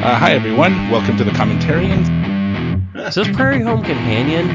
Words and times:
Uh, 0.00 0.18
hi, 0.18 0.32
everyone. 0.32 0.88
Welcome 0.88 1.18
to 1.18 1.24
the 1.24 1.30
Commentarians. 1.30 2.08
Is 3.08 3.16
this 3.16 3.28
Prairie 3.36 3.60
Home 3.60 3.82
Companion? 3.82 4.48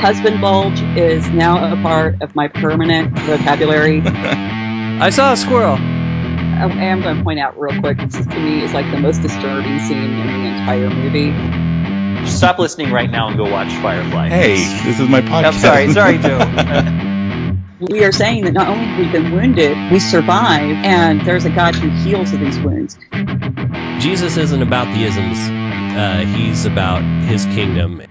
Husband 0.00 0.40
bulge 0.40 0.80
is 0.96 1.30
now 1.30 1.72
a 1.72 1.80
part 1.80 2.20
of 2.20 2.34
my 2.34 2.48
permanent 2.48 3.16
vocabulary. 3.16 4.02
I 4.04 5.10
saw 5.10 5.34
a 5.34 5.36
squirrel. 5.36 5.76
I 5.76 6.66
am 6.66 7.00
going 7.00 7.16
to 7.16 7.22
point 7.22 7.38
out 7.38 7.56
real 7.60 7.78
quick. 7.78 7.98
This 7.98 8.16
is, 8.16 8.26
to 8.26 8.40
me 8.40 8.64
is 8.64 8.72
like 8.74 8.90
the 8.90 8.98
most 8.98 9.22
disturbing 9.22 9.78
scene 9.86 9.98
in 9.98 10.16
the 10.16 10.48
entire 10.48 10.90
movie. 10.90 12.26
Stop 12.28 12.58
listening 12.58 12.90
right 12.90 13.08
now 13.08 13.28
and 13.28 13.36
go 13.36 13.48
watch 13.48 13.72
Firefly. 13.74 14.30
Hey, 14.30 14.56
this 14.82 14.98
is 14.98 15.08
my 15.08 15.20
podcast. 15.20 15.44
I'm 15.44 15.92
sorry, 15.92 15.92
sorry, 15.92 16.18
Joe. 17.78 17.88
We 17.88 18.02
are 18.02 18.10
saying 18.10 18.46
that 18.46 18.52
not 18.52 18.66
only 18.66 18.84
have 18.84 18.98
we 18.98 19.12
been 19.12 19.30
wounded, 19.30 19.92
we 19.92 20.00
survive, 20.00 20.84
and 20.84 21.24
there's 21.24 21.44
a 21.44 21.50
God 21.50 21.76
who 21.76 21.88
heals 22.02 22.32
of 22.32 22.40
these 22.40 22.58
wounds. 22.58 22.98
Jesus 24.00 24.36
isn't 24.36 24.62
about 24.62 24.86
the 24.94 25.04
isms. 25.04 25.38
Uh, 25.38 26.24
he's 26.36 26.66
about 26.66 27.02
his 27.26 27.44
kingdom. 27.46 28.02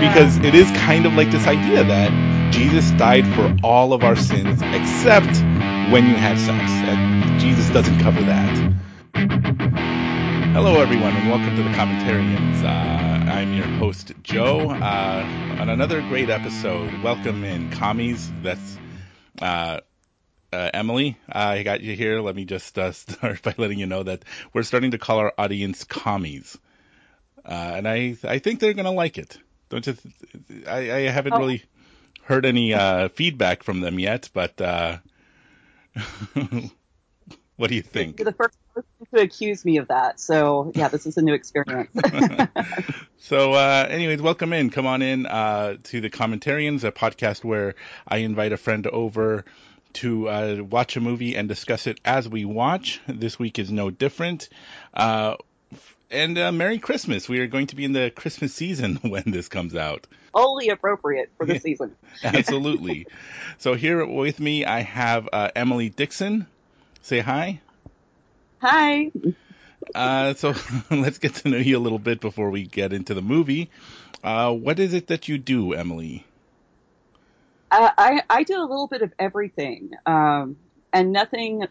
because 0.00 0.38
it 0.38 0.54
is 0.54 0.70
kind 0.72 1.06
of 1.06 1.14
like 1.14 1.30
this 1.30 1.46
idea 1.46 1.84
that 1.84 2.52
Jesus 2.52 2.90
died 2.92 3.26
for 3.34 3.54
all 3.62 3.92
of 3.92 4.02
our 4.04 4.16
sins 4.16 4.60
except 4.62 5.36
when 5.92 6.06
you 6.06 6.14
had 6.16 6.38
sex. 6.38 6.70
And 6.70 7.40
Jesus 7.40 7.68
doesn't 7.70 8.00
cover 8.00 8.22
that. 8.22 8.74
Hello, 10.54 10.80
everyone, 10.80 11.14
and 11.16 11.28
welcome 11.30 11.56
to 11.56 11.62
the 11.62 11.70
Commentarians. 11.70 12.64
Uh, 12.64 13.30
I'm 13.30 13.52
your 13.54 13.66
host, 13.66 14.12
Joe, 14.22 14.70
uh, 14.70 15.58
on 15.60 15.68
another 15.68 16.00
great 16.02 16.30
episode. 16.30 17.02
Welcome 17.02 17.44
in, 17.44 17.70
commies. 17.70 18.30
That's 18.42 18.78
uh, 19.40 19.80
uh, 20.56 20.70
Emily. 20.74 21.18
I 21.28 21.62
got 21.62 21.80
you 21.82 21.94
here. 21.94 22.20
Let 22.20 22.34
me 22.34 22.44
just 22.44 22.78
uh, 22.78 22.92
start 22.92 23.42
by 23.42 23.54
letting 23.58 23.78
you 23.78 23.86
know 23.86 24.02
that 24.02 24.24
we're 24.52 24.62
starting 24.62 24.92
to 24.92 24.98
call 24.98 25.18
our 25.18 25.32
audience 25.38 25.84
commies, 25.84 26.58
uh, 27.44 27.72
and 27.76 27.88
I 27.88 28.16
I 28.24 28.38
think 28.38 28.60
they're 28.60 28.74
gonna 28.74 28.92
like 28.92 29.18
it. 29.18 29.38
Don't 29.68 29.86
you? 29.86 29.94
Th- 29.94 30.66
I, 30.66 30.78
I 30.78 31.00
haven't 31.10 31.34
Oh. 31.34 31.38
really 31.38 31.62
heard 32.22 32.46
any 32.46 32.74
uh, 32.74 33.08
feedback 33.10 33.62
from 33.62 33.80
them 33.80 33.98
yet, 33.98 34.30
but 34.32 34.60
uh, 34.60 34.98
what 37.56 37.68
do 37.70 37.74
you 37.76 37.82
think? 37.82 38.18
You're 38.18 38.24
the 38.24 38.32
first 38.32 38.56
person 38.74 38.88
to 39.14 39.20
accuse 39.22 39.64
me 39.64 39.76
of 39.78 39.88
that. 39.88 40.20
So, 40.20 40.72
yeah, 40.74 40.88
this 40.88 41.06
is 41.06 41.16
a 41.16 41.22
new 41.22 41.34
experience. 41.34 41.90
So, 43.18 43.54
uh, 43.54 43.86
anyways, 43.90 44.22
welcome 44.22 44.52
in. 44.52 44.70
Come 44.70 44.86
on 44.86 45.02
in 45.02 45.26
uh, 45.26 45.78
to 45.84 46.00
the 46.00 46.08
Commentarians, 46.10 46.84
a 46.84 46.92
podcast 46.92 47.42
where 47.42 47.74
I 48.06 48.18
invite 48.18 48.52
a 48.52 48.56
friend 48.56 48.86
over 48.86 49.44
to 49.96 50.28
uh, 50.28 50.56
watch 50.62 50.96
a 50.96 51.00
movie 51.00 51.36
and 51.36 51.48
discuss 51.48 51.86
it 51.86 52.00
as 52.04 52.28
we 52.28 52.44
watch. 52.44 53.00
This 53.06 53.38
week 53.38 53.58
is 53.58 53.70
no 53.70 53.90
different. 53.90 54.48
Uh, 54.92 55.36
and 56.10 56.38
uh, 56.38 56.52
Merry 56.52 56.78
Christmas. 56.78 57.28
We 57.28 57.40
are 57.40 57.46
going 57.46 57.68
to 57.68 57.76
be 57.76 57.84
in 57.84 57.92
the 57.92 58.10
Christmas 58.14 58.54
season 58.54 58.96
when 59.02 59.24
this 59.26 59.48
comes 59.48 59.74
out. 59.74 60.06
Only 60.34 60.68
appropriate 60.68 61.30
for 61.36 61.46
this 61.46 61.62
season. 61.62 61.96
Absolutely. 62.22 63.06
so, 63.58 63.74
here 63.74 64.04
with 64.04 64.38
me, 64.38 64.64
I 64.64 64.80
have 64.80 65.28
uh, 65.32 65.50
Emily 65.56 65.88
Dixon. 65.88 66.46
Say 67.02 67.20
hi. 67.20 67.60
Hi. 68.60 69.12
Uh, 69.94 70.34
so 70.34 70.54
let's 70.90 71.18
get 71.18 71.34
to 71.36 71.48
know 71.48 71.58
you 71.58 71.76
a 71.76 71.80
little 71.80 71.98
bit 71.98 72.20
before 72.20 72.50
we 72.50 72.64
get 72.64 72.92
into 72.92 73.14
the 73.14 73.22
movie. 73.22 73.70
Uh, 74.24 74.52
what 74.52 74.78
is 74.78 74.92
it 74.92 75.08
that 75.08 75.28
you 75.28 75.38
do, 75.38 75.72
Emily? 75.72 76.24
Uh, 77.70 77.90
I, 77.98 78.22
I 78.30 78.42
do 78.44 78.58
a 78.58 78.62
little 78.62 78.86
bit 78.86 79.02
of 79.02 79.12
everything, 79.18 79.90
um, 80.06 80.56
and 80.92 81.12
nothing. 81.12 81.64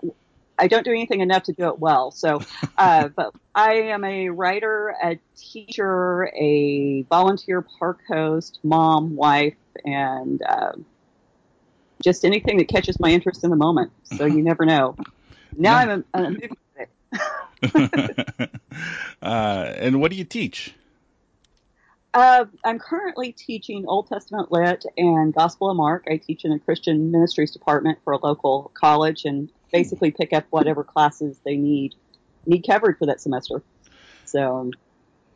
I 0.58 0.68
don't 0.68 0.84
do 0.84 0.92
anything 0.92 1.22
enough 1.22 1.44
to 1.44 1.54
do 1.54 1.68
it 1.68 1.80
well. 1.80 2.12
So, 2.12 2.42
uh, 2.78 3.10
but 3.16 3.34
I 3.54 3.74
am 3.74 4.04
a 4.04 4.30
writer, 4.30 4.96
a 5.02 5.20
teacher, 5.38 6.30
a 6.36 7.04
volunteer 7.04 7.66
park 7.80 8.00
host, 8.08 8.60
mom, 8.64 9.16
wife, 9.16 9.56
and 9.86 10.42
uh, 10.44 10.74
just 12.04 12.26
anything 12.26 12.58
that 12.58 12.68
catches 12.68 13.00
my 13.00 13.10
interest 13.10 13.44
in 13.44 13.50
the 13.50 13.56
moment. 13.56 13.92
So 14.04 14.26
you 14.26 14.44
never 14.44 14.66
know. 14.66 14.96
Now 15.58 15.78
I'm 15.78 16.06
a, 16.14 16.20
a 16.20 16.30
movie 16.30 16.50
critic. 16.74 16.92
uh, 19.22 19.74
and 19.78 20.02
what 20.02 20.12
do 20.12 20.18
you 20.18 20.26
teach? 20.26 20.74
Uh, 22.16 22.46
I'm 22.64 22.80
currently 22.80 23.34
teaching 23.34 23.86
Old 23.88 24.08
Testament 24.08 24.50
Lit 24.50 24.86
and 24.96 25.34
Gospel 25.34 25.70
of 25.70 25.76
Mark. 25.76 26.06
I 26.10 26.16
teach 26.16 26.46
in 26.46 26.54
a 26.54 26.60
Christian 26.60 27.12
ministries 27.12 27.52
department 27.52 28.00
for 28.06 28.14
a 28.14 28.18
local 28.18 28.72
college 28.74 29.26
and 29.26 29.52
basically 29.74 30.12
pick 30.12 30.32
up 30.32 30.46
whatever 30.50 30.86
classes 30.86 31.38
they 31.44 31.58
need 31.58 31.94
need 32.46 32.66
covered 32.66 32.98
for 32.98 33.08
that 33.08 33.20
semester. 33.20 33.62
So 34.24 34.72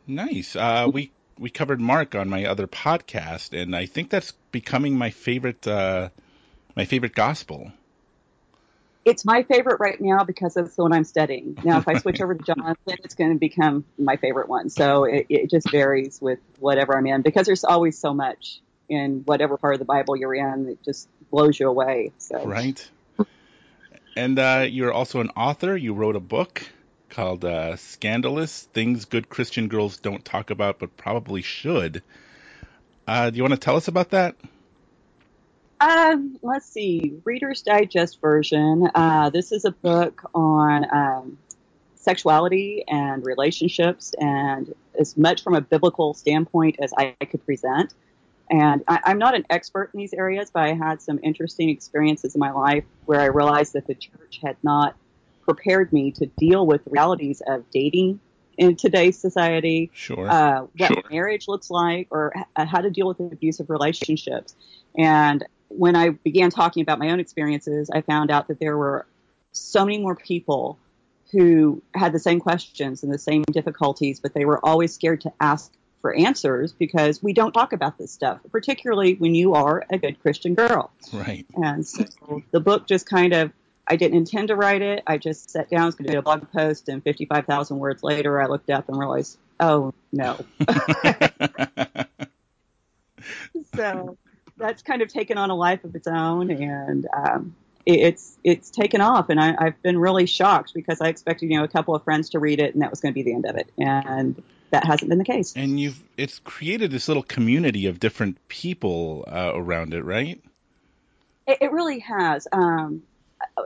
Nice. 0.06 0.56
Uh, 0.56 0.88
we 0.90 1.12
we 1.38 1.50
covered 1.50 1.82
Mark 1.82 2.14
on 2.14 2.30
my 2.30 2.46
other 2.46 2.66
podcast, 2.66 3.52
and 3.60 3.76
I 3.76 3.84
think 3.84 4.08
that's 4.08 4.32
becoming 4.50 4.96
my 4.96 5.10
favorite 5.10 5.66
uh, 5.66 6.08
my 6.76 6.86
favorite 6.86 7.14
gospel. 7.14 7.72
It's 9.04 9.24
my 9.24 9.42
favorite 9.44 9.80
right 9.80 10.00
now 10.00 10.24
because 10.24 10.56
it's 10.56 10.76
the 10.76 10.82
one 10.82 10.92
I'm 10.92 11.04
studying. 11.04 11.56
Now, 11.64 11.78
if 11.78 11.88
I 11.88 11.94
switch 11.98 12.20
over 12.20 12.34
to 12.34 12.44
John, 12.44 12.76
then 12.86 12.96
it's 13.02 13.14
going 13.14 13.32
to 13.32 13.38
become 13.38 13.84
my 13.98 14.16
favorite 14.16 14.48
one. 14.48 14.68
So 14.68 15.04
it, 15.04 15.26
it 15.28 15.50
just 15.50 15.70
varies 15.70 16.20
with 16.20 16.38
whatever 16.58 16.96
I'm 16.96 17.06
in 17.06 17.22
because 17.22 17.46
there's 17.46 17.64
always 17.64 17.98
so 17.98 18.12
much 18.12 18.60
in 18.88 19.22
whatever 19.24 19.56
part 19.56 19.74
of 19.74 19.78
the 19.78 19.86
Bible 19.86 20.16
you're 20.16 20.34
in 20.34 20.66
that 20.66 20.82
just 20.84 21.08
blows 21.30 21.58
you 21.58 21.68
away. 21.68 22.12
So 22.18 22.44
Right. 22.44 22.88
And 24.16 24.38
uh, 24.38 24.66
you're 24.68 24.92
also 24.92 25.20
an 25.20 25.30
author. 25.30 25.76
You 25.76 25.94
wrote 25.94 26.16
a 26.16 26.20
book 26.20 26.62
called 27.08 27.44
uh, 27.44 27.76
"Scandalous: 27.76 28.64
Things 28.74 29.04
Good 29.04 29.28
Christian 29.28 29.68
Girls 29.68 29.98
Don't 29.98 30.24
Talk 30.24 30.50
About 30.50 30.78
But 30.78 30.96
Probably 30.96 31.42
Should." 31.42 32.02
Uh, 33.06 33.30
do 33.30 33.36
you 33.36 33.42
want 33.42 33.54
to 33.54 33.60
tell 33.60 33.76
us 33.76 33.88
about 33.88 34.10
that? 34.10 34.36
Um, 35.80 36.36
let's 36.42 36.66
see, 36.66 37.14
Reader's 37.24 37.62
Digest 37.62 38.20
version. 38.20 38.88
Uh, 38.94 39.30
this 39.30 39.50
is 39.50 39.64
a 39.64 39.70
book 39.70 40.22
on 40.34 40.86
um, 40.94 41.38
sexuality 41.94 42.84
and 42.86 43.24
relationships, 43.24 44.12
and 44.18 44.74
as 44.98 45.16
much 45.16 45.42
from 45.42 45.54
a 45.54 45.60
biblical 45.62 46.12
standpoint 46.12 46.76
as 46.80 46.92
I 46.98 47.16
could 47.24 47.44
present. 47.46 47.94
And 48.50 48.82
I, 48.88 49.00
I'm 49.04 49.18
not 49.18 49.34
an 49.34 49.46
expert 49.48 49.90
in 49.94 49.98
these 50.00 50.12
areas, 50.12 50.50
but 50.52 50.64
I 50.64 50.74
had 50.74 51.00
some 51.00 51.18
interesting 51.22 51.70
experiences 51.70 52.34
in 52.34 52.40
my 52.40 52.50
life 52.50 52.84
where 53.06 53.20
I 53.20 53.26
realized 53.26 53.72
that 53.72 53.86
the 53.86 53.94
church 53.94 54.40
had 54.42 54.56
not 54.62 54.96
prepared 55.42 55.92
me 55.92 56.10
to 56.12 56.26
deal 56.26 56.66
with 56.66 56.84
the 56.84 56.90
realities 56.90 57.42
of 57.46 57.64
dating 57.70 58.20
in 58.58 58.76
today's 58.76 59.16
society, 59.16 59.90
Sure. 59.94 60.28
uh, 60.28 60.66
what 60.76 60.88
Sure. 60.88 61.02
marriage 61.10 61.48
looks 61.48 61.70
like 61.70 62.08
or 62.10 62.32
h- 62.36 62.68
how 62.68 62.80
to 62.82 62.90
deal 62.90 63.06
with 63.06 63.18
abusive 63.20 63.70
relationships. 63.70 64.54
And 64.98 65.46
when 65.70 65.96
I 65.96 66.10
began 66.10 66.50
talking 66.50 66.82
about 66.82 66.98
my 66.98 67.10
own 67.10 67.20
experiences, 67.20 67.90
I 67.90 68.02
found 68.02 68.30
out 68.30 68.48
that 68.48 68.58
there 68.58 68.76
were 68.76 69.06
so 69.52 69.84
many 69.84 69.98
more 69.98 70.14
people 70.14 70.78
who 71.32 71.82
had 71.94 72.12
the 72.12 72.18
same 72.18 72.40
questions 72.40 73.02
and 73.02 73.12
the 73.12 73.18
same 73.18 73.42
difficulties, 73.44 74.20
but 74.20 74.34
they 74.34 74.44
were 74.44 74.64
always 74.64 74.92
scared 74.92 75.20
to 75.22 75.32
ask 75.40 75.72
for 76.00 76.14
answers 76.14 76.72
because 76.72 77.22
we 77.22 77.32
don't 77.32 77.52
talk 77.52 77.72
about 77.72 77.98
this 77.98 78.10
stuff, 78.10 78.40
particularly 78.50 79.14
when 79.14 79.34
you 79.34 79.54
are 79.54 79.84
a 79.90 79.98
good 79.98 80.20
Christian 80.20 80.54
girl. 80.54 80.90
right. 81.12 81.46
And 81.54 81.86
so 81.86 82.04
the 82.50 82.60
book 82.60 82.86
just 82.88 83.06
kind 83.06 83.32
of, 83.32 83.52
I 83.86 83.96
didn't 83.96 84.16
intend 84.16 84.48
to 84.48 84.56
write 84.56 84.82
it. 84.82 85.02
I 85.06 85.18
just 85.18 85.50
sat 85.50 85.70
down, 85.70 85.82
I 85.82 85.86
was 85.86 85.94
going 85.94 86.06
to 86.06 86.12
do 86.12 86.18
a 86.18 86.22
blog 86.22 86.50
post, 86.52 86.88
and 86.88 87.02
55,000 87.02 87.78
words 87.78 88.02
later, 88.02 88.40
I 88.40 88.46
looked 88.46 88.70
up 88.70 88.88
and 88.88 88.98
realized, 88.98 89.38
oh, 89.60 89.94
no. 90.12 90.38
so 93.74 94.16
that's 94.60 94.82
kind 94.82 95.02
of 95.02 95.08
taken 95.08 95.38
on 95.38 95.50
a 95.50 95.54
life 95.54 95.84
of 95.84 95.94
its 95.94 96.06
own, 96.06 96.50
and 96.50 97.06
um, 97.12 97.54
it, 97.86 98.00
it's 98.00 98.36
it's 98.44 98.70
taken 98.70 99.00
off. 99.00 99.28
And 99.28 99.40
I, 99.40 99.54
I've 99.58 99.82
been 99.82 99.98
really 99.98 100.26
shocked 100.26 100.72
because 100.74 101.00
I 101.00 101.08
expected, 101.08 101.50
you 101.50 101.58
know, 101.58 101.64
a 101.64 101.68
couple 101.68 101.94
of 101.94 102.04
friends 102.04 102.30
to 102.30 102.38
read 102.38 102.60
it, 102.60 102.74
and 102.74 102.82
that 102.82 102.90
was 102.90 103.00
going 103.00 103.12
to 103.12 103.14
be 103.14 103.22
the 103.22 103.34
end 103.34 103.46
of 103.46 103.56
it. 103.56 103.70
And 103.78 104.40
that 104.70 104.84
hasn't 104.84 105.08
been 105.08 105.18
the 105.18 105.24
case. 105.24 105.54
and 105.56 105.80
you've 105.80 106.00
it's 106.16 106.38
created 106.38 106.90
this 106.90 107.08
little 107.08 107.22
community 107.22 107.86
of 107.86 107.98
different 107.98 108.36
people 108.48 109.24
uh, 109.26 109.52
around 109.54 109.94
it, 109.94 110.04
right? 110.04 110.40
It, 111.46 111.58
it 111.60 111.72
really 111.72 111.98
has. 112.00 112.46
Um, 112.52 113.02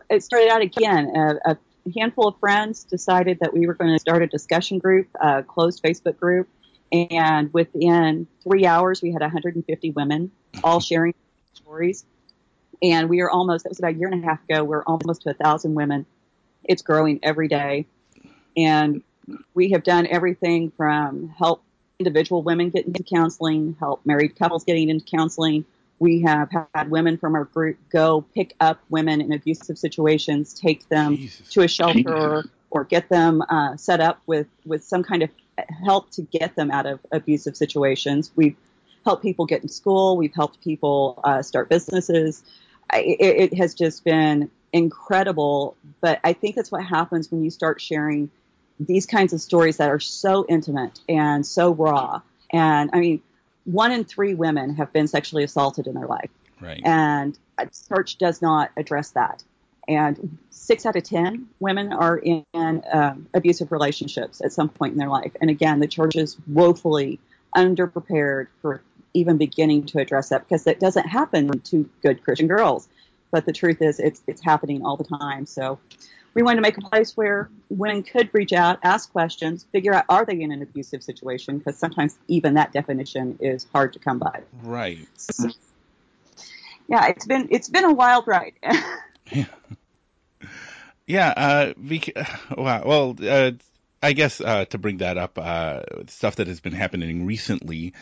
it 0.09 0.23
started 0.23 0.51
out 0.51 0.63
again. 0.63 1.13
A, 1.15 1.53
a 1.53 1.59
handful 1.99 2.29
of 2.29 2.39
friends 2.39 2.85
decided 2.85 3.41
that 3.41 3.53
we 3.53 3.67
were 3.67 3.75
going 3.75 3.93
to 3.93 3.99
start 3.99 4.23
a 4.23 4.27
discussion 4.27 4.79
group, 4.79 5.09
a 5.21 5.43
closed 5.43 5.83
Facebook 5.83 6.19
group, 6.19 6.49
and 6.95 7.53
within 7.53 8.29
three 8.45 8.67
hours, 8.67 9.03
we 9.03 9.11
had 9.11 9.21
150 9.21 9.91
women 9.91 10.31
all 10.63 10.79
sharing 10.79 11.15
stories. 11.53 12.05
And 12.83 13.09
we 13.09 13.21
are 13.21 13.31
almost, 13.31 13.65
that 13.65 13.71
was 13.71 13.81
about 13.81 13.95
a 13.95 13.97
year 13.97 14.09
and 14.09 14.23
a 14.23 14.27
half 14.27 14.45
ago, 14.49 14.63
we're 14.63 14.85
almost 14.85 15.23
to 15.23 15.31
a 15.31 15.35
thousand 15.35 15.75
women. 15.75 16.07
It's 16.63 16.83
growing 16.83 17.19
every 17.23 17.49
day. 17.49 17.87
And 18.57 19.03
we 19.55 19.73
have 19.73 19.83
done 19.83 20.07
everything 20.07 20.71
from 20.77 21.31
help 21.31 21.65
individual 21.99 22.43
women 22.43 22.71
get 22.71 22.87
into 22.87 23.03
counseling, 23.03 23.77
help 23.81 24.05
married 24.07 24.37
couples 24.39 24.63
getting 24.63 24.89
into 24.89 25.05
counseling. 25.05 25.65
We 25.99 26.23
have 26.23 26.51
had 26.75 26.91
women 26.91 27.19
from 27.19 27.35
our 27.35 27.45
group 27.45 27.77
go 27.91 28.25
pick 28.35 28.55
up 28.61 28.81
women 28.89 29.21
in 29.21 29.33
abusive 29.33 29.79
situations, 29.79 30.55
take 30.55 30.89
them 30.89 31.17
Jesus. 31.17 31.49
to 31.51 31.63
a 31.63 31.69
shelter 31.69 32.45
or 32.71 32.85
get 32.85 33.09
them 33.09 33.43
uh, 33.49 33.77
set 33.77 34.01
up 34.01 34.21
with 34.27 34.49
with 34.65 34.85
some 34.85 35.03
kind 35.03 35.23
of 35.23 35.31
help 35.85 36.11
to 36.13 36.23
get 36.23 36.57
them 36.57 36.71
out 36.71 36.87
of 36.87 37.01
abusive 37.13 37.57
situations. 37.57 38.31
We've 38.37 38.57
helped 39.05 39.23
people 39.23 39.47
get 39.47 39.63
in 39.63 39.69
school. 39.69 40.17
We've 40.17 40.35
helped 40.35 40.63
people 40.63 41.21
uh, 41.25 41.43
start 41.43 41.69
businesses. 41.69 42.43
It, 42.93 43.53
it 43.53 43.59
has 43.59 43.75
just 43.75 44.05
been 44.05 44.51
incredible. 44.73 45.77
But 46.01 46.21
I 46.25 46.33
think 46.33 46.57
that's 46.57 46.73
what 46.73 46.85
happens 46.85 47.31
when 47.31 47.45
you 47.45 47.51
start 47.51 47.81
sharing 47.81 48.31
these 48.81 49.07
kinds 49.07 49.33
of 49.33 49.41
stories 49.41 49.77
that 49.77 49.91
are 49.91 50.01
so 50.01 50.45
intimate 50.49 51.01
and 51.09 51.47
so 51.47 51.73
raw. 51.73 52.21
And 52.51 52.91
I 52.93 53.01
mean, 53.01 53.23
one 53.65 53.93
in 53.93 54.05
three 54.05 54.35
women 54.35 54.75
have 54.77 54.93
been 54.93 55.07
sexually 55.07 55.45
assaulted 55.45 55.87
in 55.87 55.95
their 55.95 56.07
life. 56.07 56.31
Right. 56.61 56.83
And 56.85 57.39
church 57.89 58.19
does 58.19 58.43
not 58.43 58.71
address 58.77 59.11
that. 59.11 59.43
And 59.89 60.39
six 60.51 60.87
out 60.87 60.97
of 60.97 61.03
10 61.03 61.47
women 61.61 61.93
are 61.93 62.19
in 62.19 62.45
um, 62.55 63.27
abusive 63.35 63.71
relationships 63.71 64.41
at 64.43 64.53
some 64.53 64.69
point 64.69 64.93
in 64.93 64.99
their 64.99 65.09
life. 65.09 65.33
And 65.41 65.51
again, 65.51 65.81
the 65.81 65.87
church 65.87 66.17
is 66.17 66.37
woefully 66.47 67.21
underprepared 67.55 68.47
for 68.63 68.83
even 69.13 69.37
beginning 69.37 69.87
to 69.87 69.99
address 69.99 70.31
that 70.31 70.49
because 70.49 70.67
it 70.67 70.81
doesn't 70.81 71.07
happen 71.07 71.61
to 71.61 71.89
good 72.03 72.23
Christian 72.25 72.49
girls. 72.49 72.89
But 73.31 73.47
the 73.47 73.53
truth 73.53 73.83
is, 73.83 73.99
it's, 73.99 74.23
it's 74.27 74.43
happening 74.43 74.85
all 74.85 74.97
the 74.97 75.05
time. 75.05 75.47
So 75.47 75.79
we 76.35 76.43
wanted 76.43 76.57
to 76.57 76.63
make 76.63 76.77
a 76.79 76.83
place 76.83 77.17
where 77.17 77.49
women 77.71 78.03
could 78.03 78.29
reach 78.33 78.53
out, 78.53 78.79
ask 78.83 79.11
questions, 79.13 79.67
figure 79.73 79.95
out 79.95 80.05
are 80.09 80.25
they 80.25 80.41
in 80.41 80.51
an 80.51 80.63
abusive 80.63 81.03
situation 81.03 81.59
because 81.59 81.79
sometimes 81.79 82.17
even 82.29 82.55
that 82.55 82.73
definition 82.73 83.39
is 83.41 83.67
hard 83.73 83.93
to 83.93 83.99
come 83.99 84.19
by. 84.19 84.43
Right. 84.63 85.07
So, 85.17 85.49
yeah, 86.89 87.07
it's 87.07 87.27
been 87.27 87.49
it's 87.51 87.69
been 87.69 87.85
a 87.85 87.93
wild 87.93 88.27
ride. 88.27 88.55
yeah. 89.33 89.47
Yeah. 91.07 91.29
Uh. 91.37 91.73
Well, 92.57 93.17
uh, 93.23 93.53
I 94.05 94.13
guess 94.13 94.39
uh, 94.39 94.67
to 94.67 94.77
bring 94.77 94.99
that 94.99 95.17
up, 95.17 95.39
uh, 95.39 95.81
stuff 96.09 96.37
that 96.37 96.47
has 96.47 96.61
been 96.61 96.75
happening 96.75 97.25
recently. 97.25 97.95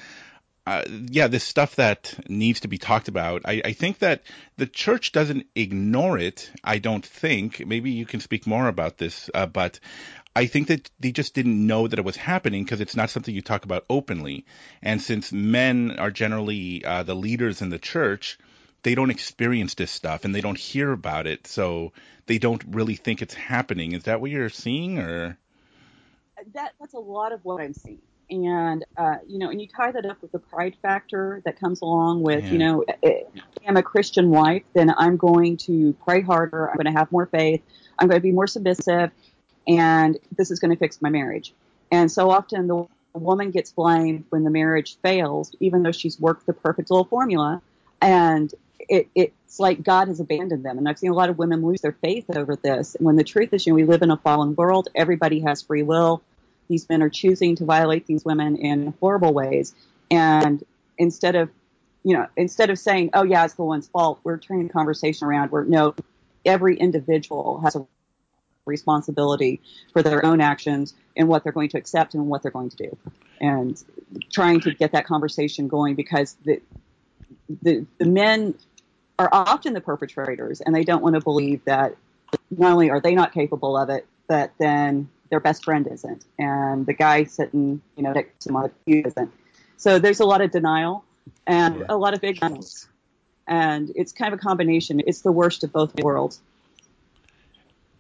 Uh, 0.66 0.82
yeah, 1.10 1.28
this 1.28 1.44
stuff 1.44 1.76
that 1.76 2.14
needs 2.28 2.60
to 2.60 2.68
be 2.68 2.78
talked 2.78 3.06
about. 3.06 3.42
I, 3.44 3.62
I, 3.64 3.72
think 3.72 4.00
that 4.00 4.22
the 4.56 4.66
church 4.66 5.12
doesn't 5.12 5.46
ignore 5.54 6.18
it. 6.18 6.50
I 6.62 6.78
don't 6.78 7.06
think. 7.06 7.64
Maybe 7.64 7.92
you 7.92 8.06
can 8.06 8.20
speak 8.20 8.48
more 8.48 8.66
about 8.66 8.98
this, 8.98 9.30
uh, 9.34 9.46
but 9.46 9.78
I 10.34 10.46
think 10.46 10.68
that 10.68 10.90
they 10.98 11.12
just 11.12 11.34
didn't 11.34 11.66
know 11.66 11.86
that 11.86 11.98
it 11.98 12.04
was 12.04 12.16
happening 12.16 12.64
because 12.64 12.80
it's 12.80 12.96
not 12.96 13.10
something 13.10 13.34
you 13.34 13.42
talk 13.42 13.64
about 13.64 13.84
openly. 13.88 14.44
And 14.82 15.00
since 15.00 15.32
men 15.32 15.98
are 15.98 16.10
generally 16.10 16.80
the 16.80 17.14
leaders 17.14 17.62
in 17.62 17.70
the 17.70 17.78
church, 17.78 18.38
they 18.82 18.94
don't 18.94 19.10
experience 19.10 19.74
this 19.74 19.90
stuff 19.90 20.24
and 20.24 20.34
they 20.34 20.40
don't 20.40 20.58
hear 20.58 20.92
about 20.92 21.26
it, 21.26 21.46
so 21.46 21.92
they 22.26 22.38
don't 22.38 22.62
really 22.68 22.96
think 22.96 23.22
it's 23.22 23.34
happening. 23.34 23.92
Is 23.92 24.04
that 24.04 24.20
what 24.20 24.30
you're 24.30 24.48
seeing, 24.48 24.98
or? 24.98 25.38
That 26.54 26.72
that's 26.80 26.94
a 26.94 26.98
lot 26.98 27.32
of 27.32 27.44
what 27.44 27.60
I'm 27.60 27.74
seeing 27.74 28.00
and 28.32 28.84
uh, 28.96 29.16
you 29.28 29.38
know, 29.38 29.50
and 29.50 29.60
you 29.60 29.68
tie 29.68 29.92
that 29.92 30.06
up 30.06 30.20
with 30.22 30.32
the 30.32 30.38
pride 30.38 30.74
factor 30.80 31.42
that 31.44 31.60
comes 31.60 31.82
along 31.82 32.22
with, 32.22 32.44
yeah. 32.44 32.50
you 32.50 32.58
know, 32.58 32.84
if 33.02 33.26
I'm 33.66 33.76
a 33.76 33.82
Christian 33.82 34.30
wife, 34.30 34.62
then 34.72 34.92
I'm 34.96 35.16
going 35.16 35.58
to 35.58 35.94
pray 36.04 36.22
harder. 36.22 36.68
I'm 36.70 36.76
going 36.76 36.92
to 36.92 36.98
have 36.98 37.12
more 37.12 37.26
faith. 37.26 37.62
I'm 37.98 38.08
going 38.08 38.18
to 38.18 38.22
be 38.22 38.32
more 38.32 38.46
submissive, 38.46 39.10
and 39.68 40.18
this 40.36 40.50
is 40.50 40.58
going 40.58 40.70
to 40.70 40.78
fix 40.78 41.00
my 41.02 41.10
marriage. 41.10 41.52
And 41.90 42.10
so 42.10 42.30
often 42.30 42.66
the 42.66 42.86
woman 43.12 43.50
gets 43.50 43.70
blamed 43.70 44.24
when 44.30 44.44
the 44.44 44.50
marriage 44.50 44.96
fails, 45.02 45.54
even 45.60 45.82
though 45.82 45.92
she's 45.92 46.18
worked 46.18 46.46
the 46.46 46.54
perfect 46.54 46.90
little 46.90 47.04
formula, 47.04 47.60
and 48.00 48.52
it, 48.88 49.08
it's 49.14 49.60
like 49.60 49.82
God 49.82 50.08
has 50.08 50.20
abandoned 50.20 50.64
them. 50.64 50.78
And 50.78 50.88
I've 50.88 50.98
seen 50.98 51.10
a 51.10 51.14
lot 51.14 51.30
of 51.30 51.38
women 51.38 51.64
lose 51.64 51.80
their 51.80 51.92
faith 51.92 52.26
over 52.34 52.56
this. 52.56 52.94
And 52.94 53.06
When 53.06 53.16
the 53.16 53.24
truth 53.24 53.52
is, 53.52 53.66
you 53.66 53.72
know, 53.72 53.76
we 53.76 53.84
live 53.84 54.02
in 54.02 54.10
a 54.10 54.16
fallen 54.16 54.54
world. 54.54 54.88
Everybody 54.94 55.40
has 55.40 55.62
free 55.62 55.82
will 55.82 56.22
these 56.72 56.88
men 56.88 57.02
are 57.02 57.10
choosing 57.10 57.54
to 57.56 57.64
violate 57.64 58.06
these 58.06 58.24
women 58.24 58.56
in 58.56 58.94
horrible 58.98 59.32
ways. 59.34 59.74
And 60.10 60.64
instead 60.96 61.34
of, 61.36 61.50
you 62.02 62.16
know, 62.16 62.26
instead 62.36 62.70
of 62.70 62.78
saying, 62.78 63.10
oh, 63.12 63.24
yeah, 63.24 63.44
it's 63.44 63.54
the 63.54 63.62
one's 63.62 63.88
fault, 63.88 64.20
we're 64.24 64.38
turning 64.38 64.68
the 64.68 64.72
conversation 64.72 65.26
around 65.26 65.50
where 65.50 65.64
no, 65.64 65.94
every 66.44 66.76
individual 66.76 67.60
has 67.62 67.76
a 67.76 67.86
responsibility 68.64 69.60
for 69.92 70.02
their 70.02 70.24
own 70.24 70.40
actions 70.40 70.94
and 71.16 71.28
what 71.28 71.44
they're 71.44 71.52
going 71.52 71.68
to 71.68 71.78
accept 71.78 72.14
and 72.14 72.26
what 72.26 72.42
they're 72.42 72.50
going 72.50 72.70
to 72.70 72.76
do. 72.76 72.96
And 73.40 73.82
trying 74.32 74.60
to 74.60 74.72
get 74.72 74.92
that 74.92 75.04
conversation 75.04 75.68
going 75.68 75.94
because 75.94 76.36
the, 76.44 76.62
the, 77.62 77.84
the 77.98 78.06
men 78.06 78.54
are 79.22 79.28
often 79.32 79.72
the 79.72 79.80
perpetrators 79.80 80.60
and 80.60 80.74
they 80.74 80.84
don't 80.84 81.02
want 81.02 81.14
to 81.14 81.20
believe 81.20 81.64
that 81.64 81.96
not 82.50 82.72
only 82.72 82.90
are 82.90 83.00
they 83.00 83.14
not 83.14 83.32
capable 83.32 83.76
of 83.76 83.90
it, 83.90 84.06
but 84.26 84.52
then 84.58 85.08
their 85.30 85.40
best 85.40 85.64
friend 85.64 85.86
isn't, 85.86 86.24
and 86.38 86.86
the 86.86 86.92
guy 86.92 87.24
sitting, 87.24 87.80
you 87.96 88.02
know, 88.02 88.12
next 88.12 88.42
to 88.42 88.48
them 88.52 88.70
pew 88.86 89.02
isn't. 89.06 89.32
So 89.76 89.98
there's 89.98 90.20
a 90.20 90.24
lot 90.24 90.40
of 90.40 90.50
denial 90.50 91.04
and 91.46 91.80
yeah. 91.80 91.86
a 91.88 91.96
lot 91.96 92.14
of 92.14 92.22
ignorance, 92.24 92.86
and 93.46 93.90
it's 93.94 94.12
kind 94.12 94.32
of 94.32 94.40
a 94.40 94.42
combination. 94.42 95.00
It's 95.06 95.20
the 95.20 95.32
worst 95.32 95.64
of 95.64 95.72
both 95.72 95.94
worlds. 96.00 96.40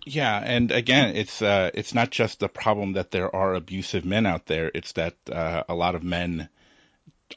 Yeah, 0.04 0.36
and 0.44 0.72
again, 0.72 1.16
it's 1.16 1.40
uh, 1.40 1.70
it's 1.74 1.94
not 1.94 2.10
just 2.10 2.40
the 2.40 2.48
problem 2.48 2.94
that 2.94 3.12
there 3.12 3.34
are 3.34 3.54
abusive 3.54 4.04
men 4.04 4.26
out 4.26 4.46
there. 4.46 4.70
It's 4.74 4.92
that 4.92 5.14
uh, 5.30 5.62
a 5.68 5.74
lot 5.74 5.94
of 5.94 6.02
men 6.02 6.48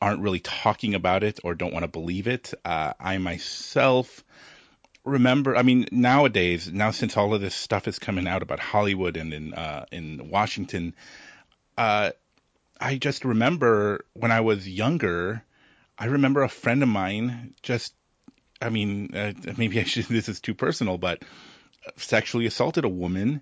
aren't 0.01 0.21
really 0.21 0.39
talking 0.39 0.95
about 0.95 1.24
it 1.24 1.39
or 1.44 1.56
don't 1.56 1.74
want 1.74 1.83
to 1.83 1.88
believe 1.88 2.27
it. 2.27 2.53
Uh, 2.63 2.94
I 3.00 3.18
myself 3.18 4.24
remember. 5.03 5.56
I 5.56 5.63
mean, 5.63 5.88
nowadays, 5.92 6.71
now 6.71 6.92
since 6.92 7.15
all 7.15 7.33
of 7.33 7.42
this 7.42 7.56
stuff 7.56 7.88
is 7.88 8.00
coming 8.00 8.27
out 8.27 8.42
about 8.42 8.59
Hollywood 8.59 9.18
and 9.18 9.33
in 9.33 9.53
uh, 9.53 9.86
in 9.92 10.30
Washington, 10.30 10.95
uh, 11.77 12.12
I 12.80 12.97
just 12.97 13.25
remember 13.25 14.06
when 14.13 14.31
I 14.31 14.42
was 14.42 14.68
younger. 14.68 15.44
I 15.98 16.06
remember 16.06 16.44
a 16.44 16.50
friend 16.50 16.83
of 16.83 16.89
mine 16.89 17.53
just. 17.62 17.94
I 18.62 18.69
mean, 18.69 19.13
uh, 19.13 19.33
maybe 19.57 19.80
I 19.80 19.83
should, 19.83 20.06
this 20.09 20.30
is 20.30 20.39
too 20.39 20.53
personal, 20.53 20.98
but 20.98 21.24
sexually 21.98 22.45
assaulted 22.45 22.86
a 22.86 22.89
woman. 22.89 23.41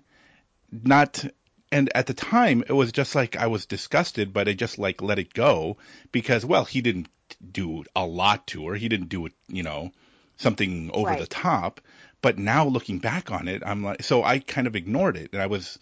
Not 0.70 1.24
and 1.72 1.90
at 1.94 2.06
the 2.06 2.14
time 2.14 2.62
it 2.68 2.72
was 2.72 2.92
just 2.92 3.14
like 3.14 3.36
I 3.36 3.46
was 3.46 3.66
disgusted, 3.66 4.32
but 4.32 4.48
I 4.48 4.52
just 4.52 4.78
like 4.78 5.02
let 5.02 5.18
it 5.18 5.34
go 5.34 5.76
because 6.12 6.44
well 6.44 6.64
he 6.64 6.80
didn't 6.80 7.08
do 7.52 7.84
a 7.94 8.06
lot 8.06 8.46
to 8.48 8.68
her. 8.68 8.74
He 8.74 8.88
didn't 8.88 9.08
do 9.08 9.26
it, 9.26 9.32
you 9.48 9.62
know, 9.62 9.92
something 10.36 10.90
over 10.92 11.10
right. 11.10 11.18
the 11.18 11.26
top. 11.26 11.80
But 12.22 12.38
now 12.38 12.66
looking 12.66 12.98
back 12.98 13.30
on 13.30 13.48
it, 13.48 13.62
I'm 13.64 13.84
like, 13.84 14.02
so 14.02 14.24
I 14.24 14.38
kind 14.38 14.66
of 14.66 14.76
ignored 14.76 15.16
it, 15.16 15.32
and 15.32 15.42
I 15.42 15.46
was 15.46 15.78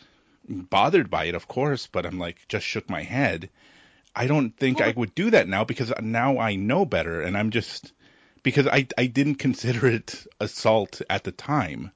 bothered 0.49 1.08
by 1.08 1.26
it, 1.26 1.34
of 1.34 1.46
course, 1.46 1.86
but 1.86 2.05
I'm 2.05 2.19
like, 2.19 2.48
just 2.48 2.67
shook 2.67 2.91
my 2.91 3.03
head. 3.03 3.48
I 4.15 4.27
don't 4.27 4.56
think 4.56 4.81
well, 4.81 4.89
I 4.89 4.93
would 4.96 5.15
do 5.15 5.31
that 5.31 5.48
now 5.48 5.65
because 5.65 5.93
now 6.01 6.39
I 6.39 6.56
know 6.56 6.84
better, 6.84 7.20
and 7.20 7.36
I'm 7.36 7.51
just 7.51 7.93
because 8.43 8.67
I 8.67 8.86
I 8.98 9.06
didn't 9.06 9.36
consider 9.36 9.86
it 9.86 10.27
assault 10.41 11.01
at 11.08 11.24
the 11.24 11.32
time. 11.32 11.93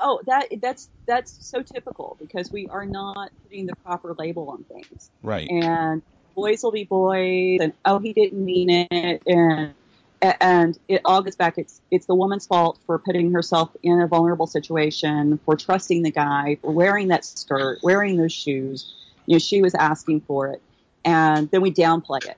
Oh, 0.00 0.20
that 0.26 0.48
that's 0.60 0.88
that's 1.06 1.36
so 1.46 1.62
typical 1.62 2.16
because 2.18 2.50
we 2.50 2.66
are 2.68 2.86
not 2.86 3.30
putting 3.44 3.66
the 3.66 3.76
proper 3.76 4.14
label 4.18 4.48
on 4.48 4.64
things. 4.64 5.10
Right. 5.22 5.48
And 5.50 6.02
boys 6.34 6.62
will 6.62 6.72
be 6.72 6.84
boys, 6.84 7.60
and 7.60 7.72
oh, 7.84 7.98
he 7.98 8.12
didn't 8.12 8.42
mean 8.42 8.70
it, 8.70 9.22
and 9.26 9.74
and 10.22 10.78
it 10.88 11.02
all 11.04 11.22
gets 11.22 11.36
back. 11.36 11.58
It's 11.58 11.80
it's 11.90 12.06
the 12.06 12.14
woman's 12.14 12.46
fault 12.46 12.78
for 12.86 12.98
putting 12.98 13.32
herself 13.32 13.70
in 13.82 14.00
a 14.00 14.06
vulnerable 14.06 14.46
situation, 14.46 15.38
for 15.44 15.56
trusting 15.56 16.02
the 16.02 16.10
guy, 16.10 16.58
for 16.62 16.70
wearing 16.70 17.08
that 17.08 17.24
skirt, 17.24 17.80
wearing 17.82 18.16
those 18.16 18.32
shoes. 18.32 18.94
You 19.26 19.34
know, 19.34 19.38
she 19.38 19.60
was 19.60 19.74
asking 19.74 20.22
for 20.22 20.48
it, 20.48 20.62
and 21.04 21.50
then 21.50 21.60
we 21.60 21.72
downplay 21.72 22.24
it, 22.26 22.36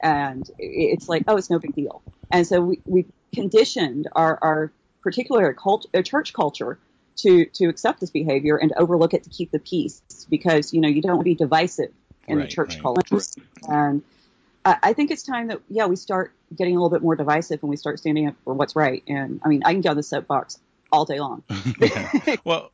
and 0.00 0.50
it's 0.58 1.08
like, 1.08 1.24
oh, 1.28 1.36
it's 1.36 1.50
no 1.50 1.58
big 1.58 1.74
deal. 1.74 2.02
And 2.30 2.46
so 2.46 2.60
we 2.62 2.80
we 2.86 3.06
conditioned 3.34 4.08
our 4.12 4.38
our 4.40 4.72
particular 5.02 5.52
cult, 5.52 5.86
uh, 5.94 6.00
church 6.00 6.32
culture 6.32 6.78
to 7.16 7.46
to 7.46 7.66
accept 7.66 8.00
this 8.00 8.10
behavior 8.10 8.56
and 8.56 8.72
overlook 8.76 9.14
it 9.14 9.24
to 9.24 9.30
keep 9.30 9.50
the 9.50 9.58
peace 9.58 10.02
because 10.30 10.72
you 10.72 10.80
know 10.80 10.88
you 10.88 11.02
don't 11.02 11.12
want 11.12 11.20
to 11.20 11.24
be 11.24 11.34
divisive 11.34 11.92
in 12.26 12.38
right, 12.38 12.44
the 12.44 12.48
church 12.48 12.74
right. 12.74 12.82
culture, 12.82 13.20
and 13.68 14.02
I 14.64 14.94
think 14.94 15.10
it's 15.10 15.22
time 15.22 15.48
that 15.48 15.60
yeah 15.68 15.86
we 15.86 15.96
start 15.96 16.32
getting 16.54 16.76
a 16.76 16.78
little 16.78 16.90
bit 16.90 17.02
more 17.02 17.16
divisive 17.16 17.62
and 17.62 17.70
we 17.70 17.76
start 17.76 17.98
standing 17.98 18.28
up 18.28 18.34
for 18.44 18.54
what's 18.54 18.74
right. 18.74 19.02
And 19.06 19.40
I 19.44 19.48
mean, 19.48 19.62
I 19.64 19.72
can 19.72 19.80
get 19.80 19.90
on 19.90 19.96
the 19.96 20.02
soapbox 20.02 20.58
all 20.90 21.04
day 21.04 21.20
long. 21.20 21.42
well, 22.44 22.70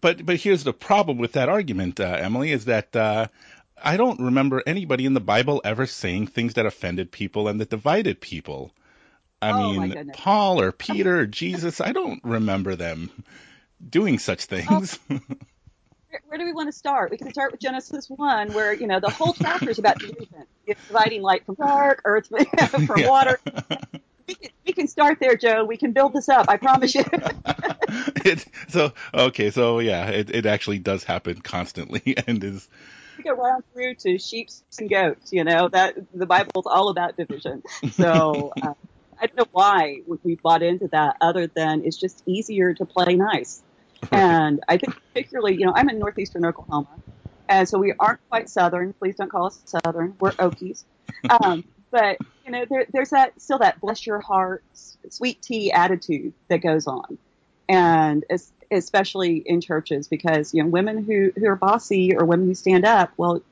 but 0.00 0.24
but 0.24 0.36
here's 0.36 0.64
the 0.64 0.72
problem 0.72 1.18
with 1.18 1.32
that 1.32 1.48
argument, 1.48 1.98
uh, 1.98 2.18
Emily, 2.20 2.52
is 2.52 2.66
that 2.66 2.94
uh, 2.94 3.26
I 3.82 3.96
don't 3.96 4.20
remember 4.20 4.62
anybody 4.66 5.04
in 5.04 5.14
the 5.14 5.20
Bible 5.20 5.60
ever 5.64 5.86
saying 5.86 6.28
things 6.28 6.54
that 6.54 6.66
offended 6.66 7.10
people 7.10 7.48
and 7.48 7.60
that 7.60 7.70
divided 7.70 8.20
people. 8.20 8.72
I 9.40 9.50
oh, 9.50 9.72
mean, 9.72 10.12
Paul 10.14 10.60
or 10.60 10.70
Peter 10.70 11.18
or 11.18 11.26
Jesus, 11.26 11.80
I 11.80 11.90
don't 11.90 12.20
remember 12.22 12.76
them 12.76 13.10
doing 13.88 14.18
such 14.18 14.46
things. 14.46 14.98
Oh, 15.10 15.20
where 16.26 16.38
do 16.38 16.44
we 16.44 16.52
want 16.52 16.68
to 16.68 16.72
start? 16.72 17.10
We 17.10 17.16
can 17.16 17.30
start 17.30 17.52
with 17.52 17.60
Genesis 17.60 18.08
1, 18.08 18.52
where, 18.52 18.72
you 18.72 18.86
know, 18.86 19.00
the 19.00 19.10
whole 19.10 19.34
chapter 19.34 19.70
is 19.70 19.78
about 19.78 19.98
division. 19.98 20.46
It's 20.66 20.80
dividing 20.86 21.22
light 21.22 21.44
from 21.46 21.56
dark, 21.56 22.02
earth 22.04 22.28
from 22.70 22.98
yeah. 22.98 23.08
water. 23.08 23.40
we 24.26 24.34
can, 24.34 24.50
we 24.66 24.72
can 24.72 24.88
start 24.88 25.18
there, 25.20 25.36
Joe. 25.36 25.64
We 25.64 25.76
can 25.76 25.92
build 25.92 26.12
this 26.12 26.28
up. 26.28 26.46
I 26.48 26.56
promise 26.56 26.94
you. 26.94 27.04
it, 28.24 28.44
so 28.68 28.92
okay, 29.12 29.50
so 29.50 29.78
yeah, 29.78 30.08
it, 30.08 30.34
it 30.34 30.46
actually 30.46 30.78
does 30.78 31.04
happen 31.04 31.40
constantly, 31.40 32.14
and 32.26 32.42
is 32.42 32.68
we 33.18 33.24
go 33.24 33.34
right 33.34 33.62
through 33.72 33.94
to 33.96 34.18
sheep 34.18 34.48
and 34.78 34.88
goats. 34.88 35.32
You 35.32 35.44
know 35.44 35.68
that 35.68 35.96
the 36.14 36.26
Bible's 36.26 36.66
all 36.66 36.88
about 36.88 37.16
division. 37.16 37.62
So 37.92 38.52
uh, 38.62 38.74
I 39.20 39.26
don't 39.26 39.36
know 39.36 39.48
why 39.52 40.02
we 40.24 40.36
bought 40.36 40.62
into 40.62 40.88
that, 40.88 41.16
other 41.20 41.46
than 41.46 41.82
it's 41.84 41.96
just 41.96 42.22
easier 42.26 42.74
to 42.74 42.84
play 42.84 43.16
nice. 43.16 43.62
And 44.10 44.60
I 44.68 44.76
think 44.76 44.96
particularly, 45.12 45.54
you 45.54 45.64
know, 45.64 45.72
I'm 45.74 45.88
in 45.88 45.98
northeastern 45.98 46.44
Oklahoma, 46.44 46.88
and 47.48 47.68
so 47.68 47.78
we 47.78 47.92
aren't 47.98 48.20
quite 48.28 48.50
southern. 48.50 48.92
Please 48.94 49.16
don't 49.16 49.30
call 49.30 49.46
us 49.46 49.60
southern. 49.64 50.14
We're 50.18 50.32
Okies. 50.32 50.84
Um, 51.30 51.64
but 51.90 52.16
you 52.44 52.50
know, 52.50 52.64
there, 52.68 52.86
there's 52.92 53.10
that 53.10 53.40
still 53.40 53.58
that 53.58 53.80
bless 53.80 54.06
your 54.06 54.18
heart, 54.18 54.64
sweet 55.08 55.40
tea 55.42 55.70
attitude 55.70 56.32
that 56.48 56.58
goes 56.58 56.86
on, 56.86 57.18
and 57.68 58.24
especially 58.72 59.36
in 59.36 59.60
churches 59.60 60.08
because 60.08 60.54
you 60.54 60.62
know 60.62 60.68
women 60.68 61.04
who 61.04 61.32
who 61.36 61.46
are 61.46 61.56
bossy 61.56 62.16
or 62.16 62.24
women 62.24 62.46
who 62.46 62.54
stand 62.54 62.84
up, 62.84 63.12
well, 63.16 63.42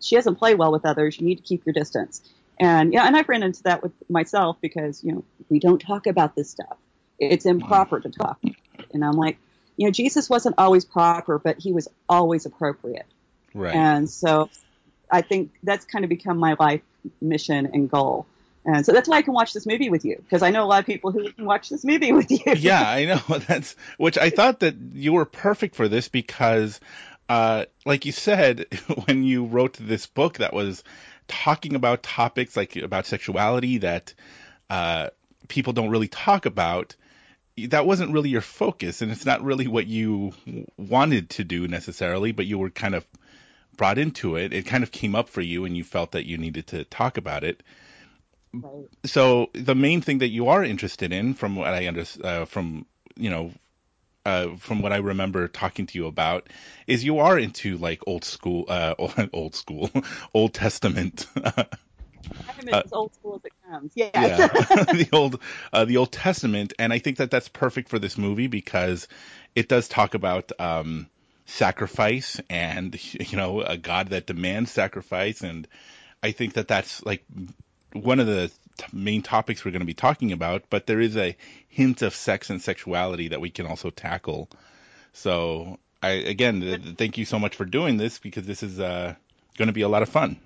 she 0.00 0.14
doesn't 0.14 0.36
play 0.36 0.54
well 0.54 0.70
with 0.70 0.84
others. 0.84 1.18
You 1.18 1.26
need 1.26 1.36
to 1.36 1.42
keep 1.42 1.66
your 1.66 1.72
distance. 1.72 2.22
And 2.60 2.92
yeah, 2.92 3.06
and 3.06 3.16
I've 3.16 3.28
ran 3.28 3.42
into 3.42 3.62
that 3.64 3.82
with 3.82 3.92
myself 4.08 4.58
because 4.60 5.02
you 5.02 5.12
know 5.12 5.24
we 5.48 5.58
don't 5.58 5.80
talk 5.80 6.06
about 6.06 6.36
this 6.36 6.50
stuff. 6.50 6.76
It's 7.18 7.46
improper 7.46 8.00
to 8.00 8.10
talk. 8.10 8.38
And 8.92 9.04
I'm 9.04 9.12
like, 9.16 9.38
you 9.76 9.86
know, 9.86 9.90
Jesus 9.90 10.28
wasn't 10.28 10.56
always 10.58 10.84
proper, 10.84 11.38
but 11.38 11.58
he 11.58 11.72
was 11.72 11.88
always 12.08 12.46
appropriate. 12.46 13.06
Right. 13.54 13.74
And 13.74 14.08
so 14.08 14.50
I 15.10 15.22
think 15.22 15.52
that's 15.62 15.84
kind 15.84 16.04
of 16.04 16.08
become 16.08 16.38
my 16.38 16.56
life 16.58 16.82
mission 17.20 17.70
and 17.72 17.90
goal. 17.90 18.26
And 18.64 18.86
so 18.86 18.92
that's 18.92 19.08
why 19.08 19.16
I 19.16 19.22
can 19.22 19.34
watch 19.34 19.52
this 19.52 19.66
movie 19.66 19.90
with 19.90 20.04
you 20.04 20.16
because 20.16 20.42
I 20.42 20.50
know 20.50 20.62
a 20.62 20.66
lot 20.66 20.80
of 20.80 20.86
people 20.86 21.10
who 21.10 21.32
can 21.32 21.44
watch 21.44 21.68
this 21.68 21.84
movie 21.84 22.12
with 22.12 22.30
you. 22.30 22.38
yeah, 22.56 22.88
I 22.88 23.04
know 23.06 23.38
that's 23.48 23.74
which 23.98 24.16
I 24.18 24.30
thought 24.30 24.60
that 24.60 24.76
you 24.94 25.12
were 25.12 25.24
perfect 25.24 25.74
for 25.74 25.88
this 25.88 26.08
because, 26.08 26.78
uh, 27.28 27.64
like 27.84 28.06
you 28.06 28.12
said, 28.12 28.66
when 29.06 29.24
you 29.24 29.46
wrote 29.46 29.76
this 29.80 30.06
book 30.06 30.38
that 30.38 30.52
was 30.52 30.84
talking 31.26 31.74
about 31.74 32.02
topics 32.02 32.56
like 32.56 32.76
about 32.76 33.06
sexuality 33.06 33.78
that 33.78 34.14
uh, 34.70 35.08
people 35.48 35.72
don't 35.72 35.90
really 35.90 36.08
talk 36.08 36.46
about, 36.46 36.94
that 37.56 37.86
wasn't 37.86 38.12
really 38.12 38.30
your 38.30 38.40
focus, 38.40 39.02
and 39.02 39.12
it's 39.12 39.26
not 39.26 39.42
really 39.42 39.66
what 39.66 39.86
you 39.86 40.32
wanted 40.76 41.30
to 41.30 41.44
do 41.44 41.68
necessarily, 41.68 42.32
but 42.32 42.46
you 42.46 42.58
were 42.58 42.70
kind 42.70 42.94
of 42.94 43.06
brought 43.76 43.98
into 43.98 44.36
it. 44.36 44.52
It 44.52 44.66
kind 44.66 44.82
of 44.82 44.90
came 44.90 45.14
up 45.14 45.28
for 45.28 45.40
you, 45.40 45.64
and 45.64 45.76
you 45.76 45.84
felt 45.84 46.12
that 46.12 46.26
you 46.26 46.38
needed 46.38 46.68
to 46.68 46.84
talk 46.84 47.18
about 47.18 47.44
it. 47.44 47.62
Right. 48.54 48.86
So 49.04 49.50
the 49.54 49.74
main 49.74 50.00
thing 50.02 50.18
that 50.18 50.28
you 50.28 50.48
are 50.48 50.64
interested 50.64 51.12
in, 51.12 51.34
from 51.34 51.56
what 51.56 51.68
I 51.68 51.86
understand, 51.86 52.26
uh, 52.26 52.44
from 52.44 52.86
you 53.16 53.30
know, 53.30 53.52
uh, 54.24 54.56
from 54.56 54.82
what 54.82 54.92
I 54.92 54.98
remember 54.98 55.48
talking 55.48 55.86
to 55.86 55.98
you 55.98 56.06
about, 56.06 56.48
is 56.86 57.04
you 57.04 57.18
are 57.18 57.38
into 57.38 57.76
like 57.76 58.00
old 58.06 58.24
school, 58.24 58.66
uh, 58.68 58.94
old 59.32 59.54
school, 59.54 59.90
Old 60.34 60.54
Testament. 60.54 61.26
I'm 62.48 62.68
as 62.68 62.92
old 62.92 63.14
school 63.14 63.36
as 63.36 63.44
it 63.44 63.52
comes. 63.68 63.92
Yeah. 63.94 64.10
yeah, 64.14 64.46
the 64.92 65.08
old, 65.12 65.40
uh, 65.72 65.84
the 65.84 65.96
Old 65.96 66.12
Testament, 66.12 66.72
and 66.78 66.92
I 66.92 66.98
think 66.98 67.18
that 67.18 67.30
that's 67.30 67.48
perfect 67.48 67.88
for 67.88 67.98
this 67.98 68.16
movie 68.18 68.46
because 68.46 69.08
it 69.54 69.68
does 69.68 69.88
talk 69.88 70.14
about 70.14 70.52
um, 70.58 71.08
sacrifice 71.46 72.40
and 72.48 72.98
you 73.30 73.36
know 73.36 73.60
a 73.62 73.76
God 73.76 74.08
that 74.08 74.26
demands 74.26 74.70
sacrifice, 74.70 75.42
and 75.42 75.66
I 76.22 76.32
think 76.32 76.54
that 76.54 76.68
that's 76.68 77.04
like 77.04 77.24
one 77.92 78.20
of 78.20 78.26
the 78.26 78.50
t- 78.78 78.86
main 78.92 79.22
topics 79.22 79.64
we're 79.64 79.72
going 79.72 79.80
to 79.80 79.86
be 79.86 79.94
talking 79.94 80.32
about. 80.32 80.64
But 80.70 80.86
there 80.86 81.00
is 81.00 81.16
a 81.16 81.36
hint 81.68 82.02
of 82.02 82.14
sex 82.14 82.50
and 82.50 82.60
sexuality 82.60 83.28
that 83.28 83.40
we 83.40 83.50
can 83.50 83.66
also 83.66 83.90
tackle. 83.90 84.48
So 85.12 85.78
I 86.02 86.10
again 86.10 86.60
th- 86.60 86.96
thank 86.96 87.18
you 87.18 87.24
so 87.24 87.38
much 87.38 87.56
for 87.56 87.64
doing 87.64 87.96
this 87.96 88.18
because 88.18 88.46
this 88.46 88.62
is 88.62 88.80
uh, 88.80 89.14
going 89.56 89.68
to 89.68 89.72
be 89.72 89.82
a 89.82 89.88
lot 89.88 90.02
of 90.02 90.08
fun. 90.08 90.38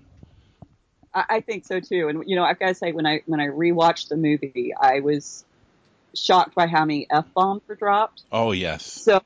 I 1.17 1.41
think 1.41 1.65
so 1.65 1.81
too. 1.81 2.09
And 2.09 2.25
you 2.27 2.37
know, 2.37 2.45
I've 2.45 2.59
got 2.59 2.69
to 2.69 2.75
say, 2.75 2.93
when 2.93 3.07
I 3.07 3.23
when 3.27 3.41
I 3.41 3.47
rewatched 3.47 4.09
the 4.09 4.17
movie, 4.17 4.75
I 4.79 5.01
was 5.01 5.45
shocked 6.15 6.55
by 6.55 6.67
how 6.67 6.85
many 6.85 7.07
f 7.11 7.27
bombs 7.35 7.63
were 7.67 7.75
dropped. 7.75 8.23
Oh 8.31 8.53
yes. 8.53 8.85
So, 8.85 9.23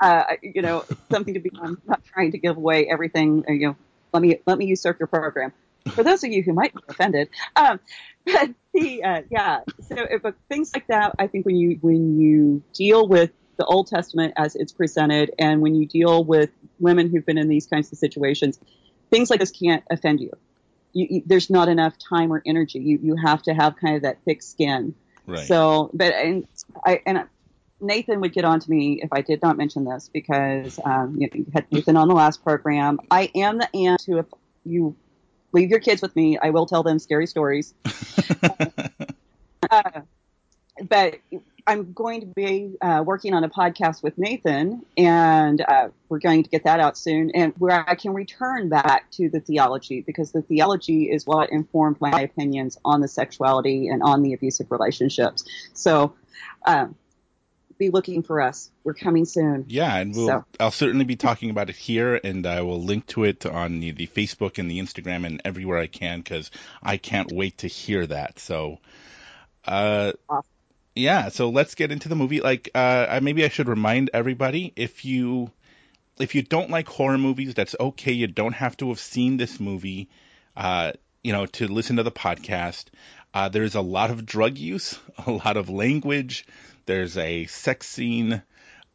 uh, 0.00 0.24
you 0.42 0.62
know, 0.62 0.84
something 1.10 1.34
to 1.34 1.40
be. 1.40 1.50
I'm 1.60 1.80
not 1.86 2.04
trying 2.04 2.32
to 2.32 2.38
give 2.38 2.56
away 2.56 2.88
everything. 2.88 3.44
You 3.48 3.68
know, 3.68 3.76
let 4.12 4.22
me 4.22 4.38
let 4.46 4.58
me 4.58 4.66
usurp 4.66 5.00
your 5.00 5.08
program. 5.08 5.52
For 5.90 6.04
those 6.04 6.22
of 6.24 6.30
you 6.30 6.42
who 6.42 6.52
might 6.52 6.72
be 6.72 6.80
offended, 6.88 7.28
um, 7.56 7.80
but 8.24 8.50
the 8.72 9.02
uh, 9.02 9.22
yeah. 9.28 9.60
So, 9.88 10.06
but 10.22 10.34
things 10.48 10.72
like 10.72 10.86
that, 10.86 11.16
I 11.18 11.26
think 11.26 11.46
when 11.46 11.56
you 11.56 11.78
when 11.80 12.20
you 12.20 12.62
deal 12.72 13.08
with 13.08 13.32
the 13.56 13.64
Old 13.64 13.88
Testament 13.88 14.34
as 14.36 14.54
it's 14.54 14.72
presented, 14.72 15.32
and 15.38 15.60
when 15.60 15.74
you 15.74 15.86
deal 15.86 16.24
with 16.24 16.50
women 16.78 17.10
who've 17.10 17.26
been 17.26 17.38
in 17.38 17.48
these 17.48 17.66
kinds 17.66 17.90
of 17.90 17.98
situations, 17.98 18.60
things 19.10 19.30
like 19.30 19.40
this 19.40 19.50
can't 19.50 19.82
offend 19.90 20.20
you 20.20 20.30
you, 20.94 21.06
you, 21.10 21.22
there's 21.26 21.50
not 21.50 21.68
enough 21.68 21.98
time 21.98 22.32
or 22.32 22.42
energy. 22.46 22.78
You 22.78 22.98
you 23.02 23.16
have 23.16 23.42
to 23.42 23.54
have 23.54 23.76
kind 23.76 23.96
of 23.96 24.02
that 24.02 24.18
thick 24.24 24.42
skin. 24.42 24.94
Right. 25.26 25.46
So, 25.46 25.90
but 25.92 26.14
and 26.14 26.46
I 26.84 27.02
and 27.04 27.24
Nathan 27.80 28.20
would 28.20 28.32
get 28.32 28.44
on 28.44 28.60
to 28.60 28.70
me 28.70 29.00
if 29.02 29.12
I 29.12 29.20
did 29.20 29.42
not 29.42 29.56
mention 29.56 29.84
this 29.84 30.08
because 30.12 30.78
um, 30.84 31.16
you, 31.18 31.26
know, 31.26 31.30
you 31.34 31.46
had 31.52 31.70
Nathan 31.70 31.96
on 31.96 32.08
the 32.08 32.14
last 32.14 32.42
program. 32.42 32.98
I 33.10 33.30
am 33.34 33.58
the 33.58 33.68
aunt 33.74 34.02
who, 34.06 34.18
if 34.18 34.26
you 34.64 34.96
leave 35.52 35.70
your 35.70 35.80
kids 35.80 36.00
with 36.02 36.14
me, 36.16 36.38
I 36.38 36.50
will 36.50 36.66
tell 36.66 36.82
them 36.82 36.98
scary 36.98 37.26
stories. 37.26 37.74
uh, 39.70 40.00
but 40.88 41.18
I'm 41.66 41.92
going 41.94 42.20
to 42.20 42.26
be 42.26 42.74
uh, 42.82 43.02
working 43.06 43.32
on 43.32 43.42
a 43.42 43.48
podcast 43.48 44.02
with 44.02 44.18
Nathan, 44.18 44.84
and 44.98 45.60
uh, 45.62 45.88
we're 46.10 46.18
going 46.18 46.42
to 46.42 46.50
get 46.50 46.64
that 46.64 46.78
out 46.78 46.98
soon, 46.98 47.30
and 47.30 47.54
where 47.58 47.88
I 47.88 47.94
can 47.94 48.12
return 48.12 48.68
back 48.68 49.10
to 49.12 49.30
the 49.30 49.40
theology 49.40 50.02
because 50.02 50.30
the 50.30 50.42
theology 50.42 51.10
is 51.10 51.26
what 51.26 51.50
informed 51.50 52.00
my 52.00 52.20
opinions 52.20 52.76
on 52.84 53.00
the 53.00 53.08
sexuality 53.08 53.88
and 53.88 54.02
on 54.02 54.22
the 54.22 54.34
abusive 54.34 54.70
relationships. 54.70 55.44
So, 55.72 56.14
um, 56.66 56.96
be 57.78 57.88
looking 57.88 58.22
for 58.22 58.40
us. 58.42 58.70
We're 58.84 58.94
coming 58.94 59.24
soon. 59.24 59.64
Yeah, 59.68 59.96
and 59.96 60.14
we'll 60.14 60.26
So- 60.26 60.44
I'll 60.60 60.70
certainly 60.70 61.06
be 61.06 61.16
talking 61.16 61.48
about 61.48 61.70
it 61.70 61.76
here, 61.76 62.20
and 62.22 62.46
I 62.46 62.60
will 62.60 62.82
link 62.82 63.06
to 63.08 63.24
it 63.24 63.46
on 63.46 63.80
the, 63.80 63.90
the 63.90 64.06
Facebook 64.06 64.58
and 64.58 64.70
the 64.70 64.80
Instagram 64.80 65.24
and 65.26 65.40
everywhere 65.46 65.78
I 65.78 65.86
can 65.86 66.20
because 66.20 66.50
I 66.82 66.98
can't 66.98 67.32
wait 67.32 67.58
to 67.58 67.68
hear 67.68 68.06
that. 68.06 68.38
So, 68.38 68.78
uh, 69.66 70.12
Awesome. 70.28 70.44
Yeah. 70.94 71.28
So 71.28 71.50
let's 71.50 71.74
get 71.74 71.92
into 71.92 72.08
the 72.08 72.16
movie. 72.16 72.40
Like, 72.40 72.70
uh, 72.74 73.06
I- 73.08 73.20
maybe 73.20 73.44
I 73.44 73.48
should 73.48 73.68
remind 73.68 74.10
everybody 74.14 74.72
if 74.76 75.04
you 75.04 75.50
if 76.18 76.34
you 76.34 76.42
don't 76.42 76.70
like 76.70 76.88
horror 76.88 77.18
movies, 77.18 77.54
that's 77.54 77.74
okay. 77.80 78.12
You 78.12 78.28
don't 78.28 78.54
have 78.54 78.76
to 78.78 78.88
have 78.90 79.00
seen 79.00 79.36
this 79.36 79.58
movie, 79.60 80.08
uh, 80.56 80.92
you 81.24 81.32
know, 81.32 81.46
to 81.46 81.66
listen 81.68 81.96
to 81.96 82.04
the 82.04 82.12
podcast. 82.12 82.86
Uh, 83.34 83.48
there's 83.48 83.74
a 83.74 83.80
lot 83.80 84.10
of 84.10 84.24
drug 84.26 84.58
use, 84.58 84.98
a 85.26 85.30
lot 85.32 85.56
of 85.56 85.70
language. 85.70 86.46
There's 86.86 87.16
a 87.18 87.46
sex 87.46 87.88
scene, 87.88 88.42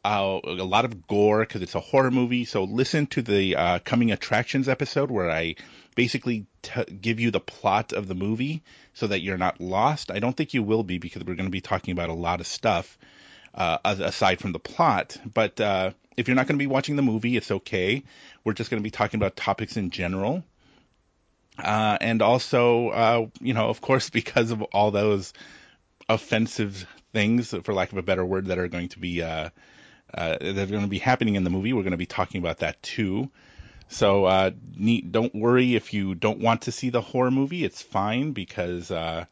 uh, 0.04 0.40
a 0.44 0.64
lot 0.64 0.86
of 0.86 1.08
gore 1.08 1.42
because 1.42 1.62
it's 1.62 1.76
a 1.76 1.80
horror 1.80 2.12
movie. 2.12 2.46
So 2.46 2.64
listen 2.64 3.08
to 3.08 3.22
the 3.22 3.56
uh, 3.56 3.80
coming 3.80 4.12
attractions 4.12 4.70
episode 4.70 5.12
where 5.12 5.30
I 5.30 5.56
basically 5.96 6.46
t- 6.62 6.86
give 6.86 7.20
you 7.20 7.32
the 7.32 7.40
plot 7.40 7.92
of 7.92 8.08
the 8.08 8.16
movie 8.16 8.64
so 8.94 9.08
that 9.08 9.20
you're 9.22 9.38
not 9.38 9.60
lost. 9.60 10.12
I 10.12 10.20
don't 10.20 10.36
think 10.36 10.54
you 10.54 10.64
will 10.64 10.84
be 10.84 10.98
because 10.98 11.24
we're 11.24 11.36
going 11.36 11.48
to 11.48 11.52
be 11.52 11.62
talking 11.62 11.92
about 11.92 12.10
a 12.10 12.14
lot 12.14 12.40
of 12.40 12.48
stuff 12.48 12.98
uh, 13.54 13.78
aside 13.84 14.40
from 14.40 14.54
the 14.54 14.60
plot. 14.60 15.18
But 15.34 15.60
uh, 15.60 15.92
if 16.16 16.28
you're 16.28 16.36
not 16.36 16.48
going 16.48 16.58
to 16.58 16.64
be 16.64 16.68
watching 16.68 16.96
the 16.96 17.02
movie, 17.02 17.36
it's 17.36 17.52
okay. 17.52 18.04
We're 18.44 18.54
just 18.54 18.70
going 18.70 18.82
to 18.82 18.84
be 18.84 18.92
talking 18.92 19.20
about 19.20 19.36
topics 19.36 19.76
in 19.76 19.90
general. 19.90 20.44
Uh, 21.58 21.98
and 22.00 22.22
also, 22.22 22.90
uh, 22.90 23.26
you 23.42 23.54
know, 23.54 23.70
of 23.70 23.82
course, 23.82 24.10
because 24.20 24.52
of 24.52 24.62
all 24.62 24.92
those 24.92 25.34
offensive 26.08 26.88
things, 27.12 27.54
for 27.64 27.74
lack 27.74 27.92
of 27.92 27.98
a 27.98 28.04
better 28.04 28.26
word, 28.26 28.46
that 28.46 28.58
are 28.58 28.70
going 28.70 28.90
to 28.90 29.00
be 29.00 29.22
uh, 30.14 30.38
that 30.40 30.58
are 30.58 30.66
going 30.66 30.82
to 30.82 30.88
be 30.88 31.00
happening 31.00 31.36
in 31.36 31.44
the 31.44 31.50
movie, 31.50 31.74
we're 31.74 31.84
going 31.84 31.92
to 31.92 31.98
be 31.98 32.06
talking 32.06 32.40
about 32.40 32.60
that 32.60 32.82
too. 32.82 33.30
So 33.90 34.26
uh, 34.26 34.52
need, 34.76 35.12
don't 35.12 35.34
worry 35.34 35.76
if 35.76 35.94
you 35.94 36.14
don't 36.16 36.40
want 36.40 36.64
to 36.64 36.72
see 36.72 36.90
the 36.90 37.02
horror 37.02 37.32
movie. 37.32 37.64
It's 37.64 37.82
fine 37.82 38.34
because 38.34 38.92
uh, 38.92 39.26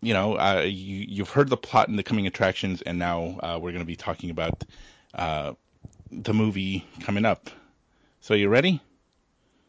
you 0.00 0.14
know 0.14 0.36
uh, 0.36 0.62
you, 0.64 1.06
you've 1.08 1.30
heard 1.30 1.48
the 1.48 1.56
plot 1.56 1.88
in 1.88 1.96
the 1.96 2.02
coming 2.02 2.26
attractions, 2.26 2.82
and 2.82 2.98
now 2.98 3.38
uh, 3.40 3.58
we're 3.60 3.70
going 3.70 3.82
to 3.82 3.86
be 3.86 3.96
talking 3.96 4.30
about 4.30 4.64
uh, 5.14 5.52
the 6.10 6.34
movie 6.34 6.84
coming 7.00 7.24
up. 7.24 7.50
So 8.20 8.34
you 8.34 8.48
ready? 8.48 8.80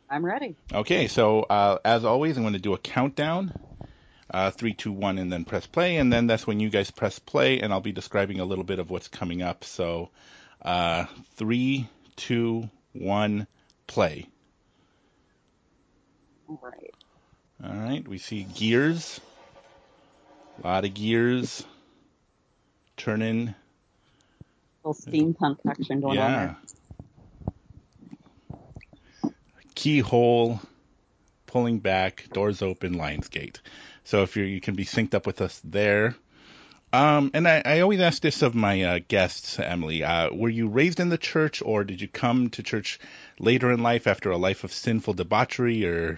I'm 0.09 0.25
ready. 0.25 0.55
Okay, 0.74 1.07
so 1.07 1.43
uh, 1.43 1.77
as 1.86 2.03
always, 2.03 2.36
I'm 2.36 2.43
going 2.43 2.53
to 2.53 2.59
do 2.59 2.74
a 2.74 2.79
countdown. 2.79 3.53
Uh, 4.31 4.51
three, 4.51 4.74
two, 4.74 4.91
one, 4.91 5.17
and 5.17 5.31
then 5.31 5.45
press 5.45 5.65
play, 5.67 5.98
and 5.98 6.13
then 6.13 6.27
that's 6.27 6.48
when 6.48 6.59
you 6.59 6.69
guys 6.69 6.91
press 6.91 7.19
play, 7.19 7.62
and 7.62 7.74
I'll 7.74 7.81
be 7.81 7.91
describing 7.91 8.39
a 8.39 8.45
little 8.45 8.63
bit 8.63 8.79
of 8.79 8.89
what's 8.89 9.07
coming 9.07 9.41
up. 9.41 9.63
So, 9.63 10.12
uh, 10.62 11.05
three, 11.36 11.89
two, 12.15 12.69
one, 12.93 13.48
play. 13.88 14.27
All 16.48 16.59
right. 16.63 16.93
All 17.63 17.74
right, 17.74 18.07
we 18.07 18.19
see 18.19 18.43
gears. 18.43 19.19
A 20.63 20.67
lot 20.67 20.86
of 20.86 20.93
gears 20.93 21.65
turning. 22.98 23.55
Little 24.83 24.95
steampunk 24.95 25.57
action 25.67 26.01
going 26.01 26.19
on 26.19 26.33
Yeah. 26.33 26.36
there. 26.36 26.57
Keyhole, 29.75 30.62
pulling 31.48 31.79
back, 31.79 32.27
doors 32.33 32.62
open, 32.62 32.95
Lionsgate. 32.95 33.57
So 34.10 34.24
if 34.24 34.36
you 34.36 34.44
you 34.44 34.60
can 34.60 34.74
be 34.74 34.86
synced 34.86 35.13
up 35.13 35.28
with 35.28 35.39
us 35.39 35.62
there. 35.63 36.16
Um, 36.92 37.30
and 37.36 37.48
I, 37.48 37.62
I 37.63 37.80
always 37.82 38.00
ask 38.00 38.20
this 38.24 38.42
of 38.42 38.56
my 38.56 38.82
uh, 38.82 39.00
guests, 39.08 39.60
Emily. 39.60 40.04
Uh, 40.04 40.34
were 40.34 40.50
you 40.50 40.68
raised 40.68 41.00
in 41.00 41.10
the 41.10 41.18
church, 41.20 41.62
or 41.63 41.84
did 41.84 42.01
you 42.01 42.08
come 42.08 42.50
to 42.50 42.63
church 42.63 43.00
later 43.38 43.72
in 43.72 43.84
life 43.84 44.08
after 44.08 44.32
a 44.32 44.38
life 44.38 44.63
of 44.63 44.74
sinful 44.74 45.13
debauchery, 45.13 45.86
or 45.86 46.18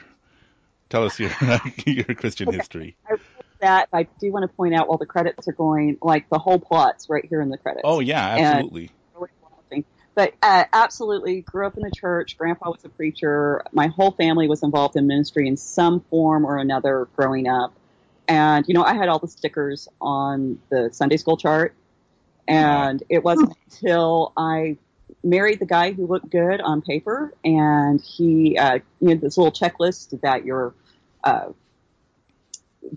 tell 0.90 1.04
us 1.04 1.20
your 1.20 1.32
your 1.86 2.06
Christian 2.16 2.54
history? 2.54 2.96
I 3.06 3.18
that 3.60 3.90
I 3.92 4.04
do 4.22 4.32
want 4.32 4.50
to 4.50 4.56
point 4.56 4.74
out 4.74 4.88
while 4.88 4.98
the 4.98 5.06
credits 5.06 5.50
are 5.50 5.54
going, 5.54 5.98
like 6.02 6.30
the 6.30 6.40
whole 6.40 6.60
plot's 6.60 7.10
right 7.10 7.26
here 7.26 7.42
in 7.42 7.50
the 7.50 7.58
credits. 7.58 7.84
Oh 7.84 8.00
yeah, 8.00 8.38
absolutely. 8.38 8.92
really. 9.14 9.86
But 10.16 10.34
uh, 10.42 10.66
absolutely, 10.72 11.42
grew 11.42 11.66
up 11.68 11.78
in 11.78 11.84
the 11.84 11.92
church. 11.92 12.38
Grandpa 12.38 12.72
was 12.72 12.84
a 12.84 12.90
preacher. 12.90 13.64
My 13.72 13.88
whole 13.88 14.12
family 14.12 14.48
was 14.48 14.64
involved 14.64 14.96
in 14.96 15.08
ministry 15.08 15.48
in 15.48 15.58
some 15.58 16.02
form 16.10 16.46
or 16.46 16.58
another 16.58 17.08
growing 17.16 17.48
up. 17.48 17.74
And 18.32 18.66
you 18.66 18.74
know, 18.74 18.84
I 18.84 18.94
had 18.94 19.10
all 19.10 19.20
the 19.20 19.28
stickers 19.28 19.90
on 20.00 20.58
the 20.70 20.90
Sunday 20.94 21.18
school 21.18 21.36
chart, 21.36 21.76
and 22.48 23.04
it 23.10 23.26
wasn't 23.26 23.58
until 23.66 24.32
I 24.38 24.78
married 25.22 25.60
the 25.60 25.66
guy 25.66 25.92
who 25.92 26.08
looked 26.08 26.30
good 26.30 26.62
on 26.62 26.82
paper, 26.82 27.34
and 27.44 28.00
he, 28.00 28.58
uh, 28.58 28.80
you 29.02 29.10
know, 29.10 29.16
this 29.16 29.38
little 29.38 29.52
checklist 29.52 30.18
that 30.22 30.46
your 30.46 30.74
uh, 31.26 31.50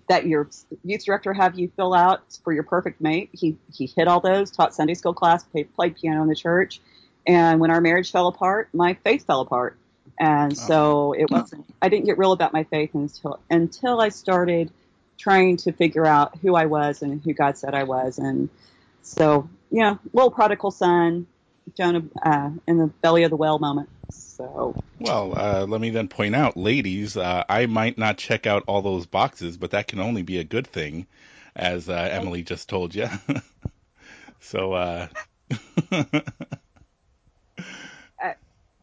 that 0.09 0.25
your 0.25 0.49
youth 0.85 1.05
director 1.05 1.33
have 1.33 1.59
you 1.59 1.69
fill 1.75 1.95
out 1.95 2.38
for 2.45 2.53
your 2.53 2.62
perfect 2.62 3.00
mate. 3.00 3.31
He 3.33 3.57
he 3.73 3.87
hit 3.87 4.07
all 4.07 4.21
those, 4.21 4.53
taught 4.53 4.73
Sunday 4.73 4.95
school 4.95 5.14
class, 5.14 5.43
played, 5.43 5.75
played 5.75 5.97
piano 5.97 6.23
in 6.23 6.29
the 6.29 6.37
church, 6.37 6.81
and 7.26 7.59
when 7.59 7.73
our 7.73 7.81
marriage 7.81 8.12
fell 8.12 8.29
apart, 8.29 8.69
my 8.73 8.95
faith 9.03 9.26
fell 9.26 9.41
apart. 9.41 9.76
And 10.17 10.57
so 10.57 11.12
it 11.12 11.29
wasn't. 11.29 11.67
I 11.83 11.88
didn't 11.88 12.05
get 12.05 12.19
real 12.19 12.31
about 12.31 12.53
my 12.53 12.62
faith 12.62 12.91
until 12.95 13.41
until 13.50 14.00
I 14.00 14.11
started 14.11 14.71
trying 15.18 15.56
to 15.59 15.73
figure 15.73 16.06
out 16.06 16.38
who 16.38 16.54
I 16.54 16.66
was 16.66 17.02
and 17.02 17.23
who 17.23 17.35
God 17.35 17.59
said 17.59 17.75
I 17.75 17.85
was. 17.85 18.18
And 18.18 18.49
so, 19.02 19.49
you 19.71 19.83
know, 19.83 19.99
little 20.12 20.30
prodigal 20.30 20.71
son, 20.71 21.26
Jonah 21.76 22.04
uh, 22.25 22.50
in 22.66 22.78
the 22.78 22.87
belly 23.02 23.25
of 23.25 23.30
the 23.30 23.37
whale 23.37 23.59
moment. 23.59 23.88
So 24.09 24.76
Well, 25.00 25.35
uh, 25.37 25.66
let 25.66 25.80
me 25.80 25.90
then 25.90 26.09
point 26.09 26.35
out, 26.35 26.56
ladies, 26.56 27.16
uh, 27.16 27.44
I 27.49 27.66
might 27.66 27.99
not 27.99 28.18
check 28.18 28.47
out 28.47 28.64
all 28.66 28.83
those 28.83 29.06
boxes, 29.06 29.56
but 29.59 29.73
that 29.73 29.88
can 29.88 30.00
only 30.00 30.23
be 30.23 30.38
a 30.38 30.44
good 30.44 30.66
thing, 30.66 31.06
as 31.56 31.88
uh, 31.88 32.09
Emily 32.12 32.42
just 32.42 32.68
told 32.68 32.94
you. 32.94 33.09
so, 34.40 34.73
uh, 34.75 35.09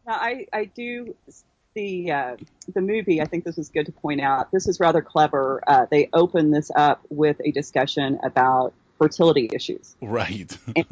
Now, 0.06 0.16
I, 0.16 0.46
I 0.52 0.64
do 0.66 1.14
the 1.74 2.10
uh, 2.10 2.36
the 2.74 2.80
movie. 2.80 3.20
I 3.20 3.24
think 3.24 3.44
this 3.44 3.58
is 3.58 3.68
good 3.68 3.86
to 3.86 3.92
point 3.92 4.20
out. 4.20 4.50
This 4.52 4.66
is 4.66 4.80
rather 4.80 5.02
clever. 5.02 5.62
Uh, 5.66 5.86
they 5.90 6.08
open 6.12 6.50
this 6.50 6.70
up 6.74 7.02
with 7.08 7.40
a 7.44 7.50
discussion 7.50 8.18
about 8.22 8.72
fertility 8.98 9.50
issues. 9.52 9.96
right. 10.00 10.56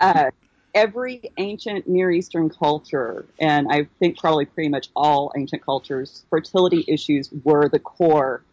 Uh, 0.00 0.30
every 0.76 1.20
ancient 1.38 1.88
Near 1.88 2.12
Eastern 2.12 2.48
culture, 2.50 3.26
and 3.40 3.66
I 3.68 3.88
think 3.98 4.16
probably 4.16 4.44
pretty 4.44 4.68
much 4.68 4.90
all 4.94 5.32
ancient 5.36 5.64
cultures, 5.64 6.24
fertility 6.30 6.84
issues 6.86 7.30
were 7.42 7.68
the 7.68 7.80
core 7.80 8.44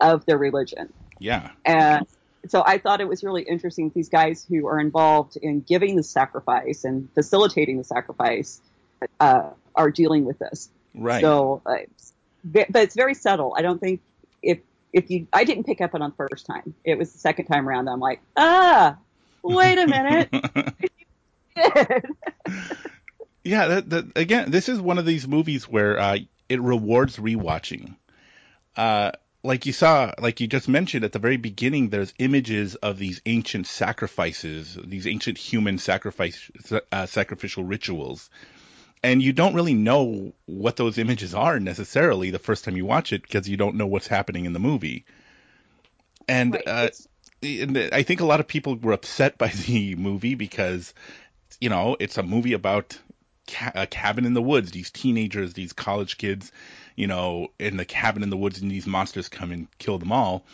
of 0.00 0.26
their 0.26 0.38
religion. 0.38 0.92
yeah. 1.20 1.50
And 1.64 2.04
so 2.48 2.64
I 2.66 2.78
thought 2.78 3.00
it 3.00 3.06
was 3.06 3.22
really 3.22 3.42
interesting. 3.42 3.92
These 3.94 4.08
guys 4.08 4.44
who 4.48 4.66
are 4.66 4.80
involved 4.80 5.36
in 5.36 5.60
giving 5.60 5.94
the 5.94 6.02
sacrifice 6.02 6.82
and 6.82 7.08
facilitating 7.14 7.78
the 7.78 7.84
sacrifice 7.84 8.60
uh, 9.20 9.50
are 9.76 9.90
dealing 9.92 10.24
with 10.24 10.40
this. 10.40 10.70
Right. 10.98 11.20
So, 11.20 11.62
uh, 11.64 11.76
but 12.44 12.74
it's 12.74 12.94
very 12.94 13.14
subtle. 13.14 13.54
I 13.56 13.62
don't 13.62 13.80
think 13.80 14.00
if 14.42 14.58
if 14.92 15.10
you, 15.10 15.26
I 15.32 15.44
didn't 15.44 15.64
pick 15.64 15.80
up 15.80 15.94
on 15.94 16.02
it 16.02 16.08
the 16.16 16.28
first 16.28 16.46
time. 16.46 16.74
It 16.84 16.98
was 16.98 17.12
the 17.12 17.18
second 17.18 17.46
time 17.46 17.68
around. 17.68 17.86
That 17.86 17.92
I'm 17.92 18.00
like, 18.00 18.20
ah, 18.36 18.96
wait 19.42 19.78
a 19.78 19.86
minute. 19.86 20.28
yeah. 23.44 23.68
That, 23.68 23.90
that, 23.90 24.12
again, 24.16 24.50
this 24.50 24.68
is 24.68 24.80
one 24.80 24.98
of 24.98 25.06
these 25.06 25.28
movies 25.28 25.68
where 25.68 25.98
uh, 25.98 26.18
it 26.48 26.60
rewards 26.60 27.16
rewatching. 27.16 27.96
Uh, 28.76 29.12
like 29.42 29.66
you 29.66 29.72
saw, 29.72 30.12
like 30.18 30.40
you 30.40 30.46
just 30.46 30.68
mentioned 30.68 31.04
at 31.04 31.12
the 31.12 31.18
very 31.18 31.36
beginning, 31.36 31.90
there's 31.90 32.12
images 32.18 32.74
of 32.76 32.98
these 32.98 33.20
ancient 33.26 33.66
sacrifices, 33.66 34.78
these 34.84 35.06
ancient 35.06 35.38
human 35.38 35.78
sacrifice, 35.78 36.50
uh, 36.90 37.06
sacrificial 37.06 37.64
rituals. 37.64 38.30
And 39.02 39.22
you 39.22 39.32
don't 39.32 39.54
really 39.54 39.74
know 39.74 40.32
what 40.46 40.76
those 40.76 40.98
images 40.98 41.34
are 41.34 41.58
necessarily 41.60 42.30
the 42.30 42.38
first 42.38 42.64
time 42.64 42.76
you 42.76 42.84
watch 42.86 43.12
it 43.12 43.22
because 43.22 43.48
you 43.48 43.56
don't 43.56 43.76
know 43.76 43.86
what's 43.86 44.06
happening 44.08 44.44
in 44.44 44.52
the 44.52 44.60
movie. 44.60 45.04
And 46.28 46.54
Right. 46.54 46.64
uh, 46.66 46.88
I 47.42 48.02
think 48.02 48.20
a 48.20 48.26
lot 48.26 48.40
of 48.40 48.48
people 48.48 48.76
were 48.76 48.92
upset 48.92 49.38
by 49.38 49.48
the 49.66 49.94
movie 49.96 50.34
because, 50.34 50.94
you 51.60 51.68
know, 51.70 51.96
it's 52.00 52.18
a 52.18 52.22
movie 52.22 52.52
about 52.54 52.98
ca- 53.48 53.72
a 53.74 53.86
cabin 53.86 54.24
in 54.26 54.34
the 54.34 54.42
woods. 54.42 54.70
These 54.72 54.90
teenagers, 54.90 55.54
these 55.54 55.72
college 55.72 56.18
kids, 56.18 56.52
you 56.96 57.06
know, 57.06 57.48
in 57.58 57.76
the 57.76 57.84
cabin 57.84 58.22
in 58.22 58.30
the 58.30 58.36
woods, 58.36 58.60
and 58.60 58.70
these 58.70 58.86
monsters 58.86 59.28
come 59.28 59.52
and 59.52 59.68
kill 59.78 59.98
them 59.98 60.12
all. 60.12 60.46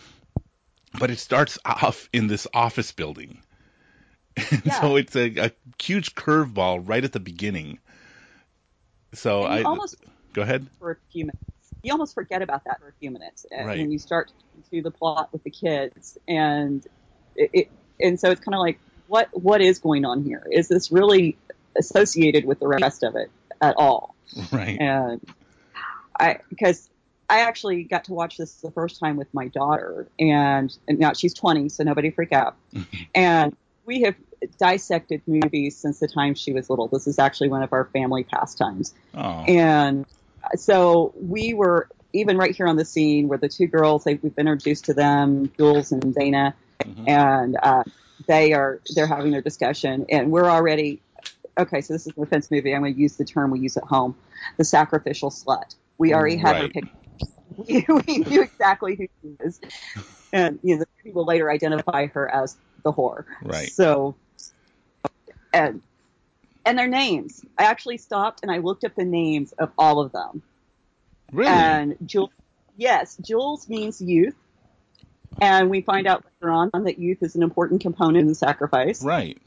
But 0.99 1.11
it 1.13 1.21
starts 1.21 1.57
off 1.65 2.09
in 2.13 2.27
this 2.27 2.49
office 2.53 2.91
building. 2.93 3.43
And 4.51 4.73
Yeah. 4.73 4.73
so 4.73 4.97
it's 4.97 5.17
a, 5.17 5.37
a 5.39 5.53
huge 5.83 6.15
curveball 6.15 6.89
right 6.89 7.05
at 7.05 7.13
the 7.13 7.21
beginning. 7.21 7.79
So 9.15 9.43
I 9.43 9.63
almost 9.63 9.97
go 10.33 10.43
ahead. 10.43 10.67
for 10.79 10.93
a 10.93 10.97
few 11.13 11.25
minutes. 11.25 11.39
You 11.83 11.93
almost 11.93 12.15
forget 12.15 12.43
about 12.43 12.65
that 12.65 12.81
for 12.81 12.89
a 12.89 12.93
few 12.99 13.11
minutes 13.11 13.47
eh, 13.51 13.57
and, 13.57 13.67
Right. 13.67 13.79
when 13.79 13.93
you 13.93 13.99
start 13.99 14.29
to 14.29 14.71
do 14.71 14.83
the 14.83 14.91
plot 14.91 15.31
with 15.33 15.45
the 15.45 15.51
kids, 15.51 16.19
and 16.27 16.85
it, 17.37 17.51
it 17.53 17.69
and 18.01 18.19
so 18.19 18.31
it's 18.31 18.41
kind 18.41 18.55
of 18.55 18.61
like, 18.61 18.79
what 19.07 19.29
what 19.33 19.61
is 19.61 19.79
going 19.79 20.05
on 20.05 20.25
here? 20.25 20.47
Is 20.51 20.69
this 20.69 20.91
really 20.91 21.37
associated 21.77 22.45
with 22.45 22.61
the 22.61 22.69
rest 22.69 23.03
of 23.03 23.17
it 23.17 23.31
at 23.61 23.75
all? 23.77 24.15
Right. 24.51 24.81
And 24.81 25.21
I 26.19 26.39
because 26.49 26.89
I 27.29 27.41
actually 27.41 27.85
got 27.85 28.05
to 28.05 28.13
watch 28.13 28.37
this 28.37 28.53
the 28.61 28.71
first 28.71 28.99
time 29.01 29.17
with 29.17 29.33
my 29.33 29.49
daughter, 29.49 30.09
and, 30.19 30.77
and 30.89 30.99
now 30.99 31.13
she's 31.13 31.35
20, 31.35 31.69
so 31.69 31.83
nobody 31.83 32.11
freak 32.11 32.33
out. 32.33 32.57
and 33.15 33.57
we 33.87 34.03
have 34.03 34.15
dissected 34.59 35.23
movies 35.27 35.77
since 35.77 36.01
the 36.01 36.09
time 36.09 36.35
she 36.35 36.53
was 36.53 36.71
little. 36.71 36.89
This 36.89 37.07
is 37.07 37.19
actually 37.19 37.49
one 37.49 37.63
of 37.63 37.73
our 37.73 37.87
family 37.87 38.25
pastimes. 38.25 38.95
Oh. 39.15 39.45
And 39.47 40.07
so 40.57 41.13
we 41.17 41.55
were 41.55 41.89
even 42.13 42.37
right 42.39 42.55
here 42.55 42.67
on 42.67 42.77
the 42.77 42.85
scene 42.85 43.29
where 43.29 43.39
the 43.39 43.49
two 43.49 43.67
girls 43.67 44.05
they, 44.05 44.15
we've 44.15 44.35
been 44.37 44.47
introduced 44.49 44.85
to 44.87 44.95
them, 44.95 45.51
Jules 45.57 45.91
and 45.93 46.15
Dana, 46.15 46.55
Mhm. 46.85 47.09
and 47.09 47.57
uh, 47.63 47.83
they 48.27 48.53
are 48.53 48.81
they're 48.95 49.07
having 49.07 49.33
their 49.33 49.41
discussion, 49.43 50.07
and 50.09 50.31
we're 50.31 50.49
already 50.49 51.01
okay. 51.59 51.81
So 51.81 51.95
this 51.95 52.07
is 52.07 52.13
an 52.17 52.23
offense 52.23 52.51
movie. 52.51 52.75
I'm 52.75 52.83
going 52.83 52.95
to 52.95 53.01
use 53.01 53.17
the 53.17 53.25
term 53.25 53.51
we 53.51 53.61
use 53.61 53.77
at 53.77 53.85
home, 53.85 54.17
the 54.59 54.65
sacrificial 54.65 55.31
slut. 55.31 55.75
We 55.99 56.13
already 56.15 56.37
have 56.37 56.57
her 56.57 56.63
Right. 56.65 56.73
picked. 56.73 56.89
We, 57.57 57.87
we 57.89 58.19
knew 58.19 58.43
exactly 58.43 58.97
who 58.97 59.07
she 59.23 59.37
is, 59.47 59.61
and 60.33 60.59
you 60.65 60.75
know 60.75 60.81
the 60.81 60.87
movie 61.05 61.15
will 61.15 61.25
later 61.25 61.49
identify 61.51 62.07
her 62.07 62.29
as 62.29 62.57
the 62.83 62.93
whore. 62.93 63.25
Right. 63.43 63.71
So, 63.71 64.17
and 65.55 65.81
and 66.67 66.79
their 66.79 66.89
names. 66.89 67.45
I 67.59 67.65
actually 67.65 67.99
stopped 67.99 68.41
and 68.43 68.51
I 68.51 68.59
looked 68.59 68.85
up 68.85 68.95
the 68.95 69.05
names 69.05 69.53
of 69.53 69.71
all 69.79 70.01
of 70.01 70.13
them. 70.13 70.43
Really? 71.33 71.53
And 71.53 71.97
Jules, 72.07 72.31
yes, 72.77 73.17
Jules 73.19 73.69
means 73.69 74.01
youth. 74.01 74.35
And 75.41 75.69
we 75.69 75.83
find 75.83 76.07
out 76.07 76.25
later 76.41 76.53
on 76.53 76.71
that 76.85 76.99
youth 76.99 77.23
is 77.23 77.35
an 77.35 77.43
important 77.43 77.81
component 77.83 78.19
in 78.19 78.27
the 78.29 78.35
sacrifice. 78.35 79.03
right. 79.03 79.39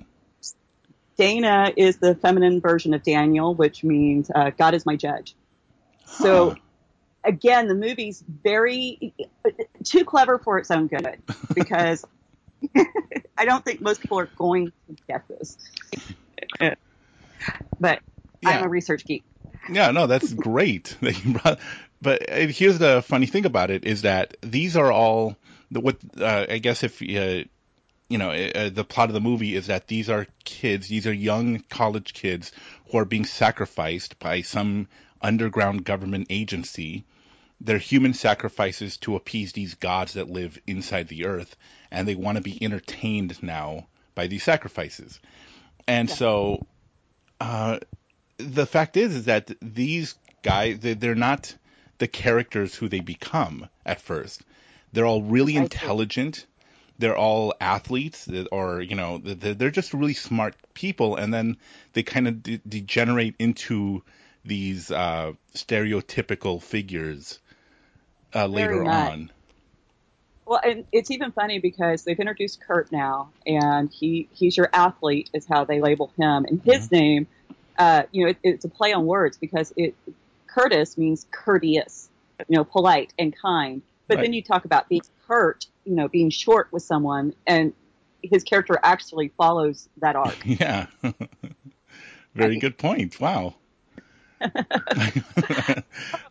Dana 1.17 1.73
is 1.75 1.97
the 1.97 2.13
feminine 2.13 2.61
version 2.61 2.93
of 2.93 3.01
Daniel, 3.01 3.55
which 3.55 3.83
means 3.83 4.29
uh, 4.33 4.51
God 4.51 4.75
is 4.75 4.85
my 4.85 4.95
judge. 4.95 5.33
So 6.05 6.51
Huh. 6.51 6.55
again, 7.23 7.67
the 7.67 7.73
movie's 7.73 8.23
very 8.43 9.13
too 9.83 10.05
clever 10.05 10.37
for 10.37 10.59
its 10.59 10.69
own 10.69 10.85
good 10.87 11.17
because 11.55 12.05
I 13.37 13.45
don't 13.45 13.63
think 13.63 13.81
most 13.81 14.01
people 14.01 14.19
are 14.19 14.29
going 14.37 14.71
to 14.87 14.95
get 15.07 15.27
this. 15.27 15.57
But 17.79 18.01
I'm 18.45 18.63
a 18.63 18.69
research 18.69 19.05
geek. 19.05 19.23
Yeah, 19.71 19.91
no, 19.91 20.07
that's 20.07 20.33
great 20.33 20.95
that 21.01 21.23
you 21.23 21.33
brought. 21.33 21.59
But 22.01 22.31
uh, 22.31 22.47
here's 22.47 22.79
the 22.79 23.01
funny 23.01 23.25
thing 23.25 23.45
about 23.45 23.71
it 23.71 23.85
is 23.85 24.03
that 24.03 24.37
these 24.41 24.75
are 24.75 24.91
all 24.91 25.35
the 25.71 25.79
what 25.79 25.97
uh, 26.19 26.45
I 26.49 26.57
guess 26.59 26.83
if 26.83 27.01
uh, 27.01 27.43
you 28.09 28.17
know 28.17 28.31
uh, 28.31 28.69
the 28.69 28.83
plot 28.83 29.09
of 29.09 29.13
the 29.13 29.21
movie 29.21 29.55
is 29.55 29.67
that 29.67 29.87
these 29.87 30.09
are 30.09 30.27
kids, 30.43 30.87
these 30.87 31.07
are 31.07 31.13
young 31.13 31.63
college 31.69 32.13
kids 32.13 32.51
who 32.89 32.97
are 32.99 33.05
being 33.05 33.25
sacrificed 33.25 34.19
by 34.19 34.41
some 34.41 34.87
underground 35.21 35.83
government 35.83 36.27
agency, 36.29 37.05
they're 37.59 37.79
human 37.79 38.13
sacrifices 38.13 38.97
to 38.97 39.15
appease 39.15 39.53
these 39.53 39.75
gods 39.75 40.13
that 40.13 40.29
live 40.29 40.59
inside 40.67 41.07
the 41.07 41.25
earth, 41.25 41.55
and 41.91 42.07
they 42.07 42.15
want 42.15 42.37
to 42.37 42.43
be 42.43 42.61
entertained 42.63 43.41
now 43.41 43.87
by 44.15 44.27
these 44.27 44.43
sacrifices. 44.43 45.19
And 45.87 46.09
Yeah. 46.09 46.15
so, 46.15 46.67
uh, 47.39 47.79
the 48.37 48.65
fact 48.65 48.97
is, 48.97 49.15
is 49.15 49.25
that 49.25 49.51
these 49.61 50.15
guys, 50.43 50.79
they- 50.79 50.93
they're 50.93 51.15
not 51.15 51.55
the 51.97 52.07
characters 52.07 52.75
who 52.75 52.87
they 52.87 52.99
become 52.99 53.67
at 53.85 54.01
first. 54.01 54.43
They're 54.93 55.05
all 55.05 55.21
really 55.23 55.55
intelligent. 55.55 56.45
They're 56.99 57.17
all 57.17 57.53
athletes, 57.61 58.27
or 58.51 58.81
you 58.81 58.95
know, 58.95 59.19
they're, 59.19 59.53
they're 59.53 59.69
just 59.71 59.93
really 59.93 60.13
smart 60.13 60.55
people, 60.73 61.15
and 61.15 61.31
then 61.33 61.57
they 61.93 62.03
kind 62.03 62.27
of 62.27 62.41
de- 62.41 62.61
degenerate 62.67 63.35
into 63.37 64.03
these 64.43 64.89
uh, 64.89 65.33
stereotypical 65.53 66.61
figures 66.61 67.39
uh, 68.33 68.47
later 68.47 68.83
much. 68.83 68.93
on. 68.93 69.31
Well, 70.47 70.61
and 70.63 70.85
it's 70.93 71.11
even 71.11 71.31
funny 71.33 71.59
because 71.59 72.03
they've 72.03 72.19
introduced 72.19 72.61
Kurt 72.65 72.91
now, 72.91 73.33
and 73.45 73.91
he 73.91 74.29
he's 74.31 74.55
your 74.55 74.69
athlete 74.73 75.29
is 75.33 75.45
how 75.47 75.65
they 75.65 75.81
label 75.81 76.13
him, 76.17 76.45
and 76.45 76.61
his 76.65 76.89
Mm-hmm. 76.89 76.95
name, 76.95 77.27
uh, 77.77 78.03
you 78.11 78.23
know, 78.23 78.29
it, 78.31 78.37
it's 78.43 78.65
a 78.65 78.69
play 78.69 78.93
on 78.93 79.05
words 79.05 79.37
because 79.37 79.73
it 79.75 79.95
Curtis 80.47 80.97
means 80.97 81.27
courteous, 81.31 82.09
you 82.47 82.55
know, 82.57 82.63
polite 82.63 83.13
and 83.19 83.35
kind. 83.35 83.81
But 84.07 84.15
Right. 84.15 84.23
then 84.23 84.33
you 84.33 84.41
talk 84.41 84.63
about 84.65 84.87
being 84.87 85.01
Kurt, 85.27 85.65
you 85.83 85.95
know, 85.95 86.07
being 86.07 86.29
short 86.29 86.69
with 86.71 86.83
someone, 86.83 87.33
and 87.45 87.73
his 88.23 88.43
character 88.43 88.79
actually 88.83 89.29
follows 89.37 89.89
that 89.97 90.15
arc. 90.15 90.37
Yeah. 90.45 90.87
Very 92.35 92.57
good 92.57 92.77
point. 92.77 93.19
Wow. 93.19 93.55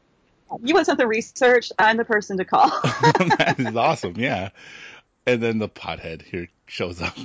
You 0.63 0.75
want 0.75 0.87
something 0.87 1.07
researched? 1.07 1.73
I'm 1.79 1.97
the 1.97 2.05
person 2.05 2.39
to 2.39 2.45
call. 2.45 2.69
that 3.39 3.57
is 3.59 3.77
awesome. 3.77 4.15
Yeah. 4.17 4.51
And 5.27 5.43
then 5.43 5.59
the 5.59 5.69
pothead 5.69 6.23
here 6.23 6.49
shows 6.67 7.03
up. 7.03 7.17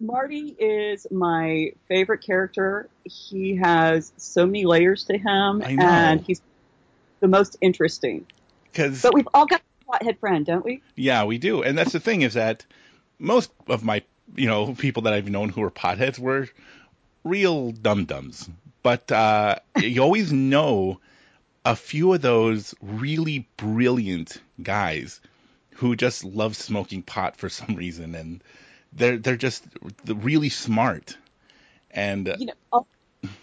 Marty 0.00 0.54
is 0.58 1.06
my 1.10 1.72
favorite 1.88 2.22
character. 2.22 2.88
He 3.04 3.56
has 3.56 4.12
so 4.16 4.46
many 4.46 4.64
layers 4.64 5.04
to 5.04 5.18
him, 5.18 5.62
I 5.64 5.74
know. 5.74 5.84
and 5.84 6.20
he's 6.20 6.40
the 7.20 7.28
most 7.28 7.56
interesting. 7.60 8.26
Because 8.70 9.02
But 9.02 9.14
we've 9.14 9.28
all 9.34 9.46
got 9.46 9.60
a 9.60 9.92
pothead 9.92 10.18
friend, 10.20 10.46
don't 10.46 10.64
we? 10.64 10.82
Yeah, 10.94 11.24
we 11.24 11.38
do. 11.38 11.62
And 11.62 11.76
that's 11.76 11.92
the 11.92 12.00
thing 12.00 12.22
is 12.22 12.34
that 12.34 12.64
most 13.18 13.50
of 13.66 13.82
my, 13.82 14.02
you 14.36 14.46
know, 14.46 14.74
people 14.74 15.02
that 15.02 15.14
I've 15.14 15.28
known 15.28 15.48
who 15.48 15.62
are 15.64 15.70
potheads 15.70 16.18
were 16.18 16.48
real 17.24 17.72
dum 17.72 18.04
dums. 18.04 18.48
But 18.88 19.12
uh, 19.12 19.56
you 19.82 20.02
always 20.02 20.32
know 20.32 20.98
a 21.62 21.76
few 21.76 22.14
of 22.14 22.22
those 22.22 22.74
really 22.80 23.46
brilliant 23.58 24.40
guys 24.62 25.20
who 25.74 25.94
just 25.94 26.24
love 26.24 26.56
smoking 26.56 27.02
pot 27.02 27.36
for 27.36 27.50
some 27.50 27.74
reason, 27.74 28.14
and 28.14 28.42
they're 28.94 29.18
they're 29.18 29.36
just 29.36 29.66
really 30.06 30.48
smart. 30.48 31.18
And 31.90 32.30
uh, 32.30 32.36
You 32.38 32.46
know, 32.46 32.52
all, 32.72 32.88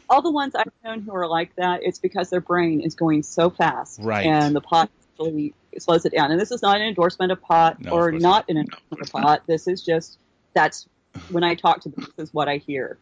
all 0.10 0.23
the 0.23 0.31
ones 0.31 0.55
I've 0.55 0.65
known 0.84 1.01
who 1.01 1.13
are 1.13 1.27
like 1.27 1.55
that, 1.58 1.81
it's 1.84 1.99
because 1.99 2.31
their 2.31 2.41
brain 2.41 2.81
is 2.81 2.95
going 2.95 3.21
so 3.21 3.51
fast, 3.51 3.99
Right. 4.01 4.25
And 4.25 4.55
the 4.55 4.62
pot 4.62 4.89
actually 5.12 5.53
slows 5.77 6.08
it 6.08 6.13
down. 6.13 6.31
And 6.31 6.41
this 6.41 6.49
is 6.49 6.63
not 6.63 6.77
an 6.77 6.88
endorsement 6.88 7.31
of 7.31 7.39
pot, 7.39 7.79
No, 7.81 7.91
or 7.91 8.12
not 8.12 8.45
an 8.49 8.58
endorsement 8.58 9.01
of 9.03 9.12
pot. 9.12 9.43
This 9.45 9.67
is 9.67 9.84
just 9.84 10.17
that's 10.55 10.88
when 11.29 11.43
I 11.43 11.53
talk 11.53 11.81
to 11.81 11.89
them, 11.89 12.08
this 12.17 12.29
is 12.29 12.34
what 12.34 12.49
I 12.49 12.58
hear, 12.58 12.97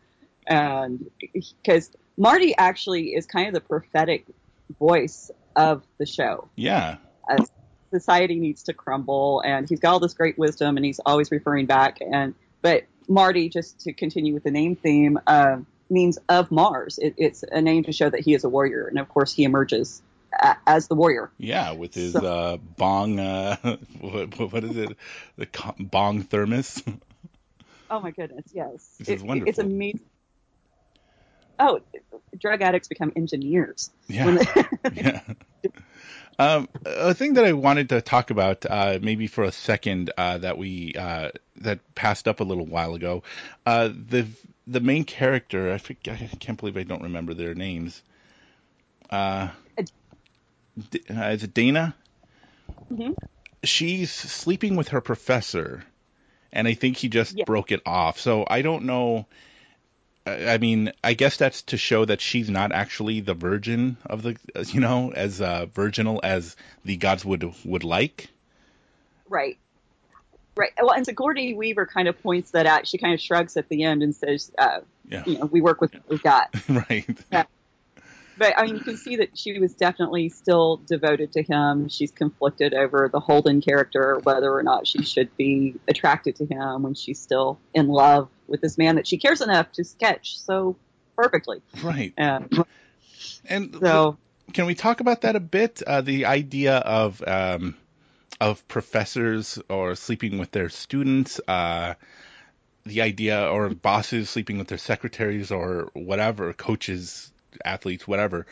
and 0.46 1.10
because 1.34 1.90
Marty 2.18 2.56
actually 2.58 3.16
is 3.16 3.26
kind 3.26 3.48
of 3.48 3.54
the 3.54 3.62
prophetic 3.62 4.26
voice 4.80 5.32
of 5.56 5.84
the 5.98 6.06
show. 6.06 6.50
yeah, 6.56 6.98
as 7.30 7.52
society 7.92 8.40
needs 8.40 8.64
to 8.64 8.74
crumble 8.74 9.42
and 9.46 9.70
he's 9.70 9.80
got 9.80 9.92
all 9.94 10.00
this 10.00 10.14
great 10.16 10.38
wisdom 10.38 10.78
and 10.78 10.86
he's 10.86 11.00
always 11.06 11.30
referring 11.32 11.68
back 11.68 12.00
and 12.02 12.34
but 12.64 12.84
marty 13.08 13.48
just 13.50 13.80
to 13.80 13.94
continue 13.94 14.34
with 14.34 14.42
the 14.44 14.50
name 14.50 14.76
theme 14.76 15.20
uh, 15.28 15.58
means 15.92 16.18
of 16.28 16.50
mars 16.52 16.98
it, 16.98 17.14
it's 17.18 17.44
a 17.52 17.62
name 17.62 17.84
to 17.84 17.92
show 17.92 18.10
that 18.10 18.22
he 18.22 18.34
is 18.34 18.44
a 18.44 18.50
warrior 18.50 18.88
and 18.88 18.98
of 18.98 19.08
course 19.10 19.32
he 19.32 19.44
emerges 19.44 20.02
a, 20.42 20.56
as 20.66 20.88
the 20.88 20.96
warrior 20.96 21.32
yeah, 21.38 21.72
with 21.74 21.94
his 21.94 22.14
So- 22.14 22.26
uh, 22.26 22.58
bong, 22.58 23.20
uh, 23.20 23.58
what, 24.02 24.40
what 24.52 24.64
is 24.64 24.76
it, 24.76 24.98
the 25.38 25.48
bong 25.80 26.24
thermos? 26.24 26.82
oh 27.92 28.00
my 28.02 28.10
goodness 28.10 28.46
yes 28.54 28.96
This 28.98 29.10
it's 29.10 29.24
wonderful. 29.24 29.64
amazing 29.64 30.00
oh 31.64 31.80
drug 32.40 32.62
addicts 32.62 32.88
become 32.88 33.12
engineers 33.16 33.90
Yeah. 34.08 34.38
Yeah. 34.94 35.22
Um, 36.40 36.68
a 36.86 37.14
thing 37.14 37.36
that 37.36 37.46
I 37.46 37.54
wanted 37.54 37.90
to 37.90 38.02
talk 38.02 38.32
about, 38.32 38.66
uh, 38.68 38.98
maybe 39.02 39.28
for 39.28 39.44
a 39.44 39.52
second, 39.52 40.12
uh, 40.18 40.40
that 40.40 40.58
we 40.58 40.94
uh, 40.98 41.30
that 41.58 41.80
passed 41.94 42.28
up 42.28 42.40
a 42.40 42.44
little 42.44 42.66
while 42.66 42.96
ago, 42.96 43.22
uh, 43.68 43.90
the 43.90 44.26
the 44.66 44.80
main 44.80 45.04
character, 45.04 45.72
I, 45.72 45.78
forget, 45.78 46.20
I 46.22 46.36
can't 46.38 46.60
believe 46.60 46.76
I 46.76 46.84
don't 46.84 47.04
remember 47.04 47.36
their 47.36 47.54
names. 47.54 48.02
Uh, 49.12 49.50
uh, 49.78 51.30
is 51.30 51.44
it 51.44 51.54
Dana? 51.54 51.96
Mhm. 52.92 53.16
She's 53.64 54.12
sleeping 54.12 54.76
with 54.76 54.90
her 54.90 55.02
professor, 55.02 55.84
and 56.52 56.68
I 56.68 56.74
think 56.74 56.98
he 56.98 57.10
just 57.10 57.38
Yeah. 57.38 57.46
broke 57.46 57.72
it 57.72 57.82
off. 57.86 58.20
So 58.20 58.46
I 58.50 58.64
don't 58.64 58.86
know. 58.86 59.28
I 60.26 60.58
mean, 60.58 60.94
I 61.04 61.16
guess 61.16 61.36
that's 61.36 61.64
to 61.64 61.78
show 61.78 62.06
that 62.06 62.22
she's 62.22 62.50
not 62.50 62.72
actually 62.72 63.20
the 63.20 63.34
virgin 63.34 63.98
of 64.06 64.22
the, 64.22 64.38
you 64.68 64.80
know, 64.80 65.12
as 65.12 65.42
uh, 65.42 65.66
virginal 65.74 66.22
as 66.24 66.56
the 66.86 66.96
gods 66.96 67.26
would 67.26 67.54
would 67.66 67.84
like. 67.84 68.30
Right. 69.28 69.58
Right. 70.56 70.72
Well, 70.80 70.94
and 70.94 71.06
Sigourney 71.06 71.56
Weaver 71.56 71.88
kind 71.88 72.08
of 72.08 72.22
points 72.22 72.52
that 72.52 72.66
out. 72.66 72.88
She 72.88 72.98
kind 72.98 73.14
of 73.14 73.20
shrugs 73.20 73.58
at 73.58 73.68
the 73.70 73.84
end 73.84 74.04
and 74.04 74.16
says, 74.16 74.52
uh, 74.58 74.82
Yeah. 75.10 75.24
you 75.26 75.40
know, 75.40 75.46
we 75.46 75.62
work 75.62 75.82
with 75.82 75.94
what 75.94 76.04
we've 76.08 76.24
got. 76.24 76.56
right. 76.70 77.06
But 78.36 78.54
I 78.58 78.64
mean, 78.66 78.76
you 78.76 78.82
can 78.82 78.98
see 78.98 79.18
that 79.18 79.38
she 79.38 79.60
was 79.60 79.74
definitely 79.74 80.30
still 80.30 80.78
devoted 80.78 81.34
to 81.34 81.44
him. 81.44 81.90
She's 81.90 82.12
conflicted 82.12 82.74
over 82.74 83.10
the 83.12 83.20
Holden 83.20 83.62
character, 83.62 84.20
whether 84.24 84.52
or 84.54 84.64
not 84.64 84.88
she 84.88 85.04
should 85.04 85.36
be 85.38 85.76
attracted 85.88 86.36
to 86.38 86.46
him 86.46 86.84
when 86.84 86.94
she's 86.94 87.20
still 87.20 87.60
in 87.74 87.88
love 87.90 88.30
with 88.48 88.62
this 88.62 88.78
man 88.78 88.96
that 88.96 89.08
she 89.08 89.18
cares 89.18 89.42
enough 89.42 89.72
to 89.74 89.84
sketch 89.84 90.40
so 90.40 90.76
perfectly. 91.16 91.62
Right. 91.84 92.14
And 92.18 92.66
And 93.46 93.76
so, 93.80 94.18
can 94.54 94.66
we 94.66 94.76
talk 94.76 95.00
about 95.00 95.22
that 95.22 95.36
a 95.36 95.40
bit? 95.40 95.82
Uh, 95.82 96.02
the 96.02 96.26
idea 96.26 96.78
of 96.78 97.24
um, 97.26 97.76
of 98.40 98.68
professors 98.68 99.60
or 99.70 99.96
sleeping 99.96 100.38
with 100.38 100.52
their 100.52 100.70
students, 100.70 101.40
uh, 101.48 101.96
the 102.86 103.02
idea 103.02 103.50
or 103.50 103.70
bosses 103.70 104.30
sleeping 104.30 104.58
with 104.58 104.68
their 104.68 104.78
secretaries 104.78 105.52
or 105.52 105.90
whatever, 105.94 106.54
coaches, 106.54 107.32
athletes, 107.64 108.08
whatever. 108.08 108.46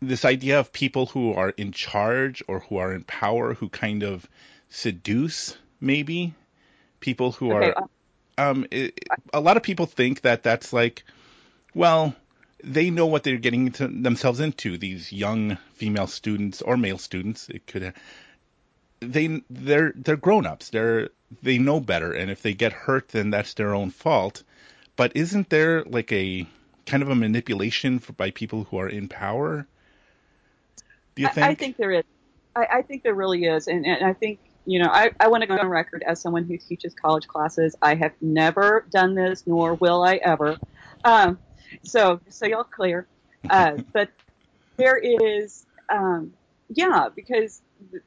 This 0.00 0.24
idea 0.24 0.58
of 0.58 0.72
people 0.72 1.06
who 1.06 1.32
are 1.32 1.50
in 1.50 1.72
charge 1.72 2.42
or 2.48 2.60
who 2.60 2.78
are 2.78 2.92
in 2.92 3.04
power 3.04 3.54
who 3.54 3.68
kind 3.68 4.02
of 4.02 4.28
seduce, 4.68 5.56
maybe 5.80 6.34
people 7.00 7.32
who 7.32 7.52
okay, 7.52 7.70
are 7.70 7.78
um, 7.78 7.90
Um, 8.38 8.66
it, 8.70 8.98
a 9.32 9.40
lot 9.40 9.56
of 9.56 9.62
people 9.62 9.86
think 9.86 10.22
that 10.22 10.42
that's 10.42 10.72
like, 10.72 11.04
well, 11.74 12.14
they 12.64 12.90
know 12.90 13.06
what 13.06 13.24
they're 13.24 13.36
getting 13.36 13.66
into 13.66 13.88
themselves 13.88 14.40
into. 14.40 14.78
These 14.78 15.12
young 15.12 15.58
female 15.74 16.06
students 16.06 16.62
or 16.62 16.76
male 16.76 16.98
students, 16.98 17.48
it 17.48 17.66
could, 17.66 17.92
they 19.00 19.42
they're 19.50 19.92
they're 19.96 20.16
grown 20.16 20.46
ups. 20.46 20.70
They're 20.70 21.10
they 21.42 21.58
know 21.58 21.80
better, 21.80 22.12
and 22.12 22.30
if 22.30 22.42
they 22.42 22.54
get 22.54 22.72
hurt, 22.72 23.08
then 23.08 23.30
that's 23.30 23.54
their 23.54 23.74
own 23.74 23.90
fault. 23.90 24.42
But 24.96 25.12
isn't 25.14 25.48
there 25.48 25.82
like 25.84 26.12
a 26.12 26.46
kind 26.86 27.02
of 27.02 27.08
a 27.08 27.14
manipulation 27.14 27.98
for, 27.98 28.12
by 28.12 28.30
people 28.30 28.64
who 28.64 28.78
are 28.78 28.88
in 28.88 29.08
power? 29.08 29.66
Do 31.14 31.22
you 31.22 31.28
I- 31.28 31.32
think? 31.32 31.46
I, 31.46 31.54
think 31.54 31.76
there 31.76 31.92
is. 31.92 32.04
I, 32.54 32.66
I 32.70 32.82
think 32.82 33.02
there 33.02 33.14
really 33.14 33.44
is, 33.44 33.66
and, 33.66 33.86
and 33.86 34.04
I 34.04 34.12
think 34.12 34.38
you 34.64 34.78
know 34.78 34.88
I, 34.90 35.10
I 35.20 35.28
want 35.28 35.42
to 35.42 35.46
go 35.46 35.56
on 35.56 35.68
record 35.68 36.02
as 36.06 36.20
someone 36.20 36.44
who 36.44 36.56
teaches 36.56 36.94
college 36.94 37.26
classes. 37.26 37.74
I 37.82 37.94
have 37.94 38.12
never 38.20 38.86
done 38.90 39.14
this, 39.14 39.46
nor 39.46 39.74
will 39.74 40.02
I 40.02 40.16
ever. 40.16 40.56
Um, 41.04 41.38
so 41.82 42.20
so 42.28 42.46
y'all 42.46 42.64
clear. 42.64 43.06
Uh, 43.50 43.78
but 43.92 44.08
there 44.76 44.96
is, 44.96 45.66
um, 45.88 46.32
yeah, 46.68 47.08
because 47.14 47.60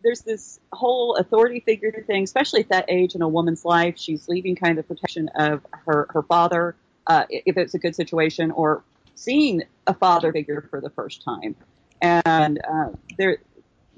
there's 0.04 0.22
this 0.22 0.60
whole 0.72 1.16
authority 1.16 1.60
figure 1.60 2.04
thing, 2.08 2.24
especially 2.24 2.62
at 2.62 2.70
that 2.70 2.86
age 2.88 3.16
in 3.16 3.22
a 3.22 3.28
woman's 3.28 3.66
life. 3.66 3.96
She's 3.98 4.28
leaving 4.28 4.56
kind 4.56 4.78
of 4.78 4.88
the 4.88 4.96
protection 4.96 5.30
of 5.36 5.66
her 5.86 6.08
her 6.12 6.24
father, 6.24 6.76
uh, 7.08 7.26
if 7.30 7.58
it's 7.58 7.74
a 7.74 7.80
good 7.80 7.96
situation, 7.96 8.52
or 8.52 8.84
seeing 9.16 9.64
a 9.88 9.94
father 9.94 10.32
figure 10.32 10.68
for 10.70 10.82
the 10.82 10.90
first 10.90 11.24
time. 11.24 11.56
And 12.02 12.60
uh, 12.64 12.90
there, 13.18 13.38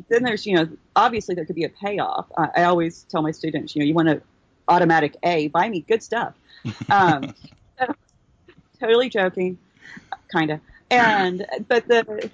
then 0.10 0.24
there's 0.24 0.46
you 0.46 0.56
know 0.56 0.68
obviously 0.96 1.36
there 1.36 1.46
could 1.46 1.56
be 1.56 1.64
a 1.64 1.70
payoff. 1.70 2.28
I, 2.38 2.50
I 2.58 2.64
always 2.66 3.04
tell 3.04 3.22
my 3.22 3.32
students, 3.32 3.76
you 3.76 3.82
know, 3.82 3.86
you 3.86 3.94
want 3.94 4.10
an 4.10 4.22
automatic 4.68 5.16
A, 5.24 5.48
buy 5.48 5.70
me 5.70 5.82
good 5.82 6.04
stuff. 6.04 6.34
Um, 6.90 7.34
totally 8.80 9.10
joking, 9.10 9.58
kind 10.32 10.52
of. 10.52 10.60
And 10.90 11.46
but 11.68 11.88
the 11.88 12.30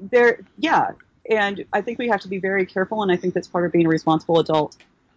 there, 0.00 0.40
yeah, 0.58 0.92
and 1.28 1.64
I 1.72 1.80
think 1.80 1.98
we 1.98 2.08
have 2.08 2.20
to 2.22 2.28
be 2.28 2.38
very 2.38 2.66
careful, 2.66 3.02
and 3.02 3.10
I 3.12 3.16
think 3.16 3.34
that's 3.34 3.48
part 3.48 3.66
of 3.66 3.72
being 3.72 3.86
a 3.86 3.88
responsible 3.88 4.38
adult 4.38 4.76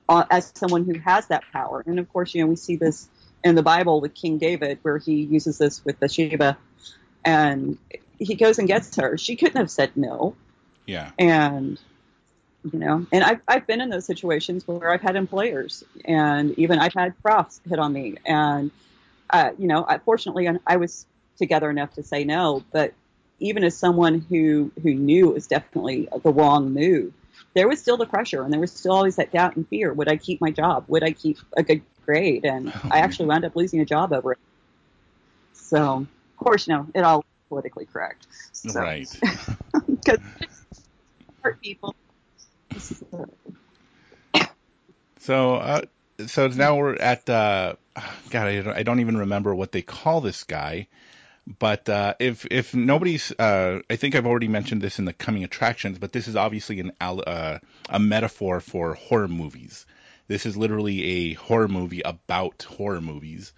uh, 0.09 0.25
as 0.29 0.51
someone 0.55 0.85
who 0.85 0.99
has 0.99 1.27
that 1.27 1.43
power. 1.53 1.83
And 1.85 1.99
of 1.99 2.11
course, 2.11 2.33
you 2.33 2.41
know, 2.41 2.47
we 2.47 2.55
see 2.55 2.75
this 2.75 3.07
in 3.43 3.55
the 3.55 3.63
Bible 3.63 4.01
with 4.01 4.13
King 4.13 4.37
David, 4.37 4.79
where 4.81 4.97
he 4.97 5.21
uses 5.21 5.57
this 5.57 5.83
with 5.85 5.99
Bathsheba, 5.99 6.57
and 7.23 7.77
he 8.19 8.35
goes 8.35 8.59
and 8.59 8.67
gets 8.67 8.95
her. 8.97 9.17
She 9.17 9.35
couldn't 9.35 9.57
have 9.57 9.71
said 9.71 9.91
no, 9.95 10.35
Yeah. 10.85 11.11
and 11.17 11.79
you 12.71 12.79
know, 12.79 13.05
and 13.11 13.23
I've 13.23 13.41
I've 13.47 13.67
been 13.67 13.81
in 13.81 13.89
those 13.89 14.05
situations 14.05 14.67
where 14.67 14.91
I've 14.91 15.01
had 15.01 15.15
employers, 15.15 15.83
and 16.05 16.57
even 16.59 16.79
I've 16.79 16.93
had 16.93 17.19
profs 17.23 17.59
hit 17.67 17.79
on 17.79 17.93
me, 17.93 18.17
and 18.25 18.69
uh, 19.31 19.51
you 19.57 19.67
know, 19.67 19.85
I, 19.87 19.97
fortunately, 19.97 20.47
I 20.67 20.75
was 20.77 21.05
together 21.37 21.69
enough 21.69 21.93
to 21.95 22.03
say 22.03 22.23
no, 22.23 22.63
but 22.71 22.93
even 23.39 23.63
as 23.63 23.75
someone 23.75 24.19
who 24.29 24.71
who 24.83 24.93
knew 24.93 25.29
it 25.29 25.33
was 25.33 25.47
definitely 25.47 26.07
the 26.23 26.31
wrong 26.31 26.71
move, 26.71 27.13
there 27.55 27.67
was 27.67 27.81
still 27.81 27.97
the 27.97 28.05
pressure, 28.05 28.43
and 28.43 28.53
there 28.53 28.59
was 28.59 28.71
still 28.71 28.93
always 28.93 29.15
that 29.15 29.31
doubt 29.31 29.55
and 29.55 29.67
fear: 29.67 29.91
would 29.93 30.07
I 30.07 30.17
keep 30.17 30.39
my 30.39 30.51
job? 30.51 30.85
Would 30.87 31.03
I 31.03 31.11
keep 31.11 31.39
a 31.57 31.63
good 31.63 31.81
grade? 32.05 32.45
And 32.45 32.73
I 32.91 32.99
actually 32.99 33.25
wound 33.25 33.43
up 33.43 33.55
losing 33.55 33.81
a 33.81 33.85
job 33.85 34.13
over 34.13 34.33
it. 34.33 34.39
So, 35.53 36.05
of 36.05 36.37
course, 36.37 36.67
no, 36.67 36.85
it 36.93 37.01
all 37.01 37.25
politically 37.49 37.85
correct. 37.85 38.27
So, 38.51 38.79
Right. 38.79 39.07
because 39.87 40.19
hurt 41.41 41.61
people. 41.61 41.95
So, 45.19 45.55
uh, 45.55 45.81
so 46.27 46.47
now 46.47 46.77
we're 46.77 46.95
at, 46.95 47.29
uh, 47.29 47.75
God, 48.29 48.47
I 48.47 48.61
don't, 48.61 48.77
I 48.77 48.83
don't 48.83 48.99
even 49.01 49.17
remember 49.17 49.53
what 49.53 49.71
they 49.71 49.81
call 49.81 50.21
this 50.21 50.43
guy. 50.43 50.87
But 51.59 51.89
uh, 51.89 52.13
if 52.19 52.45
if 52.51 52.75
nobody's, 52.75 53.31
uh, 53.31 53.79
I 53.89 53.95
think 53.95 54.15
I've 54.15 54.27
already 54.27 54.47
mentioned 54.47 54.81
this 54.81 54.99
in 54.99 55.05
the 55.05 55.13
coming 55.13 55.43
attractions, 55.43 55.97
but 55.97 56.13
this 56.13 56.27
is 56.27 56.35
obviously 56.35 56.79
an 56.79 56.91
uh, 57.01 57.57
a 57.89 57.99
metaphor 57.99 58.61
for 58.61 58.93
horror 58.93 59.27
movies. 59.27 59.85
This 60.27 60.45
is 60.45 60.55
literally 60.55 61.03
a 61.03 61.33
horror 61.33 61.67
movie 61.67 62.01
about 62.01 62.61
horror 62.63 63.01
movies, 63.01 63.53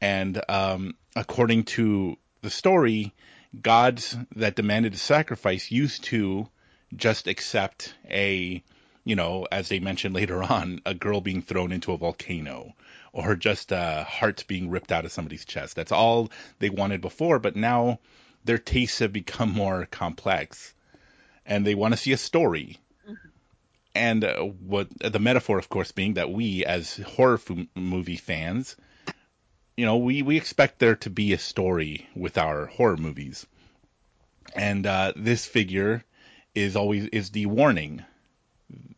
and 0.00 0.40
um, 0.48 0.94
according 1.16 1.64
to 1.64 2.18
the 2.42 2.50
story, 2.50 3.14
gods 3.60 4.16
that 4.36 4.54
demanded 4.54 4.92
a 4.92 4.98
sacrifice 4.98 5.70
used 5.70 6.04
to 6.04 6.48
just 6.94 7.26
accept 7.26 7.94
a, 8.08 8.62
you 9.04 9.16
know, 9.16 9.46
as 9.50 9.68
they 9.68 9.80
mentioned 9.80 10.14
later 10.14 10.42
on, 10.42 10.80
a 10.86 10.94
girl 10.94 11.20
being 11.20 11.42
thrown 11.42 11.72
into 11.72 11.92
a 11.92 11.98
volcano 11.98 12.74
or 13.12 13.34
just 13.34 13.72
a 13.72 14.04
heart 14.08 14.44
being 14.46 14.68
ripped 14.68 14.92
out 14.92 15.04
of 15.04 15.12
somebody's 15.12 15.44
chest. 15.44 15.74
That's 15.74 15.92
all 15.92 16.30
they 16.58 16.70
wanted 16.70 17.00
before, 17.00 17.38
but 17.38 17.56
now 17.56 17.98
their 18.44 18.58
tastes 18.58 18.98
have 19.00 19.12
become 19.12 19.50
more 19.50 19.86
complex, 19.86 20.74
and 21.44 21.66
they 21.66 21.74
want 21.74 21.92
to 21.92 21.98
see 21.98 22.12
a 22.12 22.18
story. 22.18 22.78
And 23.94 24.22
uh, 24.24 24.40
what 24.42 24.88
the 25.00 25.18
metaphor, 25.18 25.58
of 25.58 25.70
course, 25.70 25.92
being 25.92 26.14
that 26.14 26.30
we, 26.30 26.64
as 26.64 26.98
horror 26.98 27.40
f- 27.48 27.66
movie 27.74 28.16
fans, 28.16 28.76
you 29.76 29.86
know, 29.86 29.96
we 29.96 30.22
we 30.22 30.36
expect 30.36 30.78
there 30.78 30.96
to 30.96 31.10
be 31.10 31.32
a 31.32 31.38
story 31.38 32.06
with 32.14 32.36
our 32.36 32.66
horror 32.66 32.98
movies, 32.98 33.46
and 34.54 34.86
uh, 34.86 35.14
this 35.16 35.46
figure 35.46 36.04
is 36.56 36.74
always 36.74 37.06
is 37.06 37.30
the 37.30 37.46
warning 37.46 38.04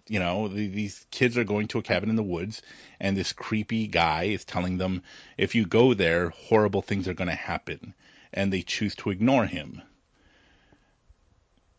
you 0.08 0.18
know, 0.18 0.48
the, 0.48 0.66
these 0.66 1.06
kids 1.10 1.36
are 1.36 1.44
going 1.44 1.68
to 1.68 1.78
a 1.78 1.82
cabin 1.82 2.10
in 2.10 2.16
the 2.16 2.22
woods, 2.22 2.62
and 2.98 3.16
this 3.16 3.32
creepy 3.32 3.86
guy 3.86 4.24
is 4.24 4.44
telling 4.44 4.78
them, 4.78 5.02
if 5.36 5.54
you 5.54 5.66
go 5.66 5.94
there, 5.94 6.30
horrible 6.30 6.82
things 6.82 7.06
are 7.08 7.14
going 7.14 7.28
to 7.28 7.34
happen, 7.34 7.94
and 8.32 8.52
they 8.52 8.62
choose 8.62 8.94
to 8.96 9.10
ignore 9.10 9.46
him. 9.46 9.82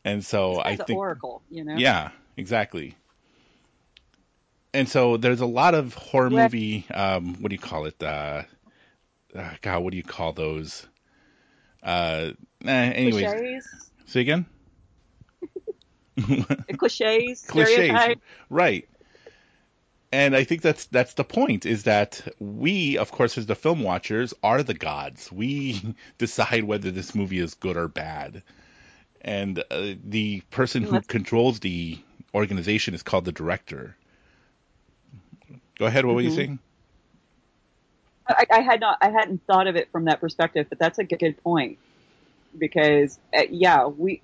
And 0.05 0.23
so 0.23 0.61
I 0.61 0.75
think, 0.75 0.97
oracle, 0.97 1.41
you 1.49 1.63
know. 1.63 1.75
yeah, 1.75 2.11
exactly. 2.37 2.95
And 4.73 4.87
so 4.87 5.17
there's 5.17 5.41
a 5.41 5.47
lot 5.47 5.73
of 5.73 5.93
horror 5.93 6.29
Well- 6.29 6.43
movie, 6.43 6.85
um, 6.93 7.41
what 7.41 7.49
do 7.49 7.55
you 7.55 7.61
call 7.61 7.85
it? 7.85 8.01
Uh, 8.01 8.43
uh, 9.35 9.51
God, 9.61 9.83
what 9.83 9.91
do 9.91 9.97
you 9.97 10.03
call 10.03 10.33
those? 10.33 10.85
Uh, 11.81 12.31
eh, 12.65 12.69
anyways, 12.71 13.25
Cliches, 13.25 13.67
say 14.05 14.21
again. 14.21 14.45
Cliches, 16.77 17.41
cliches, 17.47 18.17
right? 18.49 18.87
And 20.11 20.35
I 20.35 20.43
think 20.43 20.63
that's 20.63 20.85
that's 20.87 21.13
the 21.13 21.23
point 21.23 21.65
is 21.65 21.83
that 21.83 22.27
we, 22.39 22.97
of 22.97 23.11
course, 23.11 23.37
as 23.37 23.45
the 23.45 23.55
film 23.55 23.83
watchers, 23.83 24.33
are 24.41 24.63
the 24.63 24.73
gods. 24.73 25.31
We 25.31 25.95
decide 26.17 26.63
whether 26.63 26.89
this 26.91 27.13
movie 27.13 27.39
is 27.39 27.53
good 27.53 27.77
or 27.77 27.87
bad, 27.87 28.41
and 29.21 29.59
uh, 29.59 29.93
the 30.03 30.41
person 30.49 30.83
who 30.83 31.01
controls 31.01 31.59
the 31.59 31.99
organization 32.33 32.93
is 32.93 33.03
called 33.03 33.25
the 33.25 33.31
director. 33.31 33.95
Go 35.77 35.85
ahead. 35.85 36.05
What 36.05 36.15
were 36.15 36.21
you 36.21 36.29
Mhm. 36.29 36.35
saying? 36.35 36.59
I, 38.27 38.45
I 38.51 38.61
had 38.61 38.79
not, 38.79 38.97
I 39.01 39.09
hadn't 39.09 39.43
thought 39.45 39.67
of 39.67 39.75
it 39.75 39.91
from 39.91 40.05
that 40.05 40.19
perspective, 40.19 40.67
but 40.69 40.77
that's 40.79 40.99
a 40.99 41.03
good, 41.03 41.19
good 41.19 41.43
point 41.43 41.79
because 42.57 43.19
uh, 43.37 43.43
yeah, 43.49 43.87
we 43.87 44.21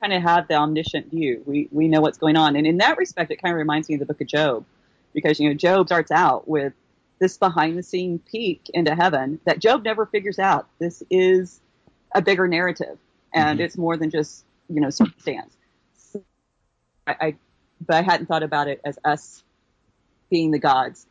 kind 0.00 0.12
of 0.12 0.22
have 0.22 0.48
the 0.48 0.54
omniscient 0.54 1.10
view. 1.10 1.42
We 1.46 1.68
we 1.70 1.88
know 1.88 2.00
what's 2.00 2.18
going 2.18 2.36
on, 2.36 2.56
and 2.56 2.66
in 2.66 2.78
that 2.78 2.96
respect, 2.98 3.30
it 3.30 3.36
kind 3.42 3.52
of 3.52 3.58
reminds 3.58 3.88
me 3.88 3.94
of 3.96 4.00
the 4.00 4.06
Book 4.06 4.20
of 4.20 4.26
Job 4.26 4.64
because 5.14 5.40
you 5.40 5.48
know 5.48 5.54
Job 5.54 5.88
starts 5.88 6.10
out 6.10 6.48
with 6.48 6.72
this 7.20 7.36
behind 7.36 7.76
the 7.76 7.82
scene 7.82 8.20
peek 8.20 8.70
into 8.74 8.94
heaven 8.94 9.40
that 9.44 9.58
Job 9.58 9.84
never 9.84 10.06
figures 10.06 10.38
out. 10.38 10.68
This 10.78 11.02
is 11.10 11.60
a 12.14 12.22
bigger 12.22 12.46
narrative, 12.46 12.98
and 13.34 13.58
Mhm. 13.58 13.62
it's 13.64 13.76
more 13.76 13.96
than 13.96 14.10
just 14.10 14.44
you 14.68 14.80
know 14.80 14.90
circumstance. 14.90 15.56
So 15.96 16.22
I, 17.06 17.16
I 17.20 17.34
but 17.86 17.96
I 17.96 18.02
hadn't 18.02 18.26
thought 18.26 18.42
about 18.42 18.68
it 18.68 18.80
as 18.84 18.98
us 19.04 19.42
being 20.30 20.50
the 20.50 20.58
gods. 20.58 21.06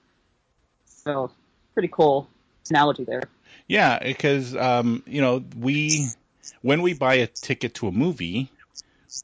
So 0.86 1.32
pretty 1.74 1.90
cool 1.90 2.30
analogy 2.70 3.04
there. 3.04 3.24
Yeah, 3.68 4.00
because 4.00 4.56
um, 4.56 5.04
you 5.06 5.22
know 5.22 5.44
we 5.58 6.08
when 6.62 6.82
we 6.82 6.94
buy 6.94 7.16
a 7.16 7.28
ticket 7.28 7.74
to 7.76 7.88
a 7.88 7.92
movie, 7.92 8.52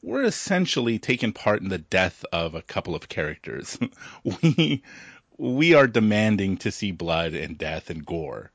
we're 0.02 0.24
essentially 0.24 0.98
taking 0.98 1.32
part 1.32 1.62
in 1.62 1.68
the 1.68 1.78
death 1.78 2.24
of 2.32 2.54
a 2.54 2.62
couple 2.62 2.94
of 2.94 3.08
characters. 3.08 3.78
we 4.24 4.82
we 5.36 5.74
are 5.74 5.86
demanding 5.86 6.58
to 6.58 6.70
see 6.70 6.92
blood 6.92 7.34
and 7.34 7.58
death 7.58 7.90
and 7.90 8.06
gore. 8.06 8.50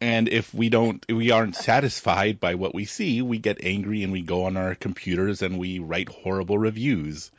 And 0.00 0.28
if 0.28 0.52
we 0.52 0.68
don't, 0.68 1.04
we 1.10 1.30
aren't 1.30 1.54
satisfied 1.56 2.40
by 2.40 2.56
what 2.56 2.74
we 2.74 2.84
see, 2.86 3.22
we 3.22 3.38
get 3.38 3.64
angry 3.64 4.02
and 4.02 4.12
we 4.12 4.22
go 4.22 4.44
on 4.44 4.56
our 4.56 4.74
computers 4.74 5.42
and 5.42 5.58
we 5.58 5.78
write 5.78 6.08
horrible 6.08 6.58
reviews. 6.58 7.30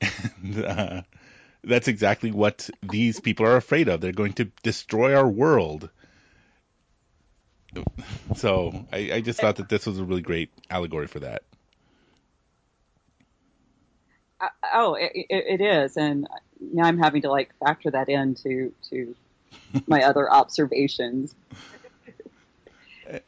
And, 0.42 0.64
uh, 0.64 1.02
that's 1.64 1.88
exactly 1.88 2.30
what 2.30 2.68
these 2.82 3.20
people 3.20 3.46
are 3.46 3.56
afraid 3.56 3.88
of. 3.88 4.00
They're 4.00 4.12
going 4.12 4.34
to 4.34 4.46
destroy 4.62 5.14
our 5.16 5.28
world. 5.28 5.90
So 8.36 8.86
I, 8.92 9.12
I 9.14 9.20
just 9.20 9.40
thought 9.40 9.56
that 9.56 9.68
this 9.68 9.86
was 9.86 9.98
a 9.98 10.04
really 10.04 10.22
great 10.22 10.50
allegory 10.70 11.06
for 11.08 11.20
that. 11.20 11.42
Uh, 14.40 14.48
oh, 14.74 14.94
it, 14.94 15.12
it, 15.14 15.26
it 15.28 15.60
is, 15.60 15.96
and 15.96 16.26
now 16.60 16.84
I'm 16.84 16.98
having 16.98 17.22
to 17.22 17.30
like 17.30 17.54
factor 17.58 17.90
that 17.90 18.08
into 18.08 18.72
to 18.90 19.14
my 19.86 20.02
other 20.02 20.30
observations. 20.30 21.34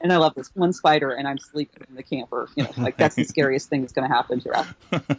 And 0.01 0.12
I 0.12 0.16
love 0.16 0.35
this 0.35 0.51
one 0.55 0.72
spider, 0.72 1.12
and 1.12 1.29
I'm 1.29 1.38
sleeping 1.38 1.85
in 1.88 1.94
the 1.94 2.03
camper. 2.03 2.48
You 2.57 2.64
know, 2.64 2.70
like 2.79 2.96
that's 2.96 3.14
the 3.14 3.24
scariest 3.35 3.68
thing 3.68 3.83
that's 3.83 3.92
going 3.92 4.09
to 4.09 4.14
happen 4.14 4.40
to 4.40 4.51
us. 4.59 4.66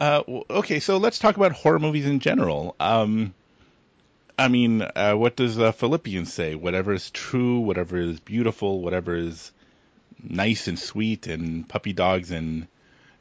Uh, 0.00 0.22
okay, 0.48 0.78
so 0.78 0.96
let's 0.98 1.18
talk 1.18 1.36
about 1.36 1.50
horror 1.50 1.80
movies 1.80 2.06
in 2.06 2.20
general. 2.20 2.76
Um, 2.78 3.34
I 4.38 4.46
mean, 4.46 4.82
uh, 4.82 5.14
what 5.14 5.34
does 5.34 5.58
uh, 5.58 5.72
Philippians 5.72 6.32
say? 6.32 6.54
Whatever 6.54 6.92
is 6.92 7.10
true, 7.10 7.58
whatever 7.58 7.96
is 7.96 8.20
beautiful, 8.20 8.80
whatever 8.80 9.16
is 9.16 9.50
nice 10.22 10.68
and 10.68 10.78
sweet, 10.78 11.26
and 11.26 11.68
puppy 11.68 11.92
dogs 11.92 12.30
and 12.30 12.68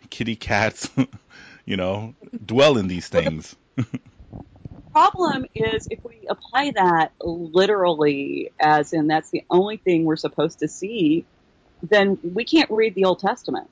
kitty 0.09 0.35
cats, 0.35 0.89
you 1.65 1.77
know, 1.77 2.15
dwell 2.45 2.77
in 2.77 2.87
these 2.87 3.07
things. 3.07 3.55
Problem 4.91 5.45
is, 5.53 5.87
if 5.91 5.99
we 6.03 6.27
apply 6.27 6.71
that 6.71 7.11
literally, 7.21 8.51
as 8.59 8.93
in 8.93 9.07
that's 9.07 9.29
the 9.29 9.43
only 9.49 9.77
thing 9.77 10.05
we're 10.05 10.15
supposed 10.15 10.59
to 10.59 10.67
see, 10.67 11.25
then 11.83 12.17
we 12.23 12.43
can't 12.43 12.71
read 12.71 12.95
the 12.95 13.05
Old 13.05 13.19
Testament. 13.19 13.69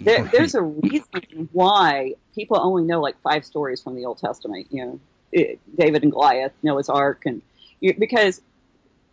There, 0.00 0.22
Right. 0.22 0.32
There's 0.32 0.54
a 0.54 0.62
reason 0.62 1.48
why 1.52 2.14
people 2.34 2.58
only 2.58 2.84
know 2.84 3.00
like 3.00 3.20
five 3.22 3.44
stories 3.44 3.80
from 3.80 3.94
the 3.94 4.06
Old 4.06 4.18
Testament. 4.18 4.66
You 4.70 4.84
know, 4.84 5.00
it, 5.30 5.60
David 5.76 6.02
and 6.02 6.12
Goliath, 6.12 6.52
Noah's 6.62 6.88
Ark, 6.88 7.22
and 7.26 7.42
you, 7.80 7.94
because 7.98 8.40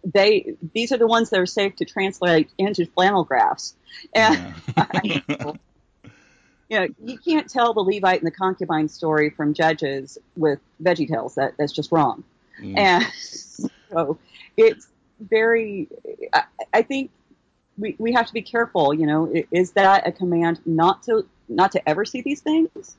they 0.04 0.56
these 0.74 0.92
are 0.92 0.98
the 0.98 1.08
ones 1.08 1.32
that 1.32 1.40
are 1.40 1.46
safe 1.46 1.76
to 1.78 1.86
translate 1.86 2.50
into 2.58 2.86
flannel 2.86 3.24
graphs. 3.24 3.76
And 4.14 4.54
Yeah. 4.78 5.54
you 6.70 6.80
know, 6.80 6.88
you 7.04 7.18
can't 7.18 7.50
tell 7.50 7.74
the 7.74 7.82
Levite 7.82 8.20
and 8.20 8.28
the 8.28 8.36
concubine 8.36 8.88
story 8.88 9.30
from 9.30 9.54
Judges 9.54 10.18
with 10.36 10.60
Veggie 10.82 11.08
Tales. 11.08 11.36
That 11.36 11.54
that's 11.58 11.72
just 11.72 11.92
wrong. 11.92 12.24
Mm. 12.62 12.78
And 12.78 13.06
so 13.90 14.18
it's 14.58 14.88
very. 15.20 15.88
I, 16.34 16.44
I 16.74 16.82
think 16.82 17.12
we, 17.78 17.96
we 18.00 18.14
have 18.14 18.28
to 18.28 18.34
be 18.34 18.42
careful. 18.42 18.94
You 18.94 19.06
know, 19.06 19.32
is 19.52 19.72
that 19.72 20.08
a 20.08 20.12
command 20.12 20.60
not 20.66 21.04
to 21.04 21.26
not 21.48 21.72
to 21.74 21.90
ever 21.90 22.04
see 22.04 22.22
these 22.22 22.42
things? 22.42 22.96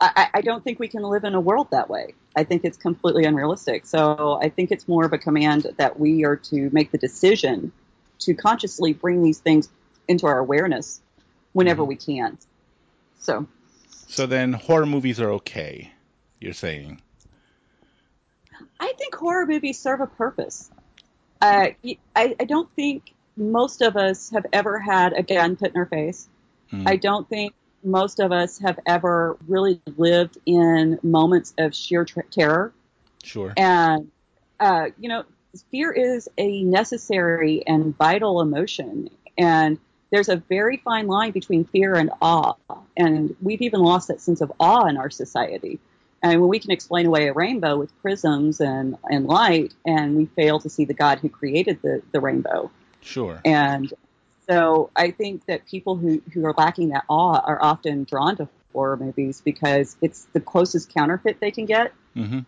I, 0.00 0.10
I 0.16 0.38
I 0.38 0.40
don't 0.40 0.64
think 0.64 0.78
we 0.78 0.88
can 0.88 1.02
live 1.02 1.24
in 1.24 1.34
a 1.34 1.40
world 1.40 1.68
that 1.72 1.90
way. 1.90 2.14
I 2.34 2.44
think 2.44 2.64
it's 2.64 2.78
completely 2.78 3.24
unrealistic. 3.24 3.84
So 3.84 4.38
I 4.40 4.48
think 4.48 4.70
it's 4.70 4.88
more 4.88 5.04
of 5.04 5.12
a 5.12 5.18
command 5.18 5.66
that 5.76 5.98
we 5.98 6.24
are 6.24 6.36
to 6.36 6.70
make 6.72 6.90
the 6.90 6.98
decision 6.98 7.72
to 8.20 8.34
consciously 8.34 8.92
bring 8.92 9.22
these 9.22 9.38
things 9.38 9.68
into 10.06 10.26
our 10.26 10.38
awareness 10.38 11.00
whenever 11.52 11.84
we 11.84 11.96
can. 11.96 12.38
So 13.18 13.46
So 14.06 14.26
then 14.26 14.52
horror 14.52 14.86
movies 14.86 15.20
are 15.20 15.32
okay. 15.32 15.92
You're 16.40 16.52
saying. 16.52 17.00
I 18.80 18.92
think 18.96 19.14
horror 19.14 19.46
movies 19.46 19.78
serve 19.78 20.00
a 20.00 20.06
purpose. 20.06 20.70
Uh, 21.40 21.68
I, 22.16 22.36
I 22.40 22.44
don't 22.44 22.70
think 22.74 23.14
most 23.36 23.82
of 23.82 23.96
us 23.96 24.30
have 24.30 24.46
ever 24.52 24.78
had 24.78 25.12
a 25.12 25.22
gun 25.22 25.56
put 25.56 25.72
in 25.72 25.76
our 25.76 25.86
face. 25.86 26.28
Hmm. 26.70 26.86
I 26.86 26.96
don't 26.96 27.28
think 27.28 27.54
most 27.84 28.18
of 28.18 28.32
us 28.32 28.58
have 28.58 28.78
ever 28.86 29.36
really 29.46 29.80
lived 29.96 30.38
in 30.46 30.98
moments 31.02 31.54
of 31.58 31.74
sheer 31.74 32.04
ter- 32.04 32.22
terror. 32.22 32.72
Sure. 33.22 33.52
And, 33.56 34.10
uh, 34.58 34.86
you 34.98 35.08
know, 35.08 35.24
fear 35.70 35.92
is 35.92 36.28
a 36.36 36.62
necessary 36.62 37.62
and 37.66 37.96
vital 37.96 38.40
emotion. 38.40 39.10
And 39.36 39.78
there's 40.10 40.28
a 40.28 40.36
very 40.36 40.78
fine 40.78 41.06
line 41.06 41.32
between 41.32 41.64
fear 41.64 41.94
and 41.94 42.10
awe. 42.20 42.54
And 42.96 43.36
we've 43.42 43.62
even 43.62 43.80
lost 43.80 44.08
that 44.08 44.20
sense 44.20 44.40
of 44.40 44.52
awe 44.58 44.86
in 44.86 44.96
our 44.96 45.10
society. 45.10 45.78
And 46.22 46.40
when 46.40 46.48
we 46.48 46.58
can 46.58 46.70
explain 46.70 47.06
away 47.06 47.28
a 47.28 47.32
rainbow 47.32 47.76
with 47.76 47.96
prisms 48.02 48.60
and, 48.60 48.96
and 49.08 49.26
light, 49.26 49.72
and 49.86 50.16
we 50.16 50.26
fail 50.26 50.58
to 50.60 50.68
see 50.68 50.84
the 50.84 50.94
God 50.94 51.20
who 51.20 51.28
created 51.28 51.80
the, 51.82 52.02
the 52.12 52.20
rainbow. 52.20 52.70
Sure. 53.00 53.40
And 53.44 53.92
so 54.48 54.90
I 54.96 55.10
think 55.12 55.46
that 55.46 55.66
people 55.66 55.96
who, 55.96 56.22
who 56.32 56.44
are 56.46 56.54
lacking 56.56 56.88
that 56.88 57.04
awe 57.08 57.38
are 57.38 57.62
often 57.62 58.04
drawn 58.04 58.36
to 58.36 58.48
horror 58.72 58.96
movies 58.96 59.40
because 59.44 59.96
it's 60.00 60.26
the 60.32 60.40
closest 60.40 60.92
counterfeit 60.92 61.38
they 61.40 61.50
can 61.50 61.66
get. 61.66 61.92
hmm 62.14 62.40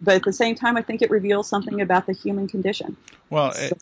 But 0.00 0.16
at 0.16 0.22
the 0.22 0.32
same 0.32 0.54
time, 0.54 0.76
I 0.76 0.82
think 0.82 1.02
it 1.02 1.10
reveals 1.10 1.48
something 1.48 1.80
about 1.80 2.06
the 2.06 2.12
human 2.12 2.46
condition. 2.46 2.96
Well, 3.30 3.52
it, 3.56 3.72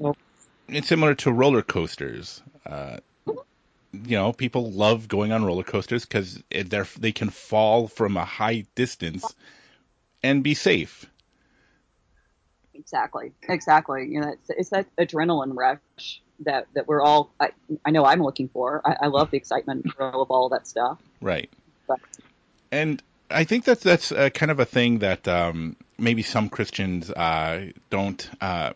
it's 0.69 0.89
similar 0.89 1.15
to 1.17 1.33
roller 1.33 1.63
coasters. 1.63 2.43
Uh, 2.65 2.99
you 3.27 4.17
know, 4.17 4.33
people 4.33 4.71
love 4.73 5.07
going 5.09 5.33
on 5.33 5.45
roller 5.45 5.65
coasters 5.65 6.05
because 6.05 6.43
they're 6.51 6.87
they 6.99 7.13
can 7.13 7.31
fall 7.31 7.89
from 7.89 8.17
a 8.17 8.25
high 8.25 8.65
distance 8.75 9.35
and 10.23 10.43
be 10.43 10.55
safe. 10.55 11.07
exactly, 12.75 13.33
exactly. 13.49 14.09
You 14.09 14.21
know, 14.21 14.29
it's, 14.29 14.51
it's 14.51 14.71
that 14.71 14.87
adrenaline 14.97 15.55
rush 15.55 16.21
that, 16.41 16.67
that 16.75 16.89
we're 16.89 17.03
all, 17.03 17.33
I, 17.39 17.51
I 17.85 17.91
know 17.91 18.05
I'm 18.05 18.23
looking 18.23 18.49
for. 18.49 18.81
I, 18.85 18.97
I 19.03 19.07
love 19.07 19.31
the 19.31 19.37
excitement 19.37 19.87
of 19.99 20.31
all 20.31 20.49
that 20.51 20.67
stuff. 20.67 20.99
Right. 21.21 21.51
But 21.87 22.01
And 22.71 23.03
I 23.31 23.45
think 23.45 23.65
that's 23.65 23.83
that's 23.83 24.13
uh, 24.13 24.31
kind 24.31 24.51
of 24.51 24.61
a 24.61 24.65
thing 24.65 24.99
that 24.99 25.27
um, 25.29 25.77
maybe 25.99 26.23
some 26.23 26.49
Christians 26.49 27.11
uh, 27.11 27.71
don't 27.91 28.29
uh, 28.41 28.73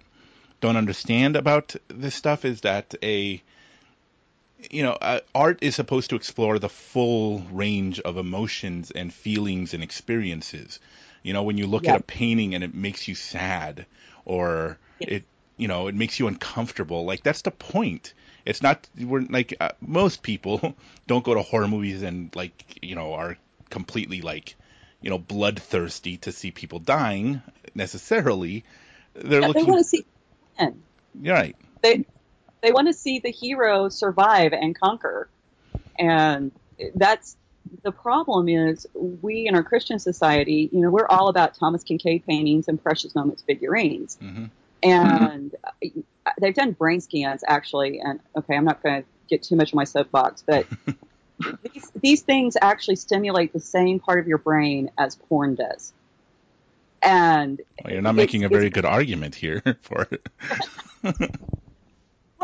don't 0.60 0.76
understand 0.76 1.36
about 1.36 1.74
this 1.88 2.14
stuff 2.14 2.44
is 2.44 2.62
that 2.62 2.94
a 3.02 3.42
you 4.70 4.82
know 4.82 4.92
uh, 4.92 5.20
art 5.34 5.58
is 5.62 5.74
supposed 5.74 6.10
to 6.10 6.16
explore 6.16 6.58
the 6.58 6.68
full 6.68 7.40
range 7.52 8.00
of 8.00 8.16
emotions 8.16 8.90
and 8.90 9.12
feelings 9.12 9.74
and 9.74 9.82
experiences. 9.82 10.80
You 11.22 11.32
know, 11.32 11.42
when 11.42 11.58
you 11.58 11.66
look 11.66 11.84
Yeah. 11.84 11.90
at 11.90 11.96
a 11.96 12.00
painting 12.00 12.54
and 12.54 12.62
it 12.64 12.74
makes 12.74 13.08
you 13.08 13.14
sad 13.14 13.86
or 14.24 14.78
it 15.06 15.24
you 15.56 15.68
know 15.68 15.88
it 15.88 15.94
makes 15.94 16.18
you 16.18 16.28
uncomfortable, 16.28 17.04
like 17.04 17.22
that's 17.22 17.42
the 17.42 17.50
point. 17.50 18.14
It's 18.44 18.62
not 18.62 18.88
we're 18.98 19.22
like 19.22 19.54
uh, 19.60 19.70
most 19.80 20.22
people 20.22 20.74
don't 21.06 21.24
go 21.24 21.34
to 21.34 21.42
horror 21.42 21.68
movies 21.68 22.02
and 22.02 22.34
like 22.36 22.78
you 22.82 22.94
know 22.94 23.14
are 23.14 23.36
completely 23.70 24.20
like 24.22 24.56
you 25.02 25.10
know 25.10 25.18
bloodthirsty 25.18 26.18
to 26.18 26.32
see 26.32 26.50
people 26.50 26.78
dying 26.78 27.42
necessarily. 27.74 28.64
They're 29.14 29.42
Yeah, 29.42 29.48
they 29.54 29.62
looking 29.62 29.64
want 29.64 29.78
to 29.78 29.84
see. 29.84 30.06
You're 31.20 31.34
right. 31.34 31.56
They, 31.82 32.04
they 32.66 32.72
want 32.72 32.88
to 32.88 32.92
see 32.92 33.20
the 33.20 33.30
hero 33.30 33.88
survive 33.88 34.52
and 34.52 34.76
conquer. 34.76 35.28
And 36.00 36.50
that's 36.96 37.36
the 37.84 37.92
problem 37.92 38.48
is 38.48 38.88
we 38.94 39.46
in 39.46 39.54
our 39.54 39.62
Christian 39.62 40.00
society, 40.00 40.68
you 40.72 40.80
know, 40.80 40.90
we're 40.90 41.06
all 41.06 41.28
about 41.28 41.54
Thomas 41.54 41.84
Kinkade 41.84 42.26
paintings 42.26 42.66
and 42.66 42.82
precious 42.82 43.14
moments 43.14 43.42
figurines. 43.42 44.18
hmm 44.20 44.46
and 44.82 45.54
uh, 45.64 45.88
they've 46.40 46.54
done 46.54 46.72
brain 46.72 47.00
scans 47.00 47.42
actually 47.48 47.98
and 47.98 48.20
okay 48.36 48.54
i'm 48.54 48.64
not 48.66 48.82
going 48.82 49.02
to 49.02 49.08
get 49.26 49.42
too 49.42 49.56
much 49.56 49.72
on 49.72 49.76
my 49.76 49.84
soapbox 49.84 50.44
but 50.46 50.66
these, 51.72 51.90
these 52.02 52.20
things 52.20 52.58
actually 52.60 52.96
stimulate 52.96 53.54
the 53.54 53.60
same 53.60 53.98
part 53.98 54.18
of 54.18 54.28
your 54.28 54.36
brain 54.36 54.90
as 54.98 55.16
porn 55.16 55.54
does 55.54 55.94
and 57.02 57.62
Well, 57.82 57.92
you're 57.94 58.02
not 58.02 58.16
making 58.16 58.44
a 58.44 58.50
very 58.50 58.68
good 58.68 58.84
argument 58.84 59.34
here 59.34 59.62
for 59.80 60.06
it. 60.10 60.28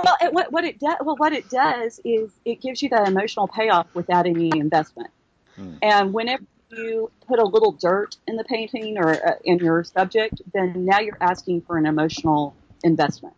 well 0.04 0.16
what, 0.32 0.52
what 0.52 0.64
it 0.64 0.78
does 0.78 0.96
well 1.04 1.16
what 1.16 1.32
it 1.32 1.48
does 1.48 2.00
is 2.04 2.30
it 2.44 2.60
gives 2.60 2.82
you 2.82 2.88
that 2.88 3.08
emotional 3.08 3.48
payoff 3.48 3.86
without 3.94 4.26
any 4.26 4.50
investment. 4.54 5.10
Hmm. 5.56 5.74
and 5.82 6.14
whenever 6.14 6.44
you 6.70 7.10
put 7.28 7.38
a 7.38 7.44
little 7.44 7.72
dirt 7.72 8.16
in 8.26 8.36
the 8.36 8.44
painting 8.44 8.96
or 8.96 9.10
uh, 9.10 9.34
in 9.44 9.58
your 9.58 9.84
subject 9.84 10.40
then 10.54 10.86
now 10.86 11.00
you're 11.00 11.18
asking 11.20 11.60
for 11.62 11.76
an 11.76 11.86
emotional 11.86 12.54
investment. 12.82 13.34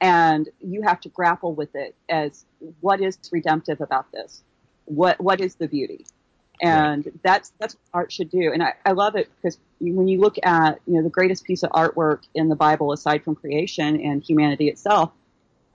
And 0.00 0.48
you 0.60 0.82
have 0.82 1.00
to 1.02 1.08
grapple 1.08 1.54
with 1.54 1.74
it 1.74 1.94
as 2.08 2.44
what 2.80 3.00
is 3.00 3.18
redemptive 3.32 3.80
about 3.80 4.12
this? 4.12 4.42
What 4.84 5.20
what 5.20 5.40
is 5.40 5.54
the 5.54 5.68
beauty? 5.68 6.04
And 6.60 7.18
that's 7.22 7.52
that's 7.58 7.74
what 7.74 8.00
art 8.00 8.12
should 8.12 8.30
do. 8.30 8.52
And 8.52 8.62
I, 8.62 8.74
I 8.84 8.92
love 8.92 9.16
it 9.16 9.30
because 9.36 9.58
when 9.80 10.08
you 10.08 10.20
look 10.20 10.36
at 10.42 10.80
you 10.86 10.94
know 10.94 11.02
the 11.02 11.10
greatest 11.10 11.44
piece 11.44 11.62
of 11.62 11.70
artwork 11.70 12.20
in 12.34 12.48
the 12.48 12.56
bible 12.56 12.92
aside 12.92 13.22
from 13.22 13.34
creation 13.34 14.00
and 14.00 14.22
humanity 14.22 14.68
itself 14.68 15.12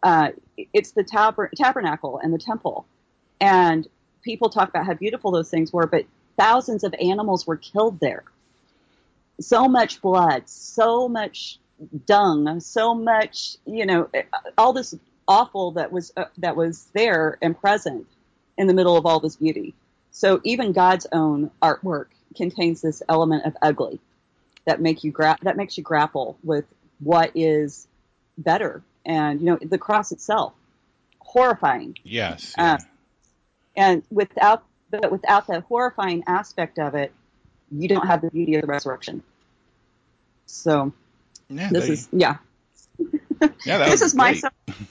uh, 0.04 0.30
it's 0.74 0.92
the 0.92 1.04
taber- 1.04 1.52
tabernacle 1.56 2.20
and 2.24 2.34
the 2.34 2.38
temple 2.38 2.86
and 3.40 3.88
people 4.24 4.50
talk 4.50 4.70
about 4.70 4.86
how 4.86 4.94
beautiful 4.94 5.32
those 5.32 5.50
things 5.50 5.72
were 5.74 5.88
but 5.88 6.06
thousands 6.38 6.84
of 6.84 6.94
animals 7.00 7.46
were 7.46 7.58
killed 7.58 8.00
there 8.00 8.24
so 9.40 9.68
much 9.68 10.02
blood 10.02 10.44
so 10.48 11.08
much 11.08 11.60
dung, 12.06 12.60
so 12.60 12.94
much, 12.94 13.58
you 13.66 13.86
know, 13.86 14.10
all 14.58 14.74
this 14.74 14.96
awful 15.28 15.72
that 15.72 15.92
was 15.92 16.12
uh, 16.18 16.26
that 16.38 16.56
was 16.56 16.90
there 16.94 17.38
and 17.42 17.60
present 17.60 18.08
in 18.58 18.68
the 18.68 18.74
middle 18.74 18.98
of 18.98 19.06
all 19.06 19.20
this 19.20 19.36
beauty. 19.36 19.74
So 20.12 20.42
even 20.44 20.74
God's 20.74 21.08
own 21.12 21.52
artwork 21.62 22.08
contains 22.36 22.82
this 22.82 23.02
element 23.10 23.46
of 23.46 23.56
ugly 23.62 24.00
that 24.66 24.82
make 24.82 25.04
you 25.04 25.12
gra- 25.12 25.38
that 25.42 25.58
makes 25.58 25.78
you 25.78 25.84
grapple 25.84 26.38
with 26.44 26.66
what 27.00 27.32
is 27.34 27.88
better, 28.38 28.84
and 29.06 29.40
you 29.40 29.46
know, 29.48 29.58
the 29.62 29.78
cross 29.78 30.12
itself, 30.12 30.54
horrifying, 31.20 31.98
Yes. 32.04 32.54
Uh, 32.58 32.78
yeah. 32.80 33.88
and 33.88 34.04
without 34.12 34.64
but 34.90 35.12
without 35.12 35.48
the 35.48 35.62
horrifying 35.62 36.24
aspect 36.28 36.78
of 36.80 36.96
it, 36.96 37.14
you 37.72 37.88
don't 37.88 38.06
have 38.06 38.22
the 38.22 38.30
beauty 38.30 38.56
of 38.56 38.62
the 38.62 38.68
resurrection. 38.68 39.24
So 40.46 40.92
yeah. 41.50 41.70
this 41.72 41.88
they- 41.88 41.94
is 41.94 42.10
yeah. 42.12 42.38
yeah. 43.66 43.78
That 43.78 43.90
this 43.90 44.02
is 44.02 44.14
my 44.14 44.32
great. 44.34 44.44
Th- 44.68 44.78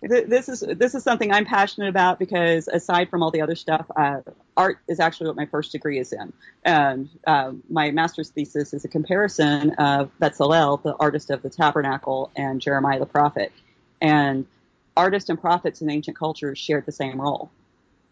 this 0.00 0.48
is 0.48 0.60
this 0.60 0.94
is 0.94 1.02
something 1.02 1.32
I'm 1.32 1.44
passionate 1.44 1.88
about 1.88 2.18
because 2.18 2.68
aside 2.68 3.10
from 3.10 3.22
all 3.22 3.30
the 3.30 3.40
other 3.40 3.56
stuff, 3.56 3.86
uh, 3.96 4.20
art 4.56 4.78
is 4.86 5.00
actually 5.00 5.26
what 5.26 5.36
my 5.36 5.46
first 5.46 5.72
degree 5.72 5.98
is 5.98 6.12
in, 6.12 6.32
and 6.64 7.08
uh, 7.26 7.52
my 7.68 7.90
master's 7.90 8.30
thesis 8.30 8.72
is 8.72 8.84
a 8.84 8.88
comparison 8.88 9.70
of 9.72 10.10
Bezalel, 10.20 10.82
the 10.82 10.94
artist 11.00 11.30
of 11.30 11.42
the 11.42 11.50
tabernacle, 11.50 12.30
and 12.36 12.60
Jeremiah 12.60 13.00
the 13.00 13.06
prophet, 13.06 13.52
and 14.00 14.46
artists 14.96 15.30
and 15.30 15.40
prophets 15.40 15.82
in 15.82 15.90
ancient 15.90 16.16
cultures 16.16 16.58
shared 16.58 16.86
the 16.86 16.92
same 16.92 17.20
role, 17.20 17.50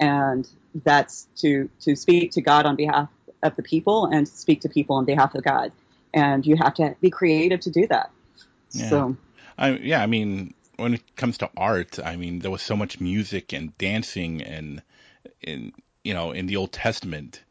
and 0.00 0.48
that's 0.84 1.28
to 1.36 1.70
to 1.82 1.94
speak 1.94 2.32
to 2.32 2.40
God 2.40 2.66
on 2.66 2.74
behalf 2.74 3.08
of 3.44 3.54
the 3.54 3.62
people 3.62 4.06
and 4.06 4.26
speak 4.26 4.62
to 4.62 4.68
people 4.68 4.96
on 4.96 5.04
behalf 5.04 5.36
of 5.36 5.44
God, 5.44 5.70
and 6.12 6.44
you 6.44 6.56
have 6.56 6.74
to 6.74 6.96
be 7.00 7.10
creative 7.10 7.60
to 7.60 7.70
do 7.70 7.86
that. 7.86 8.10
Yeah. 8.72 8.90
So. 8.90 9.16
I, 9.58 9.70
yeah. 9.70 10.02
I 10.02 10.06
mean, 10.06 10.52
when 10.76 10.94
it 10.94 11.16
comes 11.16 11.38
to 11.38 11.50
art, 11.56 11.98
I 11.98 12.16
mean, 12.16 12.38
there 12.40 12.50
was 12.50 12.62
so 12.62 12.76
much 12.76 13.00
music 13.00 13.52
and 13.52 13.76
dancing 13.78 14.42
and 14.42 14.82
in 15.40 15.72
you 16.04 16.14
know 16.14 16.32
in 16.32 16.46
the 16.46 16.56
Old 16.56 16.72
Testament, 16.72 17.42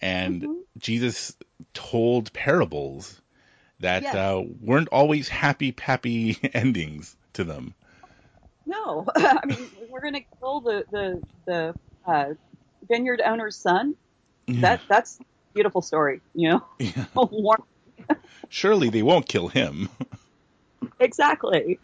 and 0.00 0.42
Mhm. 0.42 0.62
Jesus 0.78 1.36
told 1.74 2.32
parables 2.32 3.20
that 3.80 4.02
Yes. 4.02 4.14
uh, 4.14 4.42
weren't 4.60 4.88
always 4.88 5.28
happy, 5.28 5.74
happy 5.78 6.38
endings 6.54 7.16
to 7.34 7.44
them. 7.44 7.74
No, 8.66 9.06
I 9.16 9.44
mean 9.46 9.70
we're 9.88 10.00
going 10.02 10.14
to 10.14 10.24
kill 10.38 10.60
the 10.60 10.84
the 10.90 11.22
the 11.46 11.74
uh, 12.06 12.34
vineyard 12.88 13.20
owner's 13.20 13.56
son. 13.56 13.94
That 14.48 14.80
that's 14.88 15.18
a 15.20 15.24
beautiful 15.54 15.82
story, 15.82 16.20
you 16.34 16.50
know. 16.50 16.66
Yeah. 16.78 17.06
Surely 18.48 18.90
they 18.90 19.02
won't 19.02 19.28
kill 19.28 19.48
him. 19.48 19.88
exactly. 20.98 21.78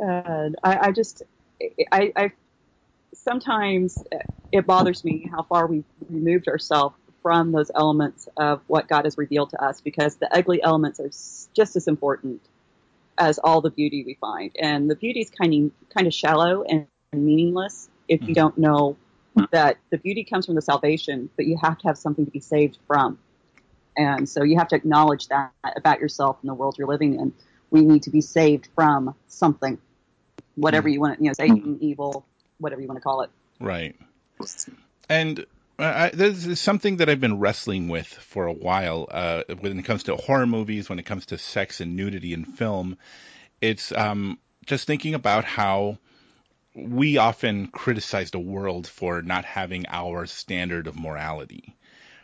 And 0.00 0.56
I, 0.64 0.88
I 0.88 0.92
just, 0.92 1.22
I, 1.92 2.12
I 2.16 2.32
sometimes 3.14 4.02
it 4.52 4.66
bothers 4.66 5.04
me 5.04 5.28
how 5.30 5.42
far 5.42 5.66
we've 5.66 5.84
removed 6.08 6.48
ourselves 6.48 6.96
from 7.22 7.52
those 7.52 7.70
elements 7.74 8.28
of 8.36 8.62
what 8.66 8.88
God 8.88 9.04
has 9.04 9.18
revealed 9.18 9.50
to 9.50 9.62
us 9.62 9.80
because 9.80 10.16
the 10.16 10.34
ugly 10.34 10.62
elements 10.62 11.00
are 11.00 11.10
just 11.54 11.76
as 11.76 11.86
important 11.86 12.40
as 13.18 13.38
all 13.38 13.60
the 13.60 13.70
beauty 13.70 14.02
we 14.04 14.14
find. 14.14 14.52
And 14.58 14.90
the 14.90 14.96
beauty 14.96 15.20
is 15.20 15.30
kind 15.30 15.66
of, 15.66 15.88
kind 15.94 16.06
of 16.06 16.14
shallow 16.14 16.62
and 16.62 16.86
meaningless 17.12 17.90
if 18.08 18.22
you 18.22 18.28
Mhm. 18.28 18.34
don't 18.34 18.58
know 18.58 18.96
that 19.52 19.76
the 19.90 19.98
beauty 19.98 20.24
comes 20.24 20.46
from 20.46 20.54
the 20.54 20.62
salvation, 20.62 21.28
but 21.36 21.46
you 21.46 21.58
have 21.58 21.78
to 21.78 21.88
have 21.88 21.98
something 21.98 22.24
to 22.24 22.30
be 22.30 22.40
saved 22.40 22.78
from. 22.86 23.18
And 23.96 24.28
so 24.28 24.42
you 24.42 24.56
have 24.56 24.68
to 24.68 24.76
acknowledge 24.76 25.28
that 25.28 25.52
about 25.76 26.00
yourself 26.00 26.38
and 26.40 26.48
the 26.48 26.54
world 26.54 26.78
you're 26.78 26.88
living 26.88 27.20
in. 27.20 27.34
We 27.70 27.84
need 27.84 28.02
to 28.04 28.10
be 28.10 28.20
saved 28.22 28.68
from 28.74 29.14
something, 29.28 29.78
whatever 30.54 30.88
you 30.88 31.00
want, 31.00 31.20
you 31.20 31.26
know, 31.26 31.32
Satan, 31.32 31.78
evil, 31.80 32.24
whatever 32.58 32.80
you 32.80 32.88
want 32.88 32.98
to 32.98 33.02
call 33.02 33.22
it. 33.22 33.30
Right. 33.60 33.96
And 35.08 35.44
uh, 35.78 35.82
I, 35.82 36.08
is 36.08 36.60
something 36.60 36.98
that 36.98 37.08
I've 37.08 37.20
been 37.20 37.38
wrestling 37.38 37.88
with 37.88 38.06
for 38.06 38.46
a 38.46 38.52
while 38.52 39.08
uh, 39.10 39.42
when 39.60 39.78
it 39.78 39.84
comes 39.84 40.04
to 40.04 40.16
horror 40.16 40.46
movies, 40.46 40.88
when 40.88 40.98
it 40.98 41.06
comes 41.06 41.26
to 41.26 41.38
sex 41.38 41.80
and 41.80 41.96
nudity 41.96 42.32
in 42.32 42.44
film. 42.44 42.98
It's 43.60 43.92
um, 43.92 44.38
just 44.66 44.86
thinking 44.86 45.14
about 45.14 45.44
how 45.44 45.98
we 46.74 47.16
often 47.16 47.66
criticize 47.68 48.30
the 48.30 48.38
world 48.38 48.86
for 48.86 49.22
not 49.22 49.44
having 49.44 49.86
our 49.88 50.26
standard 50.26 50.86
of 50.86 50.98
morality, 50.98 51.76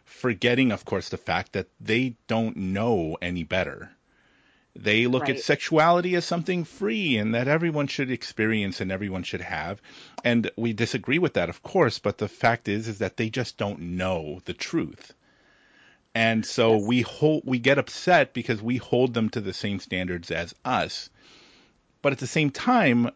forgetting, 0.05 0.71
of 0.71 0.85
course, 0.85 1.09
the 1.09 1.17
fact 1.17 1.53
that 1.53 1.69
they 1.81 2.17
don't 2.27 2.57
know 2.57 3.17
any 3.21 3.43
better. 3.43 3.91
They 4.79 5.07
look 5.07 5.29
at 5.29 5.41
sexuality 5.41 6.15
as 6.17 6.25
something 6.25 6.65
free 6.65 7.17
and 7.17 7.35
that 7.35 7.49
everyone 7.49 7.87
should 7.87 8.11
experience 8.11 8.81
and 8.81 8.93
everyone 8.93 9.23
should 9.23 9.41
have. 9.41 9.81
And 10.25 10.51
we 10.57 10.73
disagree 10.73 11.19
with 11.19 11.35
that, 11.35 11.49
of 11.49 11.63
course, 11.63 11.99
but 11.99 12.19
the 12.19 12.29
fact 12.29 12.69
is 12.69 12.89
is 12.89 12.99
that 12.99 13.17
they 13.17 13.31
just 13.31 13.57
don't 13.57 13.81
know 13.81 14.41
the 14.45 14.53
truth. 14.53 15.13
And 16.15 16.45
so 16.47 16.77
Yes. 16.77 16.87
we 16.87 17.03
hold 17.03 17.43
we 17.45 17.59
get 17.59 17.79
upset 17.79 18.33
because 18.33 18.63
we 18.63 18.77
hold 18.77 19.15
them 19.15 19.29
to 19.31 19.41
the 19.41 19.53
same 19.53 19.81
standards 19.81 20.31
as 20.31 20.55
us. 20.65 21.11
But 22.03 22.13
at 22.13 22.19
the 22.19 22.27
same 22.27 22.51
time, 22.51 23.11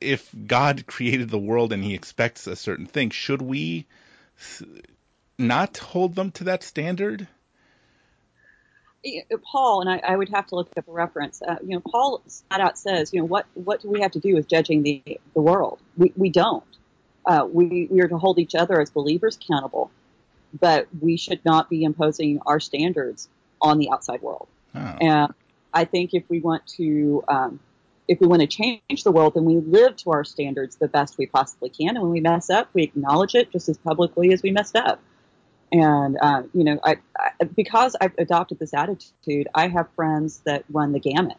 if 0.00 0.28
God 0.46 0.86
created 0.86 1.30
the 1.30 1.38
world 1.38 1.72
and 1.72 1.84
he 1.84 1.94
expects 1.94 2.46
a 2.46 2.56
certain 2.56 2.86
thing, 2.86 3.10
should 3.10 3.40
we 3.42 3.86
not 5.38 5.78
hold 5.78 6.14
them 6.16 6.30
to 6.32 6.44
that 6.44 6.62
standard? 6.62 7.28
Know, 9.04 9.38
Paul, 9.38 9.80
and 9.80 9.90
I, 9.90 10.00
I 10.12 10.16
would 10.16 10.28
have 10.30 10.46
to 10.48 10.54
look 10.54 10.70
up 10.76 10.88
a 10.88 10.92
reference. 10.92 11.40
Uh, 11.42 11.56
you 11.62 11.74
know, 11.74 11.80
Paul 11.80 12.22
flat 12.26 12.60
out 12.60 12.78
says, 12.78 13.12
you 13.12 13.20
know, 13.20 13.26
what 13.26 13.46
what 13.54 13.80
do 13.80 13.88
we 13.88 14.00
have 14.00 14.12
to 14.12 14.20
do 14.20 14.34
with 14.34 14.48
judging 14.48 14.82
the 14.82 15.02
the 15.34 15.40
world? 15.40 15.78
We 15.96 16.12
we 16.16 16.30
don't. 16.30 16.64
Uh, 17.24 17.46
we 17.50 17.88
we 17.90 18.00
are 18.00 18.08
to 18.08 18.18
hold 18.18 18.38
each 18.38 18.54
other 18.54 18.80
as 18.80 18.90
believers 18.90 19.36
accountable, 19.36 19.90
but 20.58 20.88
we 21.00 21.16
should 21.16 21.44
not 21.44 21.68
be 21.68 21.84
imposing 21.84 22.40
our 22.46 22.60
standards 22.60 23.28
on 23.60 23.78
the 23.78 23.90
outside 23.90 24.22
world. 24.22 24.48
Oh. 24.74 24.96
And 25.00 25.34
I 25.72 25.84
think 25.84 26.14
if 26.14 26.24
we 26.28 26.40
want 26.40 26.66
to, 26.78 27.22
um, 27.28 27.60
if 28.06 28.20
we 28.20 28.26
want 28.26 28.40
to 28.40 28.46
change 28.46 29.04
the 29.04 29.12
world, 29.12 29.34
then 29.34 29.44
we 29.44 29.56
live 29.56 29.96
to 29.96 30.10
our 30.10 30.24
standards 30.24 30.76
the 30.76 30.88
best 30.88 31.18
we 31.18 31.26
possibly 31.26 31.68
can. 31.68 31.90
And 31.90 32.02
when 32.02 32.10
we 32.10 32.20
mess 32.20 32.50
up, 32.50 32.68
we 32.72 32.82
acknowledge 32.82 33.34
it 33.34 33.52
just 33.52 33.68
as 33.68 33.76
publicly 33.78 34.32
as 34.32 34.42
we 34.42 34.50
messed 34.50 34.76
up. 34.76 35.00
And 35.70 36.16
uh, 36.20 36.42
you 36.54 36.64
know, 36.64 36.80
I, 36.82 36.96
I 37.18 37.44
because 37.44 37.96
I've 38.00 38.16
adopted 38.18 38.58
this 38.58 38.72
attitude, 38.72 39.48
I 39.54 39.68
have 39.68 39.88
friends 39.96 40.40
that 40.44 40.64
run 40.70 40.92
the 40.92 41.00
gamut, 41.00 41.36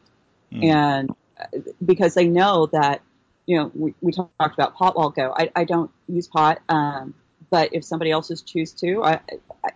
Hmm. 0.51 0.63
and 0.63 1.09
uh, 1.39 1.45
because 1.83 2.13
they 2.15 2.27
know 2.27 2.67
that, 2.67 3.01
you 3.45 3.57
know, 3.57 3.71
we, 3.73 3.93
we 4.01 4.11
talked 4.11 4.33
about 4.39 4.75
pot 4.75 4.97
while 4.97 5.09
ago. 5.09 5.33
I, 5.35 5.51
I 5.55 5.63
don't 5.63 5.91
use 6.07 6.27
pot, 6.27 6.59
um, 6.69 7.13
but 7.49 7.73
if 7.73 7.83
somebody 7.83 8.11
else's 8.11 8.41
choose 8.41 8.71
to, 8.73 9.03
I, 9.03 9.19
I, 9.63 9.69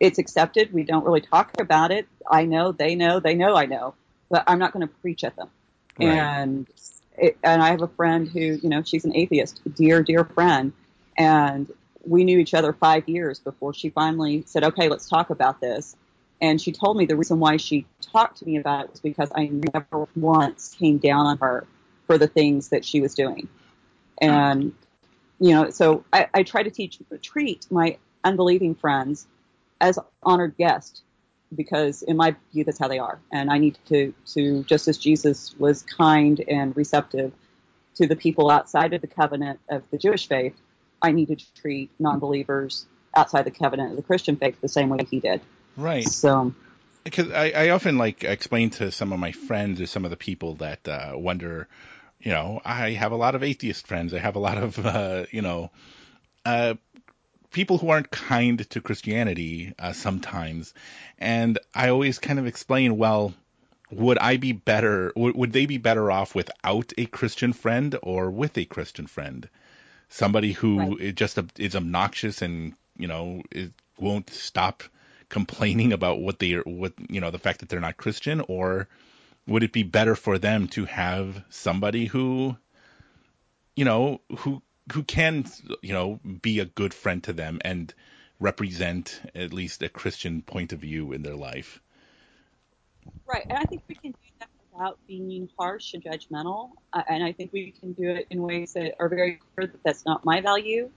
it's 0.00 0.18
accepted. 0.18 0.72
We 0.72 0.82
don't 0.82 1.04
really 1.04 1.20
talk 1.20 1.52
about 1.60 1.90
it. 1.90 2.06
I 2.28 2.44
know, 2.44 2.72
they 2.72 2.94
know, 2.94 3.20
they 3.20 3.34
know, 3.34 3.54
I 3.54 3.66
know, 3.66 3.94
but 4.28 4.44
I'm 4.46 4.58
not 4.58 4.72
going 4.72 4.86
to 4.86 4.92
preach 4.94 5.24
at 5.24 5.36
them. 5.36 5.48
Right. 5.98 6.08
And 6.08 6.66
it, 7.16 7.38
and 7.42 7.62
I 7.62 7.70
have 7.70 7.82
a 7.82 7.88
friend 7.88 8.28
who, 8.28 8.40
you 8.40 8.68
know, 8.68 8.82
she's 8.82 9.04
an 9.04 9.16
atheist, 9.16 9.60
dear, 9.74 10.02
dear 10.02 10.24
friend, 10.24 10.72
and 11.16 11.70
we 12.06 12.24
knew 12.24 12.38
each 12.38 12.54
other 12.54 12.72
five 12.72 13.08
years 13.08 13.38
before 13.38 13.74
she 13.74 13.90
finally 13.90 14.44
said, 14.46 14.64
"Okay, 14.64 14.88
let's 14.88 15.08
talk 15.08 15.30
about 15.30 15.60
this." 15.60 15.96
And 16.40 16.60
she 16.60 16.72
told 16.72 16.96
me 16.96 17.06
the 17.06 17.16
reason 17.16 17.38
why 17.38 17.56
she 17.56 17.86
talked 18.00 18.38
to 18.38 18.46
me 18.46 18.56
about 18.56 18.84
it 18.84 18.90
was 18.90 19.00
because 19.00 19.30
I 19.34 19.50
never 19.74 20.06
once 20.14 20.74
came 20.78 20.98
down 20.98 21.26
on 21.26 21.38
her 21.38 21.66
for 22.06 22.18
the 22.18 22.26
things 22.26 22.68
that 22.68 22.84
she 22.84 23.00
was 23.00 23.14
doing. 23.14 23.48
And 24.20 24.72
you 25.38 25.54
know, 25.54 25.70
so 25.70 26.04
I, 26.12 26.28
I 26.32 26.42
try 26.42 26.62
to 26.62 26.70
teach 26.70 26.98
treat 27.22 27.66
my 27.70 27.98
unbelieving 28.24 28.74
friends 28.74 29.26
as 29.80 29.98
honored 30.22 30.56
guests 30.56 31.02
because 31.54 32.02
in 32.02 32.16
my 32.16 32.34
view 32.52 32.64
that's 32.64 32.78
how 32.78 32.88
they 32.88 32.98
are. 32.98 33.18
And 33.32 33.50
I 33.50 33.58
need 33.58 33.78
to 33.86 34.12
to 34.34 34.62
just 34.64 34.88
as 34.88 34.98
Jesus 34.98 35.54
was 35.58 35.82
kind 35.82 36.42
and 36.48 36.76
receptive 36.76 37.32
to 37.96 38.06
the 38.06 38.16
people 38.16 38.50
outside 38.50 38.92
of 38.92 39.00
the 39.00 39.06
covenant 39.06 39.60
of 39.68 39.82
the 39.90 39.98
Jewish 39.98 40.28
faith, 40.28 40.54
I 41.02 41.12
need 41.12 41.28
to 41.28 41.36
treat 41.54 41.90
non-believers 41.98 42.86
outside 43.14 43.44
the 43.44 43.50
covenant 43.50 43.90
of 43.90 43.96
the 43.96 44.02
Christian 44.02 44.36
faith 44.36 44.60
the 44.60 44.68
same 44.68 44.88
way 44.88 45.06
he 45.08 45.20
did. 45.20 45.40
Right. 45.76 46.08
So 46.08 46.54
because 47.06 47.30
I, 47.30 47.50
I 47.50 47.68
often 47.70 47.98
like 47.98 48.24
explain 48.24 48.70
to 48.70 48.90
some 48.90 49.12
of 49.12 49.20
my 49.20 49.30
friends 49.30 49.80
or 49.80 49.86
some 49.86 50.04
of 50.04 50.10
the 50.10 50.16
people 50.16 50.54
that 50.56 50.88
uh, 50.88 51.12
wonder, 51.14 51.68
you 52.20 52.32
know, 52.32 52.60
I 52.64 52.90
have 52.90 53.12
a 53.12 53.16
lot 53.16 53.36
of 53.36 53.44
atheist 53.44 53.86
friends. 53.86 54.12
I 54.12 54.18
have 54.18 54.34
a 54.34 54.40
lot 54.40 54.58
of, 54.58 54.84
uh, 54.84 55.26
you 55.30 55.40
know, 55.40 55.70
uh, 56.44 56.74
people 57.52 57.78
who 57.78 57.90
aren't 57.90 58.10
kind 58.10 58.68
to 58.70 58.80
Christianity 58.80 59.72
uh, 59.78 59.92
sometimes, 59.92 60.74
and 61.16 61.60
I 61.72 61.90
always 61.90 62.18
kind 62.18 62.40
of 62.40 62.46
explain, 62.46 62.98
well, 62.98 63.34
would 63.92 64.18
I 64.18 64.36
be 64.36 64.50
better? 64.50 65.12
Would, 65.14 65.36
would 65.36 65.52
they 65.52 65.66
be 65.66 65.78
better 65.78 66.10
off 66.10 66.34
without 66.34 66.92
a 66.98 67.06
Christian 67.06 67.52
friend 67.52 67.96
or 68.02 68.32
with 68.32 68.58
a 68.58 68.64
Christian 68.64 69.06
friend? 69.06 69.48
Somebody 70.08 70.52
who 70.52 70.78
Right. 70.78 70.98
is 70.98 71.14
just 71.14 71.38
is 71.58 71.76
obnoxious 71.76 72.42
and 72.42 72.74
you 72.96 73.08
know 73.08 73.42
it 73.50 73.72
won't 73.98 74.30
stop 74.30 74.82
complaining 75.28 75.92
about 75.92 76.20
what 76.20 76.38
they 76.38 76.54
are, 76.54 76.62
what 76.62 76.92
you 77.10 77.20
know, 77.20 77.30
the 77.30 77.38
fact 77.38 77.60
that 77.60 77.68
they're 77.68 77.80
not 77.80 77.96
Christian, 77.96 78.40
or 78.48 78.88
would 79.46 79.62
it 79.62 79.72
be 79.72 79.82
better 79.82 80.14
for 80.16 80.38
them 80.38 80.68
to 80.68 80.84
have 80.84 81.44
somebody 81.50 82.06
who, 82.06 82.56
you 83.76 83.84
know, 83.84 84.20
who 84.38 84.62
who 84.92 85.02
can 85.02 85.44
you 85.82 85.92
know 85.92 86.20
be 86.42 86.60
a 86.60 86.64
good 86.64 86.94
friend 86.94 87.22
to 87.24 87.32
them 87.32 87.60
and 87.64 87.92
represent 88.40 89.20
at 89.34 89.52
least 89.52 89.82
a 89.82 89.88
Christian 89.88 90.42
point 90.42 90.72
of 90.72 90.80
view 90.80 91.12
in 91.12 91.22
their 91.22 91.36
life? 91.36 91.80
Right, 93.26 93.44
and 93.48 93.58
I 93.58 93.64
think 93.64 93.82
we 93.88 93.94
can 93.96 94.14
without 94.76 94.98
being 95.06 95.48
harsh 95.58 95.94
and 95.94 96.04
judgmental. 96.04 96.70
Uh, 96.92 97.02
and 97.08 97.24
I 97.24 97.32
think 97.32 97.52
we 97.52 97.72
can 97.72 97.92
do 97.92 98.10
it 98.10 98.26
in 98.30 98.42
ways 98.42 98.74
that 98.74 98.94
are 99.00 99.08
very 99.08 99.40
clear 99.54 99.66
that 99.66 99.82
that's 99.84 100.04
not 100.04 100.24
my 100.24 100.40
value, 100.40 100.90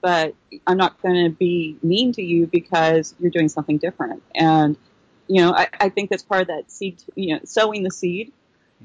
but 0.00 0.34
I'm 0.66 0.76
not 0.76 1.00
going 1.02 1.24
to 1.24 1.30
be 1.30 1.76
mean 1.82 2.12
to 2.12 2.22
you 2.22 2.46
because 2.46 3.14
you're 3.18 3.30
doing 3.30 3.48
something 3.48 3.78
different. 3.78 4.22
And 4.34 4.76
you 5.28 5.42
know, 5.42 5.52
I, 5.52 5.68
I 5.80 5.88
think 5.88 6.10
that's 6.10 6.22
part 6.22 6.42
of 6.42 6.48
that 6.48 6.70
seed. 6.70 7.02
You 7.14 7.34
know, 7.34 7.40
sowing 7.44 7.82
the 7.82 7.90
seed. 7.90 8.32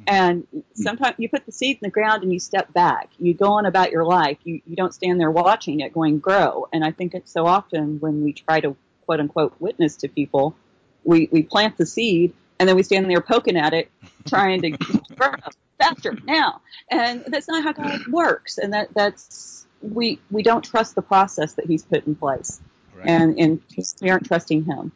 And 0.08 0.48
sometimes 0.74 1.16
you 1.18 1.28
put 1.28 1.46
the 1.46 1.52
seed 1.52 1.76
in 1.82 1.86
the 1.86 1.92
ground 1.92 2.24
and 2.24 2.32
you 2.32 2.40
step 2.40 2.72
back. 2.74 3.10
You 3.20 3.34
go 3.34 3.52
on 3.52 3.66
about 3.66 3.92
your 3.92 4.06
life. 4.06 4.38
You, 4.46 4.62
you 4.66 4.78
don't 4.78 4.94
stand 4.94 5.20
there 5.20 5.30
watching 5.30 5.82
it 5.82 5.94
going 5.94 6.20
grow. 6.20 6.70
And 6.72 6.84
I 6.84 6.92
think 6.92 7.14
it's 7.14 7.30
so 7.30 7.46
often 7.46 8.00
when 8.00 8.24
we 8.24 8.32
try 8.32 8.62
to 8.62 8.78
quote 9.06 9.20
unquote 9.20 9.54
witness 9.60 9.98
to 9.98 10.08
people, 10.08 10.56
we, 11.04 11.28
we 11.30 11.44
plant 11.44 11.78
the 11.78 11.86
seed 11.86 12.34
and 12.62 12.70
then 12.70 12.76
we 12.76 12.84
stand 12.84 13.10
there 13.10 13.22
poking 13.22 13.58
at 13.58 13.74
it, 13.74 13.90
trying 14.28 14.62
to 14.62 14.70
grow 15.16 15.34
faster 15.80 16.16
now. 16.26 16.62
And 16.92 17.24
that's 17.26 17.48
not 17.48 17.64
how 17.64 17.74
God 17.74 18.06
works. 18.06 18.60
And 18.60 18.72
that, 18.74 18.94
that's, 18.94 19.66
we, 19.82 20.20
we 20.30 20.44
don't 20.44 20.64
trust 20.64 20.94
the 20.94 21.02
process 21.02 21.54
that 21.54 21.66
he's 21.66 21.82
put 21.82 22.06
in 22.06 22.14
place 22.14 22.62
Right. 22.96 23.08
and, 23.08 23.40
and 23.40 23.62
we 24.00 24.12
aren't 24.12 24.28
trusting 24.28 24.66
him. 24.66 24.92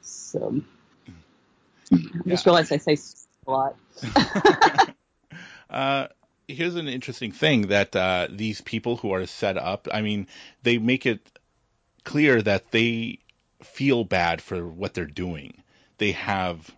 So 0.00 0.60
I 1.92 1.98
just 2.26 2.44
realized 2.44 2.72
I 2.72 2.78
say 2.78 2.98
a 3.46 3.50
lot. 3.52 3.76
uh, 5.70 6.08
here's 6.48 6.74
an 6.74 6.88
interesting 6.88 7.30
thing 7.30 7.68
that 7.68 7.94
uh, 7.94 8.26
these 8.28 8.60
people 8.62 8.96
who 8.96 9.12
are 9.12 9.26
set 9.26 9.56
up, 9.56 9.86
I 9.92 10.02
mean, 10.02 10.26
they 10.64 10.78
make 10.78 11.06
it 11.06 11.38
clear 12.02 12.42
that 12.42 12.72
they 12.72 13.20
feel 13.62 14.02
bad 14.02 14.42
for 14.42 14.66
what 14.66 14.94
they're 14.94 15.04
doing. 15.04 15.62
They 15.98 16.10
have 16.10 16.74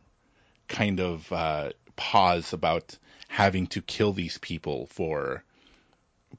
kind 0.68 1.00
of 1.00 1.32
uh, 1.32 1.70
pause 1.96 2.52
about 2.52 2.96
having 3.28 3.66
to 3.68 3.82
kill 3.82 4.12
these 4.12 4.38
people 4.38 4.86
for, 4.86 5.42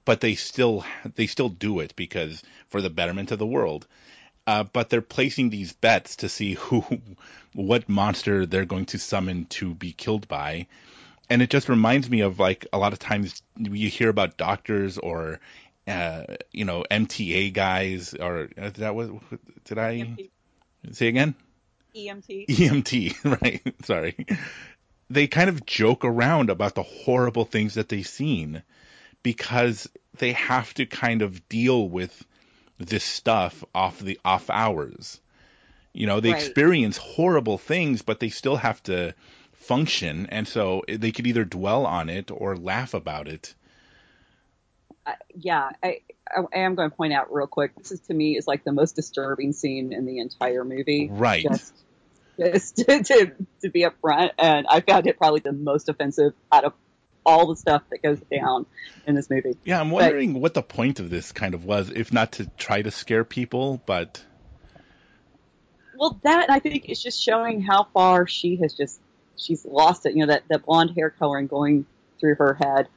but 0.06 0.22
they 0.22 0.36
still 0.36 0.86
they 1.16 1.28
still 1.28 1.50
do 1.50 1.80
it 1.80 1.96
because 1.96 2.42
for 2.70 2.82
the 2.82 2.90
betterment 2.90 3.32
of 3.32 3.40
the 3.40 3.46
world. 3.46 3.88
Uh, 4.48 4.64
but 4.64 4.90
they're 4.90 5.02
placing 5.02 5.50
these 5.50 5.74
bets 5.74 6.16
to 6.18 6.30
see 6.30 6.54
who, 6.56 6.84
what 7.54 7.88
monster 7.88 8.46
they're 8.46 8.66
going 8.66 8.86
to 8.86 8.98
summon 8.98 9.46
to 9.46 9.76
be 9.76 9.92
killed 9.92 10.28
by, 10.28 10.66
and 11.30 11.42
it 11.42 11.50
just 11.50 11.70
reminds 11.70 12.10
me 12.10 12.22
of 12.22 12.40
like 12.40 12.66
a 12.74 12.78
lot 12.78 12.94
of 12.94 13.00
times 13.00 13.44
you 13.58 13.90
hear 13.90 14.10
about 14.10 14.38
doctors 14.38 14.98
or 14.98 15.40
uh, 15.88 16.24
you 16.52 16.66
know 16.66 16.84
MTA 16.90 17.54
guys 17.54 18.14
or 18.14 18.50
uh, 18.58 18.72
that 18.78 18.96
was 18.96 19.12
did 19.66 19.78
I 19.78 20.16
say 20.92 21.08
again 21.08 21.36
EMT. 21.96 22.46
EMT 22.48 23.16
right 23.42 23.62
sorry 23.86 24.16
they 25.10 25.28
kind 25.28 25.50
of 25.50 25.66
joke 25.66 26.06
around 26.06 26.50
about 26.50 26.76
the 26.76 26.84
horrible 26.84 27.46
things 27.46 27.74
that 27.76 27.90
they've 27.90 28.08
seen 28.08 28.62
because 29.24 29.90
they 30.18 30.34
have 30.34 30.74
to 30.76 30.86
kind 30.86 31.22
of 31.22 31.48
deal 31.50 31.90
with 31.90 32.26
this 32.78 33.04
stuff 33.04 33.64
off 33.76 34.00
the 34.00 34.20
off 34.24 34.50
hours 34.50 35.20
you 35.94 36.08
know 36.08 36.20
they 36.20 36.32
Right. 36.32 36.42
experience 36.42 36.98
horrible 36.98 37.58
things 37.58 38.02
but 38.02 38.20
they 38.20 38.30
still 38.30 38.56
have 38.58 38.82
to 38.84 39.14
function 39.54 40.28
and 40.28 40.48
so 40.48 40.84
they 40.88 41.12
could 41.12 41.28
either 41.28 41.44
dwell 41.46 41.86
on 41.86 42.10
it 42.10 42.32
or 42.32 42.56
laugh 42.56 42.94
about 42.94 43.28
it 43.28 43.54
I- 45.10 45.16
yeah, 45.36 45.70
I, 45.84 46.00
I 46.54 46.60
am 46.60 46.76
going 46.76 46.90
to 46.90 46.96
point 46.96 47.14
out 47.14 47.34
real 47.34 47.48
quick. 47.48 47.76
This 47.76 47.92
is 47.92 48.00
to 48.02 48.14
me 48.14 48.38
is 48.38 48.48
like 48.48 48.64
the 48.64 48.72
most 48.72 48.96
disturbing 48.96 49.54
scene 49.54 49.94
in 49.94 50.06
the 50.06 50.20
entire 50.20 50.64
movie. 50.64 51.10
Right. 51.12 51.44
Just, 51.44 51.74
just 52.40 52.76
to, 52.88 53.04
to 53.04 53.32
to 53.62 53.70
be 53.70 53.86
upfront, 53.86 54.32
and 54.38 54.66
I 54.70 54.82
found 54.82 55.08
it 55.08 55.18
probably 55.18 55.42
the 55.42 55.52
most 55.54 55.90
offensive 55.90 56.34
out 56.52 56.64
of 56.64 56.74
all 57.26 57.48
the 57.48 57.56
stuff 57.56 57.84
that 57.92 58.02
goes 58.02 58.20
down 58.32 58.66
in 59.06 59.14
this 59.14 59.30
movie. 59.30 59.56
yeah 59.66 59.80
i'm 59.80 59.92
wondering 59.92 60.40
what 60.40 60.54
the 60.54 60.64
point 60.64 61.00
of 61.02 61.10
this 61.10 61.32
kind 61.34 61.54
of 61.54 61.66
was 61.66 61.90
if 61.90 62.14
not 62.14 62.32
to 62.32 62.50
try 62.58 62.82
to 62.82 62.90
scare 62.90 63.24
people 63.26 63.82
but 63.86 64.24
Well, 65.94 66.18
that 66.24 66.50
I 66.50 66.60
think 66.60 66.90
is 66.90 67.04
just 67.04 67.22
showing 67.22 67.62
how 67.62 67.88
far 67.94 68.26
she 68.26 68.56
has 68.58 68.74
just 68.74 69.00
she's 69.38 69.66
lost 69.66 70.06
it. 70.06 70.14
You 70.14 70.26
know 70.26 70.34
that 70.34 70.44
that 70.50 70.66
blonde 70.66 70.92
hair 70.96 71.10
coloring 71.10 71.48
going 71.48 71.86
through 72.20 72.36
her 72.36 72.54
head 72.54 72.88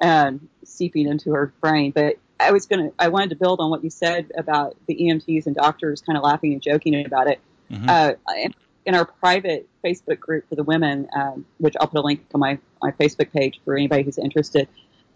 and 0.00 0.48
seeping 0.64 1.06
into 1.06 1.32
her 1.32 1.52
brain. 1.60 1.92
But 1.92 2.16
I 2.40 2.52
was 2.52 2.66
gonna 2.66 2.90
I 2.98 3.08
wanted 3.08 3.30
to 3.30 3.36
build 3.36 3.60
on 3.60 3.70
what 3.70 3.84
you 3.84 3.90
said 3.90 4.32
about 4.36 4.76
the 4.86 4.94
EMTs 4.94 5.46
and 5.46 5.54
doctors 5.54 6.02
kind 6.02 6.16
of 6.16 6.24
laughing 6.24 6.52
and 6.52 6.62
joking 6.62 7.04
about 7.04 7.28
it. 7.28 7.40
Mhm. 7.70 7.88
Uh, 7.88 8.14
in, 8.36 8.54
in 8.86 8.94
our 8.94 9.04
private 9.04 9.68
Facebook 9.82 10.20
group 10.20 10.48
for 10.48 10.54
the 10.54 10.62
women, 10.62 11.08
um, 11.16 11.46
which 11.58 11.74
I'll 11.80 11.86
put 11.86 11.98
a 11.98 12.02
link 12.02 12.24
on 12.34 12.40
my 12.40 12.58
my 12.82 12.90
Facebook 12.92 13.32
page 13.32 13.60
for 13.64 13.76
anybody 13.76 14.02
who's 14.02 14.18
interested. 14.18 14.68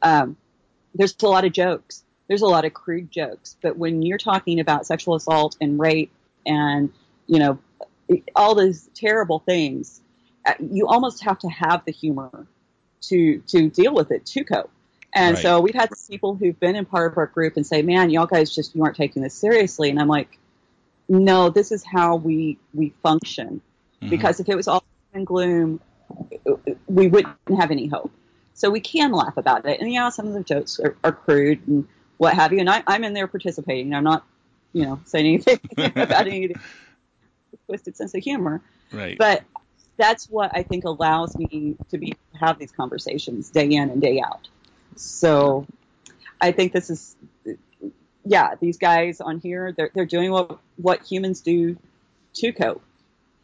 Um, 0.03 0.37
there's 0.95 1.15
a 1.23 1.29
lot 1.29 1.45
of 1.45 1.53
jokes. 1.53 2.05
There's 2.29 2.43
a 2.43 2.47
lot 2.47 2.65
of 2.65 2.75
crude 2.75 3.11
jokes, 3.11 3.57
but 3.63 3.77
when 3.77 4.03
you're 4.03 4.19
talking 4.19 4.61
about 4.61 4.87
sexual 4.87 5.15
assault 5.15 5.57
and 5.61 5.79
rape 5.79 6.11
and 6.47 6.93
you 7.27 7.39
know 7.39 7.59
all 8.35 8.55
those 8.55 8.89
terrible 8.95 9.41
things, 9.41 10.01
uh, 10.47 10.55
you 10.61 10.87
almost 10.87 11.23
have 11.25 11.39
to 11.41 11.49
have 11.49 11.85
the 11.85 11.93
humor 11.93 12.47
to 13.03 13.39
to 13.49 13.69
deal 13.69 13.95
with 13.95 14.11
it 14.11 14.27
to 14.27 14.45
cope. 14.45 14.71
And 15.15 15.35
Right. 15.35 15.43
so 15.43 15.61
we've 15.61 15.75
had 15.75 15.91
people 16.09 16.35
who've 16.35 16.59
been 16.59 16.77
in 16.77 16.85
part 16.85 17.13
of 17.13 17.19
our 17.19 17.27
group 17.27 17.57
and 17.57 17.67
say, 17.67 17.83
"Man, 17.83 18.11
y'all 18.11 18.27
guys 18.27 18.55
just 18.55 18.75
you 18.75 18.83
aren't 18.83 18.97
taking 18.97 19.23
this 19.23 19.35
seriously." 19.35 19.91
And 19.91 19.99
I'm 19.99 20.09
like, 20.09 20.39
"No, 21.09 21.51
this 21.51 21.73
is 21.73 21.85
how 21.85 22.17
we 22.17 22.59
we 22.75 22.91
function." 23.03 23.61
Mhm. 24.03 24.11
Because 24.11 24.41
if 24.41 24.49
it 24.49 24.55
was 24.55 24.69
all 24.69 24.85
and 25.15 25.27
gloom, 25.27 25.81
we 26.87 27.09
wouldn't 27.09 27.37
have 27.57 27.71
any 27.71 27.87
hope. 27.87 28.13
So 28.55 28.71
we 28.71 28.81
can 28.81 29.13
laugh 29.13 29.37
about 29.37 29.67
it. 29.67 29.81
And 29.81 29.91
yeah, 29.93 30.09
some 30.11 30.27
of 30.27 30.35
the 30.35 30.43
jokes 30.43 30.81
are, 30.81 30.97
are 31.05 31.13
crude 31.13 31.67
and 31.67 31.87
what 32.19 32.35
have 32.35 32.53
you. 32.53 32.59
And 32.59 32.69
I, 32.69 32.83
I'm 32.87 33.05
in 33.05 33.15
there 33.15 33.27
participating. 33.29 33.95
I'm 33.95 34.05
not, 34.05 34.27
you 34.73 34.85
know, 34.85 35.01
saying 35.05 35.27
anything 35.27 35.61
about 35.97 36.27
any 36.27 36.55
twisted 37.67 37.97
sense 37.97 38.15
of 38.15 38.23
humor. 38.23 38.61
right 38.93 39.17
But 39.17 39.45
that's 39.99 40.31
what 40.31 40.53
I 40.55 40.63
think 40.63 40.85
allows 40.85 41.37
me 41.37 41.77
to 41.91 41.99
be 41.99 42.17
have 42.41 42.59
these 42.59 42.73
conversations 42.73 43.51
day 43.51 43.67
in 43.67 43.91
and 43.91 44.01
day 44.01 44.21
out. 44.21 44.49
So 44.97 45.67
I 46.41 46.53
think 46.53 46.73
this 46.73 46.89
is, 46.89 47.17
yeah, 48.25 48.55
these 48.61 48.79
guys 48.79 49.21
on 49.21 49.41
here, 49.41 49.73
they're, 49.77 49.91
they're 49.93 50.07
doing 50.07 50.31
what, 50.31 50.59
what 50.77 51.03
humans 51.03 51.41
do 51.41 51.77
to 52.35 52.53
cope. 52.53 52.83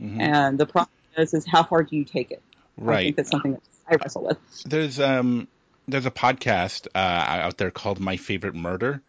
Mhm. 0.00 0.20
And 0.20 0.58
the 0.58 0.66
problem 0.66 0.90
is, 1.16 1.34
is 1.34 1.46
how 1.46 1.62
far 1.62 1.82
do 1.82 1.96
you 1.96 2.04
take 2.04 2.30
it? 2.30 2.42
I 2.80 2.84
right 2.84 3.04
think 3.04 3.16
that's 3.16 3.30
something 3.30 3.52
that 3.52 3.62
I 3.88 3.94
wrestle 3.96 4.24
with. 4.24 4.38
there's 4.64 4.98
um 4.98 5.46
there's 5.86 6.06
a 6.06 6.10
podcast 6.10 6.88
uh, 6.94 6.98
out 6.98 7.58
there 7.58 7.70
called 7.70 8.00
My 8.00 8.16
Favorite 8.16 8.54
Murder, 8.54 9.02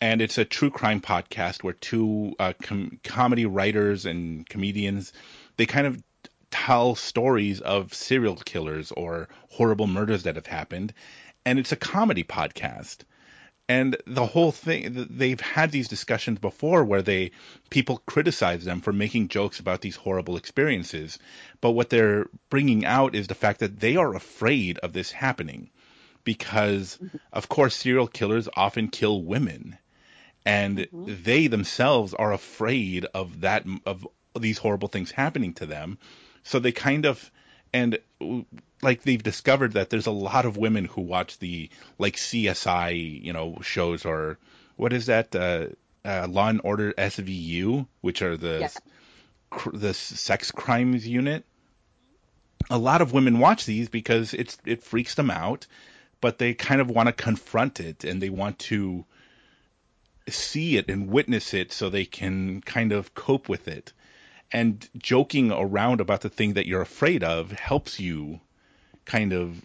and 0.00 0.20
it's 0.20 0.38
a 0.38 0.44
true 0.44 0.70
crime 0.70 1.00
podcast 1.00 1.62
where 1.62 1.74
two 1.74 2.34
uh, 2.38 2.54
com- 2.60 2.98
comedy 3.04 3.46
writers 3.46 4.06
and 4.06 4.48
comedians 4.48 5.12
they 5.56 5.66
kind 5.66 5.86
of 5.86 6.02
tell 6.50 6.94
stories 6.94 7.60
of 7.60 7.94
serial 7.94 8.36
killers 8.36 8.92
or 8.92 9.28
horrible 9.50 9.86
murders 9.86 10.24
that 10.24 10.36
have 10.36 10.46
happened, 10.46 10.92
and 11.44 11.58
it's 11.58 11.72
a 11.72 11.76
comedy 11.76 12.24
podcast. 12.24 13.04
And 13.70 13.98
the 14.06 14.24
whole 14.24 14.50
thing, 14.50 15.06
they've 15.10 15.40
had 15.40 15.70
these 15.70 15.88
discussions 15.88 16.38
before 16.38 16.84
where 16.84 17.02
they 17.02 17.32
people 17.68 17.98
criticize 18.06 18.64
them 18.64 18.80
for 18.80 18.94
making 18.94 19.28
jokes 19.28 19.60
about 19.60 19.82
these 19.82 19.96
horrible 19.96 20.38
experiences, 20.38 21.18
but 21.60 21.72
what 21.72 21.90
they're 21.90 22.26
bringing 22.48 22.86
out 22.86 23.14
is 23.14 23.26
the 23.26 23.34
fact 23.34 23.60
that 23.60 23.78
they 23.78 23.96
are 23.96 24.14
afraid 24.14 24.78
of 24.78 24.94
this 24.94 25.10
happening. 25.10 25.70
Because 26.24 26.98
of 27.32 27.48
course 27.48 27.76
serial 27.76 28.06
killers 28.06 28.48
often 28.54 28.88
kill 28.88 29.22
women. 29.22 29.78
And 30.44 30.78
mm-hmm. 30.78 31.22
they 31.22 31.46
themselves 31.46 32.14
are 32.14 32.32
afraid 32.32 33.06
of 33.14 33.42
that 33.42 33.66
of 33.84 34.06
these 34.38 34.58
horrible 34.58 34.88
things 34.88 35.10
happening 35.10 35.52
to 35.54 35.66
them 35.66 35.98
so 36.48 36.58
they 36.58 36.72
kind 36.72 37.04
of 37.04 37.30
and 37.72 37.98
like 38.80 39.02
they've 39.02 39.22
discovered 39.22 39.74
that 39.74 39.90
there's 39.90 40.06
a 40.06 40.10
lot 40.10 40.46
of 40.46 40.56
women 40.56 40.86
who 40.86 41.02
watch 41.02 41.38
the 41.38 41.68
like 41.98 42.16
CSI 42.16 43.22
you 43.22 43.32
know 43.32 43.58
shows 43.62 44.06
or 44.06 44.38
what 44.76 44.92
is 44.92 45.06
that 45.06 45.36
uh, 45.36 45.66
uh 46.04 46.26
Law 46.28 46.48
and 46.48 46.60
Order 46.64 46.92
SVU 46.92 47.86
which 48.00 48.22
are 48.22 48.36
the 48.36 48.60
Yeah. 48.60 48.68
cr- 49.50 49.76
the 49.76 49.92
sex 49.92 50.50
crimes 50.50 51.06
unit 51.06 51.44
a 52.70 52.78
lot 52.78 53.02
of 53.02 53.12
women 53.12 53.38
watch 53.38 53.66
these 53.66 53.88
because 53.90 54.32
it's 54.32 54.56
it 54.64 54.82
freaks 54.82 55.14
them 55.14 55.30
out 55.30 55.66
but 56.20 56.38
they 56.38 56.54
kind 56.54 56.80
of 56.80 56.90
want 56.90 57.08
to 57.08 57.12
confront 57.12 57.78
it 57.78 58.04
and 58.04 58.22
they 58.22 58.30
want 58.30 58.58
to 58.58 59.04
see 60.28 60.76
it 60.78 60.88
and 60.88 61.08
witness 61.08 61.52
it 61.52 61.72
so 61.72 61.90
they 61.90 62.04
can 62.04 62.60
kind 62.62 62.92
of 62.92 63.14
cope 63.14 63.48
with 63.48 63.68
it 63.68 63.92
and 64.52 64.88
joking 64.96 65.52
around 65.52 66.00
about 66.00 66.22
the 66.22 66.28
thing 66.28 66.54
that 66.54 66.66
you're 66.66 66.80
afraid 66.80 67.22
of 67.22 67.52
helps 67.52 68.00
you 68.00 68.40
kind 69.04 69.32
of 69.32 69.64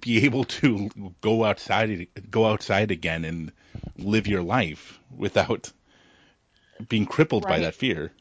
be 0.00 0.24
able 0.24 0.44
to 0.44 0.90
go 1.20 1.44
outside 1.44 2.06
go 2.30 2.46
outside 2.46 2.90
again 2.90 3.24
and 3.24 3.52
live 3.96 4.26
your 4.26 4.42
life 4.42 4.98
without 5.16 5.72
being 6.88 7.06
crippled 7.06 7.42
by 7.42 7.58
that 7.58 7.74
fear 7.74 8.12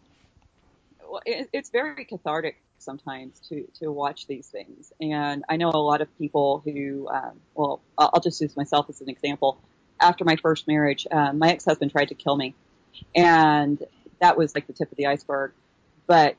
well, 1.12 1.22
it, 1.26 1.49
it's 1.51 1.70
very 1.70 2.05
cathartic 2.05 2.62
sometimes 2.82 3.39
to 3.49 3.68
to 3.76 3.91
watch 3.91 4.28
these 4.28 4.47
things. 4.47 4.91
And 4.99 5.43
I 5.49 5.57
know 5.57 5.70
a 5.70 5.78
lot 5.78 6.01
of 6.01 6.18
people 6.18 6.62
who, 6.64 7.07
um, 7.09 7.39
well, 7.53 7.82
I'll 7.97 8.22
just 8.22 8.39
use 8.41 8.55
myself 8.55 8.88
as 8.89 9.01
an 9.01 9.09
example. 9.09 9.57
After 9.99 10.24
my 10.24 10.36
first 10.38 10.68
marriage, 10.68 11.05
um, 11.12 11.38
my 11.38 11.51
ex 11.51 11.66
husband 11.66 11.91
tried 11.91 12.07
to 12.09 12.16
kill 12.16 12.36
me, 12.36 12.55
and 13.14 13.82
that 14.20 14.38
was 14.38 14.55
like 14.55 14.68
the 14.68 14.74
tip 14.74 14.91
of 14.91 14.97
the 14.97 15.07
iceberg. 15.07 15.51
But 16.12 16.36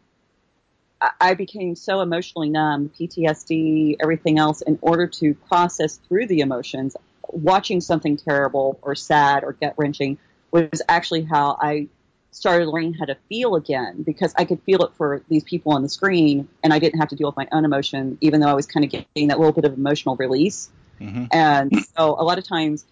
I- 1.18 1.32
became 1.32 1.74
so 1.76 2.02
emotionally 2.02 2.50
numb, 2.50 2.90
PTSD, 2.90 3.96
everything 4.02 4.38
else, 4.38 4.60
in 4.60 4.78
order 4.82 5.06
to 5.06 5.32
process 5.48 5.96
through 5.96 6.26
the 6.26 6.40
emotions. 6.40 6.94
Watching 7.28 7.80
something 7.80 8.18
terrible 8.18 8.78
or 8.82 8.94
sad 8.94 9.44
or 9.44 9.54
gut 9.54 9.72
wrenching 9.78 10.18
was 10.50 10.82
actually 10.90 11.22
how 11.22 11.56
I 11.58 11.88
started 12.32 12.68
learning 12.68 12.92
how 12.92 13.06
to 13.06 13.16
feel 13.30 13.54
again 13.54 14.02
because 14.02 14.34
I 14.36 14.44
could 14.44 14.60
feel 14.60 14.82
it 14.82 14.92
for 14.98 15.22
these 15.30 15.42
people 15.42 15.72
on 15.72 15.80
the 15.80 15.88
screen 15.88 16.48
and 16.62 16.74
I 16.74 16.78
didn't 16.78 17.00
have 17.00 17.08
to 17.08 17.16
deal 17.16 17.28
with 17.28 17.36
my 17.38 17.48
own 17.50 17.64
emotion, 17.64 18.18
even 18.20 18.42
though 18.42 18.48
I 18.48 18.54
was 18.54 18.66
kind 18.66 18.84
of 18.84 18.90
getting 18.90 19.28
that 19.28 19.38
little 19.38 19.54
bit 19.54 19.64
of 19.64 19.72
emotional 19.72 20.16
release. 20.16 20.68
hmm 20.98 21.24
And 21.32 21.72
so 21.96 22.14
a 22.18 22.24
lot 22.24 22.36
of 22.36 22.46
times 22.46 22.84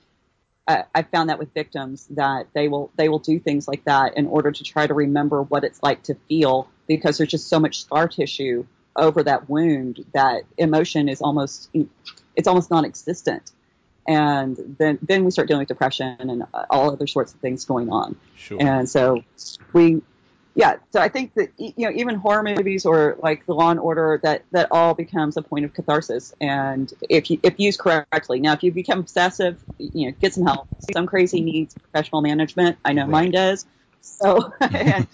I 0.69 1.03
found 1.03 1.31
that 1.31 1.39
with 1.41 1.53
victims 1.53 2.07
that 2.11 2.47
they 2.53 2.69
will 2.69 2.93
they 2.97 3.09
will 3.09 3.19
do 3.19 3.41
things 3.41 3.67
like 3.67 3.85
that 3.87 4.17
in 4.17 4.27
order 4.27 4.53
to 4.53 4.65
try 4.65 4.87
to 4.87 4.95
remember 4.95 5.43
what 5.43 5.65
it's 5.65 5.83
like 5.83 6.05
to 6.05 6.15
feel 6.29 6.69
because 6.87 7.19
there's 7.19 7.31
just 7.31 7.49
so 7.49 7.59
much 7.59 7.83
scar 7.83 8.07
tissue 8.07 8.67
over 8.95 9.23
that 9.23 9.49
wound 9.49 10.05
that 10.13 10.45
emotion 10.59 11.09
is 11.09 11.21
almost 11.21 11.71
it's 12.37 12.47
almost 12.47 12.71
non-existent. 12.71 13.51
And 14.07 14.77
then 14.79 14.99
then 15.03 15.25
we 15.25 15.31
start 15.31 15.49
dealing 15.49 15.61
with 15.61 15.69
depression 15.69 16.17
and 16.19 16.45
all 16.71 16.93
other 16.93 17.07
sorts 17.07 17.35
of 17.35 17.41
things 17.41 17.65
going 17.65 17.91
on. 17.91 18.17
sure 18.37 18.59
And 18.61 18.89
so 18.89 19.23
we, 19.73 20.03
yeah. 20.55 20.77
So 20.91 21.01
I 21.01 21.09
think 21.09 21.35
that 21.35 21.51
you 21.59 21.73
know 21.79 21.91
even 21.95 22.17
horror 22.17 22.43
movies 22.43 22.85
or 22.85 23.17
like 23.23 23.47
The 23.47 23.55
Law 23.55 23.71
and 23.71 23.81
Order 23.81 24.21
that 24.23 24.45
that 24.51 24.69
all 24.71 24.95
becomes 24.95 25.37
a 25.37 25.43
point 25.43 25.65
of 25.65 25.75
catharsis. 25.75 26.35
And 26.41 26.93
if 27.09 27.31
you 27.31 27.39
if 27.43 27.59
used 27.59 27.79
correctly, 27.79 28.41
now 28.41 28.53
if 28.53 28.63
you 28.63 28.73
become 28.73 29.01
obsessive, 29.01 29.63
you 29.79 30.09
know, 30.09 30.17
get 30.21 30.35
some 30.35 30.45
help. 30.45 30.69
Some 30.93 31.07
crazy 31.07 31.41
needs 31.41 31.75
professional 31.75 32.23
management. 32.23 32.79
I 32.85 32.93
know 32.93 33.07
mine 33.07 33.31
does. 33.31 33.65
So 34.01 34.53
it, 34.61 35.07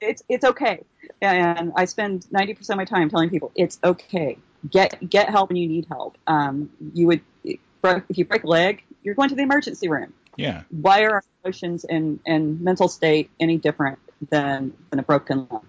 it's 0.00 0.22
it's 0.28 0.44
okay. 0.44 0.84
And 1.20 1.72
I 1.76 1.84
spend 1.84 2.30
ninety 2.32 2.54
percent 2.54 2.80
of 2.80 2.88
my 2.90 2.96
time 2.96 3.10
telling 3.10 3.28
people 3.28 3.52
it's 3.54 3.78
okay. 3.84 4.38
get 4.68 5.08
get 5.08 5.28
help 5.28 5.50
when 5.50 5.56
you 5.56 5.68
need 5.68 5.86
help. 5.86 6.16
Um, 6.26 6.70
you 6.94 7.06
would 7.08 7.20
if 7.44 8.18
you 8.18 8.24
break 8.24 8.44
a 8.44 8.46
leg, 8.46 8.82
you're 9.02 9.14
going 9.14 9.28
to 9.28 9.34
the 9.34 9.42
emergency 9.42 9.88
room. 9.88 10.12
Yeah. 10.36 10.62
Why 10.70 11.02
are 11.02 11.14
our 11.14 11.24
emotions 11.44 11.84
and, 11.84 12.20
and 12.26 12.60
mental 12.60 12.88
state 12.88 13.30
any 13.40 13.58
different 13.58 13.98
than, 14.28 14.72
than 14.90 14.98
a 14.98 15.02
broken 15.02 15.46
leg? 15.50 15.62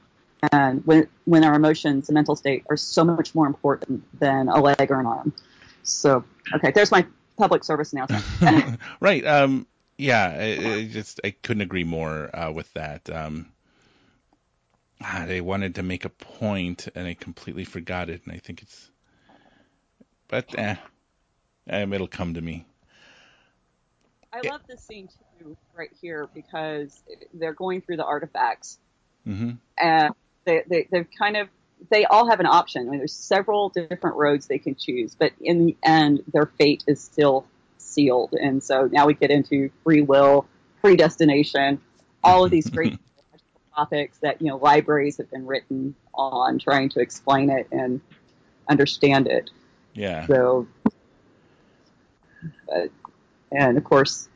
And 0.52 0.86
when 0.86 1.08
when 1.26 1.44
our 1.44 1.54
emotions 1.54 2.10
and 2.10 2.16
mental 2.16 2.36
state 2.36 2.66
are 2.70 2.78
so 2.78 3.04
much 3.04 3.36
more 3.36 3.46
important 3.46 4.04
than 4.20 4.50
a 4.50 4.60
leg 4.60 4.90
or 4.90 5.00
an 5.00 5.06
arm. 5.06 5.34
So 5.84 6.24
okay, 6.56 6.72
there's 6.72 6.92
my 6.92 7.06
public 7.38 7.64
service 7.64 7.94
announcement. 7.94 8.80
right. 9.00 9.26
Um, 9.26 9.68
yeah. 9.98 10.36
I, 10.36 10.74
I 10.74 10.88
just 10.88 11.22
I 11.24 11.32
couldn't 11.44 11.62
agree 11.62 11.84
more 11.84 12.36
uh, 12.36 12.52
with 12.52 12.74
that. 12.74 13.08
Um, 13.10 13.52
ah, 15.02 15.26
they 15.28 15.42
wanted 15.42 15.76
to 15.76 15.84
make 15.84 16.06
a 16.06 16.10
point 16.10 16.88
and 16.96 17.08
I 17.08 17.14
completely 17.14 17.66
forgot 17.66 18.10
it, 18.10 18.22
and 18.26 18.34
I 18.34 18.40
think 18.40 18.64
it's. 18.64 18.90
But 20.28 20.58
eh, 20.58 20.76
um, 21.70 21.94
it'll 21.94 22.08
come 22.08 22.34
to 22.34 22.42
me. 22.42 22.66
I 24.34 24.48
love 24.48 24.62
this 24.68 24.84
scene 24.84 25.10
too, 25.40 25.58
right 25.76 25.92
here, 26.02 26.30
because 26.34 27.02
they're 27.34 27.54
going 27.54 27.82
through 27.82 27.98
the 27.98 28.06
artifacts, 28.06 28.80
mm-hmm. 29.28 29.52
and 29.78 30.14
they, 30.46 30.64
they 30.68 30.88
they've 30.90 31.08
kind 31.18 31.38
of 31.38 31.50
they 31.90 32.06
all 32.06 32.30
have 32.30 32.40
an 32.40 32.46
option. 32.46 32.88
I 32.88 32.92
mean, 32.92 33.00
there's 33.00 33.14
several 33.14 33.70
different 33.70 34.16
roads 34.16 34.48
they 34.48 34.60
can 34.60 34.76
choose, 34.76 35.16
but 35.16 35.34
in 35.42 35.66
the 35.66 35.76
end, 35.84 36.24
their 36.32 36.46
fate 36.46 36.84
is 36.88 37.02
still 37.02 37.46
sealed. 37.78 38.34
And 38.34 38.64
so 38.64 38.88
now 38.92 39.08
we 39.08 39.14
get 39.14 39.32
into 39.32 39.70
free 39.84 40.02
will, 40.02 40.46
predestination, 40.82 41.82
all 42.24 42.46
of 42.46 42.52
these 42.52 42.70
great 42.70 42.98
topics 43.76 44.18
that 44.20 44.42
you 44.42 44.48
know 44.48 44.58
libraries 44.58 45.18
have 45.18 45.30
been 45.32 45.46
written 45.46 45.96
on, 46.14 46.60
trying 46.60 46.90
to 46.90 47.00
explain 47.00 47.50
it 47.50 47.68
and 47.72 48.02
understand 48.70 49.28
it. 49.28 49.50
Yeah. 49.94 50.26
So, 50.28 50.68
but, 52.68 52.90
and 53.52 53.78
of 53.78 53.84
course, 53.84 54.30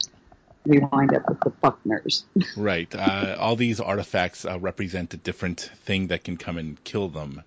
we 0.65 0.79
wind 0.79 1.13
up 1.13 1.29
with 1.29 1.39
the 1.41 1.51
Buckners. 1.51 2.23
right. 2.57 2.93
Uh, 2.93 3.35
all 3.39 3.55
these 3.55 3.79
artifacts 3.79 4.45
uh, 4.45 4.59
represent 4.59 5.13
a 5.13 5.17
different 5.17 5.71
thing 5.85 6.07
that 6.07 6.23
can 6.23 6.37
come 6.37 6.57
and 6.57 6.83
kill 6.83 7.09
them. 7.09 7.43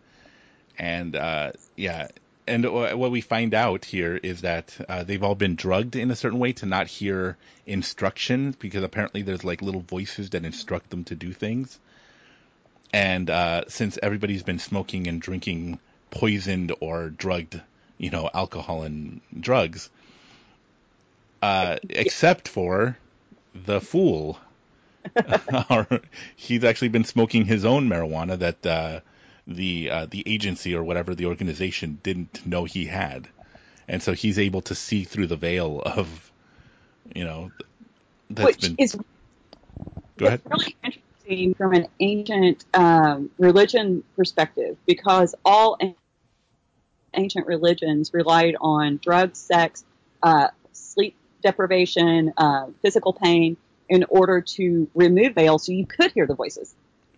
And 0.79 1.17
uh, 1.17 1.53
yeah, 1.77 2.09
and 2.49 2.65
what 2.65 3.11
we 3.11 3.21
find 3.21 3.53
out 3.53 3.85
here 3.85 4.17
is 4.17 4.41
that 4.41 4.75
uh, 4.89 5.03
they've 5.05 5.23
all 5.23 5.35
been 5.35 5.55
drugged 5.55 5.97
in 5.97 6.11
a 6.11 6.17
certain 6.17 6.39
way 6.39 6.53
to 6.55 6.67
not 6.67 6.87
hear 6.87 7.37
instructions 7.67 8.57
because 8.57 8.83
apparently 8.83 9.23
there's 9.23 9.45
like 9.45 9.61
little 9.61 9.83
voices 9.83 10.31
that 10.31 10.45
instruct 10.45 10.89
them 10.91 11.05
to 11.05 11.15
do 11.15 11.33
things. 11.33 11.79
And 12.93 13.29
uh, 13.29 13.65
since 13.69 13.99
everybody's 14.03 14.43
been 14.43 14.59
smoking 14.59 15.09
and 15.09 15.21
drinking 15.21 15.79
poisoned 16.11 16.73
or 16.81 17.11
drugged, 17.11 17.61
you 17.99 18.11
know, 18.11 18.31
alcohol 18.33 18.83
and 18.83 19.21
drugs, 19.39 19.91
uh, 21.43 21.77
except 21.89 22.49
for 22.49 22.97
the 23.55 23.81
fool. 23.81 24.39
he's 26.37 26.65
actually 26.65 26.89
been 26.89 27.05
smoking 27.05 27.45
his 27.45 27.65
own 27.65 27.89
marijuana 27.89 28.39
that 28.39 28.67
uh, 28.67 29.01
the 29.47 29.91
uh, 29.91 30.07
the 30.11 30.23
agency 30.27 30.75
or 30.75 30.85
whatever 30.85 31.15
the 31.15 31.27
organization 31.27 31.99
didn't 32.03 32.45
know 32.47 32.65
he 32.65 32.85
had, 32.85 33.29
and 33.89 34.03
so 34.03 34.13
he's 34.13 34.39
able 34.39 34.61
to 34.63 34.75
see 34.75 35.05
through 35.05 35.27
the 35.27 35.37
veil 35.37 35.81
of, 35.81 36.31
you 37.15 37.25
know, 37.25 37.51
that's 38.29 38.47
Which 38.47 38.61
been. 38.61 38.77
is 38.79 38.97
Go 40.19 40.27
ahead. 40.27 40.43
really 40.45 40.77
interesting 40.83 41.55
from 41.55 41.73
an 41.75 41.87
ancient 42.01 42.65
um, 42.75 43.31
religion 43.39 44.03
perspective 44.17 44.77
because 44.87 45.35
all 45.45 45.79
ancient 47.15 47.47
religions 47.47 48.13
relied 48.13 48.57
on 48.61 48.99
drugs, 49.03 49.39
sex, 49.39 49.85
uh, 50.23 50.49
sleep 50.73 51.15
deprivation, 51.43 52.33
uh, 52.37 52.67
physical 52.83 53.13
pain 53.13 53.57
in 53.89 54.05
order 54.09 54.41
to 54.41 54.89
remove 54.95 55.35
veil 55.35 55.59
so 55.59 55.73
you 55.73 55.87
could 55.87 56.13
hear 56.13 56.27
the 56.27 56.35
voices. 56.35 56.75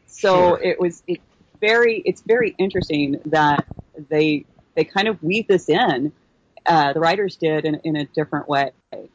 So 0.07 0.35
Sure. 0.35 0.61
it 0.63 0.81
was 0.81 1.03
it 1.07 1.21
very 1.61 2.03
it's 2.05 2.23
very 2.23 2.55
interesting 2.59 3.21
that 3.27 3.67
they 4.09 4.45
they 4.75 4.85
kind 4.85 5.09
of 5.09 5.23
weave 5.23 5.47
this 5.47 5.69
in. 5.69 6.13
Uh, 6.67 6.93
the 6.93 7.01
writers 7.01 7.37
did 7.37 7.65
in, 7.65 7.77
in 7.85 7.97
a 7.97 8.05
different 8.05 8.49
way. 8.49 8.71
Hmm. 8.93 9.09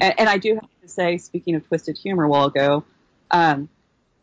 And, 0.00 0.14
and 0.18 0.28
I 0.28 0.38
do 0.38 0.54
have 0.54 0.68
to 0.82 0.88
say, 0.88 1.16
speaking 1.18 1.54
of 1.54 1.66
twisted 1.68 1.96
humor 1.96 2.24
a 2.24 2.28
while 2.28 2.46
ago, 2.46 2.84
um, 3.30 3.68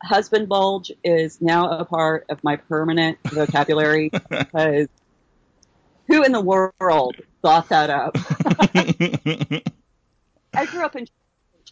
husband 0.04 0.50
bulge 0.50 0.92
is 1.04 1.42
now 1.42 1.70
a 1.70 1.86
part 1.86 2.26
of 2.30 2.44
my 2.44 2.58
permanent 2.58 3.18
vocabulary 3.26 4.10
because 4.30 4.88
who 6.08 6.24
in 6.24 6.32
the 6.32 6.42
world 6.42 7.16
thought 7.42 7.70
that 7.70 7.90
up? 7.90 8.18
I 10.56 10.66
grew 10.66 10.86
up 10.86 10.96
in. 10.96 11.08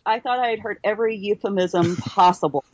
I 0.06 0.20
thought 0.20 0.40
I 0.40 0.50
had 0.50 0.60
heard 0.60 0.80
every 0.84 1.16
euphemism 1.16 1.96
possible. 1.96 2.66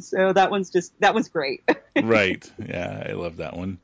so 0.00 0.32
that 0.32 0.50
one's 0.50 0.70
just 0.70 0.98
that 1.00 1.14
one's 1.14 1.28
great. 1.28 1.62
right. 2.02 2.50
Yeah, 2.58 3.04
I 3.08 3.12
love 3.12 3.36
that 3.38 3.56
one. 3.56 3.78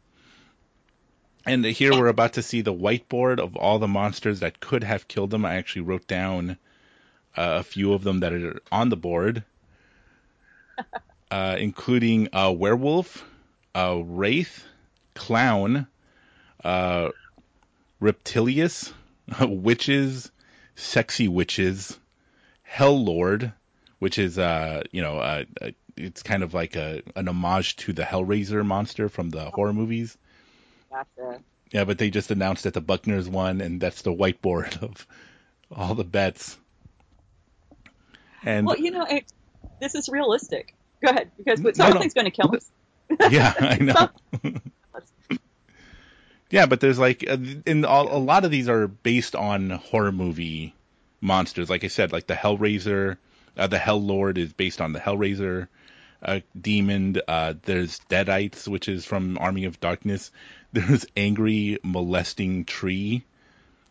And 1.47 1.65
here 1.65 1.93
we're 1.93 2.09
about 2.09 2.35
to 2.35 2.43
see 2.43 2.63
the 2.63 2.73
whiteboard 2.73 3.39
of 3.39 3.57
all 3.57 3.79
the 3.79 3.89
monsters 3.89 4.41
that 4.41 4.61
could 4.61 4.83
have 4.83 5.09
killed 5.09 5.31
them. 5.31 5.45
I 5.45 5.57
actually 5.57 5.83
wrote 5.83 6.07
down 6.07 6.57
uh, 7.37 7.59
a 7.59 7.63
few 7.63 7.93
of 7.93 8.03
them 8.03 8.21
that 8.21 8.33
are 8.33 8.63
on 8.73 8.89
the 8.89 8.97
board, 8.97 9.45
uh, 11.31 11.57
including 11.59 12.29
a 12.33 12.51
werewolf, 12.51 13.25
a 13.75 14.03
wraith, 14.03 14.65
clown, 15.15 15.87
uh, 16.65 17.11
reptilius, 18.05 18.93
witches, 19.41 20.31
sexy 20.77 21.29
witches, 21.29 21.99
hell 22.63 23.03
lord, 23.03 23.53
which 23.99 24.19
is 24.19 24.39
uh 24.39 24.83
you 24.91 25.01
know 25.01 25.19
uh, 25.19 25.45
uh, 25.63 25.71
it's 25.97 26.23
kind 26.23 26.43
of 26.43 26.53
like 26.55 26.77
a 26.77 27.03
an 27.17 27.29
homage 27.29 27.77
to 27.77 27.93
the 27.93 28.03
Hellraiser 28.03 28.65
monster 28.65 29.09
from 29.09 29.31
the 29.31 29.51
horror 29.51 29.73
movies. 29.73 30.17
Gotcha. 30.91 31.41
Yeah, 31.73 31.85
but 31.85 31.99
they 31.99 32.11
just 32.11 32.31
announced 32.31 32.65
that 32.65 32.75
the 32.75 32.83
Buckners 32.83 33.27
won, 33.27 33.61
and 33.61 33.81
that's 33.81 34.03
the 34.03 34.13
whiteboard 34.13 34.83
of 34.89 35.07
all 35.73 35.95
the 35.95 36.05
bets. 36.05 36.57
And 38.45 38.67
Well, 38.67 38.79
you 38.79 38.91
know, 38.91 39.05
it, 39.05 39.25
this 39.81 39.95
is 39.95 40.09
realistic. 40.09 40.75
Go 41.03 41.11
ahead, 41.11 41.31
because 41.37 41.61
but 41.61 41.77
No, 41.77 41.87
no. 41.87 41.91
something's 41.93 42.15
going 42.15 42.27
to 42.27 42.31
kill 42.31 42.55
us. 42.55 42.71
yeah, 43.33 43.55
I 43.59 43.77
know. 43.81 44.61
Yeah, 46.55 46.67
but 46.67 46.79
there's 46.79 47.01
like, 47.01 47.29
uh, 47.29 47.37
in 47.67 47.85
all, 47.85 48.17
a 48.17 48.17
lot 48.17 48.45
of 48.45 48.53
these 48.53 48.69
are 48.69 48.87
based 48.87 49.35
on 49.35 49.71
horror 49.71 50.13
movie 50.13 50.73
monsters. 51.21 51.69
Like 51.69 51.83
I 51.83 51.89
said, 51.89 52.13
like 52.13 52.29
the 52.29 52.35
Hellraiser, 52.35 53.17
uh, 53.57 53.67
the 53.67 53.79
Hell 53.81 54.01
Lord 54.01 54.39
is 54.39 54.53
based 54.53 54.81
on 54.81 54.93
the 54.93 55.01
Hellraiser 55.01 55.67
uh, 56.23 56.39
demon. 56.59 57.17
Uh, 57.27 57.55
there's 57.63 57.99
Deadites, 58.09 58.69
which 58.69 58.89
is 58.89 59.05
from 59.05 59.37
Army 59.37 59.65
of 59.65 59.81
Darkness. 59.81 60.31
There's 60.73 61.07
Angry 61.17 61.79
Molesting 61.83 62.65
Tree 62.67 63.25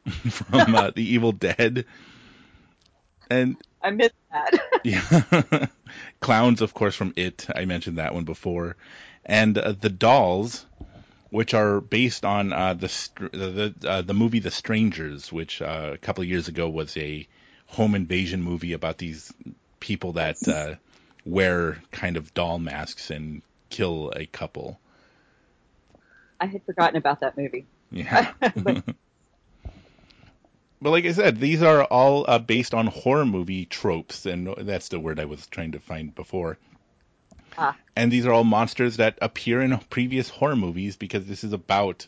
from 0.29 0.73
uh, 0.73 0.91
The 0.95 1.03
Evil 1.03 1.33
Dead. 1.33 1.83
And 3.29 3.57
I 3.81 3.91
missed 3.91 4.13
that. 4.31 4.59
yeah. 4.85 5.67
Clowns, 6.21 6.61
of 6.61 6.73
course, 6.73 6.95
from 6.95 7.11
It. 7.17 7.45
I 7.53 7.65
mentioned 7.65 7.97
that 7.97 8.13
one 8.13 8.23
before. 8.23 8.77
And 9.25 9.57
uh, 9.57 9.73
the 9.73 9.89
dolls, 9.89 10.65
which 11.33 11.55
are 11.55 11.81
based 11.81 12.23
on 12.25 12.53
uh, 12.53 12.75
the 12.75 12.91
the 13.31 13.73
uh, 13.89 14.01
the 14.03 14.13
movie 14.13 14.37
The 14.37 14.51
Strangers, 14.51 15.33
which 15.33 15.63
uh, 15.63 15.89
a 15.93 15.97
couple 15.97 16.21
of 16.21 16.29
years 16.29 16.47
ago 16.47 16.69
was 16.69 16.95
a 16.95 17.27
home 17.65 17.95
invasion 17.95 18.43
movie 18.43 18.73
about 18.73 18.99
these 18.99 19.33
people 19.79 20.11
that 20.13 20.47
uh, 20.47 20.75
wear 21.25 21.81
kind 21.91 22.17
of 22.17 22.35
doll 22.35 22.59
masks 22.59 23.09
and 23.09 23.41
kill 23.71 24.13
a 24.15 24.27
couple. 24.27 24.79
I 26.39 26.45
had 26.45 26.61
forgotten 26.65 26.97
about 26.97 27.21
that 27.21 27.35
movie. 27.35 27.65
Yeah. 27.91 28.31
But- 28.55 28.83
But 30.81 30.89
like 30.89 31.05
I 31.05 31.13
said, 31.13 31.39
these 31.39 31.63
are 31.63 31.85
all 31.85 32.25
uh, 32.27 32.39
based 32.39 32.73
on 32.73 32.87
horror 32.87 33.25
movie 33.25 33.65
tropes, 33.65 34.25
and 34.25 34.53
that's 34.57 34.89
the 34.89 34.99
word 34.99 35.17
I 35.17 35.23
was 35.23 35.47
trying 35.47 35.71
to 35.71 35.79
find 35.79 36.13
before. 36.13 36.57
Ah. 37.57 37.75
And 37.95 38.11
these 38.11 38.25
are 38.25 38.31
all 38.31 38.43
monsters 38.43 38.97
that 38.97 39.17
appear 39.21 39.61
in 39.61 39.77
previous 39.89 40.29
horror 40.29 40.55
movies 40.55 40.95
because 40.95 41.25
this 41.25 41.43
is 41.43 41.53
about 41.53 42.07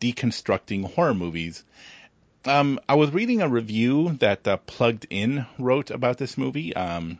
deconstructing 0.00 0.84
horror 0.94 1.14
movies. 1.14 1.64
Um, 2.44 2.78
I 2.88 2.94
was 2.96 3.10
reading 3.12 3.40
a 3.40 3.48
review 3.48 4.16
that 4.20 4.46
uh, 4.46 4.58
Plugged 4.58 5.06
In 5.10 5.46
wrote 5.58 5.90
about 5.90 6.18
this 6.18 6.36
movie, 6.36 6.74
um, 6.76 7.18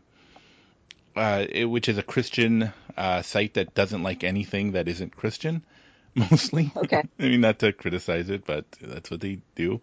uh, 1.17 1.47
it- 1.49 1.65
which 1.67 1.89
is 1.89 1.99
a 1.99 2.03
Christian 2.03 2.73
uh, 2.97 3.23
site 3.23 3.55
that 3.55 3.75
doesn't 3.75 4.03
like 4.03 4.25
anything 4.25 4.73
that 4.73 4.89
isn't 4.89 5.17
Christian, 5.17 5.62
mostly. 6.15 6.71
Okay. 6.77 7.03
I 7.19 7.23
mean, 7.23 7.41
not 7.41 7.59
to 7.61 7.73
criticize 7.73 8.29
it, 8.31 8.45
but 8.47 8.65
that's 8.81 9.11
what 9.11 9.21
they 9.21 9.39
do. 9.55 9.81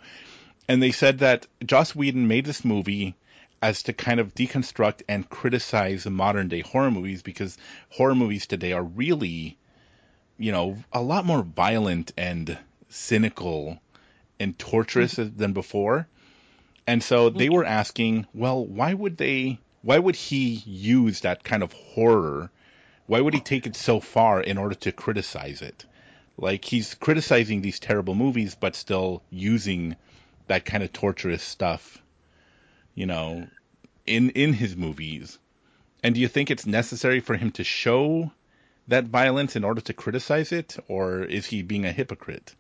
And 0.68 0.82
they 0.82 0.92
said 0.92 1.20
that 1.20 1.48
Joss 1.66 1.96
Whedon 1.96 2.28
made 2.28 2.46
this 2.46 2.64
movie 2.64 3.16
as 3.62 3.84
to 3.84 3.94
kind 3.94 4.20
of 4.20 4.34
deconstruct 4.34 5.02
and 5.08 5.30
criticize 5.30 6.06
modern 6.06 6.48
day 6.48 6.62
horror 6.62 6.92
movies 6.92 7.22
because 7.22 7.58
horror 7.90 8.16
movies 8.16 8.48
today 8.48 8.74
are 8.74 8.84
really 8.84 9.58
you 10.42 10.52
know, 10.52 10.76
a 10.92 11.02
lot 11.02 11.24
more 11.24 11.44
violent 11.44 12.12
and 12.18 12.58
cynical 12.90 13.80
and 14.40 14.58
torturous 14.58 15.14
mm-hmm. 15.14 15.38
than 15.38 15.54
before. 15.54 16.08
And 16.88 17.04
so 17.04 17.30
they 17.30 17.46
mm-hmm. 17.46 17.56
were 17.56 17.66
asking, 17.66 18.26
well, 18.34 18.66
why 18.66 18.96
would 18.96 19.18
they, 19.18 19.60
why 19.84 20.00
would 20.00 20.16
he 20.16 20.64
use 20.66 21.22
that 21.22 21.44
kind 21.44 21.62
of 21.62 21.72
horror? 21.74 22.50
Why 23.06 23.22
would 23.22 23.36
he 23.36 23.40
take 23.40 23.68
it 23.68 23.76
so 23.76 24.00
far 24.00 24.42
in 24.42 24.58
order 24.58 24.74
to 24.76 24.92
criticize 24.92 25.62
it? 25.62 25.86
Like 26.38 26.66
he's 26.66 26.96
criticizing 26.96 27.62
these 27.62 27.80
terrible 27.80 28.16
movies, 28.16 28.56
but 28.60 28.76
still 28.76 29.22
using 29.30 29.96
that 30.48 30.66
kind 30.66 30.84
of 30.84 30.92
torturous 30.92 31.44
stuff, 31.44 32.01
you 32.96 33.06
know, 33.06 33.48
in 34.06 34.30
in 34.32 34.54
his 34.54 34.76
movies. 34.76 35.38
And 36.04 36.16
do 36.16 36.22
you 36.22 36.28
think 36.28 36.50
it's 36.50 36.66
necessary 36.66 37.20
for 37.20 37.36
him 37.36 37.52
to 37.52 37.64
show 37.64 38.32
that 38.88 39.06
violence 39.06 39.56
in 39.56 39.64
order 39.64 39.82
to 39.82 39.94
criticize 39.94 40.52
it, 40.52 40.78
or 40.88 41.24
is 41.24 41.46
he 41.46 41.62
being 41.62 41.86
a 41.86 41.92
hypocrite? 41.92 42.56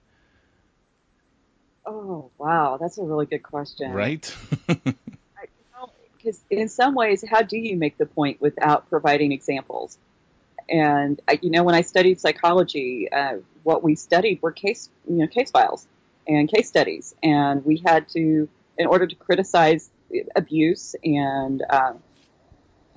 Oh, 1.86 2.30
wow. 2.38 2.78
That's 2.80 2.98
a 2.98 3.04
really 3.04 3.26
good 3.26 3.44
question. 3.44 3.92
Right? 3.92 4.34
Because 6.24 6.40
in 6.52 6.70
some 6.70 6.94
ways, 6.94 7.26
how 7.28 7.42
do 7.42 7.58
you 7.58 7.78
make 7.78 7.98
the 7.98 8.06
point 8.06 8.40
without 8.40 8.90
providing 8.92 9.32
examples? 9.32 9.98
And 10.70 11.20
I, 11.28 11.40
you 11.42 11.50
know, 11.50 11.64
when 11.64 11.74
I 11.74 11.82
studied 11.82 12.22
psychology, 12.22 13.12
uh, 13.12 13.38
what 13.64 13.84
we 13.84 13.96
studied 13.96 14.40
were 14.40 14.52
case, 14.52 14.90
you 15.10 15.16
know, 15.16 15.26
case 15.28 15.50
files 15.50 15.88
and 16.28 16.48
case 16.48 16.68
studies, 16.68 17.16
and 17.24 17.66
we 17.66 17.82
had 17.84 18.08
to, 18.10 18.48
in 18.78 18.86
order 18.86 19.08
to 19.08 19.16
criticize 19.16 19.90
abuse 20.36 20.95
and 21.03 21.64
uh, 21.70 21.93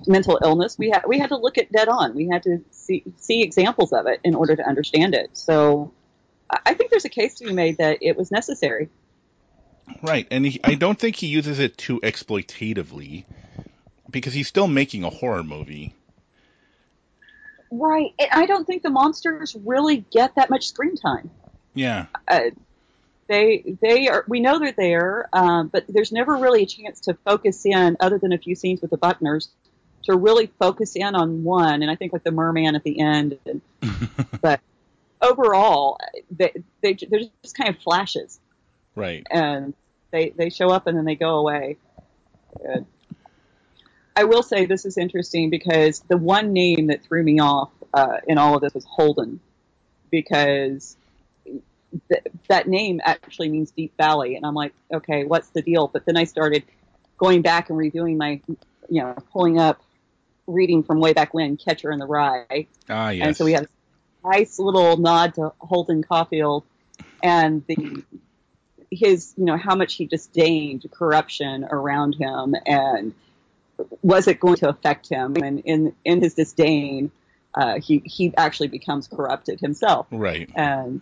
mental 0.07 0.39
illness, 0.43 0.77
we 0.77 0.89
had 0.89 1.03
we 1.07 1.19
had 1.19 1.29
to 1.29 1.37
look 1.37 1.57
at 1.57 1.71
dead 1.71 1.87
on. 1.87 2.15
We 2.15 2.27
had 2.27 2.43
to 2.43 2.63
see 2.71 3.03
see 3.17 3.43
examples 3.43 3.93
of 3.93 4.07
it 4.07 4.19
in 4.23 4.35
order 4.35 4.55
to 4.55 4.63
understand 4.67 5.15
it. 5.15 5.31
So, 5.33 5.93
I 6.65 6.73
think 6.73 6.91
there's 6.91 7.05
a 7.05 7.09
case 7.09 7.35
to 7.35 7.45
be 7.45 7.53
made 7.53 7.77
that 7.77 7.99
it 8.01 8.15
was 8.15 8.31
necessary. 8.31 8.89
right. 10.01 10.27
And 10.31 10.45
he, 10.45 10.59
I 10.63 10.75
don't 10.75 10.97
think 10.97 11.15
he 11.15 11.27
uses 11.27 11.59
it 11.59 11.77
too 11.77 11.99
exploitatively 12.01 13.25
because 14.09 14.33
he's 14.33 14.47
still 14.47 14.67
making 14.67 15.03
a 15.03 15.09
horror 15.09 15.43
movie. 15.43 15.93
Right. 17.71 18.13
And 18.19 18.29
I 18.31 18.45
don't 18.45 18.65
think 18.65 18.83
the 18.83 18.89
monsters 18.89 19.55
really 19.63 20.05
get 20.11 20.35
that 20.35 20.49
much 20.49 20.67
screen 20.67 20.95
time. 20.95 21.29
Yeah. 21.73 22.05
Uh, 22.27 22.51
they 23.27 23.77
they 23.81 24.07
are 24.07 24.23
we 24.27 24.39
know 24.39 24.59
they're 24.59 24.71
there, 24.71 25.29
um, 25.33 25.67
but 25.67 25.85
there's 25.87 26.11
never 26.11 26.35
really 26.35 26.63
a 26.63 26.65
chance 26.65 27.01
to 27.01 27.15
focus 27.25 27.65
in, 27.65 27.97
other 27.99 28.17
than 28.17 28.31
a 28.31 28.37
few 28.37 28.55
scenes 28.55 28.81
with 28.81 28.91
the 28.91 28.97
Buckners, 28.97 29.47
to 30.03 30.15
really 30.15 30.47
focus 30.59 30.95
in 30.95 31.15
on 31.15 31.43
one. 31.43 31.81
And 31.81 31.89
I 31.89 31.95
think 31.95 32.13
like 32.13 32.23
the 32.23 32.31
merman 32.31 32.75
at 32.75 32.83
the 32.83 32.99
end, 32.99 33.37
and, 33.45 33.61
but 34.41 34.59
overall, 35.21 35.97
they, 36.29 36.53
they 36.81 36.93
they're 36.93 37.21
just 37.43 37.57
kind 37.57 37.69
of 37.75 37.81
flashes, 37.81 38.39
Right. 38.95 39.25
and 39.29 39.73
they 40.11 40.29
they 40.29 40.49
show 40.49 40.69
up 40.69 40.87
and 40.87 40.97
then 40.97 41.05
they 41.05 41.15
go 41.15 41.37
away. 41.37 41.77
Uh, 42.63 42.81
I 44.15 44.23
will 44.23 44.43
say 44.43 44.65
this 44.65 44.85
is 44.85 44.97
interesting 44.97 45.49
because 45.49 45.99
the 46.07 46.15
one 46.15 46.53
name 46.53 46.87
that 46.87 47.03
threw 47.03 47.21
me 47.21 47.39
off 47.39 47.69
uh, 47.93 48.17
in 48.27 48.37
all 48.37 48.55
of 48.55 48.61
this 48.61 48.73
was 48.73 48.85
Holden, 48.85 49.41
because 50.09 50.95
th- 52.09 52.23
that 52.49 52.67
name 52.67 53.01
actually 53.03 53.49
means 53.49 53.71
deep 53.71 53.95
valley, 53.97 54.35
and 54.35 54.45
I'm 54.45 54.55
like, 54.55 54.73
okay, 54.93 55.23
what's 55.23 55.49
the 55.49 55.61
deal? 55.61 55.87
But 55.87 56.05
then 56.05 56.17
I 56.17 56.23
started 56.25 56.63
going 57.17 57.41
back 57.41 57.69
and 57.69 57.77
reviewing 57.77 58.17
my, 58.17 58.41
you 58.89 59.01
know, 59.01 59.13
pulling 59.31 59.59
up, 59.59 59.81
reading 60.47 60.83
from 60.83 60.99
way 60.99 61.13
back 61.13 61.33
when 61.33 61.57
Catcher 61.57 61.91
in 61.91 61.99
the 61.99 62.05
Rye, 62.05 62.67
Ah, 62.89 63.09
yes. 63.09 63.25
and 63.25 63.37
so 63.37 63.45
we 63.45 63.53
have 63.53 63.63
a 64.23 64.29
nice 64.29 64.59
little 64.59 64.97
nod 64.97 65.33
to 65.35 65.53
Holden 65.59 66.03
Caulfield 66.03 66.63
and 67.23 67.63
the 67.67 68.03
his, 68.91 69.33
you 69.37 69.45
know, 69.45 69.57
how 69.57 69.75
much 69.75 69.95
he 69.95 70.05
disdained 70.05 70.85
corruption 70.91 71.65
around 71.69 72.15
him 72.15 72.55
and 72.65 73.13
was 74.01 74.27
it 74.27 74.39
going 74.39 74.55
to 74.57 74.69
affect 74.69 75.09
him? 75.09 75.35
And 75.41 75.59
in 75.65 75.95
in 76.05 76.21
his 76.21 76.33
disdain, 76.35 77.11
uh, 77.53 77.79
he 77.79 78.01
he 78.05 78.33
actually 78.37 78.67
becomes 78.67 79.07
corrupted 79.07 79.59
himself. 79.59 80.07
Right. 80.11 80.49
And 80.55 81.01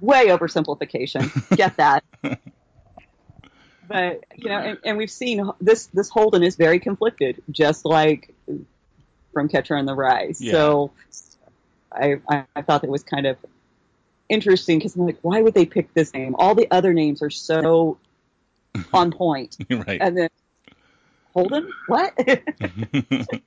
way 0.00 0.28
oversimplification. 0.28 1.56
Get 1.56 1.76
that. 1.76 2.04
But 3.88 4.24
you 4.36 4.48
know, 4.48 4.58
and, 4.58 4.78
and 4.84 4.96
we've 4.96 5.10
seen 5.10 5.50
this. 5.60 5.86
This 5.92 6.08
Holden 6.08 6.42
is 6.42 6.56
very 6.56 6.78
conflicted, 6.78 7.42
just 7.50 7.84
like 7.84 8.34
from 9.34 9.48
Catcher 9.48 9.76
in 9.76 9.84
the 9.84 9.94
Rye. 9.94 10.32
Yeah. 10.38 10.52
So, 10.52 10.92
I, 11.92 12.20
I 12.56 12.62
thought 12.62 12.82
that 12.82 12.90
was 12.90 13.02
kind 13.02 13.26
of 13.26 13.36
interesting 14.30 14.78
because 14.78 14.96
I'm 14.96 15.04
like, 15.04 15.18
why 15.20 15.42
would 15.42 15.52
they 15.52 15.66
pick 15.66 15.92
this 15.92 16.14
name? 16.14 16.36
All 16.38 16.54
the 16.54 16.68
other 16.70 16.94
names 16.94 17.22
are 17.22 17.28
so 17.28 17.98
on 18.94 19.12
point, 19.12 19.58
right. 19.68 20.00
and 20.00 20.16
then 20.16 20.30
Holden, 21.34 21.70
what? 21.86 22.14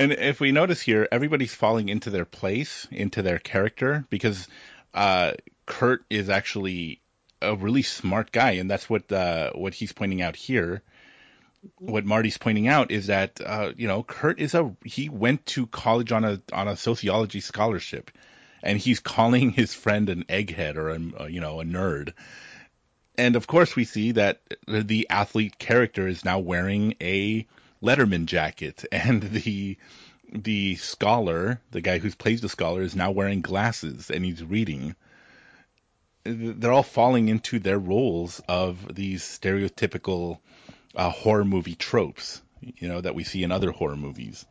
And 0.00 0.12
if 0.12 0.38
we 0.38 0.52
notice 0.52 0.80
here, 0.80 1.08
everybody's 1.10 1.52
falling 1.52 1.88
into 1.88 2.10
their 2.10 2.24
place, 2.24 2.86
into 2.92 3.20
their 3.20 3.40
character, 3.40 4.04
because 4.10 4.46
uh, 4.94 5.32
Kurt 5.66 6.04
is 6.10 6.28
actually 6.28 7.00
a 7.40 7.54
really 7.54 7.82
smart 7.82 8.32
guy, 8.32 8.52
and 8.52 8.70
that's 8.70 8.88
what 8.88 9.10
uh, 9.12 9.52
what 9.52 9.74
he's 9.74 9.92
pointing 9.92 10.22
out 10.22 10.36
here. 10.36 10.82
What 11.78 12.04
Marty's 12.04 12.38
pointing 12.38 12.68
out 12.68 12.90
is 12.90 13.08
that 13.08 13.40
uh, 13.44 13.72
you 13.76 13.88
know 13.88 14.02
Kurt 14.02 14.40
is 14.40 14.54
a 14.54 14.74
he 14.84 15.08
went 15.08 15.46
to 15.46 15.66
college 15.66 16.12
on 16.12 16.24
a 16.24 16.40
on 16.52 16.68
a 16.68 16.76
sociology 16.76 17.40
scholarship, 17.40 18.10
and 18.62 18.78
he's 18.78 19.00
calling 19.00 19.50
his 19.50 19.74
friend 19.74 20.08
an 20.08 20.24
egghead 20.24 20.76
or 20.76 20.90
a 20.90 21.28
you 21.28 21.40
know 21.40 21.60
a 21.60 21.64
nerd. 21.64 22.12
And 23.16 23.34
of 23.34 23.46
course, 23.48 23.74
we 23.74 23.84
see 23.84 24.12
that 24.12 24.40
the 24.68 25.08
athlete 25.10 25.58
character 25.58 26.06
is 26.06 26.24
now 26.24 26.38
wearing 26.38 26.94
a 27.00 27.46
Letterman 27.82 28.26
jacket, 28.26 28.84
and 28.92 29.22
the 29.22 29.76
the 30.32 30.76
scholar, 30.76 31.60
the 31.70 31.80
guy 31.80 31.98
who 31.98 32.10
plays 32.10 32.40
the 32.40 32.48
scholar, 32.48 32.82
is 32.82 32.96
now 32.96 33.10
wearing 33.10 33.40
glasses 33.40 34.10
and 34.10 34.24
he's 34.24 34.44
reading. 34.44 34.94
They're 36.24 36.72
all 36.72 36.82
falling 36.82 37.28
into 37.28 37.58
their 37.58 37.78
roles 37.78 38.40
of 38.48 38.94
these 38.94 39.22
stereotypical 39.22 40.38
uh, 40.94 41.10
horror 41.10 41.44
movie 41.44 41.74
tropes, 41.74 42.42
you 42.60 42.88
know, 42.88 43.00
that 43.00 43.14
we 43.14 43.24
see 43.24 43.42
in 43.42 43.52
other 43.52 43.70
horror 43.70 43.96
movies. 43.96 44.44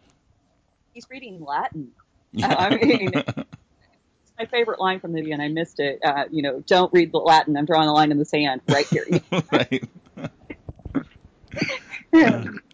He's 0.93 1.07
reading 1.09 1.43
Latin. 1.43 1.91
I 2.41 2.75
mean, 2.75 3.11
it's 3.13 4.34
my 4.38 4.45
favorite 4.45 4.80
line 4.80 4.99
from 4.99 5.13
the 5.13 5.19
movie, 5.19 5.32
and 5.32 5.41
I 5.41 5.47
missed 5.49 5.80
it. 5.80 5.99
Uh, 6.03 6.25
you 6.32 6.41
know, 6.41 6.63
don't 6.65 6.91
read 6.93 7.11
the 7.11 7.19
Latin. 7.19 7.55
I'm 7.55 7.65
drawing 7.65 7.88
a 7.88 7.93
line 7.93 8.11
in 8.11 8.17
the 8.17 8.25
sand 8.25 8.61
right 8.67 8.88
here. 8.88 9.05
right. 9.51 9.84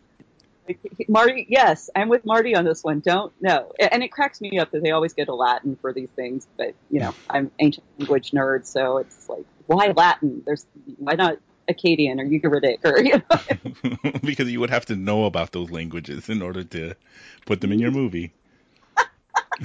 Marty, 1.07 1.45
yes, 1.49 1.89
I'm 1.95 2.09
with 2.09 2.25
Marty 2.25 2.55
on 2.55 2.65
this 2.65 2.83
one. 2.83 2.99
Don't 2.99 3.33
know. 3.41 3.71
and 3.79 4.03
it 4.03 4.11
cracks 4.11 4.41
me 4.41 4.59
up 4.59 4.71
that 4.71 4.83
they 4.83 4.91
always 4.91 5.13
go 5.13 5.25
to 5.25 5.33
Latin 5.33 5.77
for 5.81 5.93
these 5.93 6.09
things. 6.15 6.47
But 6.57 6.73
you 6.89 6.99
know, 6.99 7.13
I'm 7.29 7.51
ancient 7.59 7.85
language 7.99 8.31
nerd, 8.31 8.65
so 8.65 8.97
it's 8.97 9.27
like, 9.29 9.45
why 9.67 9.93
Latin? 9.95 10.43
There's 10.45 10.65
why 10.97 11.13
not 11.13 11.37
Akkadian 11.69 12.19
or 12.19 12.25
Ugaritic 12.25 12.83
or 12.85 12.99
you 13.01 13.21
know? 13.29 14.19
because 14.23 14.49
you 14.51 14.59
would 14.59 14.69
have 14.69 14.85
to 14.87 14.95
know 14.95 15.25
about 15.25 15.51
those 15.51 15.69
languages 15.71 16.29
in 16.29 16.41
order 16.41 16.63
to 16.63 16.95
put 17.45 17.61
them 17.61 17.71
in 17.71 17.79
your 17.79 17.91
movie. 17.91 18.33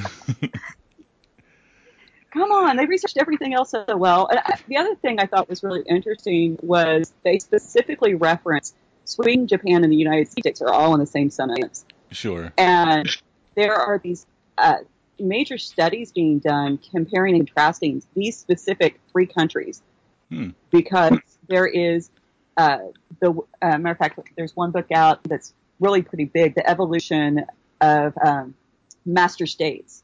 Come 2.30 2.52
on, 2.52 2.76
they 2.76 2.84
researched 2.84 3.16
everything 3.16 3.54
else 3.54 3.70
so 3.70 3.84
well. 3.96 4.28
And 4.28 4.38
I, 4.38 4.58
the 4.68 4.76
other 4.76 4.94
thing 4.96 5.18
I 5.18 5.26
thought 5.26 5.48
was 5.48 5.62
really 5.62 5.82
interesting 5.86 6.58
was 6.62 7.12
they 7.24 7.38
specifically 7.38 8.14
referenced 8.14 8.74
Sweden, 9.08 9.46
Japan, 9.46 9.84
and 9.84 9.92
the 9.92 9.96
United 9.96 10.30
States 10.30 10.60
are 10.62 10.72
all 10.72 10.94
in 10.94 11.00
the 11.00 11.06
same 11.06 11.30
sentence. 11.30 11.84
Sure. 12.10 12.52
And 12.58 13.08
there 13.54 13.74
are 13.74 13.98
these 13.98 14.26
uh, 14.56 14.76
major 15.18 15.58
studies 15.58 16.12
being 16.12 16.38
done 16.38 16.78
comparing 16.90 17.34
and 17.36 17.46
contrasting 17.46 18.02
these 18.14 18.36
specific 18.36 19.00
three 19.12 19.26
countries 19.26 19.82
Hmm. 20.30 20.50
because 20.70 21.18
there 21.48 21.66
is 21.66 22.10
uh, 22.58 22.78
the 23.20 23.30
uh, 23.62 23.78
matter 23.78 23.92
of 23.92 23.96
fact, 23.98 24.18
there's 24.36 24.54
one 24.54 24.72
book 24.72 24.92
out 24.92 25.24
that's 25.24 25.54
really 25.80 26.02
pretty 26.02 26.24
big, 26.26 26.54
the 26.54 26.68
evolution 26.68 27.46
of 27.80 28.12
um, 28.22 28.54
master 29.06 29.46
states, 29.46 30.02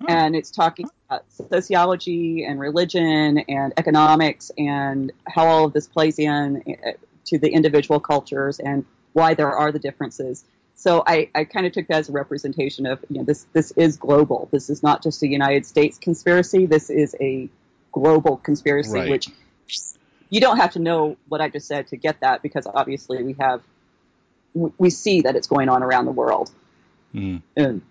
Oh. 0.00 0.06
and 0.08 0.34
it's 0.34 0.50
talking 0.50 0.88
about 1.08 1.24
sociology 1.50 2.44
and 2.44 2.58
religion 2.58 3.38
and 3.48 3.72
economics 3.76 4.50
and 4.58 5.12
how 5.28 5.46
all 5.46 5.66
of 5.66 5.72
this 5.72 5.86
plays 5.86 6.18
in 6.18 6.62
uh, 6.66 6.90
to 7.30 7.38
the 7.38 7.48
individual 7.48 8.00
cultures 8.00 8.58
and 8.60 8.84
why 9.12 9.34
there 9.34 9.50
are 9.50 9.72
the 9.72 9.78
differences. 9.78 10.44
So 10.74 11.02
I, 11.06 11.28
I 11.34 11.44
kind 11.44 11.66
of 11.66 11.72
took 11.72 11.88
that 11.88 11.98
as 11.98 12.08
a 12.08 12.12
representation 12.12 12.86
of 12.86 13.04
you 13.08 13.18
know 13.18 13.24
this 13.24 13.46
this 13.52 13.70
is 13.72 13.96
global. 13.96 14.48
This 14.52 14.70
is 14.70 14.82
not 14.82 15.02
just 15.02 15.22
a 15.22 15.26
United 15.28 15.66
States 15.66 15.98
conspiracy. 15.98 16.66
This 16.66 16.90
is 16.90 17.16
a 17.20 17.48
global 17.92 18.36
conspiracy, 18.36 18.92
Right. 18.92 19.10
which 19.10 19.28
you 20.30 20.40
don't 20.40 20.58
have 20.58 20.72
to 20.72 20.78
know 20.78 21.16
what 21.28 21.40
I 21.40 21.48
just 21.48 21.66
said 21.66 21.88
to 21.88 21.96
get 21.96 22.20
that 22.20 22.40
because 22.42 22.66
obviously 22.66 23.22
we 23.22 23.34
have 23.40 23.62
we 24.54 24.90
see 24.90 25.22
that 25.22 25.36
it's 25.36 25.46
going 25.46 25.68
on 25.68 25.82
around 25.82 26.06
the 26.06 26.12
world. 26.12 26.50
Hmm. 27.12 27.38
And 27.56 27.82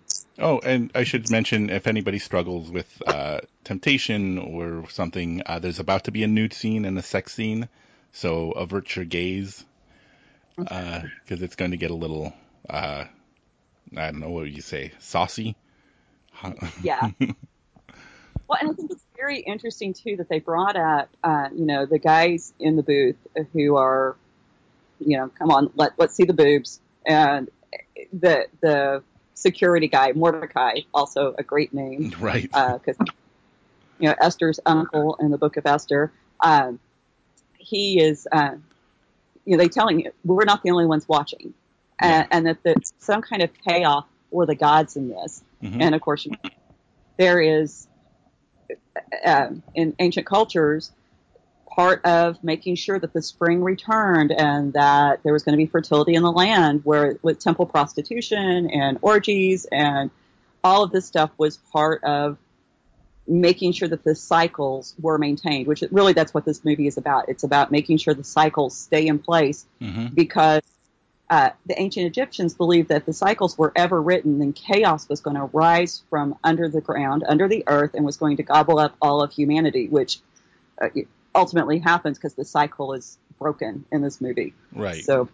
Oh, 0.42 0.60
and 0.60 0.90
I 0.96 1.04
should 1.04 1.30
mention 1.30 1.70
if 1.70 1.86
anybody 1.86 2.18
struggles 2.18 2.72
with 2.72 3.02
uh, 3.06 3.42
temptation 3.66 4.38
or 4.38 4.90
something, 4.90 5.42
uh, 5.46 5.60
there's 5.60 5.80
about 5.80 6.06
to 6.06 6.12
be 6.12 6.24
a 6.24 6.28
nude 6.28 6.54
scene 6.54 6.86
and 6.86 6.98
a 6.98 7.02
sex 7.02 7.34
scene, 7.34 7.68
so 8.12 8.52
avert 8.52 8.96
your 8.96 9.06
gaze 9.06 9.66
because 10.58 11.42
it's 11.42 11.56
going 11.56 11.72
to 11.72 11.78
get 11.78 11.92
a 11.92 11.96
little, 11.96 12.34
uh, 12.70 13.06
I 13.96 14.12
don't 14.12 14.20
know 14.20 14.30
what 14.30 14.50
you 14.50 14.62
say, 14.62 14.92
saucy. 15.00 15.56
Yeah. 16.82 17.12
well, 17.20 18.58
and 18.60 18.70
I 18.70 18.74
think 18.74 18.92
it's 18.92 19.04
very 19.16 19.40
interesting 19.40 19.94
too 19.94 20.18
that 20.18 20.30
they 20.30 20.40
brought 20.40 20.76
up, 20.76 21.10
uh, 21.24 21.50
you 21.54 21.66
know, 21.66 21.86
the 21.86 22.00
guys 22.00 22.54
in 22.60 22.76
the 22.76 22.84
booth 22.84 23.18
who 23.54 23.78
are, 23.78 24.16
you 25.00 25.18
know, 25.18 25.30
come 25.38 25.52
on, 25.52 25.72
let 25.76 25.94
let's 25.98 26.16
see 26.16 26.26
the 26.26 26.34
boobs, 26.34 26.82
and 27.06 27.50
the 28.12 28.48
the 28.62 29.04
security 29.34 29.88
guy 29.88 30.12
Mordecai, 30.12 30.82
also 30.94 31.34
a 31.38 31.44
great 31.44 31.74
name, 31.74 32.14
right. 32.20 32.44
because 32.44 32.98
you 33.98 34.10
know 34.10 34.16
Esther's 34.20 34.60
uncle 34.66 35.16
in 35.20 35.32
the 35.32 35.38
Book 35.38 35.58
of 35.58 35.66
Esther. 35.66 36.12
Um, 36.42 36.80
he 37.70 38.02
is, 38.02 38.28
uh, 38.32 38.56
you 39.46 39.56
know, 39.58 39.64
they 39.64 39.70
telling 39.70 40.00
you 40.00 40.12
we're 40.26 40.46
not 40.46 40.64
the 40.64 40.72
only 40.72 40.86
ones 40.86 41.08
watching, 41.08 41.54
Yeah. 42.02 42.20
and, 42.22 42.28
and 42.32 42.46
that 42.48 42.64
there's 42.64 42.94
some 43.00 43.22
kind 43.22 43.42
of 43.42 43.50
payoff 43.66 44.06
for 44.32 44.46
the 44.46 44.56
gods 44.56 44.96
in 44.96 45.10
this. 45.10 45.44
Mhm. 45.64 45.82
And 45.82 45.96
of 45.96 46.02
course, 46.02 46.26
you 46.26 46.32
know, 46.32 46.50
there 47.18 47.42
is 47.42 47.88
um, 49.26 49.64
in 49.74 49.96
ancient 50.00 50.26
cultures 50.26 50.92
part 51.70 52.04
of 52.06 52.44
making 52.44 52.76
sure 52.76 53.00
that 53.00 53.14
the 53.14 53.22
spring 53.22 53.64
returned 53.64 54.32
and 54.32 54.74
that 54.74 55.22
there 55.24 55.34
was 55.34 55.44
going 55.44 55.54
to 55.54 55.58
be 55.58 55.66
fertility 55.66 56.14
in 56.16 56.24
the 56.24 56.32
land 56.32 56.82
where 56.84 57.18
with 57.22 57.40
temple 57.40 57.66
prostitution 57.66 58.70
and 58.70 58.98
orgies 59.02 59.66
and 59.72 60.10
all 60.64 60.84
of 60.84 60.92
this 60.92 61.06
stuff 61.06 61.32
was 61.38 61.58
part 61.72 62.04
of 62.04 62.38
making 63.30 63.72
sure 63.72 63.88
that 63.88 64.04
the 64.04 64.16
cycles 64.16 64.96
were 65.00 65.18
maintained 65.18 65.68
which 65.68 65.84
really 65.92 66.14
that's 66.14 66.34
what 66.34 66.46
this 66.46 66.66
movie 66.66 66.88
is 66.88 66.98
about 66.98 67.30
it's 67.30 67.44
about 67.44 67.72
making 67.72 67.98
sure 67.98 68.14
the 68.14 68.24
cycles 68.24 68.76
stay 68.76 69.08
in 69.08 69.20
place 69.20 69.66
hmm 69.80 70.08
because 70.14 70.62
uh, 71.30 71.52
the 71.68 71.80
ancient 71.80 72.08
Egyptians 72.08 72.56
believed 72.56 72.90
that 72.90 73.06
the 73.06 73.14
cycles 73.14 73.58
were 73.58 73.72
ever 73.76 74.02
written, 74.02 74.40
then 74.40 74.52
chaos 74.52 75.08
was 75.08 75.22
going 75.22 75.36
to 75.36 75.46
rise 75.54 76.02
from 76.10 76.36
under 76.44 76.68
the 76.68 76.82
ground, 76.82 77.24
under 77.28 77.48
the 77.48 77.64
earth, 77.68 77.92
and 77.94 78.04
was 78.04 78.18
going 78.18 78.38
to 78.38 78.44
gobble 78.44 78.80
up 78.80 78.96
all 79.02 79.22
of 79.22 79.32
humanity, 79.32 79.88
which 79.88 80.20
uh, 80.82 80.90
ultimately 81.36 81.78
happens 81.78 82.18
because 82.18 82.34
the 82.34 82.46
cycle 82.46 82.94
is 82.94 83.20
broken 83.38 83.86
in 83.92 84.02
this 84.02 84.20
movie. 84.20 84.54
Right. 84.74 85.04
So, 85.04 85.30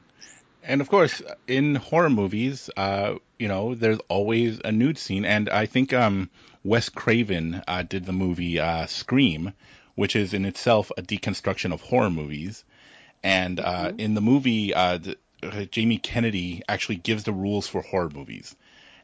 And 0.68 0.82
of 0.82 0.90
course, 0.90 1.22
in 1.48 1.76
horror 1.76 2.10
movies, 2.10 2.72
uh, 2.76 3.16
you 3.38 3.48
know, 3.48 3.76
there's 3.76 4.00
always 4.10 4.60
a 4.66 4.72
nude 4.72 4.98
scene, 4.98 5.24
and 5.24 5.48
I 5.48 5.68
think 5.68 5.94
um, 5.94 6.32
Wes 6.64 6.90
Craven 6.90 7.62
uh, 7.68 7.84
did 7.84 8.06
the 8.06 8.14
movie 8.14 8.60
uh, 8.60 8.88
Scream, 8.88 9.54
which 9.94 10.16
is 10.16 10.34
in 10.34 10.44
itself 10.44 10.92
a 10.98 11.04
deconstruction 11.04 11.72
of 11.72 11.82
horror 11.82 12.10
movies. 12.10 12.64
And 13.24 13.60
uh, 13.60 13.92
in 14.00 14.16
the 14.16 14.22
movie, 14.22 14.74
uh, 14.74 14.98
the, 14.98 15.18
uh, 15.44 15.66
Jamie 15.66 16.00
Kennedy 16.00 16.64
actually 16.68 16.96
gives 16.96 17.26
the 17.26 17.32
rules 17.32 17.68
for 17.68 17.84
horror 17.84 18.10
movies, 18.10 18.56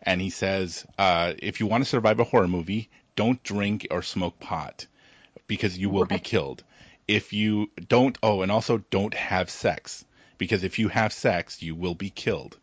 and 0.01 0.19
he 0.19 0.31
says, 0.31 0.83
uh, 0.97 1.33
if 1.37 1.59
you 1.59 1.67
want 1.67 1.83
to 1.83 1.89
survive 1.89 2.19
a 2.19 2.23
horror 2.23 2.47
movie, 2.47 2.89
don't 3.15 3.43
drink 3.43 3.85
or 3.91 4.01
smoke 4.01 4.39
pot, 4.39 4.87
because 5.45 5.77
you 5.77 5.91
will 5.91 6.05
be 6.05 6.17
killed. 6.17 6.63
If 7.07 7.33
you 7.33 7.69
don't, 7.87 8.17
oh, 8.23 8.41
and 8.41 8.51
also 8.51 8.79
don't 8.89 9.13
have 9.13 9.51
sex, 9.51 10.05
because 10.41 10.63
if 10.63 10.79
you 10.79 10.87
have 10.87 11.13
sex, 11.13 11.61
you 11.61 11.75
will 11.75 11.93
be 11.93 12.09
killed. 12.09 12.57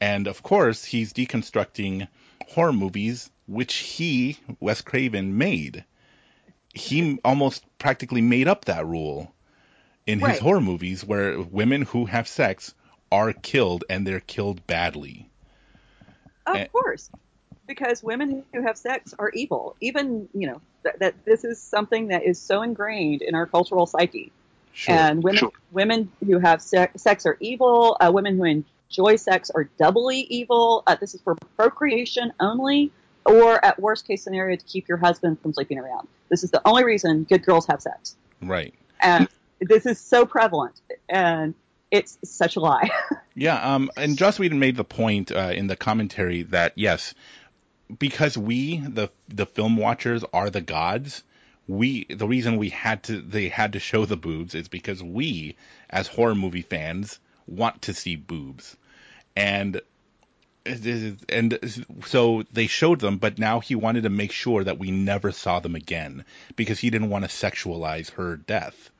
And 0.00 0.28
of 0.28 0.40
course, 0.40 0.84
he's 0.84 1.12
deconstructing 1.12 2.06
horror 2.46 2.72
movies, 2.72 3.28
which 3.48 3.74
he, 3.74 4.38
Wes 4.60 4.82
Craven, 4.82 5.36
made. 5.36 5.84
He 6.72 7.18
almost 7.24 7.64
practically 7.76 8.20
made 8.20 8.46
up 8.46 8.66
that 8.66 8.86
rule 8.86 9.34
in 10.06 10.20
his 10.20 10.38
horror 10.38 10.60
movies 10.60 11.04
where 11.04 11.40
women 11.40 11.82
who 11.82 12.04
have 12.04 12.28
sex 12.28 12.72
are 13.10 13.32
killed 13.32 13.82
and 13.90 14.06
they're 14.06 14.20
killed 14.20 14.64
badly. 14.68 15.28
of 16.46 16.54
Eh. 16.54 16.66
course, 16.68 17.10
because 17.66 18.00
women 18.00 18.44
who 18.54 18.62
have 18.62 18.78
sex 18.78 19.12
are 19.18 19.30
evil. 19.30 19.74
Even, 19.80 20.28
you 20.32 20.46
know, 20.46 20.60
that, 20.84 21.00
that 21.00 21.24
this 21.24 21.42
is 21.42 21.60
something 21.60 22.08
that 22.08 22.22
is 22.24 22.40
so 22.40 22.62
ingrained 22.62 23.22
in 23.22 23.34
our 23.34 23.46
cultural 23.46 23.86
psyche. 23.86 24.30
Sure. 24.72 24.94
And 24.94 25.22
women, 25.22 25.50
women 25.72 26.12
who 26.24 26.38
have 26.38 26.62
se- 26.62 26.90
sex 26.96 27.26
are 27.26 27.36
evil. 27.40 27.96
Uh, 28.00 28.10
women 28.12 28.36
who 28.36 28.44
enjoy 28.44 29.16
sex 29.16 29.50
are 29.50 29.64
doubly 29.78 30.20
evil. 30.20 30.82
Uh, 30.86 30.94
this 30.94 31.14
is 31.14 31.20
for 31.20 31.36
procreation 31.56 32.32
only, 32.40 32.92
or 33.26 33.64
at 33.64 33.80
worst 33.80 34.06
case 34.06 34.22
scenario 34.22 34.56
to 34.56 34.64
keep 34.64 34.88
your 34.88 34.98
husband 34.98 35.40
from 35.40 35.52
sleeping 35.52 35.78
around. 35.78 36.08
This 36.28 36.44
is 36.44 36.50
the 36.50 36.60
only 36.64 36.84
reason 36.84 37.24
good 37.24 37.44
girls 37.44 37.66
have 37.66 37.80
sex, 37.80 38.16
right. 38.42 38.74
and 39.00 39.28
this 39.60 39.86
is 39.86 39.98
so 39.98 40.26
prevalent, 40.26 40.80
and 41.08 41.54
it's 41.90 42.18
such 42.24 42.56
a 42.56 42.60
lie. 42.60 42.90
Yeah, 43.38 43.74
um, 43.74 43.88
and 43.96 44.18
Joss 44.18 44.40
Whedon 44.40 44.58
made 44.58 44.74
the 44.74 44.82
point 44.82 45.30
uh, 45.30 45.52
in 45.54 45.68
the 45.68 45.76
commentary 45.76 46.42
that 46.42 46.72
yes, 46.74 47.14
because 47.96 48.36
we, 48.36 48.78
the 48.78 49.10
the 49.28 49.46
film 49.46 49.76
watchers, 49.76 50.24
are 50.32 50.50
the 50.50 50.60
gods. 50.60 51.22
We 51.68 52.06
the 52.08 52.26
reason 52.26 52.56
we 52.56 52.70
had 52.70 53.02
to 53.04 53.20
they 53.20 53.48
had 53.48 53.74
to 53.74 53.78
show 53.78 54.06
the 54.06 54.16
boobs 54.16 54.54
is 54.54 54.68
because 54.68 55.02
we, 55.02 55.56
as 55.90 56.08
horror 56.08 56.34
movie 56.34 56.62
fans, 56.62 57.20
want 57.46 57.82
to 57.82 57.94
see 57.94 58.16
boobs, 58.16 58.76
and 59.36 59.80
and 61.28 61.58
so 62.04 62.42
they 62.52 62.66
showed 62.66 63.00
them, 63.00 63.18
but 63.18 63.38
now 63.38 63.60
he 63.60 63.74
wanted 63.74 64.02
to 64.02 64.10
make 64.10 64.32
sure 64.32 64.64
that 64.64 64.78
we 64.78 64.90
never 64.90 65.32
saw 65.32 65.60
them 65.60 65.74
again 65.74 66.24
because 66.56 66.78
he 66.78 66.90
didn't 66.90 67.10
want 67.10 67.24
to 67.24 67.30
sexualize 67.30 68.10
her 68.12 68.36
death. 68.36 68.90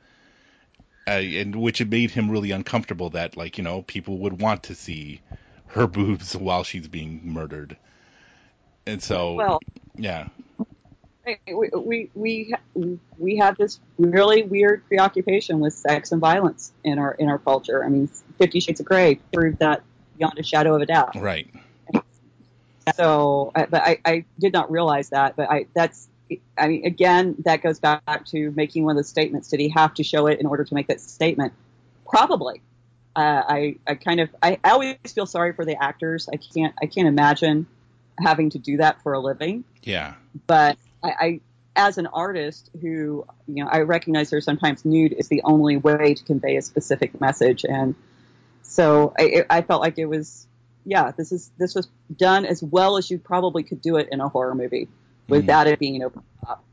Uh, 1.07 1.21
and 1.21 1.55
which 1.55 1.81
it 1.81 1.89
made 1.89 2.11
him 2.11 2.29
really 2.29 2.51
uncomfortable 2.51 3.09
that 3.09 3.35
like 3.35 3.57
you 3.57 3.63
know 3.63 3.81
people 3.81 4.19
would 4.19 4.39
want 4.39 4.63
to 4.63 4.75
see 4.75 5.21
her 5.67 5.87
boobs 5.97 6.35
while 6.35 6.63
she's 6.63 6.87
being 6.87 7.21
murdered. 7.23 7.77
And 8.85 9.01
so 9.01 9.33
well, 9.33 9.59
yeah 9.95 10.27
we, 11.47 11.69
we 11.73 12.09
we 12.13 12.99
we 13.17 13.37
have 13.37 13.57
this 13.57 13.79
really 13.97 14.43
weird 14.43 14.85
preoccupation 14.87 15.59
with 15.59 15.73
sex 15.73 16.11
and 16.11 16.21
violence 16.21 16.71
in 16.83 16.99
our 16.99 17.13
in 17.13 17.29
our 17.29 17.39
culture. 17.39 17.83
I 17.83 17.89
mean, 17.89 18.07
Fifty 18.37 18.59
Shades 18.59 18.79
of 18.79 18.85
Grey 18.85 19.19
proved 19.33 19.59
that 19.59 19.83
beyond 20.17 20.37
a 20.37 20.43
shadow 20.43 20.75
of 20.75 20.81
a 20.81 20.85
doubt. 20.85 21.15
right 21.15 21.47
So, 22.95 23.51
but 23.53 23.81
I, 23.81 23.99
I 24.05 24.25
did 24.39 24.53
not 24.53 24.71
realize 24.71 25.09
that. 25.09 25.35
But 25.35 25.49
I 25.49 25.67
that's 25.73 26.07
I 26.57 26.67
mean, 26.67 26.85
again, 26.85 27.35
that 27.45 27.61
goes 27.61 27.79
back 27.79 28.25
to 28.27 28.51
making 28.51 28.83
one 28.83 28.97
of 28.97 29.03
the 29.03 29.07
statements. 29.07 29.49
Did 29.49 29.59
he 29.59 29.69
have 29.69 29.93
to 29.95 30.03
show 30.03 30.27
it 30.27 30.39
in 30.39 30.45
order 30.45 30.63
to 30.63 30.73
make 30.73 30.87
that 30.87 31.01
statement? 31.01 31.53
Probably. 32.07 32.61
Uh, 33.15 33.43
I 33.47 33.75
I 33.87 33.95
kind 33.95 34.19
of 34.19 34.29
I, 34.41 34.59
I 34.63 34.71
always 34.71 34.97
feel 35.13 35.25
sorry 35.25 35.53
for 35.53 35.65
the 35.65 35.81
actors. 35.81 36.29
I 36.31 36.37
can't 36.37 36.73
I 36.81 36.85
can't 36.85 37.07
imagine 37.07 37.67
having 38.19 38.49
to 38.51 38.59
do 38.59 38.77
that 38.77 39.01
for 39.01 39.13
a 39.13 39.19
living. 39.19 39.63
yeah 39.83 40.15
But 40.47 40.77
I, 41.03 41.09
I 41.09 41.41
as 41.75 41.97
an 41.97 42.07
artist 42.07 42.69
who 42.81 43.25
you 43.47 43.63
know 43.63 43.69
I 43.69 43.81
recognize 43.81 44.29
there's 44.29 44.45
sometimes 44.45 44.85
nude 44.85 45.13
is 45.13 45.27
the 45.27 45.41
only 45.43 45.77
way 45.77 46.13
to 46.13 46.23
convey 46.23 46.57
a 46.57 46.61
specific 46.61 47.19
message, 47.21 47.65
and 47.65 47.95
so 48.61 49.13
I, 49.17 49.45
I 49.49 49.61
felt 49.61 49.81
like 49.81 49.97
it 49.97 50.05
was 50.05 50.45
yeah 50.85 51.11
this 51.11 51.31
is 51.31 51.51
this 51.57 51.75
was 51.75 51.87
done 52.15 52.45
as 52.45 52.63
well 52.63 52.97
as 52.97 53.09
you 53.09 53.17
probably 53.17 53.63
could 53.63 53.81
do 53.81 53.97
it 53.97 54.09
in 54.11 54.21
a 54.21 54.27
horror 54.27 54.55
movie 54.55 54.87
without 55.27 55.67
it 55.67 55.79
being 55.79 56.03
over 56.03 56.15
the 56.15 56.45
top. 56.45 56.63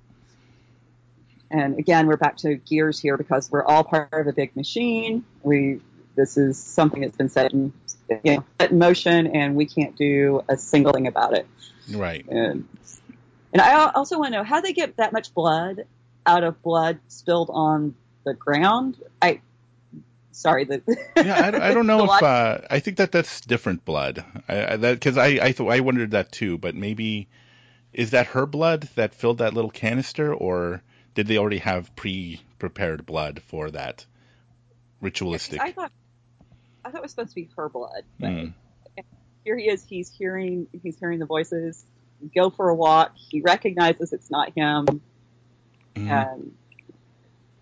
And 1.50 1.78
again, 1.78 2.06
we're 2.06 2.16
back 2.16 2.38
to 2.38 2.56
gears 2.56 2.98
here 2.98 3.16
because 3.16 3.50
we're 3.50 3.64
all 3.64 3.84
part 3.84 4.12
of 4.12 4.26
a 4.26 4.32
big 4.32 4.56
machine. 4.56 5.24
We 5.42 5.80
this 6.16 6.36
is 6.36 6.58
something 6.58 7.02
that's 7.02 7.16
been 7.16 7.28
set 7.28 7.52
in 7.52 7.72
you 8.24 8.36
know 8.36 8.44
set 8.60 8.72
in 8.72 8.78
motion, 8.78 9.28
and 9.28 9.54
we 9.54 9.66
can't 9.66 9.96
do 9.96 10.42
a 10.48 10.56
single 10.56 10.92
thing 10.92 11.06
about 11.06 11.34
it. 11.34 11.46
right 11.92 12.26
And, 12.28 12.66
and 13.58 13.62
I 13.62 13.90
also 13.92 14.18
want 14.18 14.34
to 14.34 14.38
know 14.38 14.44
how 14.44 14.60
they 14.60 14.74
get 14.74 14.96
that 14.98 15.12
much 15.14 15.32
blood 15.32 15.86
out 16.26 16.44
of 16.44 16.60
blood 16.62 16.98
spilled 17.08 17.48
on 17.52 17.94
the 18.24 18.34
ground. 18.34 18.98
I 19.22 19.40
sorry 20.32 20.64
that 20.64 20.82
yeah 21.16 21.46
I, 21.46 21.50
don't- 21.50 21.62
I 21.62 21.72
don't 21.72 21.86
know 21.86 22.04
if 22.04 22.22
uh, 22.22 22.58
I 22.70 22.80
think 22.80 22.98
that 22.98 23.10
that's 23.12 23.40
different 23.40 23.86
blood 23.86 24.22
I, 24.46 24.72
I, 24.72 24.76
that 24.76 24.92
because 24.94 25.16
I 25.16 25.26
I, 25.28 25.52
th- 25.52 25.60
I 25.70 25.80
wondered 25.80 26.10
that 26.10 26.30
too 26.30 26.58
but 26.58 26.74
maybe 26.74 27.28
is 27.94 28.10
that 28.10 28.26
her 28.28 28.44
blood 28.44 28.86
that 28.96 29.14
filled 29.14 29.38
that 29.38 29.54
little 29.54 29.70
canister 29.70 30.34
or 30.34 30.82
did 31.14 31.26
they 31.26 31.38
already 31.38 31.56
have 31.58 31.96
pre 31.96 32.42
prepared 32.58 33.06
blood 33.06 33.40
for 33.46 33.70
that 33.70 34.04
ritualistic 35.00 35.58
I 35.62 35.72
thought 35.72 35.90
I 36.84 36.90
thought 36.90 36.98
it 36.98 37.02
was 37.02 37.12
supposed 37.12 37.30
to 37.30 37.34
be 37.36 37.48
her 37.56 37.68
blood. 37.70 38.02
But 38.20 38.28
Mm. 38.30 38.52
here 39.44 39.56
he 39.56 39.68
is. 39.70 39.84
He's 39.84 40.10
hearing 40.10 40.66
he's 40.82 40.98
hearing 40.98 41.18
the 41.18 41.26
voices. 41.26 41.82
Go 42.34 42.50
for 42.50 42.68
a 42.68 42.74
walk. 42.74 43.12
He 43.16 43.40
recognizes 43.40 44.12
it's 44.12 44.30
not 44.30 44.52
him, 44.56 44.86
Mhm. 45.94 46.10
and 46.10 46.56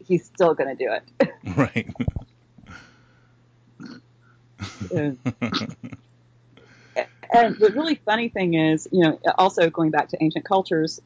he's 0.07 0.24
still 0.26 0.55
going 0.55 0.76
to 0.76 0.84
do 0.84 0.92
it. 0.92 1.30
right 1.57 1.86
and, 4.90 5.18
and 7.32 7.57
the 7.59 7.72
really 7.74 7.96
funny 7.96 8.28
thing 8.28 8.55
is, 8.55 8.88
you 8.92 9.02
know, 9.02 9.18
also 9.38 9.70
going 9.70 9.90
back 9.90 10.09
to 10.11 10.22
ancient 10.22 10.44
cultures, 10.44 11.00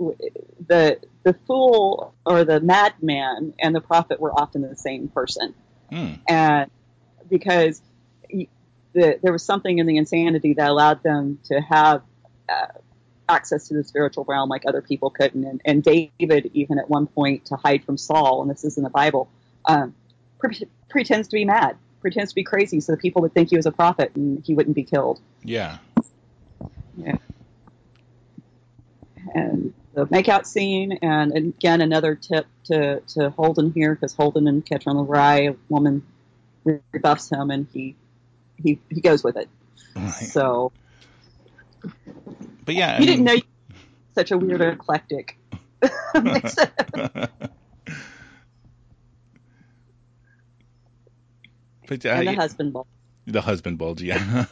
the 0.66 0.98
the 1.24 1.34
fool 1.46 2.14
or 2.24 2.44
the 2.44 2.60
madman 2.60 3.54
and 3.58 3.74
the 3.74 3.80
prophet 3.80 4.20
were 4.20 4.32
often 4.32 4.62
the 4.62 4.76
same 4.76 5.08
person, 5.08 5.54
Hmm. 5.90 6.12
and 6.28 6.70
because 7.28 7.80
the, 8.92 9.18
there 9.22 9.32
was 9.32 9.42
something 9.42 9.78
in 9.78 9.86
the 9.86 9.96
insanity 9.96 10.54
that 10.54 10.68
allowed 10.68 11.02
them 11.02 11.38
to 11.44 11.60
have 11.60 12.02
uh, 12.48 12.66
access 13.28 13.68
to 13.68 13.74
the 13.74 13.84
spiritual 13.84 14.24
realm 14.24 14.48
like 14.48 14.64
other 14.66 14.82
people 14.82 15.10
couldn't, 15.10 15.44
and, 15.44 15.60
and 15.64 15.82
David 15.82 16.50
even 16.54 16.78
at 16.78 16.88
one 16.88 17.06
point 17.06 17.44
to 17.46 17.56
hide 17.56 17.84
from 17.84 17.96
Saul, 17.96 18.42
and 18.42 18.50
this 18.50 18.64
is 18.64 18.76
in 18.76 18.84
the 18.84 18.90
Bible, 18.90 19.28
um, 19.66 19.94
pre- 20.38 20.68
pretends 20.88 21.28
to 21.28 21.36
be 21.36 21.44
mad, 21.44 21.76
pretends 22.00 22.32
to 22.32 22.34
be 22.34 22.44
crazy, 22.44 22.80
so 22.80 22.92
that 22.92 23.00
people 23.00 23.22
would 23.22 23.34
think 23.34 23.50
he 23.50 23.56
was 23.56 23.66
a 23.66 23.72
prophet 23.72 24.12
and 24.14 24.42
he 24.44 24.54
wouldn't 24.54 24.76
be 24.76 24.84
killed. 24.84 25.20
Yeah. 25.44 25.78
Yeah. 26.96 27.16
And 29.34 29.74
the 29.92 30.06
makeout 30.06 30.46
scene, 30.46 30.98
and 31.02 31.36
again, 31.36 31.80
another 31.80 32.14
tip 32.14 32.46
to, 32.64 33.00
to 33.00 33.30
Holden 33.30 33.72
here, 33.72 33.94
because 33.94 34.14
Holden 34.14 34.48
and 34.48 34.64
the 34.64 35.04
Rye, 35.06 35.40
a 35.42 35.54
woman 35.68 36.02
rebuffs 36.64 37.30
him, 37.30 37.50
and 37.50 37.66
he 37.72 37.94
he, 38.56 38.80
he 38.90 39.00
goes 39.00 39.22
with 39.22 39.36
it. 39.36 39.48
Right. 39.94 40.10
So 40.10 40.72
But 42.68 42.74
yeah, 42.74 42.96
I 42.96 42.98
you 42.98 43.06
didn't 43.06 43.24
know 43.24 43.32
you 43.32 43.42
were 43.70 43.76
such 44.14 44.30
a 44.30 44.36
weird 44.36 44.60
eclectic. 44.60 45.38
but 45.80 45.92
uh, 46.12 46.26
and 52.10 52.28
the 52.28 52.34
husband 52.34 52.74
ball. 52.74 52.86
The 53.26 53.40
husband 53.40 53.78
bulge, 53.78 54.02
yeah. 54.02 54.44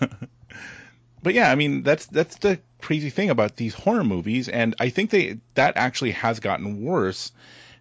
but 1.23 1.35
yeah, 1.35 1.53
I 1.53 1.57
mean 1.57 1.83
that's 1.83 2.07
that's 2.07 2.37
the 2.37 2.59
crazy 2.81 3.11
thing 3.11 3.29
about 3.29 3.57
these 3.57 3.75
horror 3.75 4.03
movies, 4.03 4.49
and 4.49 4.75
I 4.81 4.89
think 4.89 5.11
they 5.11 5.39
that 5.53 5.77
actually 5.77 6.13
has 6.13 6.41
gotten 6.41 6.83
worse 6.83 7.33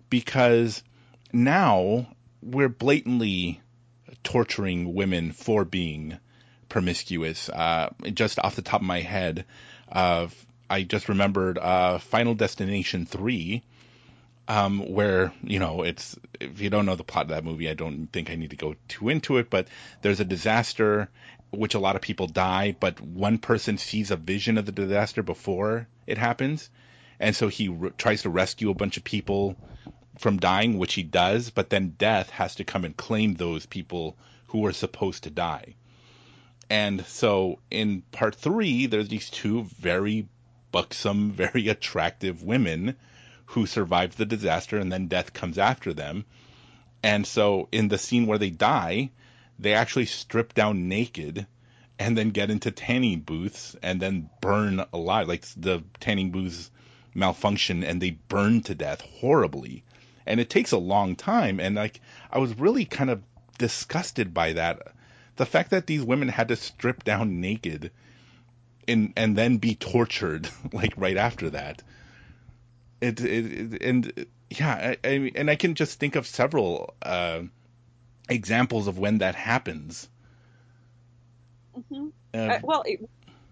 because 0.10 0.84
now 1.32 2.08
we're 2.42 2.68
blatantly 2.68 3.62
torturing 4.22 4.94
women 4.94 5.32
for 5.32 5.64
being 5.64 6.18
promiscuous. 6.68 7.48
Uh, 7.48 7.92
just 8.14 8.38
off 8.40 8.58
the 8.58 8.62
top 8.62 8.82
of 8.82 8.86
my 8.86 9.00
head, 9.00 9.46
uh, 9.92 10.28
I 10.70 10.84
just 10.84 11.10
remembered 11.10 11.58
uh, 11.58 12.00
Final 12.00 12.34
Destination 12.34 13.06
three 13.06 13.64
um, 14.48 14.80
where 14.94 15.34
you 15.44 15.60
know 15.60 15.84
it's 15.84 16.18
if 16.40 16.62
you 16.62 16.70
don't 16.70 16.86
know 16.86 16.96
the 16.96 17.04
plot 17.04 17.24
of 17.24 17.30
that 17.30 17.44
movie, 17.44 17.70
I 17.70 17.74
don't 17.74 18.08
think 18.08 18.30
I 18.30 18.36
need 18.36 18.52
to 18.52 18.56
go 18.56 18.76
too 18.88 19.10
into 19.10 19.38
it. 19.38 19.50
But 19.50 19.68
there's 20.02 20.20
a 20.20 20.26
disaster, 20.26 21.10
which 21.52 21.74
a 21.74 21.80
lot 21.80 21.96
of 21.96 22.02
people 22.02 22.28
die, 22.28 22.76
but 22.80 23.02
one 23.02 23.38
person 23.38 23.78
sees 23.78 24.12
a 24.12 24.16
vision 24.16 24.58
of 24.58 24.66
the 24.66 24.72
disaster 24.72 25.24
before 25.24 25.88
it 26.06 26.18
happens, 26.18 26.70
and 27.20 27.36
so 27.36 27.48
he 27.48 27.70
re- 27.70 27.92
tries 27.98 28.24
to 28.24 28.30
rescue 28.30 28.70
a 28.70 28.76
bunch 28.76 28.98
of 28.98 29.04
people 29.04 29.56
from 30.20 30.38
dying, 30.38 30.78
which 30.78 30.94
he 30.94 31.04
does. 31.04 31.50
But 31.50 31.70
then 31.70 31.96
death 31.98 32.30
has 32.30 32.56
to 32.56 32.64
come 32.64 32.86
and 32.86 32.96
claim 32.96 33.34
those 33.34 33.66
people 33.66 34.16
who 34.48 34.60
were 34.60 34.74
supposed 34.74 35.24
to 35.24 35.30
die. 35.30 35.76
And 36.70 37.06
so 37.06 37.60
in 37.70 38.02
part 38.12 38.36
three, 38.36 38.88
there's 38.88 39.10
these 39.10 39.30
two 39.30 39.64
very 39.80 40.28
buxom, 40.72 41.32
very 41.44 41.68
attractive 41.68 42.44
women 42.44 42.96
who 43.48 43.66
survive 43.66 44.16
the 44.16 44.26
disaster 44.26 44.78
and 44.78 44.92
then 44.92 45.08
death 45.08 45.34
comes 45.34 45.58
after 45.58 45.94
them. 45.94 46.26
And 47.04 47.28
so 47.28 47.70
in 47.72 47.88
the 47.88 47.98
scene 47.98 48.26
where 48.26 48.40
they 48.40 48.50
die, 48.50 49.12
they 49.60 49.74
actually 49.74 50.08
strip 50.08 50.54
down 50.54 50.88
naked 50.88 51.46
and 52.00 52.18
then 52.18 52.32
get 52.32 52.50
into 52.50 52.72
tanning 52.72 53.22
booths 53.22 53.76
and 53.82 54.02
then 54.02 54.30
burn 54.42 54.84
alive. 54.92 55.28
Like 55.28 55.46
the 55.56 55.84
tanning 56.00 56.32
booths 56.32 56.72
malfunction 57.14 57.84
and 57.84 58.02
they 58.02 58.12
burn 58.12 58.62
to 58.64 58.76
death 58.76 59.02
horribly. 59.02 59.84
And 60.26 60.40
it 60.40 60.50
takes 60.50 60.72
a 60.72 60.78
long 60.78 61.16
time. 61.16 61.60
And 61.60 61.76
like, 61.76 62.02
I 62.32 62.40
was 62.40 62.58
really 62.58 62.86
kind 62.86 63.10
of 63.10 63.22
disgusted 63.58 64.34
by 64.34 64.54
that. 64.54 64.95
The 65.38 65.46
fact 65.46 65.72
that 65.72 65.88
these 65.88 66.04
women 66.04 66.30
had 66.30 66.50
to 66.50 66.56
strip 66.56 67.04
down 67.04 67.42
naked 67.42 67.92
and, 68.88 69.14
and 69.16 69.38
then 69.38 69.58
be 69.58 69.76
tortured 69.76 70.50
like 70.74 70.94
right 70.98 71.18
after 71.18 71.50
that 71.52 71.82
it, 73.02 73.22
it, 73.22 73.74
it 73.74 73.82
and 73.84 74.26
yeah, 74.50 74.96
I, 75.04 75.08
I 75.08 75.32
and 75.36 75.50
I 75.50 75.56
can 75.56 75.76
just 75.76 76.00
think 76.00 76.16
of 76.16 76.28
several 76.28 76.94
uh, 77.02 77.42
examples 78.30 78.88
of 78.88 78.98
when 78.98 79.20
that 79.20 79.36
happens. 79.36 80.10
hmm 81.90 82.08
Uh, 82.34 82.38
Uh, 82.38 82.60
well, 82.64 82.84
it, 82.86 83.02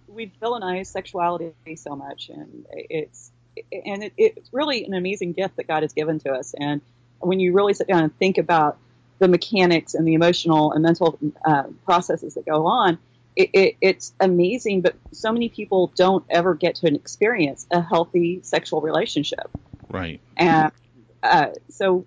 we 0.07 0.31
villainize 0.41 0.87
sexuality 0.87 1.53
so 1.75 1.95
much, 1.95 2.29
and 2.29 2.65
it's 2.73 3.31
and 3.71 4.03
it, 4.03 4.13
it's 4.17 4.49
really 4.53 4.85
an 4.85 4.93
amazing 4.93 5.33
gift 5.33 5.57
that 5.57 5.67
God 5.67 5.83
has 5.83 5.93
given 5.93 6.19
to 6.19 6.31
us. 6.31 6.53
And 6.59 6.81
when 7.19 7.39
you 7.39 7.53
really 7.53 7.73
sit 7.73 7.87
down 7.87 8.03
and 8.03 8.17
think 8.17 8.37
about 8.37 8.77
the 9.23 9.29
mechanics 9.29 9.93
and 9.93 10.07
the 10.07 10.13
emotional 10.13 10.73
and 10.73 10.83
mental 10.83 11.17
uh, 11.45 11.63
processes 11.85 12.35
that 12.35 12.45
go 12.45 12.67
on, 12.67 12.99
it, 13.35 13.49
it, 13.53 13.77
it's 13.81 14.13
amazing. 14.19 14.81
But 14.81 14.95
so 15.11 15.31
many 15.31 15.49
people 15.49 15.91
don't 15.95 16.25
ever 16.29 16.53
get 16.53 16.75
to 16.75 16.93
experience 16.93 17.65
a 17.71 17.81
healthy 17.81 18.41
sexual 18.43 18.81
relationship, 18.81 19.49
right. 19.89 20.19
and 20.37 20.71
uh, 21.23 21.47
so 21.69 22.05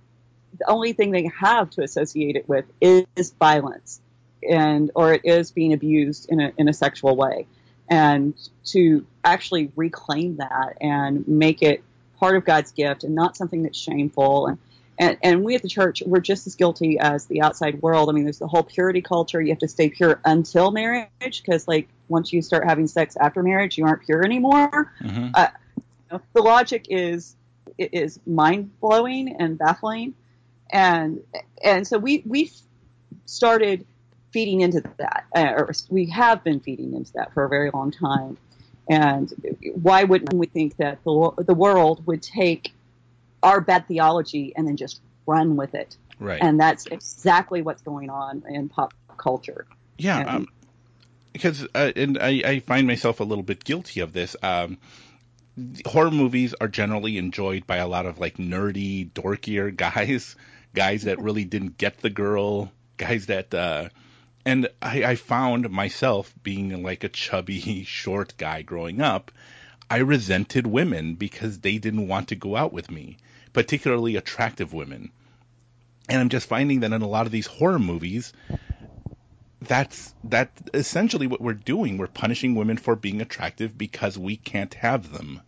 the 0.59 0.71
only 0.71 0.93
thing 0.93 1.11
they 1.11 1.31
have 1.41 1.71
to 1.71 1.83
associate 1.83 2.37
it 2.37 2.49
with 2.49 2.67
is 2.81 3.31
violence 3.39 4.01
and 4.49 4.91
or 4.95 5.15
it 5.15 5.23
is 5.25 5.51
being 5.51 5.73
abused 5.73 6.29
in 6.31 6.41
a, 6.41 6.53
in 6.57 6.69
a 6.69 6.73
sexual 6.73 7.17
way 7.17 7.47
and 7.89 8.35
to 8.65 9.07
actually 9.25 9.71
reclaim 9.77 10.37
that 10.37 10.77
and 10.81 11.27
make 11.27 11.63
it 11.63 11.83
part 12.19 12.37
of 12.37 12.45
God's 12.45 12.73
gift 12.73 13.05
and 13.05 13.15
not 13.15 13.37
something 13.37 13.63
that's 13.63 13.79
shameful 13.79 14.47
and 14.47 14.59
and, 14.99 15.19
and 15.23 15.45
we 15.45 15.55
at 15.55 15.63
the 15.63 15.69
church 15.69 16.03
we're 16.07 16.21
just 16.21 16.47
as 16.47 16.55
guilty 16.55 16.99
as 16.99 17.27
the 17.27 17.43
outside 17.43 17.81
world. 17.83 18.09
I 18.09 18.13
mean, 18.13 18.25
there's 18.25 18.39
the 18.39 18.47
whole 18.47 18.63
purity 18.63 19.03
culture. 19.03 19.41
You 19.41 19.51
have 19.51 19.59
to 19.59 19.69
stay 19.69 19.91
pure 19.91 20.21
until 20.25 20.71
marriage 20.71 21.11
because, 21.21 21.69
like, 21.69 21.89
once 22.09 22.33
you 22.33 22.43
start 22.43 22.65
having 22.65 22.87
sex 22.87 23.17
after 23.21 23.43
marriage, 23.43 23.77
you 23.77 23.85
aren't 23.85 24.03
pure 24.03 24.25
anymore. 24.25 24.93
hmm 25.01 25.29
Uh, 25.35 25.49
know, 26.11 26.21
the 26.35 26.43
logic 26.43 26.87
is 26.89 27.37
is 27.79 28.19
mind 28.27 28.71
blowing 28.81 29.37
and 29.39 29.59
baffling, 29.59 30.15
and 30.73 31.21
and 31.63 31.87
so 31.87 31.99
we 31.99 32.23
we 32.27 32.51
started 33.25 33.87
feeding 34.33 34.61
into 34.61 34.83
that, 34.99 35.25
uh, 35.35 35.53
or 35.57 35.73
we 35.91 36.07
have 36.07 36.43
been 36.45 36.61
feeding 36.61 36.95
into 36.95 37.13
that 37.15 37.33
for 37.33 37.45
a 37.45 37.49
very 37.49 37.71
long 37.73 37.91
time. 37.91 38.37
And 38.89 39.33
why 39.83 40.05
wouldn't 40.05 40.35
we 40.35 40.47
think 40.47 40.77
that 40.77 41.03
the 41.05 41.33
the 41.39 41.55
world 41.55 42.07
would 42.07 42.23
take 42.23 42.73
our 43.43 43.61
bad 43.61 43.87
theology 43.89 44.53
and 44.57 44.67
then 44.67 44.77
just 44.77 45.01
run 45.27 45.57
with 45.57 45.75
it? 45.75 45.97
Right. 46.19 46.41
And 46.43 46.59
that's 46.59 46.87
exactly 46.87 47.63
what's 47.63 47.83
going 47.83 48.11
on 48.11 48.43
in 48.49 48.69
pop 48.69 48.95
culture. 49.17 49.67
yeah. 49.99 50.19
and- 50.21 50.29
Um, 50.29 50.49
because 51.33 51.67
uh, 51.75 51.93
and 51.95 52.17
I, 52.19 52.43
I 52.47 52.61
find 52.61 52.87
myself 52.87 53.21
a 53.21 53.25
little 53.25 53.45
bit 53.45 53.63
guilty 53.63 54.01
of 54.01 54.15
this. 54.15 54.37
Um, 54.43 54.79
horror 55.85 56.11
movies 56.11 56.55
are 56.63 56.69
generally 56.69 57.19
enjoyed 57.19 57.67
by 57.67 57.77
a 57.77 57.87
lot 57.87 58.07
of 58.07 58.19
like 58.19 58.39
nerdy, 58.39 59.11
dorkier 59.13 59.75
guys, 59.77 60.35
guys 60.75 61.03
that 61.03 61.21
really 61.21 61.45
didn't 61.45 61.77
get 61.77 61.99
the 61.99 62.09
girl, 62.09 62.73
guys 62.97 63.27
that, 63.27 63.53
uh, 63.53 63.91
and 64.47 64.69
I, 64.81 65.05
I 65.05 65.17
found 65.17 65.69
myself 65.69 66.33
being 66.43 66.83
like 66.83 67.05
a 67.05 67.09
chubby, 67.11 67.85
short 67.87 68.35
guy 68.39 68.63
growing 68.63 69.03
up. 69.03 69.31
I 69.91 69.99
resented 69.99 70.67
women 70.67 71.15
because 71.15 71.61
they 71.61 71.79
didn't 71.79 72.09
want 72.09 72.29
to 72.29 72.37
go 72.37 72.57
out 72.57 72.73
with 72.73 72.91
me, 72.91 73.19
particularly 73.53 74.17
attractive 74.17 74.73
women. 74.73 75.13
And 76.09 76.21
I'm 76.21 76.29
just 76.29 76.49
finding 76.49 76.81
that 76.81 76.93
in 76.93 77.03
a 77.03 77.09
lot 77.09 77.27
of 77.27 77.33
these 77.33 77.47
horror 77.47 77.79
movies, 77.79 78.33
that's 79.63 80.15
that 80.25 80.51
essentially 80.75 81.27
what 81.27 81.41
we're 81.41 81.55
doing. 81.55 81.99
We're 81.99 82.07
punishing 82.07 82.55
women 82.55 82.77
for 82.77 82.97
being 82.97 83.21
attractive 83.21 83.77
because 83.77 84.19
we 84.19 84.37
can't 84.37 84.75
have 84.75 85.13
them. 85.13 85.41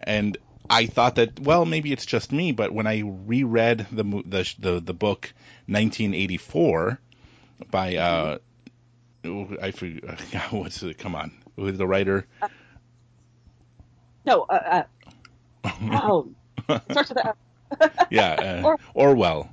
And 0.00 0.36
I 0.70 0.86
thought 0.86 1.16
that 1.16 1.40
well, 1.40 1.64
maybe 1.64 1.92
it's 1.92 2.06
just 2.06 2.32
me, 2.32 2.52
but 2.52 2.72
when 2.72 2.86
I 2.86 3.00
reread 3.00 3.86
the 3.90 4.04
the 4.04 4.54
the, 4.58 4.80
the 4.80 4.94
book 4.94 5.32
1984 5.66 6.98
by 7.70 7.96
uh 7.96 8.38
I 9.60 9.70
forget 9.70 10.02
what's 10.52 10.82
it? 10.82 10.98
Come 10.98 11.14
on, 11.14 11.32
who 11.56 11.66
is 11.66 11.78
the 11.78 11.86
writer? 11.86 12.26
No, 14.24 14.42
uh, 14.42 14.84
uh, 15.64 15.70
oh, 15.92 16.28
starts 16.90 17.10
with 17.10 17.18
yeah, 18.10 18.60
uh, 18.62 18.62
Or- 18.64 18.78
Orwell. 18.94 19.50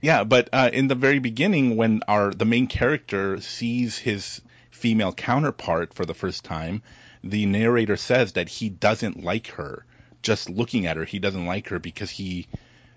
Yeah, 0.00 0.24
but 0.24 0.48
uh, 0.52 0.70
in 0.72 0.88
the 0.88 0.94
very 0.94 1.18
beginning, 1.18 1.76
when 1.76 2.02
our 2.08 2.32
the 2.32 2.44
main 2.44 2.66
character 2.66 3.40
sees 3.40 3.98
his 3.98 4.40
female 4.70 5.12
counterpart 5.12 5.94
for 5.94 6.04
the 6.04 6.14
first 6.14 6.44
time, 6.44 6.82
the 7.24 7.46
narrator 7.46 7.96
says 7.96 8.32
that 8.32 8.48
he 8.48 8.68
doesn't 8.68 9.22
like 9.24 9.48
her. 9.48 9.84
Just 10.22 10.50
looking 10.50 10.86
at 10.86 10.96
her, 10.96 11.04
he 11.04 11.18
doesn't 11.18 11.46
like 11.46 11.68
her 11.68 11.78
because 11.78 12.10
he 12.10 12.46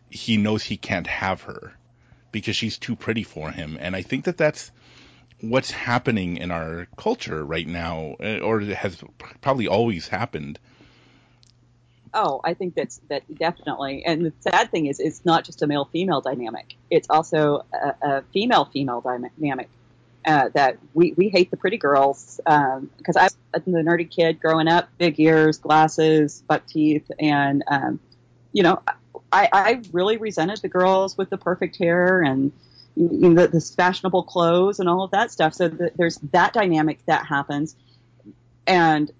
he 0.09 0.37
knows 0.37 0.63
he 0.63 0.77
can't 0.77 1.07
have 1.07 1.43
her 1.43 1.73
because 2.31 2.55
she's 2.55 2.77
too 2.77 2.95
pretty 2.95 3.23
for 3.23 3.51
him. 3.51 3.77
And 3.79 3.95
I 3.95 4.01
think 4.01 4.25
that 4.25 4.37
that's 4.37 4.71
what's 5.41 5.71
happening 5.71 6.37
in 6.37 6.51
our 6.51 6.87
culture 6.97 7.43
right 7.43 7.67
now, 7.67 8.15
uh, 8.23 8.39
or 8.39 8.61
has 8.61 9.03
probably 9.41 9.67
always 9.67 10.07
happened. 10.07 10.59
Oh, 12.13 12.41
I 12.43 12.53
think 12.53 12.75
that's 12.75 12.99
that 13.09 13.23
definitely. 13.33 14.03
And 14.05 14.25
the 14.25 14.33
sad 14.41 14.69
thing 14.71 14.85
is, 14.87 14.99
it's 14.99 15.25
not 15.25 15.45
just 15.45 15.61
a 15.61 15.67
male 15.67 15.85
female 15.85 16.21
dynamic. 16.21 16.75
It's 16.89 17.09
also 17.09 17.65
a, 17.73 17.95
a 18.01 18.21
female 18.33 18.65
female 18.65 19.01
dynamic. 19.01 19.69
Uh, 20.23 20.49
that 20.49 20.77
we, 20.93 21.13
we 21.17 21.29
hate 21.29 21.49
the 21.49 21.57
pretty 21.57 21.77
girls 21.77 22.39
because 22.45 23.15
um, 23.15 23.17
I 23.17 23.23
was 23.23 23.63
the 23.65 23.71
nerdy 23.71 24.07
kid 24.07 24.39
growing 24.39 24.67
up, 24.67 24.87
big 24.99 25.19
ears, 25.19 25.57
glasses, 25.57 26.43
buck 26.47 26.67
teeth, 26.67 27.09
and 27.19 27.63
um, 27.67 27.99
you 28.53 28.61
know, 28.61 28.83
I, 29.31 29.49
I 29.51 29.81
really 29.91 30.17
resented 30.17 30.61
the 30.61 30.67
girls 30.67 31.17
with 31.17 31.31
the 31.31 31.37
perfect 31.37 31.77
hair 31.77 32.21
and 32.21 32.51
know, 32.95 33.33
the, 33.33 33.47
the 33.47 33.61
fashionable 33.61 34.23
clothes 34.23 34.79
and 34.79 34.89
all 34.89 35.03
of 35.03 35.11
that 35.11 35.31
stuff. 35.31 35.53
So 35.53 35.67
the, 35.67 35.91
there's 35.95 36.17
that 36.31 36.53
dynamic 36.53 37.05
that 37.05 37.25
happens, 37.25 37.75
and 38.67 39.11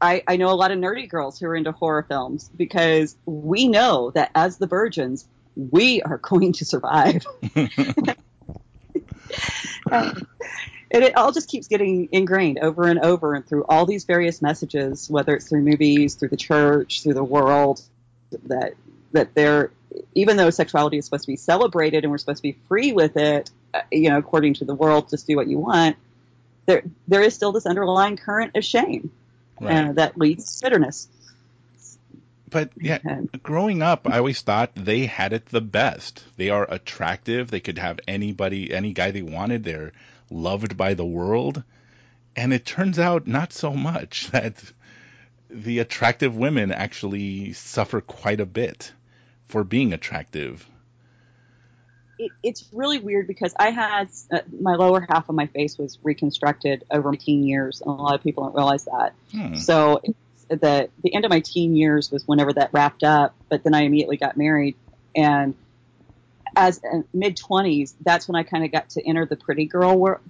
I, 0.00 0.22
I 0.26 0.36
know 0.36 0.50
a 0.50 0.54
lot 0.54 0.70
of 0.70 0.78
nerdy 0.78 1.08
girls 1.08 1.38
who 1.38 1.46
are 1.46 1.56
into 1.56 1.72
horror 1.72 2.04
films 2.08 2.50
because 2.56 3.16
we 3.26 3.68
know 3.68 4.10
that 4.12 4.30
as 4.34 4.58
the 4.58 4.66
virgins, 4.66 5.26
we 5.56 6.02
are 6.02 6.18
going 6.22 6.52
to 6.54 6.64
survive. 6.64 7.24
Um, 9.90 10.26
and 10.90 11.04
it 11.04 11.16
all 11.16 11.32
just 11.32 11.48
keeps 11.48 11.68
getting 11.68 12.08
ingrained 12.12 12.58
over 12.60 12.84
and 12.84 12.98
over 13.00 13.34
and 13.34 13.46
through 13.46 13.64
all 13.68 13.86
these 13.86 14.04
various 14.04 14.40
messages, 14.40 15.08
whether 15.10 15.34
it's 15.34 15.48
through 15.48 15.62
movies, 15.62 16.14
through 16.14 16.28
the 16.28 16.36
church, 16.36 17.02
through 17.02 17.14
the 17.14 17.24
world, 17.24 17.82
that 18.44 18.74
that 19.12 19.34
they're 19.34 19.70
even 20.14 20.36
though 20.36 20.50
sexuality 20.50 20.98
is 20.98 21.04
supposed 21.04 21.24
to 21.24 21.32
be 21.32 21.36
celebrated 21.36 22.04
and 22.04 22.10
we're 22.10 22.18
supposed 22.18 22.38
to 22.38 22.42
be 22.42 22.58
free 22.68 22.92
with 22.92 23.16
it, 23.16 23.50
uh, 23.74 23.80
you 23.90 24.10
know, 24.10 24.18
according 24.18 24.54
to 24.54 24.64
the 24.64 24.74
world, 24.74 25.08
just 25.08 25.26
do 25.26 25.36
what 25.36 25.48
you 25.48 25.58
want. 25.58 25.96
There, 26.66 26.82
there 27.06 27.22
is 27.22 27.34
still 27.34 27.52
this 27.52 27.66
underlying 27.66 28.16
current 28.16 28.56
of 28.56 28.64
shame 28.64 29.10
right. 29.60 29.88
uh, 29.88 29.92
that 29.92 30.18
leads 30.18 30.60
to 30.60 30.66
bitterness. 30.66 31.08
But 32.50 32.70
yeah, 32.80 32.98
growing 33.42 33.82
up, 33.82 34.08
I 34.08 34.18
always 34.18 34.40
thought 34.40 34.70
they 34.74 35.04
had 35.04 35.34
it 35.34 35.46
the 35.46 35.60
best. 35.60 36.24
They 36.36 36.48
are 36.48 36.66
attractive. 36.68 37.50
They 37.50 37.60
could 37.60 37.78
have 37.78 38.00
anybody, 38.08 38.72
any 38.72 38.94
guy 38.94 39.10
they 39.10 39.22
wanted. 39.22 39.64
They're 39.64 39.92
loved 40.30 40.76
by 40.76 40.94
the 40.94 41.04
world. 41.04 41.62
And 42.36 42.54
it 42.54 42.64
turns 42.64 42.98
out 42.98 43.26
not 43.26 43.52
so 43.52 43.72
much 43.72 44.28
that 44.32 44.54
the 45.50 45.80
attractive 45.80 46.36
women 46.36 46.72
actually 46.72 47.52
suffer 47.52 48.00
quite 48.00 48.40
a 48.40 48.46
bit 48.46 48.92
for 49.48 49.64
being 49.64 49.92
attractive. 49.92 50.68
It, 52.18 52.32
it's 52.42 52.68
really 52.72 52.98
weird 52.98 53.26
because 53.26 53.54
I 53.58 53.70
had 53.70 54.08
uh, 54.32 54.40
my 54.60 54.74
lower 54.74 55.06
half 55.08 55.28
of 55.28 55.34
my 55.34 55.46
face 55.46 55.78
was 55.78 55.98
reconstructed 56.02 56.84
over 56.90 57.12
18 57.12 57.44
years, 57.44 57.80
and 57.80 57.90
a 57.90 57.92
lot 57.92 58.14
of 58.14 58.22
people 58.22 58.44
don't 58.44 58.54
realize 58.54 58.84
that. 58.84 59.14
Hmm. 59.32 59.54
So 59.54 60.02
the 60.48 60.88
the 61.02 61.14
end 61.14 61.24
of 61.24 61.30
my 61.30 61.40
teen 61.40 61.76
years 61.76 62.10
was 62.10 62.26
whenever 62.26 62.52
that 62.54 62.70
wrapped 62.72 63.04
up, 63.04 63.34
but 63.48 63.62
then 63.62 63.74
I 63.74 63.82
immediately 63.82 64.16
got 64.16 64.36
married, 64.36 64.76
and 65.14 65.54
as 66.56 66.80
mid 67.12 67.36
20s, 67.36 67.94
that's 68.04 68.26
when 68.26 68.34
I 68.34 68.42
kind 68.42 68.64
of 68.64 68.72
got 68.72 68.90
to 68.90 69.06
enter 69.06 69.24
the 69.26 69.36
pretty 69.36 69.66
girl 69.66 69.96
wor- 69.96 70.20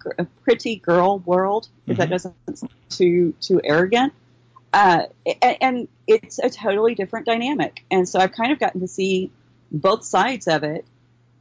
pretty 0.45 0.77
girl 0.77 1.21
world. 1.21 1.69
If 1.87 1.93
mm-hmm. 1.93 2.01
that 2.01 2.11
doesn't 2.11 2.59
sound 2.59 2.73
too 2.91 3.35
too 3.41 3.61
arrogant. 3.65 4.13
Uh, 4.73 5.05
and 5.43 5.89
it's 6.07 6.39
a 6.39 6.51
totally 6.51 6.95
different 6.95 7.27
dynamic. 7.27 7.85
And 7.91 8.09
so 8.09 8.19
I've 8.19 8.33
kind 8.33 8.53
of 8.53 8.59
gotten 8.59 8.81
to 8.81 8.89
see 8.89 9.31
both 9.71 10.05
sides 10.05 10.47
of 10.47 10.63
it, 10.63 10.85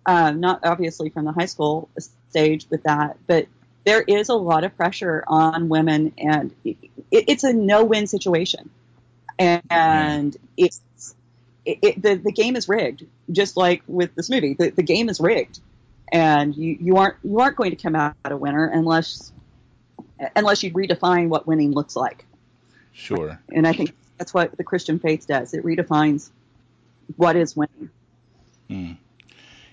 um, 0.05 0.39
not 0.39 0.65
obviously 0.65 1.09
from 1.09 1.25
the 1.25 1.32
high 1.32 1.45
school 1.45 1.89
stage 2.30 2.67
with 2.69 2.84
that, 2.84 3.17
but 3.28 3.47
there 3.86 4.01
is 4.01 4.30
a 4.30 4.36
lot 4.36 4.65
of 4.65 4.75
pressure 4.75 5.23
on 5.28 5.69
women, 5.69 6.13
and 6.17 6.53
it, 6.65 6.78
it's 7.09 7.45
a 7.45 7.53
no-win 7.53 8.07
situation. 8.07 8.69
And 9.39 10.36
it's 10.57 10.82
it, 11.63 11.80
it, 11.82 12.01
the 12.01 12.15
the 12.15 12.32
game 12.32 12.55
is 12.55 12.67
rigged, 12.67 13.05
just 13.32 13.55
like 13.55 13.84
with 13.88 14.13
this 14.15 14.30
movie. 14.30 14.55
The, 14.55 14.71
the 14.71 14.84
game 14.84 15.09
is 15.09 15.19
rigged, 15.19 15.59
and 16.11 16.55
you, 16.55 16.78
you 16.80 16.97
aren't 16.97 17.15
you 17.23 17.39
aren't 17.39 17.55
going 17.55 17.71
to 17.71 17.78
come 17.78 17.95
out 17.95 18.15
a 18.25 18.36
winner 18.36 18.65
unless 18.65 19.32
unless 20.36 20.63
you 20.63 20.71
redefine 20.71 21.30
what 21.30 21.47
winning 21.47 21.71
looks 21.71 21.95
like. 21.95 22.25
Sure. 22.98 23.39
And 23.50 23.68
I 23.68 23.74
think 23.74 23.93
that's 24.18 24.34
what 24.34 24.58
the 24.58 24.64
Christian 24.64 24.98
faith 24.98 25.28
does. 25.28 25.54
It 25.54 25.64
redefines 25.64 26.32
what 27.16 27.36
is 27.36 27.56
winning. 27.56 27.89
Hmm. 28.68 28.91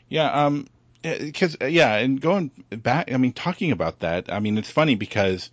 Yeah. 0.08 0.30
Um. 0.30 0.66
Because 1.02 1.56
yeah, 1.60 1.96
and 1.96 2.20
going 2.20 2.50
back, 2.70 3.12
I 3.12 3.16
mean, 3.18 3.32
talking 3.32 3.72
about 3.72 4.00
that, 4.00 4.32
I 4.32 4.40
mean, 4.40 4.56
it's 4.56 4.70
funny 4.70 4.94
because 4.94 5.50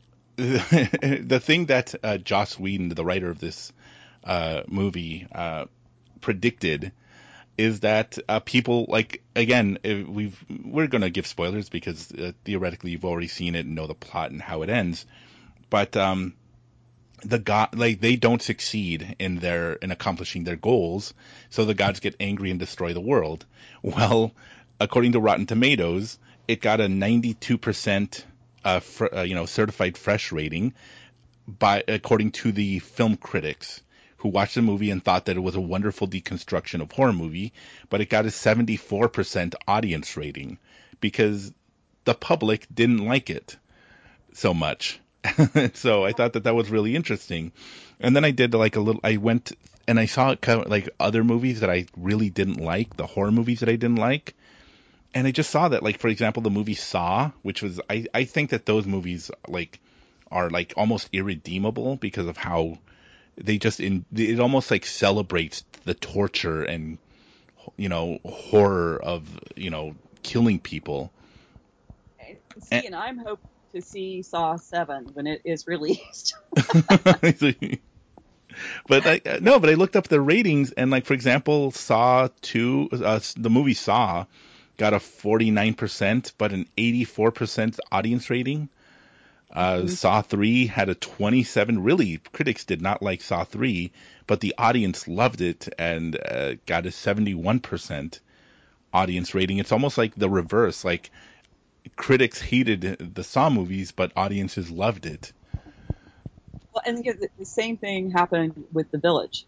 the 0.36 1.40
thing 1.42 1.66
that 1.66 1.94
uh, 2.02 2.18
Joss 2.18 2.58
Whedon, 2.58 2.88
the 2.90 3.04
writer 3.04 3.28
of 3.28 3.38
this 3.38 3.72
uh, 4.22 4.62
movie, 4.66 5.26
uh, 5.32 5.66
predicted 6.22 6.92
is 7.58 7.80
that 7.80 8.18
uh, 8.28 8.40
people 8.40 8.86
like 8.88 9.22
again 9.36 9.78
we've 9.84 10.42
we're 10.64 10.86
gonna 10.88 11.10
give 11.10 11.26
spoilers 11.26 11.68
because 11.68 12.10
uh, 12.12 12.32
theoretically 12.44 12.90
you've 12.90 13.04
already 13.04 13.28
seen 13.28 13.54
it 13.54 13.66
and 13.66 13.74
know 13.74 13.86
the 13.86 13.94
plot 13.94 14.30
and 14.30 14.40
how 14.40 14.62
it 14.62 14.70
ends, 14.70 15.04
but 15.68 15.96
um, 15.98 16.34
the 17.24 17.38
god 17.38 17.74
like 17.74 18.00
they 18.00 18.16
don't 18.16 18.42
succeed 18.42 19.16
in 19.18 19.36
their 19.36 19.74
in 19.74 19.90
accomplishing 19.90 20.44
their 20.44 20.56
goals 20.56 21.14
so 21.50 21.64
the 21.64 21.74
gods 21.74 22.00
get 22.00 22.16
angry 22.20 22.50
and 22.50 22.60
destroy 22.60 22.92
the 22.92 23.00
world. 23.00 23.46
Well 23.82 24.32
according 24.80 25.12
to 25.12 25.20
rotten 25.20 25.46
tomatoes 25.46 26.18
it 26.46 26.60
got 26.60 26.80
a 26.80 26.86
92% 26.86 28.22
uh, 28.64 28.80
fr- 28.80 29.14
uh, 29.14 29.22
you 29.22 29.34
know 29.34 29.46
certified 29.46 29.96
fresh 29.96 30.32
rating 30.32 30.74
by 31.46 31.82
according 31.88 32.32
to 32.32 32.52
the 32.52 32.78
film 32.78 33.16
critics 33.16 33.80
who 34.18 34.28
watched 34.28 34.54
the 34.54 34.62
movie 34.62 34.90
and 34.90 35.04
thought 35.04 35.26
that 35.26 35.36
it 35.36 35.40
was 35.40 35.54
a 35.54 35.60
wonderful 35.60 36.08
deconstruction 36.08 36.80
of 36.80 36.90
horror 36.92 37.12
movie 37.12 37.52
but 37.88 38.00
it 38.00 38.08
got 38.08 38.24
a 38.24 38.28
74% 38.28 39.54
audience 39.68 40.16
rating 40.16 40.58
because 41.00 41.52
the 42.04 42.14
public 42.14 42.66
didn't 42.74 43.04
like 43.04 43.30
it 43.30 43.56
so 44.32 44.52
much 44.52 44.98
so 45.74 46.04
I 46.04 46.12
thought 46.12 46.34
that 46.34 46.44
that 46.44 46.54
was 46.54 46.70
really 46.70 46.94
interesting. 46.94 47.52
And 48.00 48.14
then 48.14 48.24
I 48.24 48.30
did 48.30 48.54
like 48.54 48.76
a 48.76 48.80
little. 48.80 49.00
I 49.02 49.16
went 49.16 49.52
and 49.86 49.98
I 49.98 50.06
saw 50.06 50.34
kind 50.34 50.62
of 50.62 50.70
like 50.70 50.88
other 51.00 51.24
movies 51.24 51.60
that 51.60 51.70
I 51.70 51.86
really 51.96 52.30
didn't 52.30 52.60
like, 52.60 52.96
the 52.96 53.06
horror 53.06 53.32
movies 53.32 53.60
that 53.60 53.68
I 53.68 53.76
didn't 53.76 53.96
like. 53.96 54.34
And 55.14 55.26
I 55.26 55.30
just 55.30 55.50
saw 55.50 55.68
that, 55.68 55.82
like 55.82 55.98
for 55.98 56.08
example, 56.08 56.42
the 56.42 56.50
movie 56.50 56.74
Saw, 56.74 57.30
which 57.42 57.62
was 57.62 57.80
I 57.88 58.06
I 58.12 58.24
think 58.24 58.50
that 58.50 58.66
those 58.66 58.86
movies 58.86 59.30
like 59.48 59.80
are 60.30 60.50
like 60.50 60.74
almost 60.76 61.08
irredeemable 61.12 61.96
because 61.96 62.26
of 62.26 62.36
how 62.36 62.78
they 63.36 63.58
just 63.58 63.80
in 63.80 64.04
it 64.14 64.40
almost 64.40 64.70
like 64.70 64.84
celebrates 64.84 65.64
the 65.84 65.94
torture 65.94 66.62
and 66.62 66.98
you 67.76 67.88
know 67.88 68.18
horror 68.24 69.00
of 69.02 69.28
you 69.56 69.70
know 69.70 69.94
killing 70.22 70.58
people. 70.58 71.12
See, 72.18 72.36
and, 72.70 72.84
and 72.86 72.94
I'm 72.94 73.18
hoping 73.18 73.50
to 73.74 73.82
see 73.82 74.22
Saw 74.22 74.56
Seven 74.56 75.10
when 75.12 75.26
it 75.26 75.42
is 75.44 75.66
released. 75.66 76.36
but 78.86 79.06
I, 79.06 79.20
no, 79.40 79.58
but 79.58 79.70
I 79.70 79.74
looked 79.74 79.96
up 79.96 80.08
the 80.08 80.20
ratings 80.20 80.72
and 80.72 80.90
like 80.90 81.04
for 81.06 81.14
example, 81.14 81.70
Saw 81.72 82.28
Two, 82.40 82.88
uh, 82.92 83.20
the 83.36 83.50
movie 83.50 83.74
Saw, 83.74 84.26
got 84.76 84.94
a 84.94 84.98
49% 84.98 86.32
but 86.38 86.52
an 86.52 86.66
84% 86.76 87.78
audience 87.92 88.30
rating. 88.30 88.68
Uh, 89.52 89.76
mm-hmm. 89.76 89.86
Saw 89.88 90.22
3 90.22 90.66
had 90.66 90.88
a 90.88 90.96
27. 90.96 91.82
Really, 91.82 92.18
critics 92.32 92.64
did 92.64 92.82
not 92.82 93.02
like 93.02 93.22
Saw 93.22 93.44
3, 93.44 93.92
but 94.26 94.40
the 94.40 94.54
audience 94.58 95.06
loved 95.06 95.40
it 95.40 95.68
and 95.78 96.16
uh, 96.16 96.54
got 96.66 96.86
a 96.86 96.88
71% 96.88 98.18
audience 98.92 99.34
rating. 99.34 99.58
It's 99.58 99.70
almost 99.70 99.96
like 99.96 100.16
the 100.16 100.28
reverse. 100.28 100.84
Like 100.84 101.10
critics 101.96 102.40
hated 102.40 103.14
the 103.14 103.24
Saw 103.24 103.50
movies, 103.50 103.92
but 103.92 104.12
audiences 104.16 104.70
loved 104.70 105.06
it. 105.06 105.32
Well, 106.72 106.82
and 106.86 107.04
the 107.04 107.44
same 107.44 107.76
thing 107.76 108.10
happened 108.10 108.64
with 108.72 108.90
The 108.90 108.98
Village, 108.98 109.46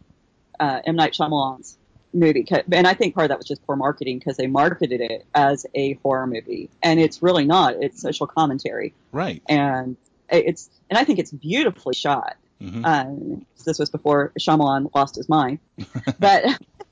uh, 0.61 0.81
M 0.85 0.97
Night 0.97 1.13
Shyamalan's 1.13 1.77
movie, 2.13 2.47
and 2.73 2.87
I 2.87 2.95
think 2.95 3.15
part 3.15 3.25
of 3.25 3.29
that 3.31 3.39
was 3.39 3.47
just 3.47 3.67
poor 3.67 3.77
marketing 3.77 4.19
because 4.19 4.37
they 4.37 4.47
marketed 4.47 5.01
it 5.01 5.27
as 5.35 5.67
a 5.75 5.95
horror 5.95 6.27
movie, 6.27 6.71
and 6.83 7.01
it's 7.01 7.23
really 7.23 7.45
not. 7.45 7.75
It's 7.83 8.01
social 8.01 8.27
commentary, 8.27 8.95
right? 9.13 9.43
And 9.49 9.97
it's 10.31 10.71
and 10.89 10.99
I 10.99 11.05
think 11.05 11.19
it's 11.19 11.33
beautifully 11.33 11.95
shot. 11.95 12.37
Mm-hmm. 12.63 12.85
Uh, 12.85 13.41
this 13.65 13.79
was 13.79 13.91
before 13.91 14.33
Shyamalan 14.39 14.95
lost 14.95 15.17
his 15.17 15.29
mind, 15.29 15.59
but. 16.19 16.45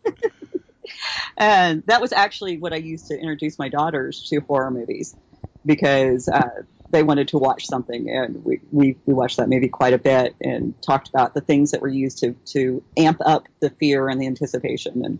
and 1.38 1.82
that 1.86 2.00
was 2.00 2.12
actually 2.12 2.58
what 2.58 2.72
I 2.74 2.76
used 2.76 3.08
to 3.08 3.18
introduce 3.18 3.58
my 3.58 3.68
daughters 3.70 4.28
to 4.28 4.40
horror 4.40 4.70
movies 4.70 5.16
because 5.64 6.28
uh, 6.28 6.62
they 6.90 7.02
wanted 7.02 7.28
to 7.28 7.38
watch 7.38 7.66
something, 7.66 8.08
and 8.10 8.44
we, 8.44 8.60
we 8.70 8.96
we 9.06 9.14
watched 9.14 9.36
that 9.38 9.48
movie 9.48 9.68
quite 9.68 9.94
a 9.94 9.98
bit 9.98 10.34
and 10.40 10.80
talked 10.82 11.08
about 11.08 11.34
the 11.34 11.40
things 11.40 11.72
that 11.72 11.80
were 11.80 11.88
used 11.88 12.18
to 12.18 12.32
to 12.46 12.82
amp 12.96 13.18
up 13.24 13.46
the 13.60 13.70
fear 13.70 14.08
and 14.08 14.20
the 14.20 14.26
anticipation 14.26 15.04
and. 15.04 15.18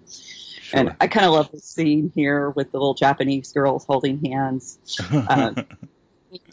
Sure. 0.63 0.81
And 0.81 0.97
I 0.99 1.09
kind 1.09 1.27
of 1.27 1.33
love 1.33 1.51
the 1.53 1.61
scene 1.61 2.11
here 2.15 2.49
with 2.49 2.73
the 2.73 2.79
little 2.79 2.95
Japanese 2.95 3.53
girls 3.53 3.85
holding 3.85 4.25
hands. 4.25 4.79
Uh, 5.13 5.63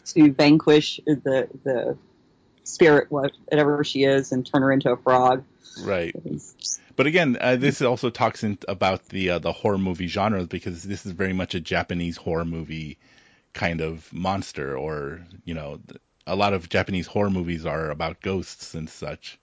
to 0.04 0.32
vanquish 0.32 1.00
the 1.06 1.48
the 1.64 1.96
spirit, 2.64 3.10
whatever 3.10 3.84
she 3.84 4.04
is, 4.04 4.32
and 4.32 4.46
turn 4.46 4.62
her 4.62 4.72
into 4.72 4.90
a 4.90 4.96
frog. 4.96 5.44
Right. 5.82 6.14
But 6.94 7.06
again, 7.06 7.38
uh, 7.40 7.56
this 7.56 7.80
also 7.80 8.10
talks 8.10 8.44
in, 8.44 8.58
about 8.68 9.08
the 9.08 9.30
uh, 9.30 9.38
the 9.38 9.52
horror 9.52 9.78
movie 9.78 10.08
genre 10.08 10.44
because 10.44 10.82
this 10.82 11.06
is 11.06 11.12
very 11.12 11.32
much 11.32 11.54
a 11.54 11.60
Japanese 11.60 12.16
horror 12.16 12.44
movie 12.44 12.98
kind 13.54 13.80
of 13.80 14.12
monster, 14.12 14.76
or 14.76 15.20
you 15.44 15.54
know, 15.54 15.80
a 16.26 16.36
lot 16.36 16.52
of 16.52 16.68
Japanese 16.68 17.06
horror 17.06 17.30
movies 17.30 17.66
are 17.66 17.90
about 17.90 18.20
ghosts 18.20 18.74
and 18.74 18.88
such. 18.88 19.38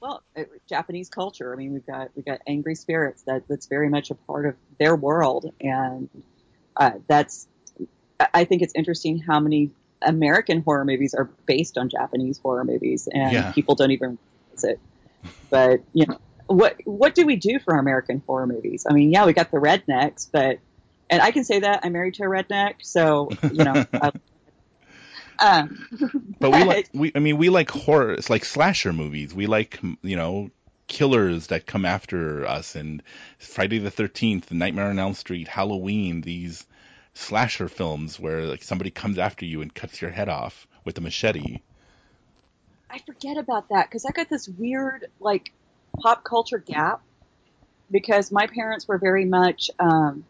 Well, 0.00 0.22
it, 0.34 0.48
Japanese 0.68 1.10
culture. 1.10 1.52
I 1.52 1.56
mean, 1.56 1.72
we've 1.72 1.86
got 1.86 2.10
we've 2.16 2.24
got 2.24 2.40
angry 2.46 2.74
spirits 2.74 3.22
that 3.24 3.42
that's 3.48 3.66
very 3.66 3.88
much 3.88 4.10
a 4.10 4.14
part 4.14 4.46
of 4.46 4.54
their 4.78 4.96
world, 4.96 5.52
and 5.60 6.08
uh, 6.76 6.92
that's. 7.06 7.46
I 8.34 8.44
think 8.44 8.62
it's 8.62 8.74
interesting 8.74 9.18
how 9.18 9.40
many 9.40 9.70
American 10.02 10.62
horror 10.62 10.84
movies 10.84 11.14
are 11.14 11.30
based 11.46 11.78
on 11.78 11.88
Japanese 11.88 12.38
horror 12.38 12.64
movies, 12.64 13.08
and 13.12 13.32
Yeah. 13.32 13.52
people 13.52 13.74
don't 13.74 13.90
even 13.90 14.18
realize 14.48 14.64
it. 14.64 14.80
But 15.50 15.80
you 15.92 16.06
know, 16.06 16.18
what 16.46 16.76
what 16.84 17.14
do 17.14 17.26
we 17.26 17.36
do 17.36 17.58
for 17.58 17.78
American 17.78 18.22
horror 18.26 18.46
movies? 18.46 18.86
I 18.88 18.92
mean, 18.92 19.10
yeah, 19.10 19.26
we 19.26 19.32
got 19.32 19.50
the 19.50 19.58
rednecks, 19.58 20.28
but 20.32 20.58
and 21.10 21.20
I 21.20 21.32
can 21.32 21.44
say 21.44 21.60
that 21.60 21.80
I'm 21.82 21.92
married 21.92 22.14
to 22.14 22.22
a 22.22 22.26
redneck, 22.26 22.76
so 22.82 23.30
you 23.52 23.64
know. 23.64 23.84
I, 23.94 24.12
um, 25.40 25.86
But 26.38 26.52
we 26.52 26.64
like 26.64 26.88
we 26.94 27.12
I 27.14 27.18
mean 27.18 27.36
we 27.36 27.48
like 27.48 27.70
horror 27.70 28.12
it's 28.12 28.30
like 28.30 28.44
slasher 28.44 28.92
movies. 28.92 29.34
We 29.34 29.46
like 29.46 29.80
you 30.02 30.16
know 30.16 30.50
killers 30.86 31.48
that 31.48 31.66
come 31.66 31.84
after 31.84 32.46
us 32.46 32.74
and 32.74 33.02
Friday 33.38 33.78
the 33.78 33.90
13th, 33.90 34.50
Nightmare 34.50 34.88
on 34.88 34.98
Elm 34.98 35.14
Street, 35.14 35.46
Halloween, 35.46 36.20
these 36.20 36.66
slasher 37.14 37.68
films 37.68 38.18
where 38.18 38.44
like 38.46 38.62
somebody 38.62 38.90
comes 38.90 39.18
after 39.18 39.44
you 39.44 39.62
and 39.62 39.74
cuts 39.74 40.00
your 40.00 40.10
head 40.10 40.28
off 40.28 40.66
with 40.84 40.98
a 40.98 41.00
machete. 41.00 41.60
I 42.90 42.98
forget 42.98 43.36
about 43.36 43.68
that 43.68 43.88
because 43.88 44.04
I 44.04 44.10
got 44.10 44.28
this 44.28 44.48
weird 44.48 45.06
like 45.20 45.52
pop 46.00 46.24
culture 46.24 46.58
gap 46.58 47.02
because 47.90 48.30
my 48.30 48.46
parents 48.46 48.86
were 48.88 48.98
very 48.98 49.24
much 49.24 49.70
um, 49.78 50.24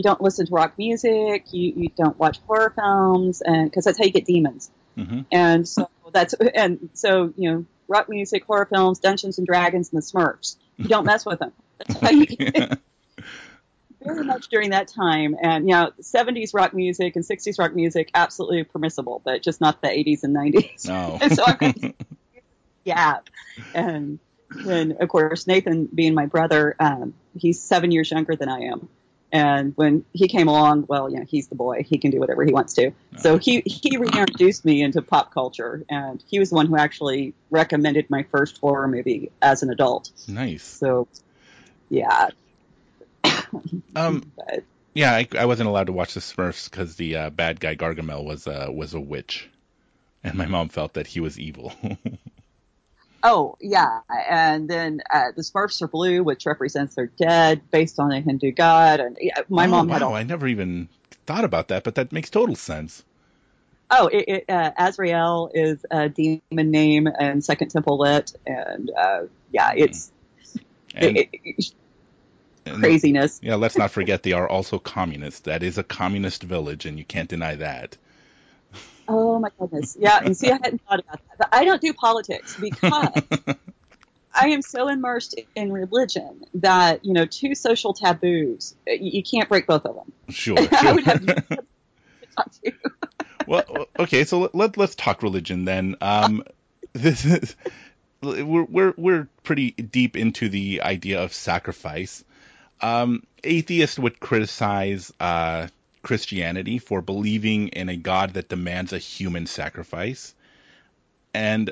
you 0.00 0.02
don't 0.02 0.22
listen 0.22 0.46
to 0.46 0.52
rock 0.54 0.78
music, 0.78 1.52
you, 1.52 1.74
you 1.76 1.88
don't 1.94 2.18
watch 2.18 2.38
horror 2.46 2.72
films, 2.74 3.42
and 3.42 3.70
because 3.70 3.84
that's 3.84 3.98
how 3.98 4.04
you 4.04 4.12
get 4.12 4.24
demons. 4.24 4.70
hmm 4.96 5.20
And 5.30 5.68
so 5.68 5.90
that's 6.10 6.32
and 6.32 6.88
so 6.94 7.34
you 7.36 7.52
know 7.52 7.66
rock 7.86 8.08
music, 8.08 8.46
horror 8.46 8.64
films, 8.64 8.98
Dungeons 8.98 9.36
and 9.36 9.46
Dragons, 9.46 9.92
and 9.92 10.00
the 10.00 10.06
Smurfs. 10.06 10.56
You 10.78 10.88
don't 10.88 11.04
mess 11.04 11.26
with 11.26 11.40
them. 11.40 11.52
That's 11.78 12.00
how 12.00 12.10
you 12.10 12.24
get 12.24 12.78
very 14.02 14.24
much 14.24 14.48
during 14.48 14.70
that 14.70 14.88
time. 14.88 15.36
And 15.42 15.68
you 15.68 15.74
know, 15.74 15.92
70s 16.00 16.54
rock 16.54 16.72
music 16.72 17.16
and 17.16 17.24
60s 17.24 17.58
rock 17.58 17.74
music 17.74 18.10
absolutely 18.14 18.64
permissible, 18.64 19.20
but 19.22 19.42
just 19.42 19.60
not 19.60 19.82
the 19.82 19.88
80s 19.88 20.22
and 20.22 20.34
90s. 20.34 20.88
No. 20.88 21.18
And 21.20 21.32
so 21.36 21.44
I'm 21.46 21.94
gap. 22.86 23.28
And 23.74 24.18
then, 24.50 24.96
of 25.00 25.10
course, 25.10 25.46
Nathan, 25.46 25.86
being 25.94 26.14
my 26.14 26.24
brother, 26.24 26.76
um, 26.80 27.12
he's 27.36 27.62
seven 27.62 27.90
years 27.90 28.10
younger 28.10 28.36
than 28.36 28.48
I 28.48 28.60
am. 28.60 28.88
And 29.32 29.72
when 29.76 30.04
he 30.12 30.26
came 30.28 30.48
along, 30.48 30.86
well, 30.88 31.08
you 31.10 31.18
know, 31.18 31.24
he's 31.28 31.48
the 31.48 31.54
boy. 31.54 31.84
He 31.84 31.98
can 31.98 32.10
do 32.10 32.18
whatever 32.18 32.44
he 32.44 32.52
wants 32.52 32.74
to. 32.74 32.90
So 33.18 33.38
he, 33.38 33.62
he 33.64 33.96
reintroduced 33.96 34.64
me 34.64 34.82
into 34.82 35.02
pop 35.02 35.32
culture. 35.32 35.84
And 35.88 36.22
he 36.26 36.38
was 36.38 36.50
the 36.50 36.56
one 36.56 36.66
who 36.66 36.76
actually 36.76 37.34
recommended 37.50 38.10
my 38.10 38.24
first 38.24 38.58
horror 38.58 38.88
movie 38.88 39.30
as 39.40 39.62
an 39.62 39.70
adult. 39.70 40.10
nice. 40.26 40.64
So, 40.64 41.06
yeah. 41.88 42.30
Um 43.96 44.32
But, 44.36 44.64
yeah, 44.94 45.14
I, 45.14 45.28
I 45.38 45.44
wasn't 45.44 45.68
allowed 45.68 45.86
to 45.86 45.92
watch 45.92 46.14
the 46.14 46.20
Smurfs 46.20 46.68
because 46.68 46.96
the 46.96 47.16
uh, 47.16 47.30
bad 47.30 47.60
guy 47.60 47.76
Gargamel 47.76 48.24
was 48.24 48.46
uh, 48.46 48.68
was 48.70 48.94
a 48.94 49.00
witch, 49.00 49.48
and 50.24 50.34
my 50.34 50.46
mom 50.46 50.68
felt 50.68 50.94
that 50.94 51.06
he 51.06 51.20
was 51.20 51.38
evil. 51.38 51.72
oh, 53.22 53.56
yeah. 53.60 54.00
And 54.28 54.68
then 54.68 55.02
uh, 55.10 55.32
the 55.34 55.42
Smurfs 55.42 55.82
are 55.82 55.88
blue, 55.88 56.22
which 56.22 56.46
represents 56.46 56.94
their 56.94 57.06
dead 57.06 57.70
based 57.70 57.98
on 57.98 58.12
a 58.12 58.20
Hindu 58.20 58.52
god. 58.52 59.00
And 59.00 59.16
yeah, 59.20 59.40
my 59.48 59.66
oh, 59.66 59.70
mom 59.70 59.88
wow, 59.88 59.94
had 59.94 60.02
all 60.02 60.14
I 60.14 60.22
never 60.22 60.46
even 60.46 60.88
thought 61.26 61.44
about 61.44 61.68
that, 61.68 61.84
but 61.84 61.96
that 61.96 62.12
makes 62.12 62.30
total 62.30 62.56
sense. 62.56 63.04
Oh, 63.90 64.06
it, 64.06 64.24
it, 64.28 64.44
uh, 64.48 64.70
Azrael 64.78 65.50
is 65.52 65.84
a 65.90 66.08
demon 66.08 66.70
name 66.70 67.08
and 67.08 67.44
Second 67.44 67.70
Temple 67.70 67.98
lit, 67.98 68.32
and 68.46 68.90
uh, 68.96 69.22
yeah, 69.52 69.72
it's 69.74 70.12
And, 70.94 71.16
it, 71.16 71.28
it, 71.32 71.74
and- 72.64 72.80
craziness. 72.80 73.40
Yeah, 73.42 73.56
let's 73.56 73.76
not 73.76 73.90
forget 73.90 74.22
they 74.22 74.32
are 74.32 74.48
also 74.48 74.78
communist. 74.78 75.44
That 75.44 75.62
is 75.62 75.78
a 75.78 75.82
communist 75.82 76.42
village, 76.42 76.86
and 76.86 76.98
you 76.98 77.04
can't 77.04 77.28
deny 77.28 77.56
that. 77.56 77.96
Oh 79.12 79.40
my 79.40 79.48
goodness, 79.58 79.96
yeah. 79.98 80.20
And 80.22 80.36
see, 80.36 80.52
I 80.52 80.54
hadn't 80.62 80.82
thought 80.82 81.00
about 81.00 81.20
that, 81.28 81.38
but 81.38 81.48
I 81.50 81.64
don't 81.64 81.80
do 81.80 81.92
politics 81.92 82.56
because 82.56 83.08
I 84.32 84.50
am 84.50 84.62
so 84.62 84.86
immersed 84.86 85.34
in 85.56 85.72
religion 85.72 86.44
that 86.54 87.04
you 87.04 87.12
know 87.12 87.26
two 87.26 87.56
social 87.56 87.92
taboos. 87.92 88.76
You, 88.86 89.24
can't 89.24 89.48
break 89.48 89.66
both 89.66 89.84
of 89.84 89.96
them. 89.96 90.12
Sure, 90.28 90.56
I 90.72 90.92
would 90.92 91.02
have 91.02 91.26
to 91.26 91.34
talk 92.36 92.52
to. 92.62 92.72
well, 93.48 93.88
okay, 93.98 94.22
so 94.22 94.48
let 94.54 94.76
let's 94.76 94.94
talk 94.94 95.24
religion 95.24 95.64
then. 95.64 95.96
Um, 96.00 96.44
this 96.92 97.24
is 97.24 97.56
we're 98.22 98.62
we're 98.62 98.94
we're 98.96 99.28
pretty 99.42 99.72
deep 99.72 100.16
into 100.16 100.48
the 100.48 100.82
idea 100.82 101.20
of 101.20 101.34
sacrifice. 101.34 102.24
Um, 102.80 103.24
atheists 103.42 103.98
would 103.98 104.20
criticize 104.20 105.12
uh, 105.18 105.66
Christianity 106.02 106.78
for 106.78 107.02
believing 107.02 107.68
in 107.68 107.88
a 107.88 107.96
God 107.96 108.34
that 108.34 108.48
demands 108.48 108.92
a 108.92 108.98
human 108.98 109.46
sacrifice. 109.46 110.34
And 111.32 111.70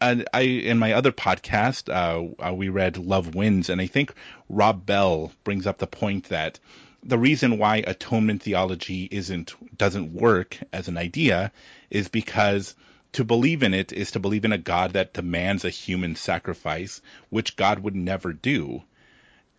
and 0.00 0.26
I 0.32 0.42
in 0.42 0.78
my 0.78 0.92
other 0.92 1.12
podcast, 1.12 1.88
uh, 1.92 2.48
uh, 2.48 2.54
we 2.54 2.68
read 2.70 2.96
Love 2.96 3.34
Wins, 3.34 3.68
and 3.68 3.80
I 3.80 3.86
think 3.86 4.14
Rob 4.48 4.86
Bell 4.86 5.30
brings 5.44 5.66
up 5.66 5.78
the 5.78 5.86
point 5.86 6.30
that 6.30 6.58
the 7.02 7.18
reason 7.18 7.58
why 7.58 7.84
atonement 7.86 8.42
theology 8.42 9.06
isn't 9.10 9.54
doesn't 9.76 10.14
work 10.14 10.58
as 10.72 10.88
an 10.88 10.96
idea 10.96 11.52
is 11.90 12.08
because 12.08 12.74
to 13.12 13.24
believe 13.24 13.62
in 13.62 13.74
it 13.74 13.92
is 13.92 14.10
to 14.12 14.20
believe 14.20 14.44
in 14.44 14.52
a 14.52 14.58
God 14.58 14.94
that 14.94 15.12
demands 15.12 15.64
a 15.64 15.70
human 15.70 16.16
sacrifice, 16.16 17.00
which 17.30 17.56
God 17.56 17.80
would 17.80 17.94
never 17.94 18.32
do. 18.32 18.82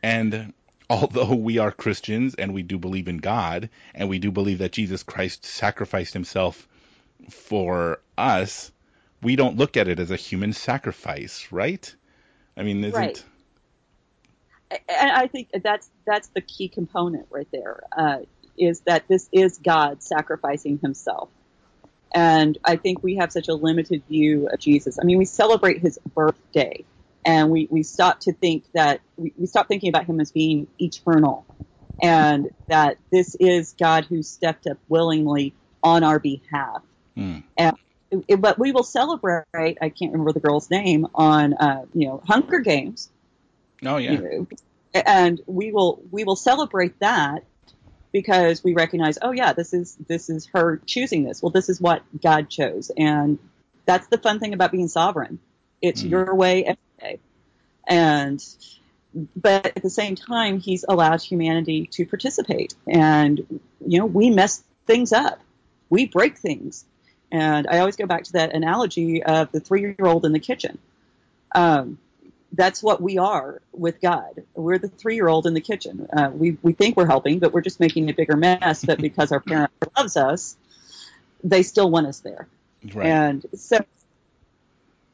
And 0.03 0.53
although 0.89 1.35
we 1.35 1.57
are 1.57 1.71
Christians 1.71 2.35
and 2.35 2.53
we 2.53 2.63
do 2.63 2.77
believe 2.77 3.07
in 3.07 3.17
God 3.17 3.69
and 3.93 4.09
we 4.09 4.19
do 4.19 4.31
believe 4.31 4.59
that 4.59 4.71
Jesus 4.71 5.03
Christ 5.03 5.45
sacrificed 5.45 6.13
himself 6.13 6.67
for 7.29 8.01
us, 8.17 8.71
we 9.21 9.35
don't 9.35 9.57
look 9.57 9.77
at 9.77 9.87
it 9.87 9.99
as 9.99 10.11
a 10.11 10.15
human 10.15 10.53
sacrifice, 10.53 11.51
right? 11.51 11.93
I 12.57 12.63
mean, 12.63 12.83
isn't 12.83 12.99
Right. 12.99 13.23
and 14.71 15.11
I 15.11 15.27
think 15.27 15.49
that's 15.63 15.89
that's 16.05 16.27
the 16.29 16.41
key 16.41 16.69
component 16.69 17.27
right 17.29 17.47
there. 17.51 17.81
Uh, 17.95 18.17
is 18.57 18.81
that 18.81 19.07
this 19.07 19.27
is 19.31 19.57
God 19.57 20.01
sacrificing 20.01 20.79
Himself, 20.79 21.29
and 22.13 22.57
I 22.63 22.77
think 22.77 23.03
we 23.03 23.15
have 23.17 23.31
such 23.31 23.47
a 23.47 23.53
limited 23.53 24.03
view 24.07 24.47
of 24.51 24.59
Jesus. 24.59 24.97
I 24.99 25.05
mean, 25.05 25.17
we 25.17 25.25
celebrate 25.25 25.81
His 25.81 25.99
birthday, 26.13 26.85
and 27.25 27.49
we 27.49 27.67
we 27.69 27.83
stop 27.83 28.21
to 28.21 28.33
think 28.33 28.65
that 28.73 29.01
we, 29.17 29.33
we 29.37 29.47
stop 29.47 29.67
thinking 29.67 29.89
about 29.89 30.05
Him 30.05 30.19
as 30.19 30.31
being 30.31 30.67
eternal, 30.79 31.45
and 32.01 32.51
that 32.69 32.97
this 33.11 33.35
is 33.39 33.75
God 33.79 34.05
who 34.05 34.23
stepped 34.23 34.67
up 34.67 34.77
willingly 34.87 35.53
on 35.83 36.03
our 36.03 36.19
behalf. 36.19 36.81
Hmm. 37.15 37.39
And 37.57 37.75
but 38.39 38.59
we 38.59 38.71
will 38.71 38.83
celebrate. 38.83 39.45
I 39.55 39.89
can't 39.89 40.11
remember 40.11 40.31
the 40.31 40.39
girl's 40.39 40.69
name 40.69 41.07
on 41.15 41.53
uh, 41.53 41.85
you 41.93 42.07
know 42.07 42.21
Hunger 42.25 42.59
Games 42.59 43.09
Oh 43.83 43.97
yeah. 43.97 44.11
you 44.11 44.17
know, 44.21 44.47
and 44.93 45.41
we 45.45 45.71
will 45.71 46.01
we 46.11 46.23
will 46.23 46.35
celebrate 46.35 46.99
that 46.99 47.43
because 48.11 48.63
we 48.63 48.73
recognize 48.73 49.17
oh 49.21 49.31
yeah 49.31 49.53
this 49.53 49.73
is 49.73 49.97
this 50.07 50.29
is 50.29 50.47
her 50.47 50.81
choosing 50.85 51.23
this 51.25 51.43
well 51.43 51.49
this 51.49 51.67
is 51.67 51.81
what 51.81 52.01
god 52.21 52.49
chose 52.49 52.89
and 52.97 53.37
that's 53.85 54.07
the 54.07 54.17
fun 54.17 54.39
thing 54.39 54.53
about 54.53 54.71
being 54.71 54.87
sovereign 54.87 55.39
it's 55.81 56.03
Mm. 56.03 56.09
your 56.09 56.35
way 56.35 56.63
every 56.65 56.77
day 56.99 57.19
and 57.87 58.43
but 59.35 59.65
at 59.65 59.81
the 59.81 59.89
same 59.89 60.15
time 60.15 60.59
he's 60.59 60.83
allowed 60.87 61.21
humanity 61.21 61.87
to 61.93 62.05
participate 62.05 62.73
and 62.87 63.59
you 63.85 63.99
know 63.99 64.05
we 64.05 64.29
mess 64.29 64.63
things 64.87 65.13
up 65.13 65.39
we 65.89 66.05
break 66.05 66.37
things 66.37 66.85
and 67.31 67.67
i 67.67 67.79
always 67.79 67.95
go 67.95 68.05
back 68.05 68.23
to 68.23 68.33
that 68.33 68.53
analogy 68.53 69.23
of 69.23 69.51
the 69.51 69.59
three 69.59 69.81
year 69.81 69.95
old 69.99 70.25
in 70.25 70.31
the 70.33 70.39
kitchen 70.39 70.77
um, 71.53 71.97
that's 72.51 72.81
what 72.83 73.01
we 73.01 73.17
are 73.17 73.61
with 73.73 74.01
God. 74.01 74.43
We're 74.55 74.77
the 74.77 74.87
three 74.87 75.15
year 75.15 75.27
old 75.27 75.45
in 75.45 75.53
the 75.53 75.61
kitchen. 75.61 76.07
Uh, 76.11 76.31
we, 76.33 76.57
we 76.61 76.73
think 76.73 76.95
we're 76.97 77.05
helping, 77.05 77.39
but 77.39 77.53
we're 77.53 77.61
just 77.61 77.79
making 77.79 78.09
a 78.09 78.13
bigger 78.13 78.35
mess. 78.37 78.83
But 78.83 78.97
because 79.01 79.31
our 79.31 79.39
parent 79.39 79.71
loves 79.97 80.17
us, 80.17 80.55
they 81.43 81.63
still 81.63 81.89
want 81.89 82.07
us 82.07 82.19
there. 82.19 82.47
Right. 82.93 83.07
And 83.07 83.45
so 83.55 83.79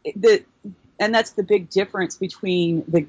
the, 0.03 0.43
and 0.99 1.13
that's 1.13 1.31
the 1.31 1.43
big 1.43 1.69
difference 1.69 2.17
between 2.17 2.83
the, 2.87 3.05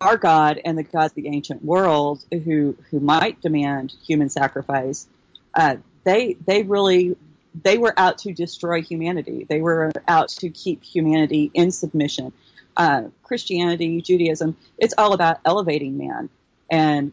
our 0.00 0.16
God 0.16 0.60
and 0.64 0.76
the 0.78 0.82
gods 0.82 1.12
of 1.12 1.16
the 1.16 1.28
ancient 1.28 1.64
world 1.64 2.24
who, 2.30 2.76
who 2.90 3.00
might 3.00 3.40
demand 3.40 3.94
human 4.06 4.30
sacrifice. 4.30 5.06
Uh, 5.54 5.76
they 6.04 6.36
they 6.46 6.62
really 6.62 7.16
they 7.62 7.78
were 7.78 7.94
out 7.96 8.18
to 8.18 8.32
destroy 8.32 8.82
humanity. 8.82 9.46
They 9.48 9.60
were 9.60 9.92
out 10.08 10.28
to 10.40 10.50
keep 10.50 10.82
humanity 10.82 11.50
in 11.54 11.70
submission. 11.70 12.32
Uh, 12.76 13.04
Christianity, 13.22 14.02
Judaism, 14.02 14.56
it's 14.78 14.94
all 14.98 15.12
about 15.12 15.38
elevating 15.44 15.96
man 15.96 16.28
and 16.70 17.12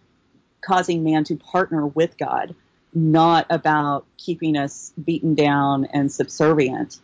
causing 0.62 1.04
man 1.04 1.24
to 1.26 1.36
partner 1.36 1.86
with 1.86 2.18
God, 2.18 2.56
not 2.94 3.46
about 3.50 4.06
keeping 4.18 4.58
us 4.58 4.92
beaten 5.04 5.36
down 5.36 5.86
and 5.86 6.12
subservient. 6.12 7.00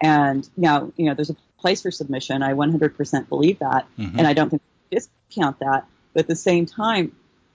And 0.00 0.48
now, 0.56 0.92
you 0.96 1.06
know, 1.06 1.14
there's 1.14 1.30
a 1.30 1.36
place 1.58 1.82
for 1.82 1.90
submission. 1.90 2.42
I 2.42 2.54
100% 2.54 3.28
believe 3.28 3.58
that, 3.58 3.86
Mhm. 3.98 4.18
and 4.18 4.26
I 4.26 4.32
don't 4.32 4.50
think 4.50 4.62
we 4.90 4.96
discount 4.96 5.58
that. 5.60 5.86
But 6.14 6.20
at 6.20 6.28
the 6.28 6.36
same 6.36 6.66
time, 6.66 7.12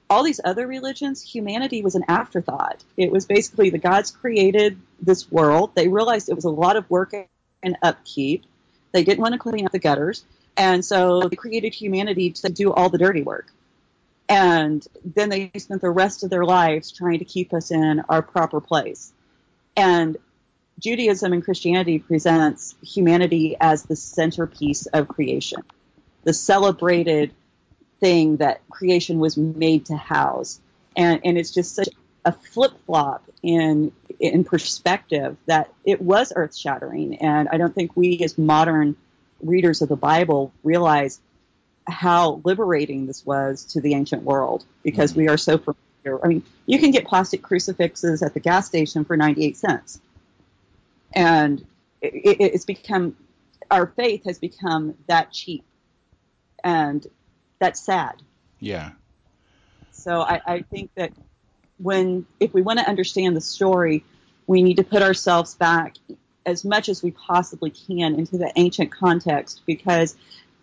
all 0.10 0.24
these 0.24 0.40
other 0.44 0.68
religions, 0.68 1.22
humanity 1.22 1.82
was 1.82 1.96
an 1.96 2.04
afterthought. 2.08 2.84
It 2.98 3.12
was 3.12 3.26
basically 3.26 3.70
the 3.70 3.78
gods 3.80 4.12
created 4.12 4.78
this 5.02 5.32
world. 5.32 5.72
They 5.76 5.88
realized 5.88 6.30
it 6.30 6.36
was 6.36 6.46
a 6.46 6.50
lot 6.50 6.76
of 6.76 6.90
work 6.90 7.14
and 7.64 7.78
upkeep. 7.82 8.44
They 8.92 9.04
didn't 9.04 9.22
want 9.22 9.34
to 9.34 9.40
clean 9.40 9.66
up 9.66 9.72
the 9.72 9.80
gutters. 9.80 10.24
And 10.56 10.86
so 10.86 11.22
they 11.28 11.36
created 11.36 11.74
humanity 11.74 12.30
to 12.32 12.50
do 12.50 12.72
all 12.72 12.90
the 12.90 13.00
dirty 13.00 13.24
work. 13.24 13.48
And 14.30 14.86
then 15.04 15.30
they 15.30 15.52
spent 15.58 15.82
the 15.82 15.90
rest 15.90 16.24
of 16.24 16.30
their 16.30 16.46
lives 16.46 16.92
trying 16.92 17.20
to 17.20 17.26
keep 17.26 17.54
us 17.54 17.72
in 17.72 18.02
our 18.08 18.22
proper 18.22 18.62
place. 18.62 19.12
And 19.76 20.18
Judaism 20.80 21.34
and 21.34 21.44
Christianity 21.44 22.00
presents 22.00 22.76
humanity 22.82 23.56
as 23.60 23.84
the 23.84 23.96
centerpiece 23.96 24.86
of 24.88 25.08
creation, 25.08 25.62
the 26.24 26.34
celebrated 26.34 27.32
thing 28.00 28.38
that 28.38 28.68
creation 28.70 29.20
was 29.20 29.38
made 29.38 29.86
to 29.86 29.96
house. 29.96 30.60
And, 30.96 31.22
and 31.24 31.38
it's 31.38 31.52
just 31.52 31.76
such 31.76 31.90
a 32.26 32.32
flip 32.32 32.74
flop 32.86 33.24
in, 33.42 33.92
in 34.20 34.44
perspective 34.44 35.38
that 35.46 35.72
it 35.86 36.02
was 36.02 36.34
earth 36.36 36.56
shattering. 36.56 37.16
And 37.16 37.50
I 37.50 37.58
don't 37.58 37.74
think 37.74 37.96
we 37.96 38.20
as 38.24 38.38
modern 38.38 38.96
readers 39.42 39.82
of 39.82 39.90
the 39.90 39.96
Bible 39.96 40.54
realize 40.64 41.20
how 41.88 42.42
liberating 42.44 43.08
this 43.08 43.26
was 43.26 43.66
to 43.66 43.82
the 43.82 43.94
ancient 43.94 44.24
world 44.24 44.66
because 44.84 45.12
mm-hmm. 45.12 45.22
we 45.22 45.28
are 45.30 45.38
so 45.38 45.58
familiar. 45.58 46.24
I 46.24 46.28
mean, 46.28 46.44
you 46.66 46.80
can 46.80 46.92
get 46.92 47.06
plastic 47.06 47.42
crucifixes 47.42 48.22
at 48.22 48.34
the 48.34 48.40
gas 48.40 48.68
station 48.68 49.06
for 49.06 49.18
98 49.18 49.58
cents. 49.58 50.00
And 51.14 51.66
it, 52.02 52.14
it, 52.14 52.42
it's 52.42 52.66
become, 52.66 53.16
our 53.72 53.88
faith 53.88 54.26
has 54.26 54.40
become 54.40 54.96
that 55.08 55.32
cheap. 55.32 55.64
And 56.64 57.06
that's 57.60 57.80
sad. 57.80 58.22
Yeah. 58.60 58.92
So 59.92 60.22
I, 60.22 60.42
I 60.46 60.62
think 60.62 60.92
that 60.96 61.12
when, 61.78 62.26
if 62.40 62.54
we 62.54 62.62
want 62.62 62.80
to 62.80 62.88
understand 62.88 63.36
the 63.36 63.42
story, 63.42 64.04
we 64.48 64.62
need 64.62 64.78
to 64.78 64.84
put 64.84 65.02
ourselves 65.02 65.56
back 65.56 65.96
as 66.46 66.66
much 66.66 66.90
as 66.90 67.02
we 67.02 67.12
possibly 67.12 67.70
can 67.70 68.16
into 68.16 68.38
the 68.38 68.52
ancient 68.56 68.92
context 68.92 69.62
because, 69.66 70.16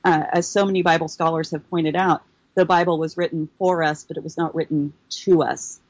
uh, 0.04 0.24
as 0.32 0.46
so 0.46 0.64
many 0.66 0.82
Bible 0.82 1.08
scholars 1.08 1.50
have 1.50 1.68
pointed 1.70 1.96
out, 1.96 2.22
the 2.54 2.64
Bible 2.64 2.98
was 2.98 3.16
written 3.16 3.48
for 3.58 3.82
us, 3.82 4.04
but 4.04 4.16
it 4.16 4.22
was 4.22 4.36
not 4.36 4.54
written 4.54 4.92
to 5.08 5.42
us. 5.42 5.80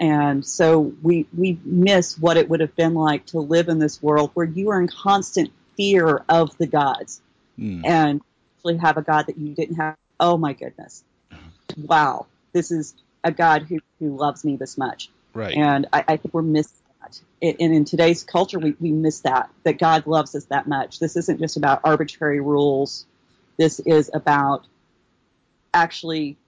And 0.00 0.44
so 0.44 0.92
we, 1.02 1.26
we 1.36 1.60
miss 1.62 2.18
what 2.18 2.38
it 2.38 2.48
would 2.48 2.60
have 2.60 2.74
been 2.74 2.94
like 2.94 3.26
to 3.26 3.40
live 3.40 3.68
in 3.68 3.78
this 3.78 4.02
world 4.02 4.30
where 4.34 4.46
you 4.46 4.70
are 4.70 4.80
in 4.80 4.88
constant 4.88 5.52
fear 5.76 6.24
of 6.28 6.56
the 6.58 6.66
gods 6.66 7.20
Mm. 7.58 7.84
and 7.84 8.20
actually 8.56 8.78
have 8.78 8.96
a 8.96 9.02
God 9.02 9.26
that 9.26 9.36
you 9.36 9.54
didn't 9.54 9.76
have. 9.76 9.96
Oh 10.18 10.38
my 10.38 10.54
goodness. 10.54 11.04
Wow. 11.76 12.26
This 12.52 12.70
is 12.70 12.94
a 13.22 13.30
God 13.30 13.62
who, 13.68 13.80
who 13.98 14.16
loves 14.16 14.44
me 14.44 14.56
this 14.56 14.78
much. 14.78 15.10
Right. 15.34 15.54
And 15.54 15.86
I, 15.92 16.04
I 16.08 16.16
think 16.16 16.32
we're 16.32 16.42
missing 16.42 16.72
that. 17.02 17.20
And 17.42 17.56
and 17.60 17.74
in 17.74 17.84
today's 17.84 18.22
culture, 18.22 18.58
we, 18.58 18.74
we 18.80 18.92
miss 18.92 19.20
that, 19.20 19.50
that 19.64 19.78
God 19.78 20.06
loves 20.06 20.34
us 20.34 20.44
that 20.46 20.66
much. 20.66 21.00
This 21.00 21.16
isn't 21.16 21.38
just 21.38 21.58
about 21.58 21.80
arbitrary 21.84 22.40
rules. 22.40 23.04
This 23.58 23.78
is 23.80 24.10
about 24.14 24.64
actually 25.74 26.38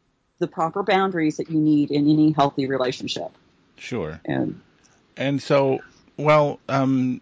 the 0.42 0.48
proper 0.48 0.82
boundaries 0.82 1.38
that 1.38 1.48
you 1.48 1.58
need 1.58 1.90
in 1.90 2.10
any 2.10 2.32
healthy 2.32 2.66
relationship. 2.66 3.30
Sure. 3.76 4.20
And 4.26 4.60
And 5.16 5.40
so, 5.40 5.80
well, 6.16 6.60
um, 6.68 7.20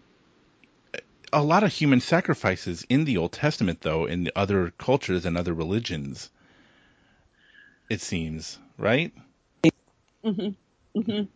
a 1.31 1.43
lot 1.43 1.63
of 1.63 1.71
human 1.71 2.01
sacrifices 2.01 2.85
in 2.89 3.05
the 3.05 3.17
Old 3.17 3.31
Testament, 3.31 3.81
though, 3.81 4.05
in 4.05 4.29
other 4.35 4.73
cultures 4.77 5.25
and 5.25 5.37
other 5.37 5.53
religions, 5.53 6.29
it 7.89 8.01
seems, 8.01 8.59
right? 8.77 9.13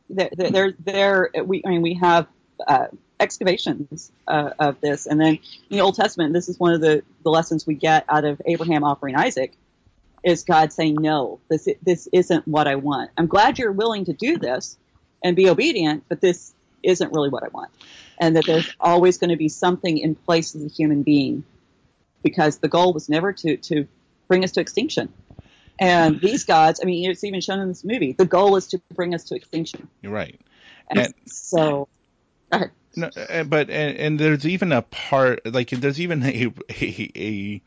there, 0.09 0.29
there, 0.35 0.73
there, 0.79 1.29
we, 1.43 1.61
I 1.65 1.69
mean, 1.69 1.81
we 1.81 1.93
have 1.95 2.27
uh, 2.67 2.87
excavations 3.19 4.11
uh, 4.27 4.51
of 4.59 4.81
this, 4.81 5.05
and 5.05 5.19
then 5.19 5.35
in 5.69 5.77
the 5.77 5.81
Old 5.81 5.95
Testament, 5.95 6.33
this 6.33 6.49
is 6.49 6.59
one 6.59 6.73
of 6.73 6.81
the, 6.81 7.03
the 7.23 7.29
lessons 7.29 7.65
we 7.65 7.75
get 7.75 8.05
out 8.09 8.25
of 8.25 8.41
Abraham 8.45 8.83
offering 8.83 9.15
Isaac, 9.15 9.53
is 10.25 10.43
God 10.43 10.73
saying, 10.73 10.95
"No, 10.99 11.39
this 11.47 11.69
this 11.83 12.09
isn't 12.11 12.45
what 12.47 12.67
I 12.67 12.75
want. 12.75 13.11
I'm 13.17 13.27
glad 13.27 13.57
you're 13.59 13.71
willing 13.71 14.05
to 14.05 14.13
do 14.13 14.37
this 14.37 14.77
and 15.23 15.35
be 15.35 15.47
obedient, 15.49 16.03
but 16.09 16.19
this 16.19 16.53
isn't 16.83 17.13
really 17.13 17.29
what 17.29 17.43
I 17.43 17.47
want." 17.49 17.69
And 18.19 18.35
that 18.35 18.45
there's 18.45 18.69
always 18.79 19.17
going 19.17 19.29
to 19.29 19.37
be 19.37 19.49
something 19.49 19.97
in 19.97 20.15
place 20.15 20.55
as 20.55 20.65
a 20.65 20.67
human 20.67 21.03
being, 21.03 21.43
because 22.23 22.57
the 22.57 22.67
goal 22.67 22.91
was 22.91 23.07
never 23.07 23.31
to 23.33 23.57
to 23.57 23.87
bring 24.27 24.43
us 24.43 24.51
to 24.53 24.59
extinction. 24.61 25.13
And 25.77 26.19
these 26.21 26.45
gods, 26.45 26.79
I 26.81 26.85
mean, 26.85 27.09
it's 27.11 27.23
even 27.23 27.41
shown 27.41 27.59
in 27.59 27.67
this 27.67 27.83
movie. 27.83 28.13
The 28.13 28.25
goal 28.25 28.55
is 28.55 28.67
to 28.67 28.81
bring 28.93 29.13
us 29.13 29.25
to 29.25 29.35
extinction. 29.35 29.87
You're 30.01 30.13
right. 30.13 30.39
And, 30.89 30.99
And- 30.99 31.13
so. 31.25 31.87
No, 32.97 33.09
uh, 33.17 33.43
but 33.43 33.69
and, 33.69 33.97
and 33.97 34.19
there's 34.19 34.47
even 34.47 34.71
a 34.71 34.81
part 34.81 35.45
like 35.45 35.69
there's 35.69 35.99
even 35.99 36.23
a 36.23 36.53
a 36.69 37.11
a, 37.15 37.61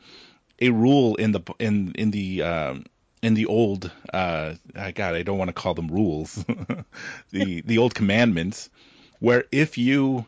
a 0.60 0.70
rule 0.70 1.14
in 1.16 1.32
the 1.32 1.40
in 1.58 1.92
in 1.92 2.10
the 2.10 2.42
um, 2.42 2.84
in 3.22 3.34
the 3.34 3.46
old 3.46 3.90
uh 4.12 4.54
uh, 4.74 4.90
God 4.92 5.14
I 5.14 5.22
don't 5.22 5.38
want 5.38 5.48
to 5.48 5.54
call 5.54 5.74
them 5.74 5.88
rules. 5.88 6.44
The 7.30 7.60
the 7.60 7.78
old 7.78 7.94
commandments 7.94 8.70
where 9.20 9.44
if 9.52 9.78
you 9.78 10.26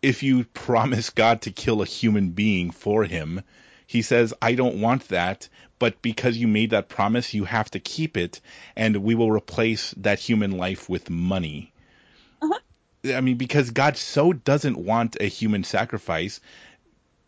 if 0.00 0.22
you 0.22 0.44
promise 0.44 1.10
God 1.10 1.42
to 1.42 1.50
kill 1.50 1.82
a 1.82 1.86
human 1.86 2.30
being 2.30 2.70
for 2.70 3.04
him 3.04 3.42
he 3.86 4.02
says 4.02 4.34
I 4.42 4.54
don't 4.54 4.80
want 4.80 5.08
that 5.08 5.48
but 5.82 6.00
because 6.00 6.36
you 6.36 6.46
made 6.46 6.70
that 6.70 6.88
promise 6.88 7.34
you 7.34 7.44
have 7.44 7.68
to 7.72 7.80
keep 7.80 8.16
it 8.16 8.40
and 8.76 8.98
we 8.98 9.16
will 9.16 9.32
replace 9.32 9.92
that 9.96 10.20
human 10.20 10.52
life 10.52 10.88
with 10.88 11.10
money. 11.10 11.72
I 13.04 13.20
mean, 13.20 13.36
because 13.36 13.70
God 13.70 13.96
so 13.96 14.32
doesn't 14.32 14.76
want 14.76 15.16
a 15.20 15.24
human 15.24 15.64
sacrifice, 15.64 16.40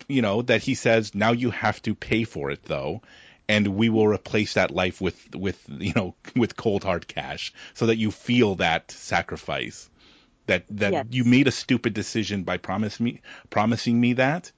you 0.09 0.23
know, 0.23 0.43
that 0.43 0.63
he 0.63 0.75
says, 0.75 1.15
now 1.15 1.33
you 1.33 1.51
have 1.51 1.81
to 1.83 1.95
pay 1.95 2.25
for 2.25 2.51
it 2.51 2.65
though, 2.65 3.03
and 3.49 3.69
we 3.69 3.89
will 3.89 4.09
replace 4.09 4.55
that 4.55 4.71
life 4.71 5.01
with, 5.01 5.35
with, 5.35 5.63
you 5.69 5.93
know, 5.95 6.15
with 6.37 6.57
cold 6.57 6.85
hard 6.85 7.07
cash 7.09 7.53
so 7.75 7.87
that 7.87 7.97
you 7.97 8.11
feel 8.11 8.57
that 8.57 8.91
sacrifice. 8.91 9.91
That, 10.47 10.65
that 10.71 10.93
Yes. 10.93 11.07
you 11.11 11.25
made 11.25 11.49
a 11.49 11.53
stupid 11.53 11.95
decision 11.95 12.45
by 12.45 12.59
promise 12.59 13.01
me, 13.01 13.23
promising 13.49 13.99
me 13.99 14.13
that, 14.15 14.53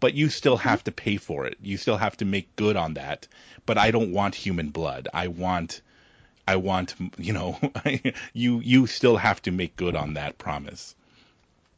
but 0.00 0.14
you 0.14 0.30
still 0.30 0.56
mm-hmm. 0.56 0.68
have 0.68 0.84
to 0.84 0.92
pay 0.92 1.18
for 1.18 1.46
it. 1.46 1.58
You 1.60 1.76
still 1.76 1.98
have 1.98 2.16
to 2.18 2.24
make 2.24 2.56
good 2.56 2.76
on 2.76 2.94
that. 2.94 3.28
But 3.66 3.76
I 3.76 3.90
don't 3.90 4.12
want 4.12 4.34
human 4.34 4.70
blood. 4.70 5.08
I 5.12 5.28
want, 5.28 5.82
I 6.48 6.56
want, 6.56 6.94
you 7.18 7.34
know, 7.34 7.58
you 8.32 8.60
you 8.60 8.86
still 8.86 9.18
have 9.18 9.42
to 9.42 9.50
make 9.50 9.76
good 9.76 9.94
on 9.94 10.14
that 10.14 10.38
promise. 10.38 10.94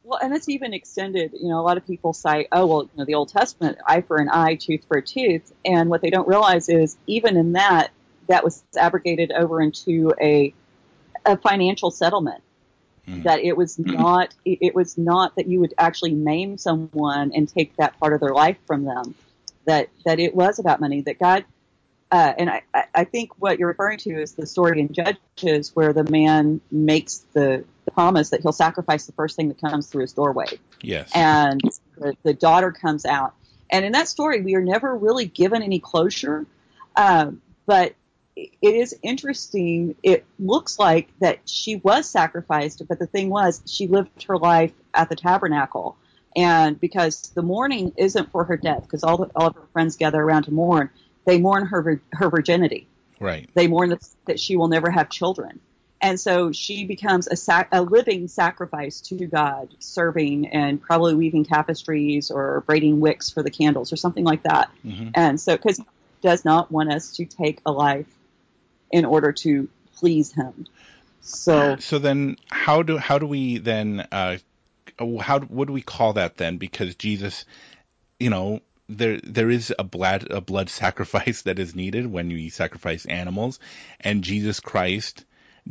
Well, 0.05 0.19
and 0.23 0.35
it's 0.35 0.49
even 0.49 0.75
extended. 0.75 1.33
You 1.33 1.49
know, 1.49 1.61
a 1.61 1.63
lot 1.63 1.77
of 1.77 1.87
people 1.87 2.13
say, 2.13 2.49
"Oh, 2.51 2.67
well, 2.67 2.83
you 2.83 2.91
know, 2.97 3.05
the 3.05 3.15
Old 3.15 3.29
Testament, 3.29 3.79
eye 3.87 4.01
for 4.01 4.17
an 4.17 4.29
eye, 4.29 4.57
tooth 4.57 4.85
for 4.89 4.97
a 4.99 5.03
tooth," 5.03 5.53
and 5.65 5.89
what 5.91 6.01
they 6.03 6.11
don't 6.11 6.27
realize 6.27 6.69
is, 6.69 6.97
even 7.07 7.37
in 7.37 7.53
that, 7.53 7.91
that 8.29 8.43
was 8.45 8.63
abrogated 8.77 9.33
over 9.33 9.61
into 9.61 10.13
a 10.21 10.53
a 11.25 11.37
financial 11.37 11.91
settlement. 11.91 12.43
Mhm. 13.09 13.23
That 13.25 13.41
it 13.41 13.57
was 13.57 13.79
not. 13.79 14.35
It 14.45 14.59
it 14.61 14.75
was 14.75 14.99
not 14.99 15.37
that 15.37 15.47
you 15.47 15.61
would 15.61 15.75
actually 15.79 16.13
maim 16.15 16.59
someone 16.59 17.33
and 17.35 17.49
take 17.49 17.77
that 17.77 17.99
part 18.01 18.13
of 18.13 18.21
their 18.21 18.35
life 18.35 18.59
from 18.67 18.85
them. 18.85 19.15
That 19.67 19.89
that 20.05 20.19
it 20.19 20.35
was 20.35 20.59
about 20.59 20.81
money. 20.81 21.01
That 21.03 21.19
God. 21.19 21.45
Uh, 22.13 22.35
and 22.39 22.51
I, 22.51 22.63
I- 22.95 23.05
think 23.05 23.31
what 23.39 23.59
you're 23.59 23.69
referring 23.69 23.99
to 24.01 24.11
is 24.21 24.33
the 24.35 24.47
story 24.47 24.81
in 24.81 24.93
Judges 24.93 25.75
where 25.75 25.93
the 25.95 26.05
man 26.05 26.61
makes 26.71 27.19
the, 27.33 27.65
the 27.87 27.91
promise 27.91 28.31
that 28.31 28.43
he'll 28.43 28.53
sacrifice 28.53 29.07
the 29.07 29.13
first 29.13 29.35
thing 29.35 29.49
that 29.49 29.61
comes 29.61 29.87
through 29.89 30.03
his 30.03 30.13
doorway 30.13 30.47
Yes. 30.83 31.11
and 31.15 31.61
the, 31.97 32.15
the 32.23 32.35
daughter 32.35 32.71
comes 32.71 33.07
out. 33.07 33.33
And 33.71 33.85
in 33.87 33.93
that 33.93 34.09
story, 34.09 34.43
we 34.43 34.55
are 34.55 34.61
never 34.61 34.95
really 34.95 35.25
given 35.25 35.63
any 35.63 35.81
closure. 35.81 36.45
Um, 36.97 37.41
but 37.65 37.95
it 38.37 38.51
is 38.63 38.95
interesting. 39.03 39.95
It 40.03 40.27
looks 40.39 40.79
like 40.79 41.09
that 41.21 41.41
she 41.49 41.77
was 41.77 42.09
sacrificed, 42.09 42.83
but 42.87 42.99
the 42.99 43.07
thing 43.07 43.31
was, 43.31 43.63
she 43.67 43.87
lived 43.89 44.25
her 44.25 44.37
life 44.37 44.73
at 44.93 45.09
the 45.09 45.17
tabernacle. 45.17 45.97
And 46.37 46.79
because 46.81 47.23
the 47.35 47.43
mourning 47.43 47.93
isn't 47.97 48.31
for 48.33 48.45
her 48.45 48.57
death, 48.57 48.83
because 48.83 49.03
all, 49.05 49.19
the, 49.19 49.31
all 49.37 49.49
of 49.49 49.55
her 49.55 49.67
friends 49.73 49.97
gather 49.97 50.21
around 50.21 50.45
to 50.45 50.51
mourn, 50.51 50.91
they 51.25 51.39
mourn 51.39 51.67
her 51.67 52.01
her 52.13 52.31
virginity 52.31 52.87
right. 53.21 53.49
they 53.55 53.69
mourn 53.69 53.91
that, 53.91 54.07
that 54.27 54.41
she 54.41 54.57
will 54.57 54.69
never 54.69 54.91
have 54.91 55.11
children. 55.11 55.61
And 56.01 56.19
so 56.19 56.51
she 56.51 56.85
becomes 56.85 57.29
a, 57.29 57.37
sac- 57.37 57.69
a 57.71 57.81
living 57.81 58.27
sacrifice 58.27 59.01
to 59.03 59.27
God, 59.27 59.73
serving 59.79 60.49
and 60.49 60.83
probably 60.83 61.15
weaving 61.15 61.45
tapestries 61.45 62.31
or 62.31 62.65
braiding 62.67 62.99
wicks 62.99 63.31
for 63.31 63.43
the 63.43 63.51
candles 63.51 63.93
or 63.93 63.97
something 63.97 64.25
like 64.25 64.43
that. 64.43 64.71
hmm 64.83 65.11
And 65.15 65.41
so, 65.41 65.57
because 65.57 65.79
God 65.79 65.87
does 66.21 66.45
not 66.45 66.73
want 66.73 66.93
us 66.93 67.17
to 67.17 67.25
take 67.25 67.61
a 67.65 67.71
life 67.71 68.07
in 68.91 69.05
order 69.05 69.33
to 69.33 69.69
please 69.95 70.33
Him. 70.33 70.67
So, 71.21 71.77
So 71.79 72.01
then, 72.01 72.37
how 72.51 72.83
do 72.83 72.99
how 72.99 73.19
do 73.19 73.27
we 73.27 73.59
then 73.59 74.07
uh, 74.11 74.39
how 75.21 75.39
what 75.39 75.69
do 75.69 75.73
we 75.73 75.83
call 75.83 76.15
that 76.15 76.37
then? 76.37 76.57
Because 76.57 76.97
Jesus, 76.97 77.45
you 78.19 78.31
know, 78.31 78.61
there 78.97 79.21
there 79.23 79.51
is 79.51 79.73
a 79.79 79.85
blood 79.85 80.31
a 80.31 80.41
blood 80.41 80.71
sacrifice 80.83 81.43
that 81.43 81.59
is 81.59 81.75
needed 81.75 82.07
when 82.07 82.29
we 82.29 82.49
sacrifice 82.49 83.07
animals, 83.07 83.59
and 84.01 84.23
Jesus 84.23 84.61
Christ 84.61 85.25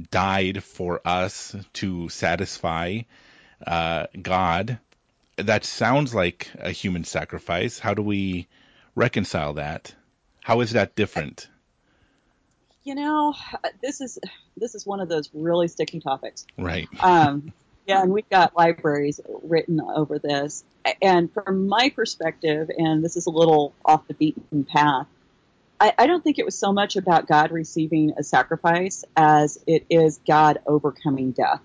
died 0.09 0.63
for 0.63 1.01
us 1.05 1.55
to 1.73 2.09
satisfy 2.09 3.01
uh, 3.65 4.07
God. 4.21 4.79
That 5.37 5.65
sounds 5.65 6.13
like 6.13 6.49
a 6.59 6.71
human 6.71 7.03
sacrifice. 7.03 7.79
How 7.79 7.93
do 7.93 8.01
we 8.01 8.47
reconcile 8.95 9.53
that? 9.53 9.93
How 10.41 10.61
is 10.61 10.71
that 10.71 10.95
different? 10.95 11.47
you 12.83 12.95
know, 12.95 13.33
this 13.81 14.01
is 14.01 14.19
this 14.57 14.75
is 14.75 14.85
one 14.85 14.99
of 14.99 15.09
those 15.09 15.29
really 15.33 15.67
sticky 15.67 15.99
topics. 15.99 16.45
Right. 16.57 16.87
Um, 16.99 17.53
yeah, 17.87 18.01
and 18.01 18.11
we've 18.11 18.29
got 18.29 18.55
libraries 18.55 19.19
written 19.43 19.81
over 19.81 20.19
this. 20.19 20.63
And 21.01 21.31
from 21.33 21.67
my 21.67 21.89
perspective, 21.89 22.69
and 22.75 23.03
this 23.03 23.15
is 23.17 23.25
a 23.25 23.29
little 23.29 23.73
off 23.83 24.07
the 24.07 24.13
beaten 24.13 24.63
path, 24.63 25.07
I, 25.79 25.93
I 25.97 26.07
don't 26.07 26.23
think 26.23 26.37
it 26.37 26.45
was 26.45 26.57
so 26.57 26.71
much 26.71 26.95
about 26.95 27.27
God 27.27 27.51
receiving 27.51 28.13
a 28.17 28.23
sacrifice 28.23 29.03
as 29.17 29.57
it 29.65 29.85
is 29.89 30.19
God 30.27 30.59
overcoming 30.67 31.31
death. 31.31 31.61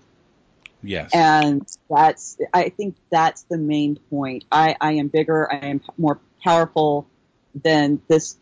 Yes. 0.81 1.11
And 1.13 1.67
that's, 1.89 2.37
I 2.53 2.69
think 2.69 2.95
that's 3.11 3.43
the 3.43 3.57
main 3.57 3.97
point. 4.09 4.45
I, 4.51 4.75
I 4.79 4.93
am 4.93 5.07
bigger, 5.07 5.51
I 5.51 5.67
am 5.67 5.81
more 5.97 6.19
powerful 6.43 7.07
than 7.53 8.01
this 8.07 8.37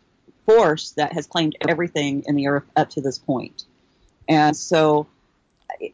force 0.46 0.92
that 0.92 1.12
has 1.12 1.26
claimed 1.26 1.56
everything 1.66 2.24
in 2.26 2.36
the 2.36 2.48
earth 2.48 2.64
up 2.76 2.90
to 2.90 3.00
this 3.00 3.18
point. 3.18 3.64
And 4.28 4.56
so, 4.56 5.06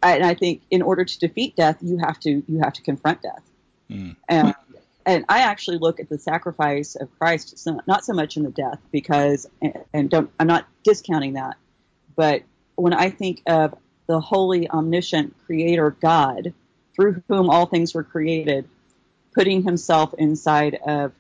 and 0.03 0.25
I 0.25 0.35
think 0.35 0.63
in 0.71 0.83
order 0.83 1.05
to 1.05 1.19
defeat 1.19 1.57
death, 1.57 1.79
you 1.81 1.99
have 1.99 2.19
to 2.21 2.43
you 2.47 2.61
have 2.61 2.73
to 2.75 2.83
confront 2.83 3.23
death. 3.23 3.43
Mm. 3.91 4.17
And 4.29 4.55
and 5.05 5.25
I 5.29 5.41
actually 5.41 5.79
look 5.79 6.01
at 6.01 6.09
the 6.09 6.19
sacrifice 6.19 6.95
of 6.95 7.09
Christ 7.19 7.59
so, 7.59 7.81
not 7.87 8.05
so 8.05 8.13
much 8.13 8.37
in 8.37 8.45
the 8.45 8.51
death 8.51 8.79
because 8.91 9.47
and 9.93 10.11
don't 10.11 10.31
I'm 10.39 10.47
not 10.47 10.67
discounting 10.85 11.35
that, 11.35 11.57
but 12.17 12.43
when 12.77 12.93
I 12.93 13.11
think 13.11 13.43
of 13.47 13.75
the 14.07 14.21
holy 14.21 14.69
omniscient 14.71 15.35
creator 15.47 15.91
God 15.91 16.53
through 16.95 17.23
whom 17.29 17.51
all 17.51 17.67
things 17.67 17.95
were 17.95 18.05
created 18.05 18.69
putting 19.35 19.63
himself 19.63 20.13
inside 20.19 20.79
of 20.87 21.13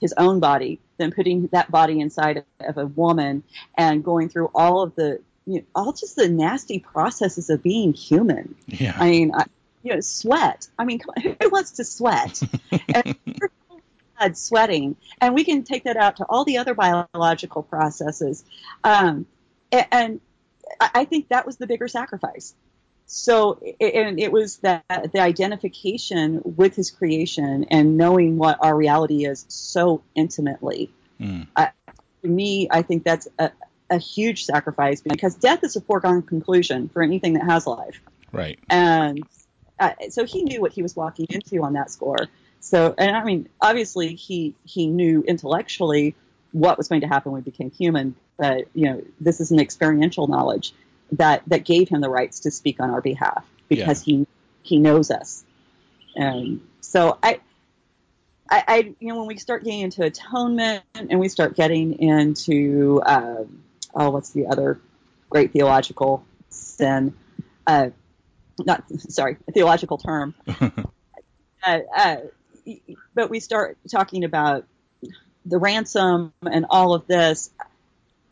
his 0.00 0.12
own 0.16 0.40
body 0.40 0.80
then 1.00 1.10
putting 1.12 1.46
that 1.48 1.70
body 1.70 1.98
inside 1.98 2.44
of 2.60 2.76
a 2.76 2.86
woman 2.86 3.42
and 3.76 4.04
going 4.04 4.28
through 4.28 4.50
all 4.54 4.82
of 4.82 4.94
the 4.94 5.20
you 5.50 5.60
know, 5.60 5.64
all 5.74 5.92
just 5.92 6.16
the 6.16 6.28
nasty 6.28 6.78
processes 6.78 7.50
of 7.50 7.62
being 7.62 7.92
human 7.92 8.54
Yeah. 8.66 8.96
I 8.96 9.10
mean, 9.10 9.32
I, 9.34 9.44
you 9.82 9.94
know, 9.94 10.00
sweat. 10.00 10.68
I 10.78 10.84
mean, 10.84 10.98
come 10.98 11.14
on, 11.16 11.36
who 11.42 11.50
wants 11.50 11.72
to 11.72 11.84
sweat? 11.84 12.40
and 14.20 14.36
sweating, 14.36 14.96
and 15.20 15.34
we 15.34 15.44
can 15.44 15.62
take 15.62 15.84
that 15.84 15.96
out 15.96 16.16
to 16.16 16.26
all 16.28 16.44
the 16.44 16.58
other 16.58 16.74
biological 16.74 17.62
processes. 17.62 18.44
Um, 18.84 19.26
a- 19.72 19.92
and 19.92 20.20
I 20.78 21.04
think 21.06 21.28
that 21.28 21.46
was 21.46 21.56
the 21.56 21.66
bigger 21.66 21.88
sacrifice. 21.88 22.54
So, 23.06 23.60
and 23.80 24.20
it 24.20 24.30
was 24.30 24.58
that 24.58 24.84
the 25.12 25.20
identification 25.20 26.42
with 26.44 26.76
his 26.76 26.92
creation 26.92 27.64
and 27.68 27.96
knowing 27.96 28.36
what 28.36 28.58
our 28.62 28.76
reality 28.76 29.24
is 29.24 29.46
so 29.48 30.02
intimately. 30.14 30.90
Mm. 31.20 31.48
To 31.56 32.28
me, 32.28 32.68
I 32.70 32.82
think 32.82 33.02
that's 33.02 33.26
a, 33.38 33.50
a 33.90 33.98
huge 33.98 34.44
sacrifice 34.44 35.00
because 35.00 35.34
death 35.34 35.64
is 35.64 35.76
a 35.76 35.80
foregone 35.80 36.22
conclusion 36.22 36.88
for 36.88 37.02
anything 37.02 37.34
that 37.34 37.44
has 37.44 37.66
life 37.66 38.00
Right. 38.32 38.58
and 38.70 39.26
uh, 39.80 39.92
so 40.10 40.24
he 40.24 40.44
knew 40.44 40.60
what 40.60 40.72
he 40.72 40.82
was 40.82 40.94
walking 40.94 41.26
into 41.30 41.62
on 41.62 41.72
that 41.72 41.90
score. 41.90 42.28
So, 42.60 42.94
and 42.98 43.16
I 43.16 43.24
mean, 43.24 43.48
obviously 43.60 44.14
he 44.14 44.54
he 44.64 44.86
knew 44.86 45.24
intellectually 45.26 46.14
what 46.52 46.76
was 46.76 46.88
going 46.88 47.00
to 47.00 47.06
happen 47.08 47.32
when 47.32 47.42
he 47.42 47.50
became 47.50 47.70
human, 47.70 48.14
but 48.36 48.66
you 48.74 48.86
know, 48.86 49.02
this 49.18 49.40
is 49.40 49.50
an 49.50 49.58
experiential 49.58 50.26
knowledge 50.26 50.74
that 51.12 51.42
that 51.46 51.64
gave 51.64 51.88
him 51.88 52.02
the 52.02 52.10
rights 52.10 52.40
to 52.40 52.50
speak 52.50 52.78
on 52.78 52.90
our 52.90 53.00
behalf 53.00 53.44
because 53.68 54.02
he 54.02 54.26
he 54.62 54.78
knows 54.78 55.10
us, 55.10 55.44
and 56.14 56.60
so 56.80 57.18
I. 57.22 57.40
I, 58.52 58.64
I, 58.66 58.94
you 58.98 59.06
know, 59.08 59.18
when 59.18 59.28
we 59.28 59.36
start 59.36 59.62
getting 59.62 59.78
into 59.78 60.02
atonement 60.02 60.82
and 60.96 61.20
we 61.20 61.28
start 61.28 61.54
getting 61.54 62.00
into, 62.00 63.00
um, 63.06 63.62
oh, 63.94 64.10
what's 64.10 64.30
the 64.30 64.46
other 64.46 64.80
great 65.28 65.52
theological 65.52 66.24
sin? 66.48 67.14
Uh, 67.66 67.90
not 68.58 68.84
sorry, 69.10 69.36
a 69.48 69.52
theological 69.52 69.98
term. 69.98 70.34
uh, 71.66 71.78
uh, 71.96 72.16
but 73.14 73.30
we 73.30 73.40
start 73.40 73.78
talking 73.90 74.24
about 74.24 74.66
the 75.44 75.58
ransom 75.58 76.32
and 76.42 76.66
all 76.70 76.94
of 76.94 77.06
this. 77.06 77.50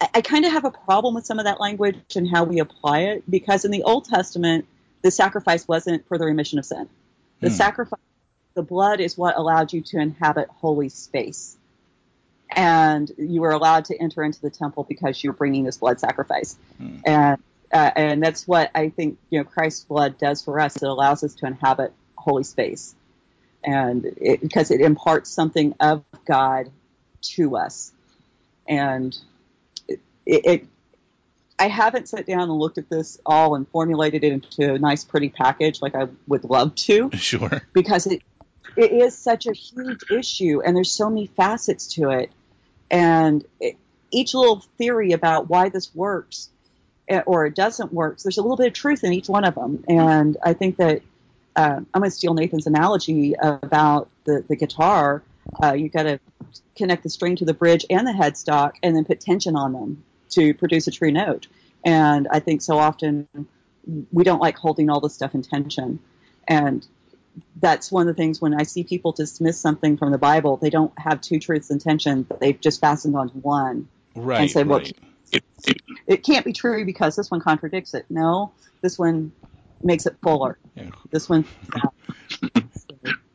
I, 0.01 0.09
I 0.17 0.21
kind 0.21 0.45
of 0.45 0.53
have 0.53 0.65
a 0.65 0.71
problem 0.71 1.15
with 1.15 1.27
some 1.27 1.39
of 1.39 1.45
that 1.45 1.61
language 1.61 1.97
and 2.17 2.29
how 2.29 2.45
we 2.45 2.61
apply 2.61 3.01
it 3.01 3.31
because 3.31 3.65
in 3.65 3.71
the 3.71 3.83
Old 3.83 4.05
Testament, 4.05 4.67
the 5.03 5.11
sacrifice 5.11 5.67
wasn't 5.67 6.07
for 6.09 6.19
the 6.19 6.27
remission 6.27 6.59
of 6.59 6.65
sin. 6.67 6.89
The 7.41 7.51
Hmm. 7.51 7.55
sacrifice, 7.55 8.01
the 8.55 8.63
blood 8.63 9.01
is 9.01 9.17
what 9.17 9.37
allowed 9.37 9.73
you 9.73 9.83
to 9.83 9.99
inhabit 9.99 10.49
holy 10.51 10.89
space. 10.89 11.57
And 12.51 13.11
you 13.19 13.43
were 13.43 13.51
allowed 13.51 13.87
to 13.87 13.97
enter 13.97 14.23
into 14.23 14.41
the 14.41 14.51
temple 14.51 14.85
because 14.89 15.23
you 15.23 15.31
were 15.31 15.37
bringing 15.37 15.65
this 15.65 15.77
blood 15.79 16.01
sacrifice. 16.01 16.57
Hmm. 16.79 16.97
And 17.05 17.43
uh, 17.73 17.91
and 17.97 18.23
that's 18.23 18.49
what 18.49 18.71
I 18.75 18.89
think 18.89 19.19
you 19.31 19.39
know 19.39 19.45
Christ's 19.45 19.85
blood 19.85 20.19
does 20.19 20.43
for 20.43 20.59
us. 20.59 20.77
It 20.77 20.85
allows 20.85 21.23
us 21.23 21.35
to 21.37 21.47
inhabit 21.47 21.93
holy 22.17 22.45
space, 22.45 22.95
and 23.63 24.05
it, 24.17 24.41
because 24.41 24.71
it 24.71 24.81
imparts 24.81 25.31
something 25.31 25.75
of 25.81 26.03
God 26.27 26.71
to 27.35 27.57
us, 27.57 27.93
and 28.67 29.17
it, 29.87 30.01
it. 30.27 30.67
I 31.61 31.67
haven't 31.69 32.09
sat 32.09 32.25
down 32.25 32.43
and 32.43 32.53
looked 32.53 32.79
at 32.79 32.89
this 32.89 33.19
all 33.27 33.57
and 33.57 33.69
formulated 33.69 34.23
it 34.23 34.33
into 34.33 34.75
a 34.75 34.79
nice, 34.79 35.03
pretty 35.03 35.29
package 35.29 35.83
like 35.83 35.97
I 35.97 36.07
would 36.29 36.45
love 36.45 36.75
to, 36.77 37.11
Sure. 37.15 37.63
because 37.73 38.07
it 38.07 38.23
it 38.77 38.93
is 38.93 39.19
such 39.19 39.47
a 39.47 39.53
huge 39.53 40.11
issue, 40.11 40.63
and 40.65 40.75
there's 40.75 40.91
so 40.91 41.11
many 41.11 41.27
facets 41.27 41.89
to 41.95 42.11
it, 42.11 42.31
and 42.91 43.45
each 44.11 44.35
little 44.35 44.65
theory 44.79 45.13
about 45.13 45.49
why 45.49 45.69
this 45.69 45.95
works 45.95 46.51
eh, 47.09 47.23
or 47.27 47.47
it 47.47 47.55
doesn't 47.55 47.93
work. 47.93 48.19
So 48.19 48.29
there's 48.29 48.39
a 48.39 48.43
little 48.43 48.57
bit 48.57 48.69
of 48.69 48.73
truth 48.73 49.05
in 49.05 49.13
each 49.13 49.29
one 49.29 49.45
of 49.45 49.55
them, 49.55 49.85
and 49.89 50.37
I 50.43 50.53
think 50.53 50.77
that 50.77 51.03
uh, 51.57 51.81
I'm 51.93 52.01
going 52.01 52.11
to 52.11 52.17
steal 52.17 52.35
Nathan's 52.35 52.67
analogy 52.67 53.35
about 53.41 54.09
the 54.25 54.45
the 54.49 54.57
guitar. 54.57 55.23
Uh, 55.63 55.73
you 55.73 55.89
got 55.89 56.05
to 56.05 56.21
connect 56.77 57.03
the 57.03 57.11
string 57.11 57.37
to 57.37 57.45
the 57.45 57.55
bridge 57.55 57.85
and 57.91 58.07
the 58.07 58.13
headstock, 58.13 58.73
and 58.83 58.97
then 58.97 59.05
put 59.05 59.21
tension 59.21 59.57
on 59.57 59.73
them 59.73 60.05
to 60.31 60.55
produce 60.55 60.87
a 60.87 60.91
true 60.91 61.11
note. 61.11 61.47
And 61.85 62.29
I 62.31 62.41
think 62.41 62.63
so 62.63 62.79
often 62.79 63.29
we 64.13 64.25
don't 64.25 64.41
like 64.41 64.57
holding 64.57 64.91
all 64.91 65.01
this 65.01 65.15
stuff 65.15 65.35
in 65.35 65.43
tension, 65.43 65.99
and 66.47 66.87
that's 67.57 67.91
one 67.93 68.09
of 68.09 68.17
the 68.17 68.21
things 68.21 68.41
when 68.41 68.55
I 68.55 68.63
see 68.65 68.85
people 68.85 69.13
dismiss 69.13 69.61
something 69.61 69.97
from 69.97 70.13
the 70.13 70.19
Bible, 70.19 70.57
they 70.57 70.71
don't 70.71 70.93
have 70.99 71.21
two 71.21 71.39
truths 71.39 71.71
in 71.71 71.79
tension, 71.79 72.23
but 72.23 72.41
they've 72.41 72.61
just 72.61 72.81
fastened 72.81 73.17
onto 73.17 73.39
one 73.39 73.89
Right. 74.15 74.41
and 74.43 74.51
say, 74.51 74.65
well, 74.65 74.81
right. 74.81 75.43
it 76.07 76.25
can't 76.25 76.45
be 76.45 76.53
true 76.53 76.85
because 76.85 77.15
this 77.17 77.31
one 77.31 77.41
contradicts 77.41 77.95
it. 77.95 78.07
No, 78.11 78.53
this 78.81 78.99
one 78.99 79.33
makes 79.83 80.07
it 80.07 80.17
fuller. 80.23 80.59
Yeah. 80.75 80.91
This 81.11 81.29
one. 81.29 81.45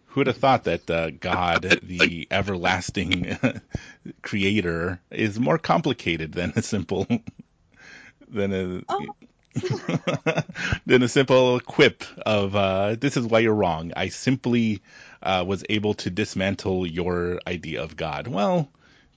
Who 0.08 0.20
would 0.20 0.28
have 0.28 0.38
thought 0.38 0.66
that 0.66 0.90
uh, 0.90 1.10
God, 1.10 1.64
the 1.82 2.28
everlasting 2.30 3.38
creator, 4.22 5.02
is 5.10 5.40
more 5.40 5.58
complicated 5.58 6.34
than 6.34 6.54
a 6.56 6.62
simple 6.62 7.08
than 8.28 8.54
a 8.54 8.82
Oh. 8.90 9.08
than 10.86 11.04
a 11.04 11.08
simple 11.08 11.60
quip 11.60 12.04
of 12.26 12.56
uh, 12.56 12.96
"This 13.00 13.18
is 13.18 13.26
why 13.26 13.40
you're 13.40 13.54
wrong." 13.54 13.94
I 13.96 14.10
simply 14.10 14.82
uh, 15.22 15.44
was 15.48 15.64
able 15.70 15.94
to 15.96 16.10
dismantle 16.10 16.88
your 16.88 17.40
idea 17.48 17.84
of 17.84 17.96
God. 17.96 18.28
Well, 18.28 18.70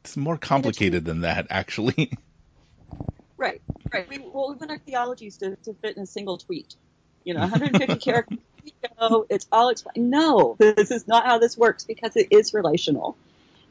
it's 0.04 0.16
more 0.16 0.38
complicated 0.38 1.04
than 1.04 1.22
that, 1.22 1.48
actually. 1.50 2.12
Right, 3.38 3.60
right. 3.92 4.08
We, 4.08 4.16
well, 4.16 4.48
we 4.48 4.54
want 4.54 4.70
our 4.70 4.78
theologies 4.78 5.36
to, 5.38 5.56
to 5.56 5.74
fit 5.74 5.98
in 5.98 6.04
a 6.04 6.06
single 6.06 6.38
tweet. 6.38 6.74
You 7.22 7.34
know, 7.34 7.40
150 7.40 7.96
characters. 8.00 8.38
you 8.64 8.72
go, 8.98 9.26
It's 9.28 9.46
all 9.52 9.68
explained. 9.68 10.10
No, 10.10 10.56
this 10.58 10.90
is 10.90 11.06
not 11.06 11.26
how 11.26 11.38
this 11.38 11.54
works 11.54 11.84
because 11.84 12.16
it 12.16 12.28
is 12.30 12.54
relational, 12.54 13.14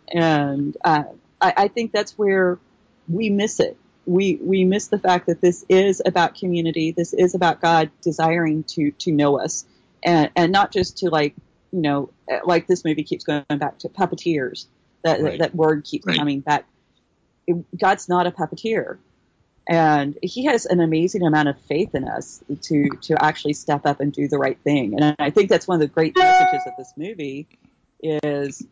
and 0.08 0.78
uh, 0.86 1.06
I, 1.42 1.54
I 1.58 1.68
think 1.68 1.94
that's 1.94 2.16
where 2.16 2.60
we 3.08 3.32
miss 3.32 3.60
it. 3.60 3.76
We 4.06 4.38
we 4.42 4.64
miss 4.64 4.88
the 4.88 5.00
fact 5.00 5.28
that 5.28 5.42
this 5.42 5.66
is 5.70 6.02
about 6.06 6.36
community. 6.36 6.92
This 6.92 7.14
is 7.14 7.34
about 7.36 7.62
God 7.62 7.90
desiring 8.02 8.64
to 8.70 8.92
to 8.92 9.12
know 9.12 9.40
us, 9.40 9.66
and 10.04 10.30
and 10.36 10.52
not 10.52 10.72
just 10.72 10.98
to 11.00 11.10
like 11.10 11.36
you 11.72 11.82
know 11.82 12.10
like 12.46 12.68
this 12.68 12.86
movie 12.86 13.04
keeps 13.04 13.24
going 13.24 13.44
back 13.50 13.80
to 13.80 13.90
puppeteers. 13.90 14.66
That 15.04 15.22
Right. 15.22 15.40
that 15.40 15.56
word 15.56 15.84
keeps 15.86 16.06
Right. 16.06 16.18
coming 16.18 16.40
back. 16.42 16.66
It- 17.48 17.66
God's 17.78 18.10
not 18.10 18.26
a 18.28 18.32
puppeteer, 18.32 18.98
and 19.70 20.18
He 20.22 20.46
has 20.46 20.66
an 20.66 20.80
amazing 20.80 21.24
amount 21.24 21.50
of 21.50 21.60
faith 21.62 21.94
in 21.96 22.08
us 22.08 22.44
to 22.64 22.90
to 23.04 23.24
actually 23.24 23.54
step 23.54 23.86
up 23.86 24.00
and 24.00 24.12
do 24.14 24.28
the 24.28 24.38
right 24.38 24.58
thing. 24.64 25.00
And 25.00 25.16
I 25.20 25.30
think 25.30 25.50
that's 25.50 25.68
one 25.68 25.76
of 25.76 25.82
the 25.82 25.94
great 25.94 26.16
messages 26.18 26.66
of 26.68 26.76
this 26.76 26.94
movie 26.98 27.48
is 28.04 28.66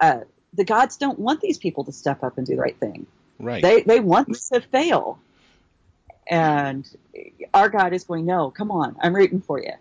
uh, 0.00 0.20
the 0.54 0.64
gods 0.64 0.96
don't 0.96 1.18
want 1.18 1.40
these 1.40 1.58
people 1.58 1.84
to 1.84 1.92
step 1.92 2.22
up 2.22 2.38
and 2.38 2.46
do 2.46 2.54
the 2.56 2.60
right 2.60 2.78
thing. 2.78 3.06
Right. 3.42 3.60
They 3.60 3.82
they 3.82 4.00
want 4.00 4.28
this 4.28 4.48
to 4.50 4.60
fail, 4.60 5.18
and 6.28 6.88
our 7.52 7.68
God 7.68 7.92
is 7.92 8.04
going, 8.04 8.24
no, 8.24 8.50
come 8.50 8.70
on, 8.70 8.96
I'm 9.02 9.14
rooting 9.14 9.40
for 9.40 9.60
you. 9.60 9.72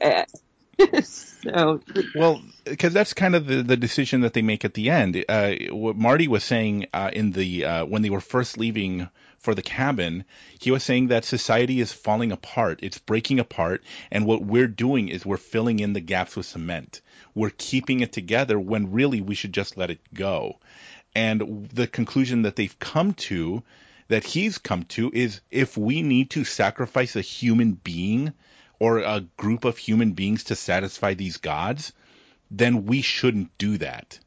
Uh, 0.00 0.24
so 1.02 1.80
Well, 2.14 2.42
because 2.64 2.92
that's 2.92 3.14
kind 3.14 3.34
of 3.34 3.46
the, 3.46 3.62
the 3.62 3.76
decision 3.76 4.22
that 4.22 4.32
they 4.32 4.42
make 4.42 4.64
at 4.64 4.74
the 4.74 4.90
end. 4.90 5.24
Uh, 5.28 5.54
what 5.70 5.96
Marty 5.96 6.28
was 6.28 6.44
saying 6.44 6.86
uh, 6.92 7.10
in 7.12 7.32
the 7.32 7.64
uh, 7.64 7.84
when 7.84 8.02
they 8.02 8.10
were 8.10 8.20
first 8.20 8.58
leaving 8.58 9.08
for 9.38 9.54
the 9.54 9.62
cabin, 9.62 10.24
he 10.60 10.70
was 10.70 10.84
saying 10.84 11.08
that 11.08 11.24
society 11.24 11.80
is 11.80 11.92
falling 11.92 12.30
apart. 12.30 12.80
It's 12.82 12.98
breaking 12.98 13.40
apart, 13.40 13.82
and 14.10 14.26
what 14.26 14.44
we're 14.44 14.68
doing 14.68 15.08
is 15.08 15.26
we're 15.26 15.36
filling 15.36 15.80
in 15.80 15.92
the 15.92 16.00
gaps 16.00 16.36
with 16.36 16.46
cement. 16.46 17.00
We're 17.34 17.50
keeping 17.50 18.00
it 18.00 18.12
together 18.12 18.58
when 18.58 18.92
really 18.92 19.20
we 19.20 19.34
should 19.34 19.52
just 19.52 19.76
let 19.76 19.90
it 19.90 20.00
go. 20.14 20.58
And 21.14 21.68
the 21.72 21.86
conclusion 21.86 22.42
that 22.42 22.56
they've 22.56 22.78
come 22.78 23.14
to, 23.14 23.62
that 24.08 24.24
he's 24.24 24.58
come 24.58 24.84
to, 24.84 25.10
is 25.12 25.40
if 25.50 25.76
we 25.76 26.02
need 26.02 26.30
to 26.30 26.44
sacrifice 26.44 27.16
a 27.16 27.20
human 27.20 27.72
being 27.72 28.32
or 28.78 28.98
a 28.98 29.20
group 29.36 29.64
of 29.64 29.76
human 29.78 30.12
beings 30.12 30.44
to 30.44 30.56
satisfy 30.56 31.14
these 31.14 31.36
gods, 31.36 31.92
then 32.50 32.86
we 32.86 33.02
shouldn't 33.02 33.56
do 33.58 33.78
that. 33.78 34.18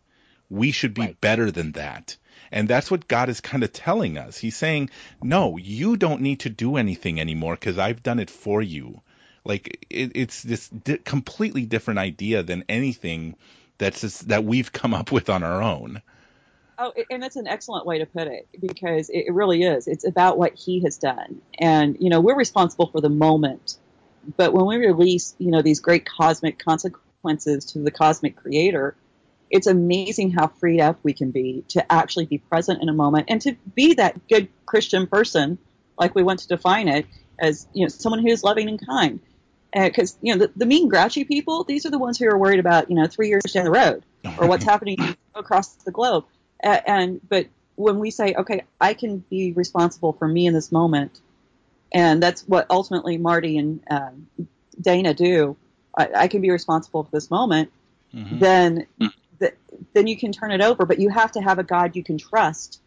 We 0.50 0.72
should 0.72 0.94
be 0.94 1.02
Right. 1.02 1.22
better 1.22 1.52
than 1.52 1.74
that. 1.74 2.18
And 2.52 2.68
that's 2.68 2.92
what 2.92 3.08
God 3.08 3.30
is 3.30 3.42
kind 3.42 3.64
of 3.64 3.74
telling 3.74 4.18
us. 4.18 4.38
He's 4.38 4.56
saying, 4.56 4.92
no, 5.22 5.58
you 5.58 5.98
don't 5.98 6.22
need 6.22 6.42
to 6.42 6.50
do 6.50 6.78
anything 6.78 7.20
anymore 7.20 7.56
because 7.56 7.78
I've 7.78 8.04
done 8.04 8.20
it 8.20 8.30
for 8.30 8.62
you. 8.62 9.02
Like 9.44 9.86
it, 9.90 10.12
it's 10.16 10.44
this 10.44 10.70
di- 10.70 10.98
completely 10.98 11.66
different 11.66 12.00
idea 12.00 12.44
than 12.44 12.64
anything 12.70 13.36
that's 13.78 14.02
just, 14.02 14.28
that 14.28 14.44
we've 14.44 14.72
come 14.72 14.94
up 14.94 15.12
with 15.12 15.30
on 15.30 15.44
our 15.44 15.62
own. 15.62 16.02
Oh, 16.78 16.92
and 17.10 17.24
that's 17.24 17.38
an 17.38 17.48
excellent 17.48 17.86
way 17.86 18.00
to 18.00 18.06
put 18.06 18.28
it 18.28 18.48
because 18.60 19.10
it 19.10 19.34
really 19.34 19.64
is. 19.64 19.88
It's 19.88 20.06
about 20.06 20.38
what 20.38 20.54
he 20.56 20.82
has 20.82 20.98
done. 20.98 21.42
And, 21.58 21.96
you 22.00 22.10
know, 22.10 22.20
we're 22.20 22.36
responsible 22.36 22.88
for 22.88 23.00
the 23.00 23.10
moment. 23.10 23.78
But 24.36 24.54
when 24.54 24.66
we 24.66 24.78
release, 24.78 25.36
you 25.38 25.52
know, 25.52 25.62
these 25.62 25.80
great 25.80 26.06
cosmic 26.06 26.60
consequences 26.60 27.66
to 27.66 27.80
the 27.80 27.92
cosmic 27.92 28.36
creator, 28.36 28.96
it's 29.50 29.68
amazing 29.68 30.32
how 30.32 30.48
freed 30.48 30.82
up 30.82 31.00
we 31.04 31.14
can 31.14 31.32
be 31.32 31.64
to 31.70 31.92
actually 31.92 32.26
be 32.26 32.40
present 32.40 32.82
in 32.82 32.90
a 32.90 32.94
moment 32.94 33.28
and 33.30 33.42
to 33.44 33.56
be 33.74 33.94
that 33.94 34.28
good 34.28 34.50
Christian 34.66 35.08
person, 35.08 35.58
like 35.98 36.14
we 36.14 36.24
want 36.24 36.40
to 36.40 36.48
define 36.48 36.90
it, 36.90 37.06
as, 37.40 37.68
you 37.74 37.86
know, 37.86 37.90
someone 37.90 38.20
who 38.20 38.28
is 38.28 38.44
loving 38.44 38.68
and 38.68 38.86
kind. 38.86 39.22
Uh, 39.74 39.86
because, 39.86 40.18
you 40.22 40.34
know, 40.34 40.46
the, 40.46 40.52
the 40.56 40.66
mean, 40.66 40.90
grouchy 40.90 41.24
people, 41.24 41.64
these 41.64 41.86
are 41.86 41.90
the 41.90 42.00
ones 42.00 42.18
who 42.18 42.28
are 42.28 42.38
worried 42.38 42.60
about, 42.60 42.90
you 42.90 42.96
know, 42.96 43.08
three 43.08 43.30
years 43.30 43.44
down 43.54 43.66
the 43.66 43.72
road 43.72 44.04
or 44.38 44.48
what's 44.48 44.66
happening 44.74 44.98
across 45.36 45.76
the 45.84 45.92
globe. 45.92 46.26
And 46.66 47.22
but 47.28 47.48
when 47.76 48.00
we 48.00 48.12
say, 48.12 48.34
okay, 48.34 48.64
I 48.80 48.94
can 48.94 49.20
be 49.20 49.54
responsible 49.54 50.14
for 50.14 50.28
me 50.28 50.48
in 50.48 50.54
this 50.54 50.72
moment, 50.72 51.20
and 51.94 52.22
that's 52.22 52.42
what 52.42 52.68
ultimately 52.70 53.18
Marty 53.18 53.58
and 53.58 53.82
um, 53.90 54.28
Dana 54.80 55.14
do. 55.14 55.56
I, 55.98 56.10
I 56.16 56.28
can 56.28 56.42
be 56.42 56.52
responsible 56.52 57.04
for 57.04 57.12
this 57.12 57.30
moment. 57.30 57.72
Mhm. 58.14 58.40
Then, 58.40 58.88
th- 59.40 59.56
then 59.94 60.08
you 60.08 60.18
can 60.18 60.32
turn 60.32 60.52
it 60.52 60.62
over. 60.62 60.86
But 60.86 61.00
you 61.00 61.10
have 61.10 61.34
to 61.34 61.42
have 61.42 61.60
a 61.60 61.64
God 61.64 61.96
you 61.96 62.04
can 62.04 62.18
trust 62.18 62.80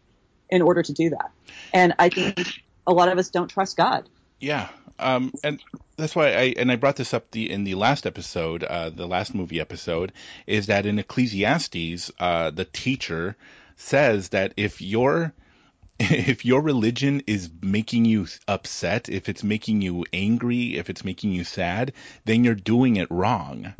in 0.49 0.61
order 0.61 0.81
to 0.83 0.93
do 0.93 1.11
that. 1.11 1.31
And 1.73 1.93
I 1.99 2.09
think 2.09 2.39
a 2.87 2.93
lot 2.93 3.09
of 3.09 3.17
us 3.17 3.29
don't 3.29 3.47
trust 3.47 3.77
God. 3.77 4.09
Yeah, 4.39 4.69
um, 4.97 5.33
and 5.43 5.59
that's 5.97 6.15
why 6.15 6.29
I 6.33 6.53
and 6.57 6.71
I 6.71 6.75
brought 6.77 6.95
this 6.95 7.13
up 7.13 7.29
the 7.31 7.51
in 7.51 7.63
the 7.63 7.75
last 7.75 8.05
episode, 8.05 8.63
uh, 8.63 8.89
the 8.89 9.07
last 9.07 9.35
movie 9.35 9.59
episode, 9.59 10.11
is 10.47 10.67
that 10.67 10.85
in 10.85 10.97
Ecclesiastes, 10.97 12.11
uh, 12.19 12.49
the 12.51 12.65
teacher 12.65 13.35
says 13.79 14.29
that 14.29 14.53
if 14.57 14.81
your 14.81 15.33
if 15.99 16.45
your 16.45 16.61
religion 16.61 17.23
is 17.27 17.49
making 17.61 18.05
you 18.05 18.27
upset, 18.47 19.09
if 19.09 19.27
it's 19.27 19.43
making 19.43 19.81
you 19.81 20.05
angry, 20.13 20.77
if 20.77 20.89
it's 20.89 21.03
making 21.03 21.31
you 21.31 21.43
sad, 21.43 21.93
then 22.25 22.43
you're 22.43 22.55
doing 22.55 22.97
it 22.97 23.09
wrong. 23.09 23.73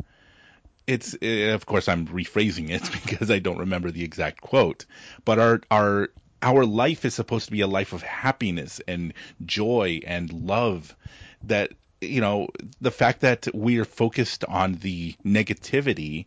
It's 0.86 1.16
eh, 1.22 1.52
of 1.52 1.66
course 1.66 1.88
I'm 1.88 2.06
rephrasing 2.06 2.70
it 2.70 2.82
because 3.04 3.30
I 3.30 3.38
don't 3.38 3.58
remember 3.58 3.90
the 3.90 4.04
exact 4.04 4.40
quote, 4.40 4.86
but 5.24 5.38
our 5.38 5.60
our 5.70 6.08
our 6.42 6.64
life 6.64 7.04
is 7.04 7.14
supposed 7.14 7.46
to 7.46 7.52
be 7.52 7.60
a 7.60 7.66
life 7.66 7.92
of 7.92 8.02
happiness 8.02 8.80
and 8.88 9.12
joy 9.44 10.00
and 10.06 10.32
love 10.32 10.96
that 11.44 11.72
you 12.00 12.20
know 12.20 12.48
the 12.80 12.90
fact 12.90 13.20
that 13.20 13.48
we 13.54 13.78
are 13.78 13.84
focused 13.84 14.44
on 14.46 14.74
the 14.74 15.14
negativity 15.24 16.26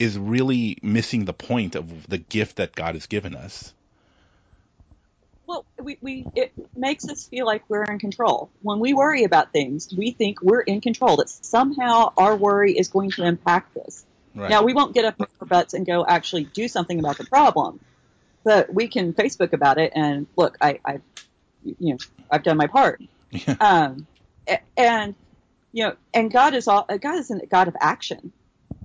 is 0.00 0.18
really 0.18 0.78
missing 0.82 1.26
the 1.26 1.32
point 1.32 1.76
of 1.76 2.08
the 2.08 2.18
gift 2.18 2.56
that 2.56 2.74
God 2.74 2.94
has 2.94 3.06
given 3.06 3.36
us. 3.36 3.72
Well, 5.46 5.66
we, 5.80 5.98
we 6.00 6.26
it 6.34 6.52
makes 6.74 7.06
us 7.08 7.26
feel 7.26 7.44
like 7.44 7.62
we're 7.68 7.84
in 7.84 7.98
control. 7.98 8.50
When 8.62 8.80
we 8.80 8.94
worry 8.94 9.24
about 9.24 9.52
things, 9.52 9.92
we 9.96 10.12
think 10.12 10.40
we're 10.42 10.62
in 10.62 10.80
control. 10.80 11.16
That 11.18 11.28
somehow 11.28 12.12
our 12.16 12.34
worry 12.34 12.72
is 12.72 12.88
going 12.88 13.10
to 13.12 13.24
impact 13.24 13.74
this. 13.74 14.06
Right. 14.34 14.48
Now 14.48 14.62
we 14.62 14.72
won't 14.72 14.94
get 14.94 15.04
up 15.04 15.16
our 15.20 15.46
butts 15.46 15.74
and 15.74 15.84
go 15.84 16.06
actually 16.08 16.44
do 16.44 16.66
something 16.66 16.98
about 16.98 17.18
the 17.18 17.24
problem, 17.24 17.78
but 18.42 18.72
we 18.72 18.88
can 18.88 19.12
Facebook 19.12 19.52
about 19.52 19.78
it 19.78 19.92
and 19.94 20.26
look, 20.36 20.56
I, 20.62 20.80
I 20.84 21.00
you 21.62 21.92
know, 21.92 21.98
I've 22.30 22.42
done 22.42 22.56
my 22.56 22.66
part. 22.66 23.00
Um, 23.60 24.06
and 24.76 25.14
you 25.72 25.84
know, 25.84 25.96
and 26.14 26.32
God 26.32 26.54
is 26.54 26.66
all 26.68 26.86
God 27.00 27.18
is 27.18 27.30
a 27.30 27.46
God 27.46 27.68
of 27.68 27.76
action, 27.80 28.32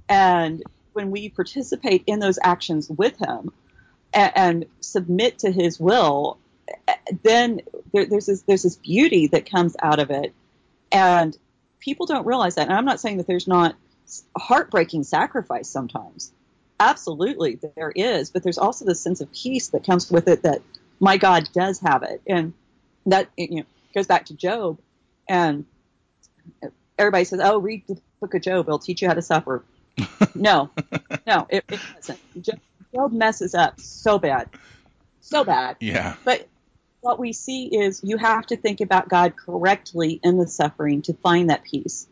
and 0.10 0.64
when 0.96 1.12
we 1.12 1.30
participate 1.30 2.04
in 2.08 2.20
those 2.20 2.40
actions 2.42 2.90
with 2.90 3.18
Him 3.18 3.52
and, 4.14 4.32
and 4.36 4.66
submit 4.80 5.40
to 5.40 5.52
His 5.52 5.80
will, 5.80 6.40
then 7.24 7.62
there, 7.94 8.06
there's 8.06 8.26
this 8.26 8.42
there's 8.44 8.64
this 8.64 8.78
beauty 8.78 9.28
that 9.28 9.50
comes 9.50 9.76
out 9.82 10.00
of 10.00 10.10
it, 10.10 10.34
and 10.92 11.38
people 11.80 12.06
don't 12.06 12.26
realize 12.26 12.56
that. 12.56 12.68
And 12.68 12.74
I'm 12.76 12.86
not 12.86 13.00
saying 13.00 13.18
that 13.18 13.28
there's 13.28 13.48
not 13.48 13.76
heartbreaking 14.38 15.04
sacrifice 15.04 15.70
sometimes. 15.70 16.32
Absolutely, 16.80 17.60
there 17.76 17.92
is, 17.96 18.32
but 18.32 18.44
there's 18.44 18.58
also 18.58 18.86
this 18.86 19.02
sense 19.02 19.22
of 19.22 19.32
peace 19.32 19.70
that 19.70 19.86
comes 19.86 20.10
with 20.10 20.28
it 20.28 20.44
that 20.44 20.62
my 21.00 21.18
God 21.18 21.50
does 21.54 21.80
have 21.80 22.04
it, 22.04 22.22
and 22.26 22.54
that 23.06 23.30
you 23.38 23.58
know 23.58 23.66
goes 23.94 24.08
back 24.08 24.26
to 24.26 24.34
Job, 24.34 24.80
and 25.28 25.66
everybody 26.98 27.26
says, 27.26 27.42
"Oh, 27.44 27.60
read 27.60 27.84
the 27.88 28.00
book 28.22 28.34
of 28.34 28.42
Job; 28.42 28.68
it'll 28.68 28.80
teach 28.80 29.02
you 29.02 29.10
how 29.10 29.14
to 29.14 29.22
suffer." 29.22 29.64
No, 30.36 30.70
no, 31.28 31.48
it, 31.50 31.64
it 31.70 31.80
doesn't. 31.96 32.20
Jo- 32.42 32.54
Job 32.94 33.12
messes 33.12 33.56
up 33.56 33.80
so 33.80 34.20
bad, 34.20 34.50
so 35.22 35.44
bad. 35.44 35.78
yeah. 35.80 36.16
But 36.24 36.48
what 37.02 37.20
we 37.20 37.34
see 37.34 37.66
is 37.68 38.02
you 38.04 38.18
have 38.18 38.48
to 38.48 38.58
think 38.58 38.82
about 38.82 39.10
God 39.10 39.36
correctly 39.36 40.20
in 40.24 40.38
the 40.38 40.48
suffering 40.48 41.04
to 41.04 41.14
find 41.14 41.50
that 41.50 41.64
peace. 41.64 42.08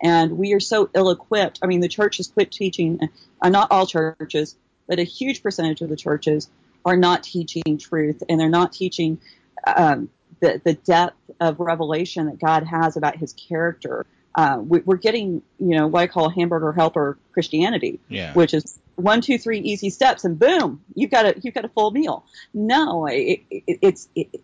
And 0.00 0.38
we 0.38 0.52
are 0.52 0.60
so 0.60 0.90
ill 0.94 1.10
equipped. 1.10 1.60
I 1.62 1.66
mean, 1.66 1.80
the 1.80 1.88
church 1.88 2.18
has 2.18 2.28
quit 2.28 2.52
teaching, 2.52 3.00
uh, 3.42 3.48
not 3.48 3.68
all 3.70 3.86
churches, 3.86 4.54
but 4.86 4.98
a 4.98 5.04
huge 5.04 5.42
percentage 5.42 5.80
of 5.80 5.88
the 5.88 5.96
churches 5.96 6.48
are 6.84 6.96
not 6.96 7.24
teaching 7.24 7.78
truth 7.78 8.22
and 8.28 8.38
they're 8.38 8.48
not 8.48 8.72
teaching 8.72 9.18
um, 9.66 10.08
the, 10.40 10.60
the 10.64 10.74
depth 10.74 11.18
of 11.40 11.58
revelation 11.58 12.26
that 12.26 12.38
God 12.38 12.62
has 12.64 12.96
about 12.96 13.16
his 13.16 13.32
character. 13.32 14.06
Uh, 14.36 14.58
we, 14.62 14.80
we're 14.80 14.96
getting, 14.96 15.40
you 15.58 15.74
know, 15.74 15.86
what 15.86 16.00
I 16.02 16.06
call 16.06 16.28
hamburger 16.28 16.72
helper 16.72 17.18
Christianity 17.32 17.98
Yeah. 18.08 18.34
which 18.34 18.52
is 18.52 18.78
one, 18.96 19.20
two, 19.20 19.38
three 19.38 19.60
easy 19.60 19.90
steps, 19.90 20.24
and 20.24 20.38
boom, 20.38 20.82
you've 20.94 21.10
got 21.10 21.26
a 21.26 21.34
you've 21.42 21.54
got 21.54 21.64
a 21.64 21.68
full 21.68 21.90
meal. 21.90 22.24
No, 22.54 23.06
it, 23.06 23.40
it, 23.50 23.78
it's 23.82 24.08
it, 24.14 24.40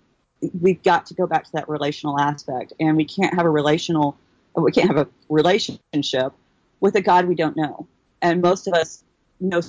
we've 0.60 0.82
got 0.82 1.06
to 1.06 1.14
go 1.14 1.27
back 1.27 1.44
to 1.44 1.52
that 1.52 1.69
relational 1.69 2.19
aspect, 2.20 2.73
and 2.78 2.97
we 2.97 3.05
can't 3.05 3.35
have 3.35 3.47
a 3.47 3.51
relational 3.51 4.16
we 4.55 4.73
can't 4.73 4.89
have 4.89 4.98
a 4.98 5.09
relationship 5.31 6.32
with 6.81 6.94
a 6.97 7.01
God 7.01 7.27
we 7.27 7.35
don't 7.35 7.56
know, 7.56 7.86
and 8.20 8.43
most 8.43 8.66
of 8.66 8.74
us 8.74 9.02
know 9.40 9.62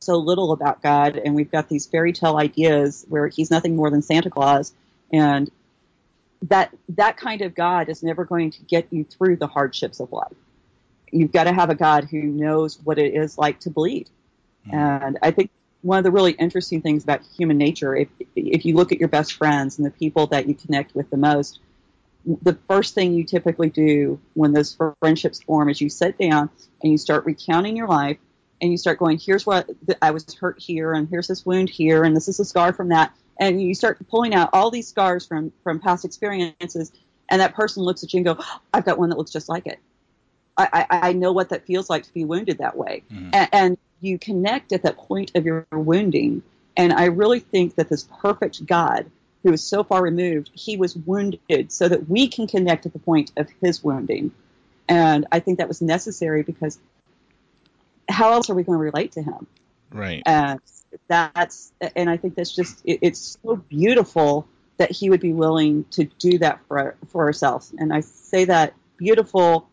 so 0.00 0.16
little 0.16 0.52
about 0.52 0.82
God, 0.82 1.16
and 1.16 1.34
we've 1.34 1.50
got 1.50 1.68
these 1.68 1.86
fairy 1.86 2.12
tale 2.12 2.36
ideas 2.36 3.06
where 3.08 3.28
He's 3.28 3.50
nothing 3.50 3.76
more 3.76 3.90
than 3.90 4.02
Santa 4.02 4.30
Claus, 4.30 4.72
and 5.12 5.50
that 6.42 6.74
that 6.90 7.16
kind 7.16 7.42
of 7.42 7.54
God 7.54 7.88
is 7.88 8.02
never 8.02 8.24
going 8.24 8.50
to 8.52 8.62
get 8.62 8.86
you 8.90 9.04
through 9.04 9.36
the 9.36 9.46
hardships 9.46 10.00
of 10.00 10.12
life. 10.12 10.36
You've 11.10 11.32
got 11.32 11.44
to 11.44 11.52
have 11.52 11.70
a 11.70 11.74
God 11.74 12.04
who 12.04 12.22
knows 12.22 12.78
what 12.84 12.98
it 12.98 13.14
is 13.14 13.38
like 13.38 13.60
to 13.60 13.70
bleed. 13.70 14.08
Hmm. 14.68 14.74
And 14.74 15.18
I 15.22 15.30
think 15.30 15.50
one 15.82 15.98
of 15.98 16.04
the 16.04 16.10
really 16.10 16.32
interesting 16.32 16.82
things 16.82 17.04
about 17.04 17.22
human 17.36 17.58
nature, 17.58 17.96
if 17.96 18.08
if 18.36 18.64
you 18.64 18.74
look 18.74 18.92
at 18.92 18.98
your 18.98 19.08
best 19.08 19.34
friends 19.34 19.78
and 19.78 19.86
the 19.86 19.90
people 19.90 20.26
that 20.28 20.48
you 20.48 20.54
connect 20.54 20.94
with 20.94 21.10
the 21.10 21.16
most, 21.16 21.60
the 22.42 22.58
first 22.68 22.94
thing 22.94 23.14
you 23.14 23.24
typically 23.24 23.70
do 23.70 24.20
when 24.34 24.52
those 24.52 24.76
friendships 25.00 25.42
form 25.42 25.68
is 25.68 25.80
you 25.80 25.88
sit 25.88 26.18
down 26.18 26.50
and 26.82 26.92
you 26.92 26.98
start 26.98 27.24
recounting 27.24 27.76
your 27.76 27.88
life 27.88 28.18
and 28.60 28.70
you 28.70 28.76
start 28.76 28.98
going, 28.98 29.18
here's 29.18 29.46
what 29.46 29.70
I 30.02 30.10
was 30.10 30.34
hurt 30.34 30.58
here, 30.58 30.92
and 30.92 31.08
here's 31.08 31.28
this 31.28 31.46
wound 31.46 31.70
here, 31.70 32.02
and 32.02 32.16
this 32.16 32.28
is 32.28 32.40
a 32.40 32.44
scar 32.44 32.72
from 32.72 32.88
that, 32.88 33.12
and 33.38 33.60
you 33.62 33.74
start 33.74 33.98
pulling 34.08 34.34
out 34.34 34.50
all 34.52 34.70
these 34.70 34.88
scars 34.88 35.26
from 35.26 35.52
from 35.62 35.80
past 35.80 36.04
experiences, 36.04 36.92
and 37.28 37.40
that 37.40 37.54
person 37.54 37.82
looks 37.82 38.02
at 38.02 38.12
you 38.12 38.18
and 38.18 38.26
go, 38.26 38.44
I've 38.72 38.84
got 38.84 38.98
one 38.98 39.10
that 39.10 39.18
looks 39.18 39.30
just 39.30 39.48
like 39.48 39.66
it. 39.66 39.78
I, 40.56 40.86
I, 40.90 41.08
I 41.08 41.12
know 41.12 41.32
what 41.32 41.50
that 41.50 41.66
feels 41.66 41.88
like 41.88 42.02
to 42.04 42.12
be 42.12 42.24
wounded 42.24 42.58
that 42.58 42.76
way, 42.76 43.02
Mhm. 43.12 43.30
and, 43.32 43.48
and 43.52 43.78
you 44.00 44.18
connect 44.18 44.72
at 44.72 44.82
that 44.82 44.96
point 44.96 45.32
of 45.34 45.44
your 45.44 45.66
wounding. 45.72 46.42
And 46.76 46.92
I 46.92 47.06
really 47.06 47.40
think 47.40 47.74
that 47.74 47.88
this 47.88 48.06
perfect 48.20 48.64
God, 48.64 49.10
who 49.42 49.52
is 49.52 49.64
so 49.64 49.82
far 49.82 50.00
removed, 50.00 50.50
he 50.54 50.76
was 50.76 50.94
wounded 50.94 51.72
so 51.72 51.88
that 51.88 52.08
we 52.08 52.28
can 52.28 52.46
connect 52.46 52.86
at 52.86 52.92
the 52.92 53.00
point 53.00 53.32
of 53.36 53.48
his 53.60 53.82
wounding. 53.82 54.30
And 54.88 55.26
I 55.32 55.40
think 55.40 55.58
that 55.58 55.66
was 55.66 55.82
necessary 55.82 56.44
because 56.44 56.78
how 58.08 58.32
else 58.32 58.48
are 58.48 58.54
we 58.54 58.62
going 58.62 58.78
to 58.78 58.82
relate 58.82 59.12
to 59.12 59.22
him? 59.22 59.46
Right. 59.92 60.22
And 60.24 60.60
that's, 61.08 61.72
and 61.96 62.08
I 62.08 62.16
think 62.16 62.34
that's 62.34 62.54
just, 62.54 62.80
it, 62.84 63.00
it's 63.02 63.38
so 63.42 63.56
beautiful 63.56 64.46
that 64.78 64.90
he 64.90 65.10
would 65.10 65.20
be 65.20 65.32
willing 65.32 65.84
to 65.90 66.04
do 66.04 66.38
that 66.38 66.60
for, 66.68 66.96
for 67.08 67.24
ourselves. 67.24 67.74
And 67.78 67.92
I 67.92 68.00
say 68.00 68.44
that 68.46 68.74
beautiful, 68.96 69.68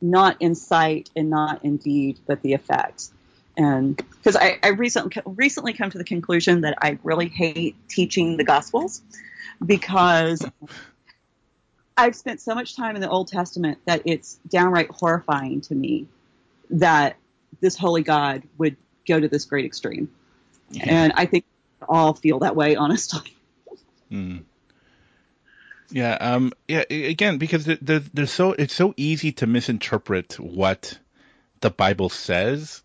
not 0.00 0.36
in 0.40 0.54
sight 0.54 1.10
and 1.16 1.30
not 1.30 1.64
in 1.64 1.78
deed, 1.78 2.18
but 2.26 2.42
the 2.42 2.52
effect. 2.52 3.08
And 3.56 3.96
because 3.96 4.36
I, 4.36 4.58
I 4.62 4.68
recently, 4.68 5.20
recently 5.24 5.72
come 5.72 5.90
to 5.90 5.98
the 5.98 6.04
conclusion 6.04 6.62
that 6.62 6.78
I 6.80 6.98
really 7.02 7.28
hate 7.28 7.76
teaching 7.88 8.36
the 8.36 8.44
gospels 8.44 9.02
because 9.64 10.44
I've 11.96 12.16
spent 12.16 12.40
so 12.40 12.54
much 12.54 12.76
time 12.76 12.94
in 12.94 13.02
the 13.02 13.10
Old 13.10 13.28
Testament 13.28 13.78
that 13.84 14.02
it's 14.06 14.38
downright 14.48 14.90
horrifying 14.90 15.60
to 15.62 15.74
me 15.74 16.06
that 16.70 17.16
this 17.60 17.76
holy 17.76 18.02
God 18.02 18.42
would 18.56 18.76
go 19.06 19.20
to 19.20 19.28
this 19.28 19.44
great 19.44 19.66
extreme. 19.66 20.10
Yeah. 20.70 20.84
And 20.88 21.12
I 21.16 21.26
think 21.26 21.44
we 21.80 21.86
all 21.88 22.14
feel 22.14 22.40
that 22.40 22.56
way, 22.56 22.76
honestly. 22.76 23.36
Mm. 24.10 24.42
Yeah. 25.90 26.14
Um. 26.14 26.52
Yeah. 26.66 26.82
Again, 26.90 27.38
because 27.38 27.64
there- 27.64 27.78
there- 27.80 28.02
there's 28.12 28.32
so 28.32 28.52
it's 28.52 28.74
so 28.74 28.92
easy 28.96 29.30
to 29.32 29.46
misinterpret 29.46 30.34
what 30.40 30.98
the 31.60 31.70
Bible 31.70 32.08
says. 32.08 32.82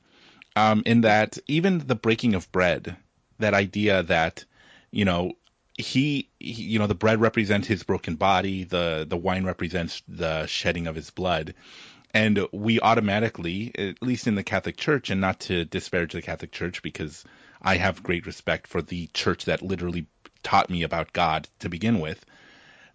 Um. 0.55 0.83
In 0.85 1.01
that, 1.01 1.39
even 1.47 1.79
the 1.79 1.95
breaking 1.95 2.35
of 2.35 2.51
bread, 2.51 2.95
that 3.39 3.55
idea 3.55 4.03
that, 4.03 4.45
you 4.91 5.05
know, 5.05 5.33
he, 5.77 6.29
he 6.39 6.51
you 6.63 6.77
know, 6.79 6.85
the 6.87 6.93
bread 6.93 7.19
represents 7.19 7.67
his 7.67 7.81
broken 7.83 8.15
body, 8.17 8.63
the 8.63 9.05
the 9.09 9.17
wine 9.17 9.45
represents 9.45 10.03
the 10.07 10.45
shedding 10.45 10.85
of 10.85 10.95
his 10.95 11.09
blood. 11.09 11.55
And 12.13 12.47
we 12.53 12.79
automatically, 12.79 13.71
at 13.77 14.01
least 14.01 14.27
in 14.27 14.35
the 14.35 14.43
Catholic 14.43 14.77
Church, 14.77 15.09
and 15.09 15.19
not 15.19 15.39
to 15.41 15.65
disparage 15.65 16.13
the 16.13 16.21
Catholic 16.21 16.51
Church 16.51 16.81
because 16.81 17.25
I 17.65 17.77
have 17.77 18.03
great 18.03 18.27
respect 18.27 18.67
for 18.67 18.81
the 18.81 19.07
church 19.13 19.45
that 19.45 19.63
literally 19.63 20.07
taught 20.43 20.69
me 20.71 20.83
about 20.83 21.13
God 21.13 21.49
to 21.59 21.69
begin 21.69 21.99
with. 21.99 22.25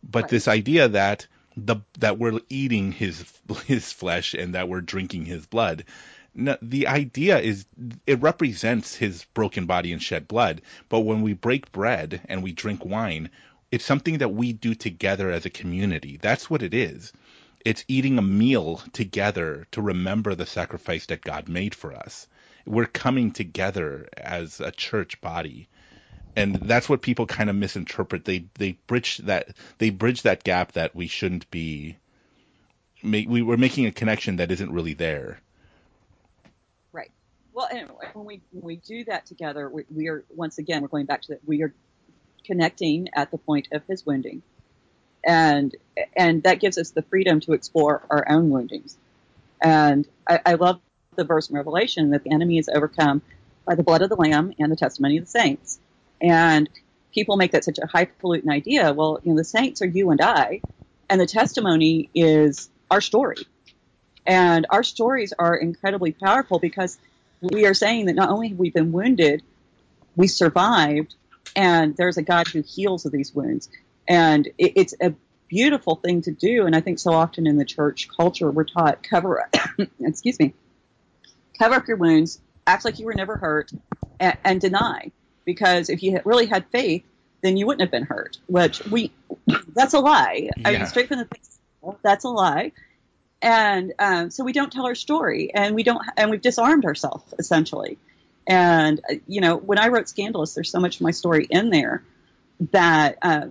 But 0.02 0.24
Right. 0.24 0.30
this 0.30 0.48
idea 0.48 0.88
that 0.88 1.26
the 1.56 1.78
that 1.98 2.18
we're 2.18 2.40
eating 2.50 2.92
his 2.92 3.24
his 3.66 3.92
flesh 3.92 4.34
and 4.34 4.54
that 4.54 4.68
we're 4.68 4.82
drinking 4.82 5.26
his 5.26 5.46
blood. 5.46 5.84
No, 6.34 6.58
the 6.62 6.88
idea 6.88 7.40
is 7.40 7.66
it 8.06 8.22
represents 8.22 8.94
his 8.96 9.24
broken 9.34 9.66
body 9.66 9.92
and 9.92 10.02
shed 10.02 10.28
blood. 10.28 10.62
But 10.88 11.00
when 11.02 11.22
we 11.22 11.34
break 11.34 11.72
bread 11.72 12.22
and 12.28 12.42
we 12.42 12.52
drink 12.52 12.84
wine, 12.84 13.30
it's 13.72 13.84
something 13.86 14.18
that 14.18 14.30
we 14.34 14.52
do 14.54 14.74
together 14.74 15.30
as 15.32 15.46
a 15.46 15.50
community. 15.50 16.18
That's 16.22 16.50
what 16.50 16.62
it 16.62 16.74
is. 16.74 17.12
It's 17.64 17.84
eating 17.88 18.18
a 18.18 18.22
meal 18.22 18.82
together 18.94 19.66
to 19.72 19.82
remember 19.82 20.34
the 20.36 20.46
sacrifice 20.46 21.06
that 21.08 21.22
God 21.22 21.48
made 21.48 21.74
for 21.74 21.94
us. 21.94 22.28
We're 22.66 22.86
coming 22.86 23.32
together 23.32 24.08
as 24.16 24.60
a 24.60 24.70
church 24.70 25.20
body 25.20 25.68
and 26.36 26.54
that's 26.56 26.88
what 26.88 27.02
people 27.02 27.26
kind 27.26 27.50
of 27.50 27.56
misinterpret. 27.56 28.24
They 28.24 28.46
they 28.58 28.72
bridge 28.86 29.18
that 29.18 29.48
they 29.78 29.90
bridge 29.90 30.22
that 30.22 30.44
gap 30.44 30.72
that 30.72 30.94
we 30.94 31.06
shouldn't 31.06 31.50
be. 31.50 31.96
Make, 33.02 33.28
we 33.28 33.40
were 33.40 33.56
making 33.56 33.86
a 33.86 33.92
connection 33.92 34.36
that 34.36 34.52
isn't 34.52 34.70
really 34.70 34.92
there. 34.92 35.40
Right. 36.92 37.10
Well, 37.52 37.68
and 37.72 37.90
when 38.12 38.26
we 38.26 38.40
when 38.52 38.62
we 38.62 38.76
do 38.76 39.04
that 39.04 39.26
together, 39.26 39.68
we, 39.68 39.84
we 39.90 40.08
are 40.08 40.24
once 40.30 40.58
again 40.58 40.82
we're 40.82 40.88
going 40.88 41.06
back 41.06 41.22
to 41.22 41.28
that 41.28 41.40
we 41.46 41.62
are 41.62 41.74
connecting 42.44 43.08
at 43.14 43.30
the 43.30 43.38
point 43.38 43.68
of 43.72 43.82
his 43.86 44.04
wounding, 44.04 44.42
and 45.24 45.74
and 46.16 46.42
that 46.44 46.60
gives 46.60 46.78
us 46.78 46.90
the 46.90 47.02
freedom 47.02 47.40
to 47.40 47.52
explore 47.54 48.02
our 48.10 48.28
own 48.28 48.50
woundings. 48.50 48.96
And 49.62 50.06
I, 50.28 50.40
I 50.46 50.54
love 50.54 50.80
the 51.16 51.24
verse 51.24 51.50
in 51.50 51.56
Revelation 51.56 52.10
that 52.10 52.22
the 52.22 52.30
enemy 52.30 52.58
is 52.58 52.68
overcome 52.68 53.20
by 53.64 53.74
the 53.74 53.82
blood 53.82 54.02
of 54.02 54.08
the 54.08 54.16
Lamb 54.16 54.52
and 54.58 54.70
the 54.70 54.76
testimony 54.76 55.18
of 55.18 55.24
the 55.24 55.30
saints. 55.30 55.80
And 56.20 56.68
people 57.12 57.36
make 57.36 57.52
that 57.52 57.64
such 57.64 57.78
a 57.78 57.86
highfalutin 57.86 58.48
idea. 58.48 58.92
Well, 58.92 59.18
you 59.24 59.32
know, 59.32 59.36
the 59.36 59.44
saints 59.44 59.82
are 59.82 59.86
you 59.86 60.10
and 60.10 60.20
I, 60.20 60.60
and 61.08 61.20
the 61.20 61.26
testimony 61.26 62.10
is 62.14 62.70
our 62.90 63.00
story. 63.00 63.46
And 64.24 64.66
our 64.70 64.84
stories 64.84 65.32
are 65.36 65.56
incredibly 65.56 66.12
powerful 66.12 66.60
because 66.60 66.96
we 67.40 67.66
are 67.66 67.74
saying 67.74 68.06
that 68.06 68.14
not 68.14 68.30
only 68.30 68.48
have 68.50 68.58
we 68.58 68.70
been 68.70 68.92
wounded, 68.92 69.42
we 70.14 70.28
survived, 70.28 71.16
and 71.56 71.96
there's 71.96 72.18
a 72.18 72.22
God 72.22 72.46
who 72.46 72.62
heals 72.62 73.04
of 73.04 73.10
these 73.10 73.34
wounds. 73.34 73.68
And 74.06 74.46
it, 74.58 74.74
it's 74.76 74.94
a 75.00 75.14
beautiful 75.48 75.96
thing 75.96 76.22
to 76.22 76.30
do. 76.30 76.66
And 76.66 76.76
I 76.76 76.80
think 76.80 77.00
so 77.00 77.12
often 77.12 77.48
in 77.48 77.56
the 77.56 77.64
church 77.64 78.08
culture, 78.16 78.48
we're 78.48 78.64
taught 78.64 79.02
cover, 79.02 79.40
up, 79.40 79.56
excuse 80.00 80.38
me, 80.38 80.54
cover 81.60 81.74
up 81.76 81.86
your 81.86 81.96
wounds, 81.98 82.40
act 82.66 82.84
like 82.84 82.98
you 82.98 83.06
were 83.06 83.14
never 83.14 83.36
hurt, 83.36 83.70
and, 84.18 84.36
and 84.44 84.60
deny. 84.60 85.12
Because 85.44 85.88
if 85.90 86.02
you 86.02 86.20
really 86.24 86.46
had 86.46 86.64
faith, 86.72 87.04
then 87.42 87.56
you 87.56 87.66
wouldn't 87.66 87.82
have 87.82 87.90
been 87.90 88.04
hurt. 88.04 88.38
Which 88.46 88.84
we, 88.86 89.12
that's 89.74 89.94
a 89.94 90.00
lie. 90.00 90.50
I 90.64 90.70
mean, 90.70 90.80
straight 90.86 91.08
from 91.08 91.18
the 91.18 91.24
face, 91.26 91.58
that's 92.02 92.24
a 92.24 92.28
lie. 92.28 92.72
And 93.42 93.92
um, 93.98 94.30
so 94.30 94.44
we 94.44 94.52
don't 94.52 94.70
tell 94.72 94.86
our 94.86 94.94
story, 94.94 95.52
and 95.54 95.74
we 95.74 95.82
don't, 95.82 96.02
and 96.16 96.30
we've 96.30 96.42
disarmed 96.42 96.84
ourselves 96.84 97.32
essentially. 97.38 97.98
And 98.46 99.00
uh, 99.10 99.14
you 99.26 99.40
know, 99.40 99.56
when 99.56 99.78
I 99.78 99.88
wrote 99.88 100.08
Scandalous, 100.08 100.54
there's 100.54 100.70
so 100.70 100.80
much 100.80 100.96
of 100.96 101.02
my 101.02 101.10
story 101.12 101.46
in 101.48 101.70
there 101.70 102.02
that 102.72 103.16
uh, 103.22 103.46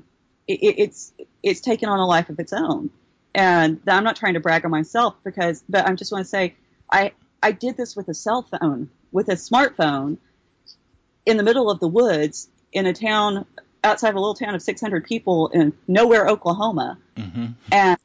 it- 0.47 0.75
it's 0.77 1.11
it's 1.41 1.61
taken 1.61 1.89
on 1.89 1.99
a 1.99 2.05
life 2.05 2.29
of 2.29 2.39
its 2.39 2.53
own. 2.53 2.89
And 3.33 3.79
I'm 3.87 4.03
not 4.03 4.15
trying 4.15 4.33
to 4.35 4.39
brag 4.39 4.65
on 4.65 4.71
myself 4.71 5.15
because, 5.23 5.63
but 5.69 5.87
I 5.87 5.93
just 5.93 6.11
want 6.11 6.23
to 6.25 6.29
say, 6.29 6.55
I 6.91 7.13
I 7.41 7.51
did 7.51 7.77
this 7.77 7.95
with 7.95 8.09
a 8.09 8.13
cell 8.13 8.43
phone, 8.43 8.89
with 9.11 9.29
a 9.29 9.33
smartphone, 9.33 10.17
in 11.25 11.37
the 11.37 11.43
middle 11.43 11.69
of 11.69 11.79
the 11.79 11.87
woods 11.87 12.49
in 12.71 12.85
a 12.85 12.93
town 12.93 13.45
outside 13.83 14.09
of 14.09 14.15
a 14.15 14.19
little 14.19 14.35
town 14.35 14.55
of 14.55 14.61
600 14.61 15.05
people 15.05 15.47
in 15.49 15.73
nowhere, 15.87 16.27
Oklahoma. 16.27 16.97
Hmm 17.17 17.47
and 17.71 17.97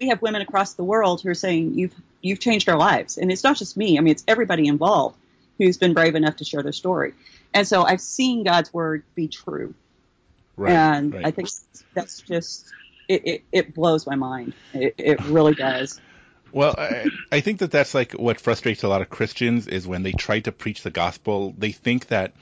we 0.00 0.08
have 0.08 0.20
women 0.20 0.42
across 0.42 0.74
the 0.74 0.82
world 0.82 1.22
who 1.22 1.28
are 1.28 1.34
saying 1.34 1.78
you've 1.78 1.94
you've 2.20 2.40
changed 2.40 2.68
our 2.68 2.76
lives. 2.76 3.18
And 3.18 3.30
it's 3.30 3.44
not 3.44 3.56
just 3.56 3.76
me. 3.76 3.98
I 3.98 4.00
mean 4.00 4.12
it's 4.12 4.24
everybody 4.26 4.66
involved 4.66 5.16
who's 5.58 5.78
been 5.78 5.94
brave 5.94 6.14
enough 6.16 6.36
to 6.36 6.44
share 6.44 6.62
their 6.62 6.72
story. 6.72 7.14
And 7.54 7.66
so 7.68 7.82
i've 7.84 8.00
seen 8.00 8.44
god's 8.44 8.72
word 8.72 9.04
be 9.14 9.28
true. 9.28 9.74
Right. 10.56 10.72
and 10.72 11.14
right. 11.14 11.26
i 11.26 11.30
think 11.30 11.48
that's 11.94 12.20
just 12.20 12.66
it, 13.08 13.26
it, 13.26 13.44
it 13.52 13.74
blows 13.74 14.06
my 14.06 14.14
mind. 14.14 14.54
It, 14.74 14.94
it 14.98 15.24
really 15.24 15.54
does 15.54 16.00
Well, 16.52 16.74
I, 16.78 17.10
I 17.32 17.40
think 17.40 17.60
that 17.60 17.70
that's 17.70 17.94
like 17.94 18.12
what 18.12 18.40
frustrates 18.40 18.82
a 18.82 18.88
lot 18.88 19.02
of 19.02 19.10
Christians 19.10 19.68
is 19.68 19.86
when 19.88 20.02
they 20.02 20.12
try 20.12 20.40
to 20.40 20.52
preach 20.52 20.82
the 20.82 20.90
gospel, 20.90 21.54
they 21.56 21.72
think 21.72 22.08
that 22.08 22.34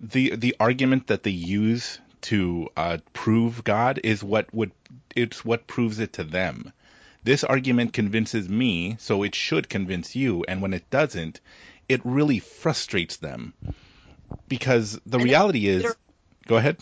the 0.00 0.34
the 0.36 0.56
argument 0.58 1.08
that 1.08 1.22
they 1.22 1.30
use 1.30 2.00
to 2.22 2.68
uh, 2.76 2.98
prove 3.12 3.64
God 3.64 4.00
is 4.02 4.24
what 4.24 4.52
would 4.54 4.72
it's 5.14 5.44
what 5.44 5.66
proves 5.66 5.98
it 5.98 6.14
to 6.14 6.24
them. 6.24 6.72
This 7.22 7.44
argument 7.44 7.92
convinces 7.92 8.48
me, 8.48 8.96
so 8.98 9.22
it 9.22 9.34
should 9.34 9.68
convince 9.68 10.16
you, 10.16 10.44
and 10.48 10.62
when 10.62 10.72
it 10.72 10.88
doesn't, 10.90 11.40
it 11.88 12.00
really 12.04 12.38
frustrates 12.38 13.18
them 13.18 13.52
because 14.48 14.98
the 15.04 15.18
And 15.18 15.24
reality 15.24 15.66
is. 15.66 15.96
Go 16.46 16.56
ahead. 16.56 16.78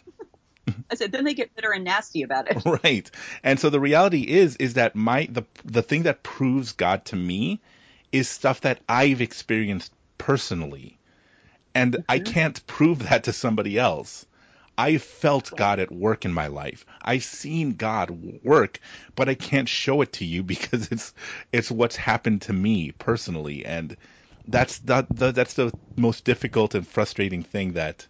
I 0.90 0.95
said 0.95 1.12
then 1.12 1.24
they 1.24 1.35
get 1.35 1.55
bitter 1.55 1.73
and 1.73 1.85
nasty 1.85 2.23
about 2.23 2.49
it. 2.51 2.62
Right. 2.85 3.11
And 3.43 3.59
so 3.59 3.70
the 3.70 3.81
reality 3.81 4.23
is 4.23 4.57
is 4.57 4.74
that 4.74 4.95
my 4.95 5.28
the 5.31 5.45
the 5.65 5.82
thing 5.82 6.05
that 6.05 6.23
proves 6.23 6.73
god 6.73 7.05
to 7.07 7.16
me 7.16 7.61
is 8.12 8.28
stuff 8.28 8.61
that 8.62 8.81
i've 8.89 9.20
experienced 9.20 9.93
personally. 10.19 10.99
And 11.74 12.05
i 12.09 12.19
mm-hmm. 12.19 12.32
can't 12.32 12.66
prove 12.66 13.01
that 13.09 13.24
to 13.24 13.32
somebody 13.32 13.78
else. 13.78 14.27
I 14.77 14.99
felt 14.99 15.57
god 15.57 15.81
at 15.81 15.90
work 15.90 16.24
in 16.24 16.32
my 16.32 16.47
life. 16.47 16.86
I've 17.03 17.24
seen 17.24 17.73
god 17.73 18.11
work 18.43 18.81
but 19.16 19.28
i 19.28 19.35
can't 19.35 19.69
show 19.69 20.03
it 20.03 20.12
to 20.15 20.24
you 20.24 20.43
because 20.55 20.89
it's 20.93 21.12
it's 21.53 21.70
what's 21.70 21.97
happened 21.97 22.43
to 22.43 22.53
me 22.53 22.93
personally. 22.93 23.65
And 23.65 23.97
that's 24.49 24.78
the, 24.78 25.07
the 25.11 25.31
that's 25.32 25.55
the 25.55 25.73
most 25.97 26.24
difficult 26.24 26.74
and 26.74 26.86
frustrating 26.86 27.43
thing 27.43 27.73
that 27.73 28.07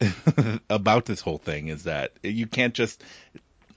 about 0.70 1.04
this 1.04 1.20
whole 1.20 1.38
thing 1.38 1.68
is 1.68 1.84
that 1.84 2.12
you 2.22 2.46
can't 2.46 2.74
just 2.74 3.02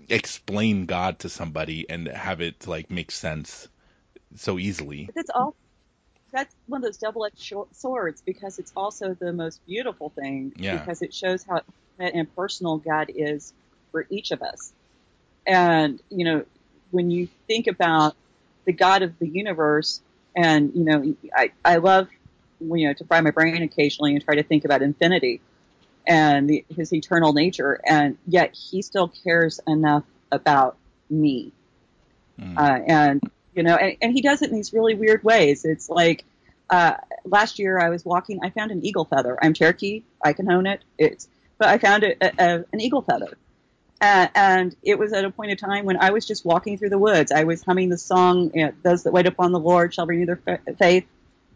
explain 0.09 0.85
God 0.85 1.19
to 1.19 1.29
somebody 1.29 1.89
and 1.89 2.07
have 2.07 2.41
it 2.41 2.67
like 2.67 2.91
make 2.91 3.11
sense 3.11 3.67
so 4.35 4.59
easily. 4.59 5.05
But 5.05 5.15
that's 5.15 5.29
all. 5.29 5.55
That's 6.31 6.53
one 6.67 6.79
of 6.79 6.83
those 6.83 6.97
double-edged 6.97 7.53
swords 7.73 8.21
because 8.25 8.57
it's 8.57 8.71
also 8.75 9.13
the 9.19 9.33
most 9.33 9.59
beautiful 9.65 10.09
thing 10.09 10.53
Yeah. 10.57 10.79
because 10.79 11.01
it 11.01 11.13
shows 11.13 11.43
how 11.43 11.61
and 11.99 12.33
personal 12.35 12.77
God 12.77 13.11
is 13.13 13.53
for 13.91 14.07
each 14.09 14.31
of 14.31 14.41
us. 14.41 14.71
And 15.45 16.01
you 16.09 16.25
know, 16.25 16.45
when 16.91 17.11
you 17.11 17.27
think 17.47 17.67
about 17.67 18.15
the 18.65 18.73
God 18.73 19.01
of 19.01 19.17
the 19.19 19.27
universe, 19.27 20.01
and 20.35 20.71
you 20.75 20.83
know, 20.83 21.15
I 21.35 21.51
I 21.65 21.77
love 21.77 22.07
you 22.59 22.87
know 22.87 22.93
to 22.93 23.05
fry 23.05 23.21
my 23.21 23.31
brain 23.31 23.61
occasionally 23.63 24.13
and 24.13 24.23
try 24.23 24.35
to 24.35 24.43
think 24.43 24.65
about 24.65 24.81
infinity 24.81 25.41
and 26.07 26.49
the, 26.49 26.65
his 26.75 26.93
eternal 26.93 27.33
nature, 27.33 27.79
and 27.85 28.17
yet 28.27 28.55
he 28.55 28.81
still 28.81 29.07
cares 29.23 29.59
enough 29.67 30.03
about 30.31 30.77
me 31.09 31.51
Mm. 32.39 32.57
uh, 32.57 32.83
and 32.87 33.31
you 33.53 33.63
know, 33.63 33.75
and, 33.75 33.97
and 34.01 34.13
he 34.13 34.21
does 34.21 34.41
it 34.41 34.49
in 34.49 34.55
these 34.55 34.71
really 34.73 34.95
weird 34.95 35.23
ways. 35.23 35.65
It's 35.65 35.89
like 35.89 36.23
uh, 36.69 36.93
last 37.25 37.59
year 37.59 37.77
I 37.77 37.89
was 37.89 38.05
walking, 38.05 38.39
I 38.41 38.49
found 38.49 38.71
an 38.71 38.85
eagle 38.85 39.03
feather. 39.05 39.37
I'm 39.41 39.53
Cherokee, 39.53 40.03
I 40.23 40.33
can 40.33 40.49
own 40.49 40.65
it. 40.65 40.81
It's 40.97 41.27
but 41.57 41.67
I 41.67 41.77
found 41.77 42.03
a, 42.03 42.15
a, 42.21 42.65
an 42.71 42.79
eagle 42.79 43.01
feather, 43.01 43.37
uh, 43.99 44.27
and 44.33 44.75
it 44.81 44.97
was 44.97 45.13
at 45.13 45.25
a 45.25 45.29
point 45.29 45.51
in 45.51 45.57
time 45.57 45.85
when 45.85 45.97
I 45.97 46.11
was 46.11 46.25
just 46.25 46.45
walking 46.45 46.77
through 46.77 46.89
the 46.89 46.97
woods. 46.97 47.31
I 47.31 47.43
was 47.43 47.61
humming 47.61 47.89
the 47.89 47.97
song, 47.97 48.51
you 48.55 48.65
know, 48.65 48.73
"Those 48.81 49.03
that 49.03 49.11
wait 49.11 49.27
upon 49.27 49.51
the 49.51 49.59
Lord 49.59 49.93
shall 49.93 50.07
renew 50.07 50.25
their 50.25 50.37
fa- 50.37 50.59
faith 50.79 51.05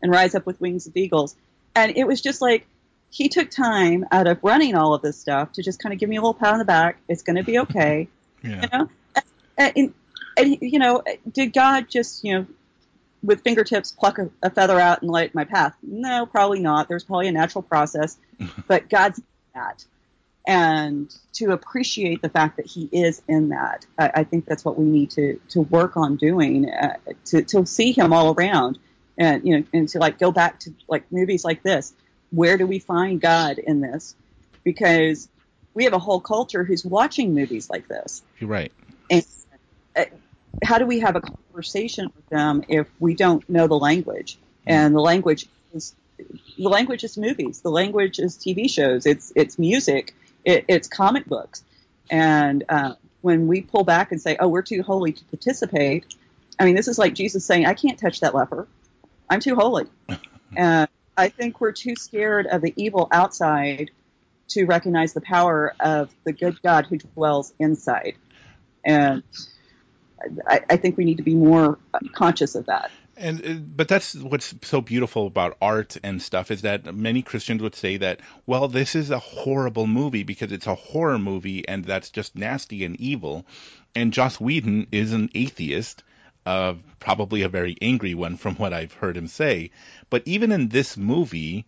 and 0.04 0.12
rise 0.12 0.36
up 0.36 0.46
with 0.46 0.60
wings 0.62 0.86
of 0.86 0.96
eagles," 0.96 1.36
and 1.76 1.96
it 1.96 2.06
was 2.06 2.22
just 2.22 2.42
like. 2.42 2.68
He 3.16 3.30
took 3.30 3.50
time 3.50 4.06
out 4.12 4.28
of 4.28 4.44
running 4.44 4.76
all 4.76 4.94
of 4.94 5.02
this 5.02 5.18
stuff 5.18 5.54
to 5.54 5.64
just 5.64 5.82
kind 5.82 5.94
of 5.94 6.00
give 6.00 6.10
me 6.10 6.18
a 6.18 6.20
little 6.20 6.34
pat 6.34 6.52
on 6.52 6.60
the 6.60 6.66
back. 6.66 6.98
It's 7.08 7.24
going 7.24 7.38
to 7.38 7.44
be 7.44 7.60
okay. 7.60 8.10
Yeah. 8.44 8.62
you 8.62 8.68
know? 8.72 8.90
And, 9.58 9.74
and, 9.76 9.94
and 10.38 10.58
you 10.62 10.78
know 10.78 11.02
did 11.34 11.52
god 11.52 11.90
just 11.90 12.24
you 12.24 12.34
know 12.36 12.46
with 13.24 13.42
fingertips 13.42 13.92
pluck 13.92 14.20
a, 14.20 14.30
a 14.44 14.52
feather 14.52 14.80
out 14.80 15.02
and 15.02 15.10
light 15.10 15.34
my 15.34 15.46
path? 15.46 15.74
No 15.82 16.28
probably 16.28 16.60
not. 16.60 16.88
There's 16.88 17.04
probably 17.04 17.28
a 17.30 17.32
natural 17.32 17.62
process. 17.64 18.18
But 18.68 18.90
god's 18.90 19.20
in 19.20 19.26
that. 19.56 19.86
And 20.46 21.16
to 21.34 21.54
appreciate 21.54 22.22
the 22.22 22.30
fact 22.30 22.58
that 22.58 22.68
he 22.68 22.88
is 22.92 23.22
in 23.28 23.50
that 23.50 23.88
i, 23.98 24.12
I 24.14 24.24
think 24.26 24.46
that's 24.46 24.64
what 24.66 24.78
we 24.78 24.86
need 24.86 25.10
to 25.12 25.40
to 25.50 25.62
work 25.62 25.96
on 25.98 26.18
doing 26.18 26.70
uh, 26.70 26.98
to, 27.28 27.42
to 27.44 27.66
see 27.66 27.94
him 27.94 28.12
all 28.14 28.36
around. 28.36 28.78
And 29.18 29.44
you 29.48 29.58
know 29.58 29.66
and 29.74 29.88
to 29.90 30.00
like 30.00 30.20
go 30.20 30.32
back 30.32 30.60
to 30.60 30.74
like 30.88 31.10
movies 31.12 31.46
like 31.46 31.64
this 31.64 31.94
where 32.32 32.58
do 32.58 32.66
we 32.66 32.80
find 32.80 33.22
god 33.22 33.58
in 33.58 33.82
this 33.82 34.16
because 34.64 35.30
we 35.74 35.84
have 35.84 35.94
a 35.94 36.00
whole 36.00 36.20
culture 36.20 36.64
who's 36.64 36.86
watching 36.86 37.34
movies 37.34 37.70
like 37.70 37.88
this 37.88 38.24
You're 38.40 38.50
right. 38.50 38.72
and 39.10 39.26
uh, 39.96 40.06
how 40.64 40.78
do 40.78 40.86
we 40.86 41.00
have 41.00 41.16
a 41.16 41.22
conversation 41.22 42.12
with 42.16 42.28
them 42.30 42.64
if 42.68 42.88
we 43.00 43.16
don't 43.16 43.48
know 43.50 43.68
the 43.68 43.78
language? 43.78 44.38
And 44.68 44.96
the 44.96 45.02
language 45.02 45.48
is 45.74 45.96
the 46.18 46.70
language 46.70 47.04
is 47.04 47.18
movies. 47.18 47.62
The 47.62 47.70
language 47.70 48.20
is 48.20 48.38
TV 48.38 48.70
shows. 48.70 49.06
It's 49.06 49.32
it's 49.36 49.60
music. 49.60 50.16
It, 50.44 50.66
it's 50.68 50.88
comic 50.88 51.26
books. 51.26 51.64
And 52.10 52.64
uh, 52.70 52.94
when 53.22 53.48
we 53.48 53.62
pull 53.62 53.84
back 53.84 54.12
and 54.12 54.22
say, 54.22 54.38
"Oh, 54.40 54.48
we're 54.48 54.64
too 54.64 54.82
holy 54.82 55.12
to 55.12 55.24
participate," 55.26 56.06
I 56.60 56.66
mean, 56.66 56.76
this 56.76 56.88
is 56.88 56.98
like 56.98 57.14
Jesus 57.14 57.46
saying, 57.46 57.66
"I 57.66 57.74
can't 57.74 58.00
touch 58.00 58.22
that 58.22 58.34
leper. 58.34 58.68
I'm 59.30 59.40
too 59.40 59.56
holy." 59.56 59.86
and 60.56 60.88
I 61.18 61.30
think 61.30 61.62
we're 61.62 61.72
too 61.72 61.96
scared 61.96 62.48
of 62.48 62.62
the 62.62 62.74
evil 62.76 63.08
outside 63.12 63.92
to 64.50 64.66
recognize 64.66 65.14
the 65.14 65.22
power 65.22 65.74
of 65.80 66.14
the 66.24 66.34
good 66.34 66.62
God 66.62 66.86
who 66.86 66.98
dwells 66.98 67.54
inside. 67.60 68.16
And 68.84 69.24
I, 70.48 70.62
I 70.70 70.78
think 70.78 70.98
we 70.98 71.06
need 71.06 71.18
to 71.18 71.24
be 71.24 71.36
more 71.36 71.80
conscious 72.14 72.56
of 72.56 72.66
that. 72.68 72.92
And 73.18 73.46
uh, 73.46 73.54
but 73.54 73.88
that's 73.88 74.14
what's 74.14 74.54
so 74.64 74.82
beautiful 74.82 75.28
about 75.28 75.58
art 75.62 75.98
and 76.04 76.22
stuff 76.22 76.52
is 76.52 76.64
that 76.64 76.94
many 76.94 77.22
Christians 77.22 77.62
would 77.62 77.76
say 77.76 77.98
that 77.98 78.20
well 78.46 78.68
this 78.68 78.94
is 78.94 79.10
a 79.10 79.20
horrible 79.20 79.88
movie 79.88 80.24
because 80.24 80.52
it's 80.52 80.68
a 80.68 80.76
horror 80.76 81.18
movie 81.18 81.66
and 81.66 81.86
that's 81.86 82.10
just 82.10 82.36
nasty 82.36 82.84
and 82.84 83.00
evil. 83.00 83.46
And 83.96 84.12
Joss 84.12 84.40
Whedon 84.40 84.88
is 84.92 85.14
an 85.14 85.30
atheist, 85.34 86.04
uh, 86.46 86.76
probably 87.00 87.42
a 87.42 87.50
very 87.50 87.76
angry 87.82 88.14
one 88.14 88.38
from 88.38 88.56
what 88.56 88.74
I've 88.74 88.94
heard 88.94 89.18
him 89.18 89.28
say. 89.28 89.72
But 90.10 90.24
even 90.26 90.52
in 90.52 90.70
this 90.70 90.98
movie, 90.98 91.66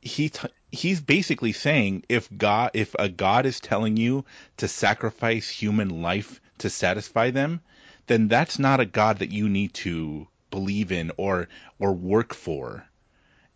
he 0.00 0.28
t- 0.30 0.48
he's 0.70 1.00
basically 1.00 1.52
saying 1.52 2.04
if 2.08 2.28
God 2.36 2.70
if 2.74 2.94
a 2.98 3.08
God 3.08 3.46
is 3.46 3.60
telling 3.60 3.96
you 3.96 4.24
to 4.58 4.68
sacrifice 4.68 5.48
human 5.48 6.02
life 6.02 6.40
to 6.58 6.70
satisfy 6.70 7.30
them, 7.30 7.60
then 8.06 8.28
that's 8.28 8.58
not 8.58 8.80
a 8.80 8.86
God 8.86 9.18
that 9.18 9.32
you 9.32 9.48
need 9.48 9.74
to 9.74 10.26
believe 10.50 10.92
in 10.92 11.12
or 11.16 11.48
or 11.78 11.92
work 11.92 12.34
for. 12.34 12.86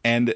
And 0.05 0.35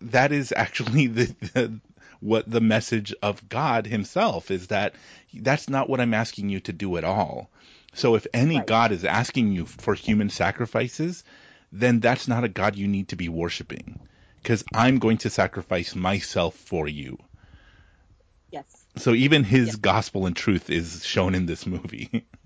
that 0.00 0.32
is 0.32 0.52
actually 0.56 1.06
the, 1.08 1.24
the 1.54 1.80
what 2.20 2.48
the 2.48 2.60
message 2.60 3.12
of 3.20 3.48
God 3.48 3.86
himself 3.86 4.50
is 4.52 4.68
that 4.68 4.94
that's 5.34 5.68
not 5.68 5.88
what 5.88 6.00
I'm 6.00 6.14
asking 6.14 6.50
you 6.50 6.60
to 6.60 6.72
do 6.72 6.96
at 6.96 7.04
all. 7.04 7.50
So 7.94 8.14
if 8.14 8.26
any 8.32 8.56
Right. 8.58 8.66
God 8.66 8.92
is 8.92 9.04
asking 9.04 9.52
you 9.52 9.66
for 9.66 9.94
human 9.94 10.30
sacrifices, 10.30 11.24
then 11.70 12.00
that's 12.00 12.28
not 12.28 12.44
a 12.44 12.48
God 12.48 12.76
you 12.76 12.88
need 12.88 13.08
to 13.08 13.16
be 13.16 13.28
worshiping 13.28 14.00
because 14.42 14.64
I'm 14.74 14.98
going 14.98 15.18
to 15.18 15.30
sacrifice 15.30 15.94
myself 15.94 16.54
for 16.54 16.88
you. 16.88 17.18
Yes. 18.50 18.64
So 18.96 19.14
even 19.14 19.44
his 19.44 19.76
gospel 19.76 20.26
and 20.26 20.36
truth 20.36 20.68
is 20.68 21.04
shown 21.04 21.34
in 21.34 21.46
this 21.46 21.66
movie. 21.66 22.26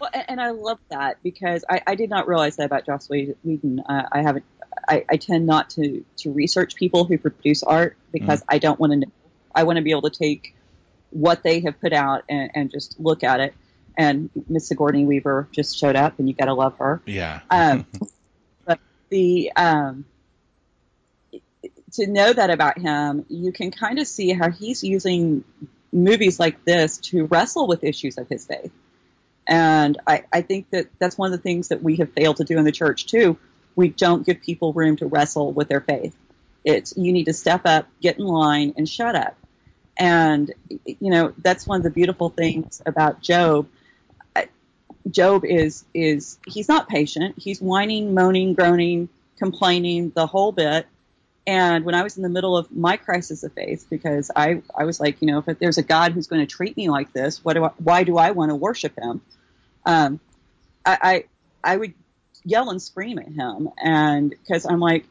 Well, 0.00 0.10
and, 0.26 0.40
I 0.40 0.52
love 0.52 0.78
that 0.88 1.18
because 1.22 1.62
I, 1.68 1.82
I 1.86 1.94
did 1.94 2.08
not 2.08 2.26
realize 2.26 2.56
that 2.56 2.64
about 2.64 2.86
Joss 2.86 3.10
Whedon. 3.10 3.80
Uh, 3.80 4.08
I 4.10 4.22
haven't. 4.22 4.46
I, 4.88 5.04
I 5.10 5.18
tend 5.18 5.44
not 5.44 5.68
to 5.70 6.02
to 6.18 6.32
research 6.32 6.74
people 6.74 7.04
who 7.04 7.18
produce 7.18 7.62
art 7.62 7.98
because 8.10 8.42
I 8.48 8.56
don't 8.56 8.80
want 8.80 8.92
to 8.94 8.96
know. 9.00 9.12
I 9.54 9.64
want 9.64 9.76
to 9.76 9.82
be 9.82 9.90
able 9.90 10.08
to 10.08 10.10
take 10.10 10.54
what 11.10 11.42
they 11.42 11.60
have 11.60 11.78
put 11.82 11.92
out 11.92 12.24
and, 12.30 12.50
and 12.54 12.70
just 12.70 12.98
look 12.98 13.22
at 13.22 13.40
it. 13.40 13.54
And 13.96 14.30
Miss 14.48 14.68
Sigourney 14.68 15.04
Weaver 15.04 15.48
just 15.52 15.76
showed 15.76 15.96
up, 15.96 16.18
and 16.18 16.28
you 16.28 16.34
got 16.34 16.46
to 16.46 16.54
love 16.54 16.78
her. 16.78 17.02
yeah. 17.06 17.40
Um, 17.50 17.86
but 18.64 18.78
the 19.08 19.52
um, 19.56 20.04
to 21.92 22.06
know 22.06 22.32
that 22.32 22.50
about 22.50 22.78
him, 22.78 23.26
you 23.28 23.52
can 23.52 23.70
kind 23.70 23.98
of 23.98 24.06
see 24.06 24.32
how 24.32 24.50
he's 24.50 24.82
using 24.82 25.44
movies 25.92 26.38
like 26.38 26.64
this 26.64 26.98
to 26.98 27.26
wrestle 27.26 27.66
with 27.66 27.84
issues 27.84 28.16
of 28.18 28.28
his 28.28 28.46
faith. 28.46 28.72
And 29.46 29.98
I, 30.06 30.24
I 30.32 30.42
think 30.42 30.70
that 30.70 30.86
that's 30.98 31.18
one 31.18 31.32
of 31.32 31.38
the 31.38 31.42
things 31.42 31.68
that 31.68 31.82
we 31.82 31.96
have 31.96 32.12
failed 32.12 32.36
to 32.36 32.44
do 32.44 32.58
in 32.58 32.64
the 32.64 32.72
church 32.72 33.06
too. 33.06 33.36
We 33.74 33.88
don't 33.88 34.24
give 34.24 34.40
people 34.40 34.72
room 34.72 34.96
to 34.96 35.06
wrestle 35.06 35.52
with 35.52 35.68
their 35.68 35.80
faith. 35.80 36.14
It's 36.64 36.94
you 36.96 37.12
need 37.12 37.24
to 37.24 37.32
step 37.32 37.62
up, 37.64 37.88
get 38.00 38.18
in 38.18 38.24
line, 38.24 38.74
and 38.76 38.88
shut 38.88 39.14
up. 39.14 39.36
And 39.96 40.52
you 40.68 41.10
know 41.10 41.32
that's 41.38 41.66
one 41.66 41.78
of 41.78 41.82
the 41.82 41.90
beautiful 41.90 42.30
things 42.30 42.80
about 42.86 43.22
Job. 43.22 43.68
Job 45.10 45.44
is 45.44 45.84
is 45.94 46.38
he's 46.46 46.68
not 46.68 46.88
patient. 46.88 47.34
He's 47.38 47.60
whining, 47.60 48.14
moaning, 48.14 48.54
groaning, 48.54 49.08
complaining 49.38 50.10
the 50.14 50.26
whole 50.26 50.52
bit. 50.52 50.86
And 51.46 51.84
when 51.84 51.94
I 51.94 52.02
was 52.02 52.16
in 52.16 52.22
the 52.22 52.28
middle 52.28 52.56
of 52.56 52.70
my 52.70 52.96
crisis 52.96 53.42
of 53.42 53.52
faith, 53.54 53.86
because 53.90 54.30
I, 54.36 54.62
I 54.76 54.84
was 54.84 55.00
like, 55.00 55.20
you 55.20 55.26
know, 55.26 55.42
if 55.44 55.58
there's 55.58 55.78
a 55.78 55.82
God 55.82 56.12
who's 56.12 56.26
going 56.26 56.46
to 56.46 56.46
treat 56.46 56.76
me 56.76 56.90
like 56.90 57.12
this, 57.12 57.44
what 57.44 57.54
do 57.54 57.64
I, 57.64 57.70
why 57.78 58.04
do 58.04 58.18
I 58.18 58.30
want 58.32 58.50
to 58.50 58.54
worship 58.54 58.96
him? 58.96 59.20
Um, 59.86 60.20
I, 60.84 61.24
I, 61.64 61.72
I 61.72 61.76
would 61.76 61.94
yell 62.44 62.70
and 62.70 62.80
scream 62.80 63.18
at 63.18 63.28
him. 63.28 63.70
And 63.82 64.34
cause 64.46 64.66
I'm 64.66 64.80
like, 64.80 65.06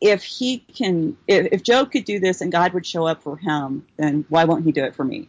if 0.00 0.22
he 0.22 0.58
can, 0.58 1.16
if, 1.26 1.48
if 1.50 1.62
Job 1.62 1.90
could 1.90 2.04
do 2.04 2.20
this 2.20 2.42
and 2.42 2.52
God 2.52 2.74
would 2.74 2.86
show 2.86 3.06
up 3.06 3.22
for 3.22 3.36
him, 3.36 3.86
then 3.96 4.26
why 4.28 4.44
won't 4.44 4.64
he 4.64 4.72
do 4.72 4.84
it 4.84 4.94
for 4.94 5.04
me? 5.04 5.28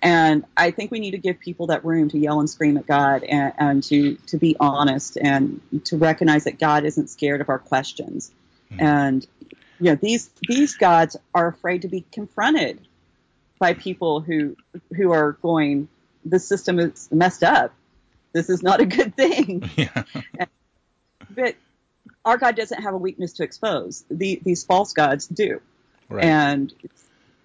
And 0.00 0.44
I 0.56 0.70
think 0.70 0.90
we 0.90 1.00
need 1.00 1.12
to 1.12 1.18
give 1.18 1.40
people 1.40 1.68
that 1.68 1.84
room 1.84 2.08
to 2.10 2.18
yell 2.18 2.38
and 2.38 2.48
scream 2.48 2.76
at 2.76 2.86
God 2.86 3.24
and, 3.24 3.52
and 3.58 3.82
to, 3.84 4.14
to 4.26 4.36
be 4.36 4.56
honest 4.60 5.18
and 5.20 5.60
to 5.86 5.96
recognize 5.96 6.44
that 6.44 6.58
God 6.58 6.84
isn't 6.84 7.08
scared 7.08 7.40
of 7.40 7.48
our 7.48 7.58
questions. 7.58 8.30
Hmm. 8.72 8.80
And 8.80 9.26
you 9.80 9.90
know, 9.90 9.98
these 10.00 10.30
these 10.46 10.74
gods 10.74 11.16
are 11.34 11.48
afraid 11.48 11.82
to 11.82 11.88
be 11.88 12.04
confronted 12.12 12.80
by 13.58 13.74
people 13.74 14.20
who 14.20 14.56
who 14.96 15.12
are 15.12 15.32
going, 15.32 15.88
the 16.24 16.38
system 16.38 16.78
is 16.78 17.08
messed 17.12 17.42
up. 17.42 17.72
This 18.32 18.50
is 18.50 18.62
not 18.62 18.80
a 18.80 18.86
good 18.86 19.14
thing. 19.14 19.68
Yeah. 19.76 20.04
But 21.30 21.56
our 22.24 22.36
God 22.36 22.56
doesn't 22.56 22.82
have 22.82 22.94
a 22.94 22.98
weakness 22.98 23.34
to 23.34 23.42
expose. 23.42 24.04
The, 24.10 24.40
these 24.42 24.64
false 24.64 24.92
gods 24.92 25.26
do. 25.26 25.60
Right. 26.08 26.24
And 26.24 26.72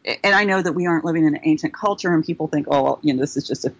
and 0.05 0.35
I 0.35 0.43
know 0.43 0.61
that 0.61 0.73
we 0.73 0.85
aren't 0.85 1.05
living 1.05 1.25
in 1.25 1.35
an 1.35 1.41
ancient 1.43 1.73
culture, 1.73 2.13
and 2.13 2.25
people 2.25 2.47
think, 2.47 2.67
oh, 2.69 2.83
well, 2.83 2.99
you 3.01 3.13
know, 3.13 3.21
this 3.21 3.37
is 3.37 3.47
just 3.47 3.65
a 3.65 3.73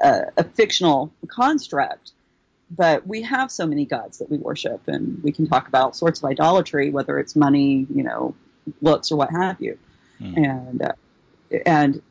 a, 0.00 0.22
a 0.38 0.44
fictional 0.44 1.12
construct. 1.28 2.12
but 2.70 3.06
we 3.06 3.22
have 3.22 3.50
so 3.50 3.66
many 3.66 3.84
gods 3.84 4.18
that 4.18 4.30
we 4.30 4.38
worship, 4.38 4.88
and 4.88 5.22
we 5.22 5.32
can 5.32 5.46
talk 5.46 5.68
about 5.68 5.96
sorts 5.96 6.20
of 6.20 6.24
idolatry, 6.24 6.90
whether 6.90 7.18
it's 7.18 7.36
money, 7.36 7.86
you 7.94 8.02
know, 8.02 8.34
looks, 8.80 9.12
or 9.12 9.16
what 9.16 9.30
have 9.30 9.60
you. 9.60 9.78
Hmm. 10.18 10.44
And 10.44 10.82
uh, 10.82 10.92
and 11.64 12.02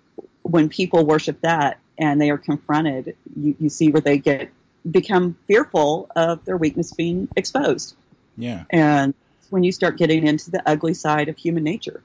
when 0.43 0.69
people 0.69 1.05
worship 1.05 1.41
that 1.41 1.79
and 1.97 2.21
they 2.21 2.29
are 2.29 2.37
confronted, 2.37 3.15
you, 3.35 3.55
you 3.59 3.69
see 3.69 3.89
where 3.89 4.01
they 4.01 4.17
get 4.17 4.49
become 4.89 5.35
fearful 5.47 6.09
of 6.15 6.45
their 6.45 6.57
weakness 6.57 6.93
being 6.93 7.27
exposed. 7.35 7.95
Yeah. 8.37 8.65
And 8.69 9.13
when 9.49 9.63
you 9.63 9.71
start 9.71 9.97
getting 9.97 10.25
into 10.27 10.51
the 10.51 10.61
ugly 10.67 10.93
side 10.93 11.29
of 11.29 11.37
human 11.37 11.63
nature. 11.63 12.01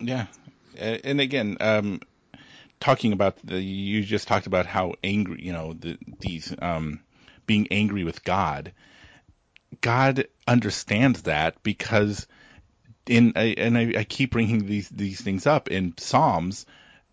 Yeah. 0.00 0.26
And 0.76 1.20
again, 1.20 1.56
um, 1.60 2.00
talking 2.80 3.12
about 3.12 3.38
the, 3.44 3.60
you 3.60 4.02
just 4.04 4.28
talked 4.28 4.46
about 4.46 4.66
how 4.66 4.94
angry, 5.02 5.42
you 5.42 5.52
know, 5.52 5.72
the, 5.72 5.98
these, 6.20 6.54
um, 6.60 7.00
being 7.46 7.68
angry 7.70 8.04
with 8.04 8.24
God. 8.24 8.72
God 9.80 10.28
understands 10.46 11.22
that 11.22 11.62
because 11.62 12.26
in, 13.06 13.32
and 13.36 13.76
I, 13.76 13.94
I 13.98 14.04
keep 14.04 14.30
bringing 14.30 14.66
these, 14.66 14.88
these 14.88 15.20
things 15.20 15.46
up 15.46 15.68
in 15.68 15.94
Psalms, 15.98 16.66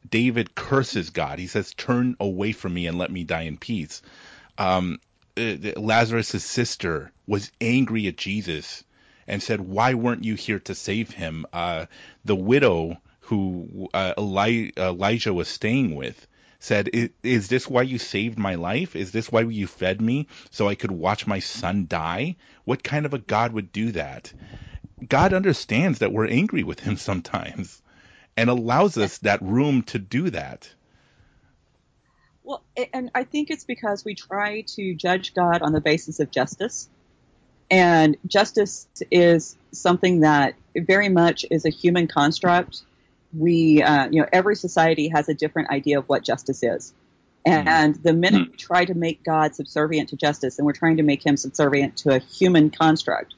David 0.08 0.56
curses 0.56 1.10
God. 1.10 1.40
He 1.40 1.48
says, 1.48 1.74
turn 1.74 2.16
away 2.20 2.52
from 2.52 2.74
me 2.74 2.88
and 2.88 2.98
let 2.98 3.12
me 3.12 3.24
die 3.24 3.44
in 3.44 3.58
peace. 3.58 4.02
Um, 4.58 5.00
Lazarus' 5.38 6.44
sister 6.46 7.12
was 7.28 7.52
angry 7.60 8.08
at 8.08 8.18
Jesus 8.18 8.85
and 9.28 9.44
said, 9.44 9.62
"Why 9.62 9.94
weren't 9.96 10.24
you 10.26 10.36
here 10.36 10.60
to 10.62 10.76
save 10.76 11.12
him?" 11.12 11.46
Uh, 11.54 11.88
the 12.26 12.36
widow 12.36 13.02
who 13.22 13.90
uh, 13.94 14.14
Eli- 14.18 14.72
Elijah 14.78 15.34
was 15.34 15.48
staying 15.48 15.96
with 15.96 16.28
said, 16.60 16.90
"I- 16.94 17.10
"Is 17.24 17.48
this 17.50 17.70
why 17.70 17.84
you 17.84 17.98
saved 17.98 18.38
my 18.40 18.56
life? 18.56 18.96
Is 18.96 19.12
this 19.12 19.32
why 19.32 19.42
you 19.42 19.68
fed 19.68 20.02
me 20.02 20.28
so 20.52 20.68
I 20.68 20.76
could 20.76 20.92
watch 20.92 21.28
my 21.28 21.40
son 21.40 21.88
die? 21.90 22.36
What 22.66 22.84
kind 22.84 23.06
of 23.06 23.14
a 23.14 23.20
God 23.20 23.54
would 23.54 23.72
do 23.72 23.92
that?" 23.94 24.34
God 25.08 25.34
understands 25.34 26.00
that 26.00 26.12
we're 26.14 26.28
angry 26.28 26.64
with 26.64 26.80
him 26.82 26.98
sometimes 27.10 27.82
and 28.38 28.50
allows 28.50 28.98
us 28.98 29.20
that 29.20 29.42
room 29.42 29.84
to 29.84 30.00
do 30.00 30.30
that. 30.32 30.70
Well, 32.44 32.64
and 32.94 33.12
I 33.16 33.24
think 33.24 33.50
it's 33.50 33.66
because 33.66 34.04
we 34.06 34.16
try 34.16 34.64
to 34.76 34.96
judge 34.96 35.34
God 35.34 35.62
on 35.62 35.74
the 35.74 35.82
basis 35.82 36.20
of 36.20 36.32
justice. 36.32 36.90
And 37.70 38.18
justice 38.28 38.88
is 39.12 39.58
something 39.72 40.22
that 40.22 40.56
very 40.76 41.10
much 41.10 41.46
is 41.50 41.66
a 41.66 41.70
human 41.70 42.08
construct. 42.08 42.82
We, 43.34 43.82
uh, 43.82 44.08
you 44.10 44.22
know, 44.22 44.28
every 44.32 44.56
society 44.56 45.10
has 45.10 45.30
a 45.30 45.34
different 45.34 45.70
idea 45.70 46.00
of 46.00 46.08
what 46.08 46.24
justice 46.24 46.64
is. 46.64 46.94
And 47.48 47.96
the 47.96 48.14
minute 48.14 48.50
we 48.52 48.58
try 48.58 48.86
to 48.86 48.96
make 48.96 49.24
God 49.24 49.54
subservient 49.54 50.10
to 50.10 50.16
justice, 50.16 50.58
and 50.58 50.66
we're 50.66 50.74
trying 50.74 50.98
to 50.98 51.04
make 51.04 51.24
him 51.24 51.38
subservient 51.38 51.98
to 51.98 52.16
a 52.16 52.20
human 52.20 52.72
construct. 52.72 53.36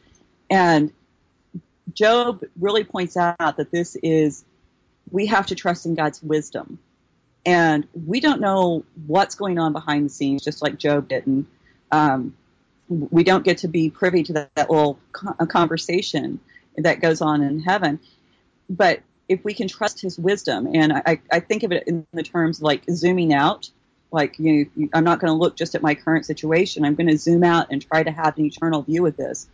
And 0.50 0.94
Job 1.94 2.44
really 2.58 2.86
points 2.86 3.18
out 3.18 3.58
that 3.58 3.70
this 3.70 3.98
is, 4.02 4.46
we 5.12 5.26
have 5.26 5.48
to 5.48 5.56
trust 5.56 5.86
in 5.86 5.96
God's 5.96 6.24
wisdom 6.24 6.80
and 7.48 7.88
we 7.94 8.20
don't 8.20 8.42
know 8.42 8.84
what's 9.06 9.36
going 9.36 9.58
on 9.58 9.72
behind 9.72 10.06
the 10.06 10.10
scenes, 10.10 10.44
just 10.44 10.62
like 10.62 10.78
Job 10.78 11.08
didn't. 11.08 11.48
Um, 11.94 12.36
we 12.90 13.24
don't 13.24 13.44
get 13.44 13.60
to 13.60 13.68
be 13.68 13.90
privy 13.90 14.24
to 14.24 14.34
that, 14.34 14.56
that 14.56 14.70
uh, 14.70 14.74
little 14.74 15.00
conversation 15.48 16.40
that 16.78 17.02
goes 17.02 17.22
on 17.22 17.42
in 17.42 17.60
heaven. 17.60 18.00
But 18.70 19.02
if 19.28 19.44
we 19.44 19.54
can 19.54 19.68
trust 19.68 20.02
His 20.02 20.18
wisdom, 20.18 20.68
and 20.74 20.94
I, 20.94 21.20
I 21.32 21.40
think 21.40 21.64
of 21.64 21.72
it 21.72 21.84
in 21.88 22.06
the 22.14 22.24
terms 22.24 22.62
like 22.62 22.84
zooming 22.90 23.34
out, 23.34 23.70
like 24.12 24.40
you, 24.40 24.70
you 24.76 24.90
I'm 24.94 25.04
not 25.04 25.20
going 25.20 25.32
to 25.32 25.38
look 25.38 25.56
just 25.58 25.76
at 25.76 25.82
my 25.82 25.96
current 25.96 26.26
situation. 26.26 26.86
I'm 26.86 26.96
going 26.96 27.08
to 27.08 27.18
zoom 27.18 27.44
out 27.44 27.68
and 27.72 27.82
try 27.82 28.04
to 28.04 28.12
have 28.12 28.38
an 28.38 28.46
eternal 28.46 28.84
view 28.84 29.06
of 29.06 29.18
this. 29.18 29.48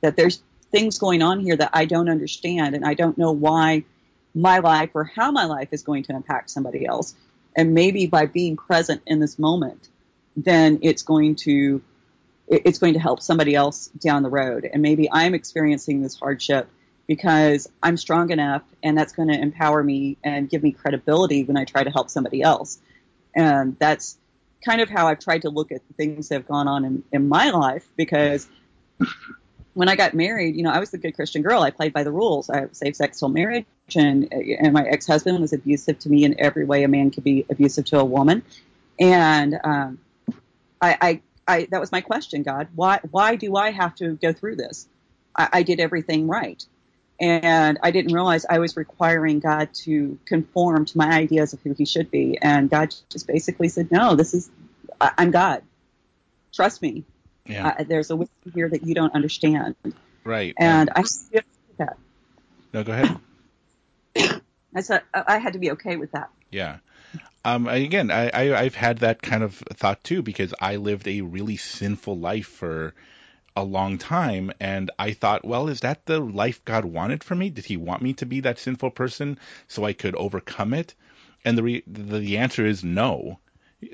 That 0.00 0.16
there's 0.16 0.42
things 0.70 0.98
going 0.98 1.22
on 1.22 1.40
here 1.40 1.56
that 1.56 1.70
I 1.74 1.84
don't 1.84 2.08
understand, 2.08 2.74
and 2.74 2.84
I 2.84 2.94
don't 2.94 3.18
know 3.18 3.32
why 3.32 3.84
my 4.34 4.58
life 4.58 4.90
or 4.94 5.04
how 5.04 5.30
my 5.30 5.44
life 5.44 5.68
is 5.72 5.82
going 5.82 6.04
to 6.04 6.14
impact 6.14 6.50
somebody 6.50 6.86
else. 6.86 7.14
And 7.54 7.74
maybe 7.74 8.06
by 8.06 8.24
being 8.24 8.56
present 8.56 9.02
in 9.06 9.20
this 9.20 9.38
moment, 9.38 9.88
then 10.36 10.78
it's 10.80 11.02
going 11.02 11.36
to 11.36 11.82
it's 12.48 12.78
going 12.78 12.94
to 12.94 13.00
help 13.00 13.22
somebody 13.22 13.54
else 13.54 13.86
down 13.88 14.22
the 14.22 14.30
road. 14.30 14.68
And 14.70 14.82
maybe 14.82 15.08
I'm 15.10 15.34
experiencing 15.34 16.02
this 16.02 16.18
hardship 16.18 16.68
because 17.06 17.68
I'm 17.82 17.96
strong 17.96 18.30
enough, 18.30 18.62
and 18.82 18.96
that's 18.96 19.12
going 19.12 19.28
to 19.28 19.38
empower 19.38 19.82
me 19.82 20.16
and 20.22 20.48
give 20.48 20.62
me 20.62 20.72
credibility 20.72 21.44
when 21.44 21.56
I 21.56 21.64
try 21.64 21.82
to 21.82 21.90
help 21.90 22.10
somebody 22.10 22.42
else. 22.42 22.78
And 23.34 23.76
that's 23.78 24.16
kind 24.64 24.80
of 24.80 24.88
how 24.88 25.08
I've 25.08 25.18
tried 25.18 25.42
to 25.42 25.50
look 25.50 25.72
at 25.72 25.86
the 25.88 25.94
things 25.94 26.28
that 26.28 26.36
have 26.36 26.48
gone 26.48 26.68
on 26.68 26.84
in, 26.84 27.02
in 27.12 27.28
my 27.28 27.50
life 27.50 27.86
because 27.96 28.46
when 29.74 29.88
I 29.88 29.96
got 29.96 30.14
married, 30.14 30.54
you 30.54 30.62
know, 30.62 30.70
I 30.70 30.78
was 30.78 30.90
the 30.90 30.98
good 30.98 31.14
Christian 31.14 31.42
girl. 31.42 31.62
I 31.62 31.70
played 31.70 31.92
by 31.92 32.04
the 32.04 32.12
rules. 32.12 32.50
I 32.50 32.66
same 32.72 32.94
sex 32.94 33.18
till 33.18 33.28
marriage, 33.28 33.66
and 33.96 34.32
and 34.32 34.72
my 34.72 34.84
ex 34.84 35.06
husband 35.06 35.40
was 35.40 35.52
abusive 35.52 35.98
to 36.00 36.10
me 36.10 36.24
in 36.24 36.38
every 36.38 36.64
way 36.64 36.82
a 36.84 36.88
man 36.88 37.10
could 37.10 37.24
be 37.24 37.46
abusive 37.48 37.86
to 37.86 37.98
a 37.98 38.04
woman. 38.04 38.42
And 39.00 39.58
um, 39.64 39.98
I, 40.80 40.98
I, 41.00 41.20
I, 41.46 41.66
that 41.70 41.80
was 41.80 41.92
my 41.92 42.00
question, 42.00 42.42
God. 42.42 42.68
Why, 42.74 43.00
why 43.10 43.36
do 43.36 43.56
I 43.56 43.70
have 43.70 43.94
to 43.96 44.14
go 44.14 44.32
through 44.32 44.56
this? 44.56 44.88
I, 45.36 45.48
I 45.52 45.62
did 45.62 45.80
everything 45.80 46.28
right, 46.28 46.64
and 47.20 47.78
I 47.82 47.90
didn't 47.90 48.12
realize 48.12 48.44
I 48.48 48.58
was 48.58 48.76
requiring 48.76 49.40
God 49.40 49.72
to 49.84 50.18
conform 50.24 50.84
to 50.86 50.98
my 50.98 51.10
ideas 51.10 51.52
of 51.52 51.60
who 51.62 51.72
He 51.72 51.84
should 51.84 52.10
be. 52.10 52.38
And 52.40 52.70
God 52.70 52.94
just 53.10 53.26
basically 53.26 53.68
said, 53.68 53.90
"No, 53.90 54.14
this 54.14 54.34
is, 54.34 54.50
I, 55.00 55.12
I'm 55.18 55.30
God. 55.30 55.62
Trust 56.52 56.82
me. 56.82 57.04
Yeah. 57.46 57.74
Uh, 57.78 57.84
there's 57.84 58.10
a 58.10 58.16
wisdom 58.16 58.52
here 58.54 58.68
that 58.68 58.86
you 58.86 58.94
don't 58.94 59.14
understand." 59.14 59.74
right. 60.24 60.54
And 60.58 60.90
Um, 60.90 60.94
I 60.96 61.02
that. 61.78 61.96
no, 62.72 62.84
go 62.84 62.92
ahead. 62.92 63.18
I 64.74 64.80
said 64.80 65.02
I 65.14 65.38
had 65.38 65.54
to 65.54 65.58
be 65.58 65.72
okay 65.72 65.96
with 65.96 66.12
that. 66.12 66.30
Yeah. 66.50 66.78
Um, 67.44 67.66
again, 67.66 68.10
I, 68.10 68.28
I, 68.28 68.60
I've 68.60 68.74
had 68.74 68.98
that 68.98 69.20
kind 69.20 69.42
of 69.42 69.56
thought 69.74 70.04
too 70.04 70.22
because 70.22 70.54
I 70.60 70.76
lived 70.76 71.08
a 71.08 71.22
really 71.22 71.56
sinful 71.56 72.18
life 72.18 72.46
for 72.46 72.94
a 73.56 73.64
long 73.64 73.98
time, 73.98 74.52
and 74.60 74.90
I 74.98 75.12
thought, 75.12 75.44
well, 75.44 75.68
is 75.68 75.80
that 75.80 76.06
the 76.06 76.20
life 76.20 76.64
God 76.64 76.84
wanted 76.84 77.22
for 77.24 77.34
me? 77.34 77.50
Did 77.50 77.66
He 77.66 77.76
want 77.76 78.00
me 78.00 78.12
to 78.14 78.26
be 78.26 78.40
that 78.40 78.58
sinful 78.58 78.92
person 78.92 79.38
so 79.68 79.84
I 79.84 79.92
could 79.92 80.14
overcome 80.14 80.72
it? 80.72 80.94
And 81.44 81.58
the 81.58 81.62
re- 81.62 81.82
the, 81.86 82.18
the 82.18 82.38
answer 82.38 82.64
is 82.64 82.84
no. 82.84 83.40